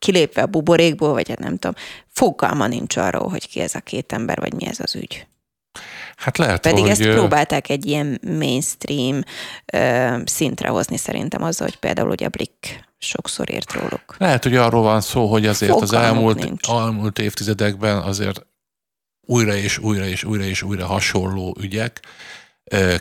kilépve 0.00 0.42
a 0.42 0.46
buborékból, 0.46 1.12
vagy 1.12 1.28
hát 1.28 1.38
nem 1.38 1.58
tudom, 1.58 1.74
fogalma 2.08 2.66
nincs 2.66 2.96
arról, 2.96 3.28
hogy 3.28 3.48
ki 3.48 3.60
ez 3.60 3.74
a 3.74 3.80
két 3.80 4.12
ember, 4.12 4.38
vagy 4.38 4.52
mi 4.52 4.66
ez 4.66 4.80
az 4.80 4.94
ügy. 4.94 5.26
Hát 6.16 6.38
lehet, 6.38 6.60
Pedig 6.60 6.80
hogy... 6.80 6.90
ezt 6.90 7.02
próbálták 7.02 7.68
egy 7.68 7.86
ilyen 7.86 8.20
mainstream 8.38 9.22
ö, 9.72 10.16
szintre 10.24 10.68
hozni 10.68 10.96
szerintem 10.96 11.42
azzal, 11.42 11.66
hogy 11.66 11.76
például 11.76 12.10
ugye 12.10 12.26
a 12.26 12.28
Blick 12.28 12.88
sokszor 12.98 13.50
írt 13.50 13.72
róluk. 13.72 14.14
Lehet, 14.18 14.42
hogy 14.42 14.56
arról 14.56 14.82
van 14.82 15.00
szó, 15.00 15.26
hogy 15.26 15.46
azért 15.46 15.72
Fogalmuk 15.72 15.94
az 15.94 16.06
elmúlt, 16.06 16.66
elmúlt 16.68 17.18
évtizedekben 17.18 17.96
azért 17.96 18.46
újra 19.20 19.54
és 19.54 19.78
újra 19.78 20.04
és 20.04 20.24
újra 20.24 20.44
és 20.44 20.62
újra 20.62 20.86
hasonló 20.86 21.56
ügyek 21.60 22.00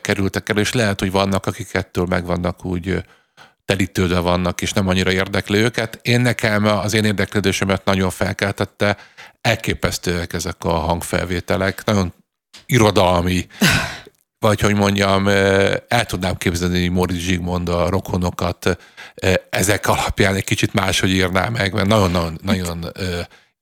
kerültek 0.01 0.49
el, 0.49 0.57
és 0.57 0.73
lehet, 0.73 0.99
hogy 0.99 1.11
vannak, 1.11 1.45
akik 1.45 1.73
ettől 1.73 2.05
meg 2.05 2.25
vannak 2.25 2.65
úgy 2.65 3.03
telítődve 3.69 4.19
vannak, 4.19 4.61
és 4.61 4.73
nem 4.73 4.87
annyira 4.87 5.11
érdekli 5.11 5.57
őket. 5.57 5.99
Én 6.01 6.21
nekem 6.21 6.65
az 6.65 6.93
én 6.93 7.05
érdeklődésemet 7.05 7.85
nagyon 7.85 8.09
felkeltette, 8.09 8.97
elképesztőek 9.41 10.33
ezek 10.33 10.63
a 10.63 10.73
hangfelvételek, 10.73 11.85
nagyon 11.85 12.13
irodalmi, 12.65 13.47
vagy 14.45 14.59
hogy 14.59 14.75
mondjam, 14.75 15.27
el 15.87 16.05
tudnám 16.05 16.37
képzelni 16.37 16.87
Móricz 16.87 17.17
Zsigmond 17.17 17.69
a 17.69 17.89
rokonokat. 17.89 18.77
Ezek 19.49 19.87
alapján 19.87 20.35
egy 20.35 20.43
kicsit 20.43 20.73
máshogy 20.73 21.09
írná 21.09 21.49
meg, 21.49 21.73
mert 21.73 21.87
nagyon-nagyon 21.87 22.39
nagyon 22.43 22.91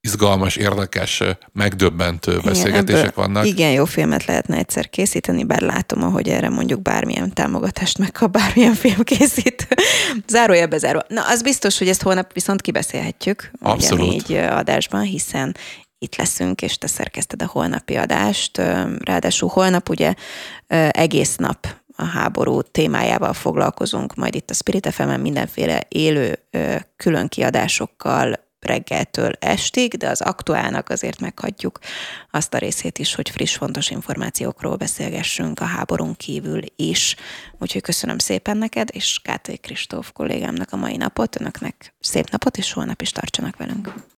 izgalmas, 0.08 0.56
érdekes, 0.56 1.24
megdöbbentő 1.54 2.32
igen, 2.32 2.44
beszélgetések 2.44 3.16
vannak. 3.16 3.46
Igen, 3.46 3.72
jó 3.72 3.86
filmet 3.86 4.26
lehetne 4.26 4.58
egyszer 4.58 4.90
készíteni, 4.90 5.44
bár 5.44 5.62
látom, 5.62 6.04
ahogy 6.04 6.30
erre 6.30 6.50
mondjuk 6.50 6.82
bármilyen 6.82 7.34
támogatást 7.34 7.98
megkap 7.98 8.32
bármilyen 8.32 8.74
filmkészítő. 8.74 9.66
Zárójelbe 10.28 10.78
záró. 10.78 11.04
Na, 11.08 11.28
az 11.28 11.42
biztos, 11.42 11.78
hogy 11.78 11.88
ezt 11.88 12.02
holnap 12.02 12.34
viszont 12.34 12.62
kibeszélhetjük. 12.62 13.52
Abszolút. 13.62 14.14
Így 14.14 14.34
adásban, 14.34 15.02
hiszen 15.02 15.56
itt 16.00 16.16
leszünk, 16.16 16.62
és 16.62 16.78
te 16.78 16.88
szerkezted 16.88 17.42
a 17.42 17.50
holnapi 17.52 17.96
adást. 17.96 18.58
Ráadásul 19.00 19.50
holnap 19.50 19.90
ugye 19.90 20.14
egész 20.92 21.36
nap 21.36 21.68
a 21.96 22.04
háború 22.04 22.62
témájával 22.62 23.34
foglalkozunk, 23.34 24.16
majd 24.16 24.36
itt 24.36 24.50
a 24.50 24.54
Spirit 24.54 24.94
fm 24.94 25.10
mindenféle 25.22 25.86
élő 25.88 26.40
külön 26.96 27.28
kiadásokkal, 27.28 28.47
reggeltől 28.60 29.32
estig, 29.40 29.94
de 29.94 30.10
az 30.10 30.22
aktuálnak 30.22 30.90
azért 30.90 31.20
meghagyjuk 31.20 31.80
azt 32.32 32.54
a 32.54 32.58
részét 32.58 32.98
is, 32.98 33.16
hogy 33.16 33.30
friss, 33.30 33.56
fontos 33.56 33.90
információkról 33.90 34.76
beszélgessünk 34.76 35.60
a 35.60 35.66
háborún 35.66 36.16
kívül 36.16 36.62
is. 36.76 37.16
Úgyhogy 37.60 37.82
köszönöm 37.82 38.18
szépen 38.18 38.58
neked, 38.58 38.90
és 38.92 39.20
Kátai 39.24 39.58
Kristóf 39.58 40.12
kollégámnak 40.12 40.72
a 40.72 40.78
mai 40.78 40.98
napot, 40.98 41.40
önöknek 41.40 41.94
szép 42.00 42.30
napot, 42.30 42.58
és 42.58 42.74
holnap 42.74 43.02
is 43.02 43.12
tartsanak 43.12 43.58
velünk. 43.58 43.94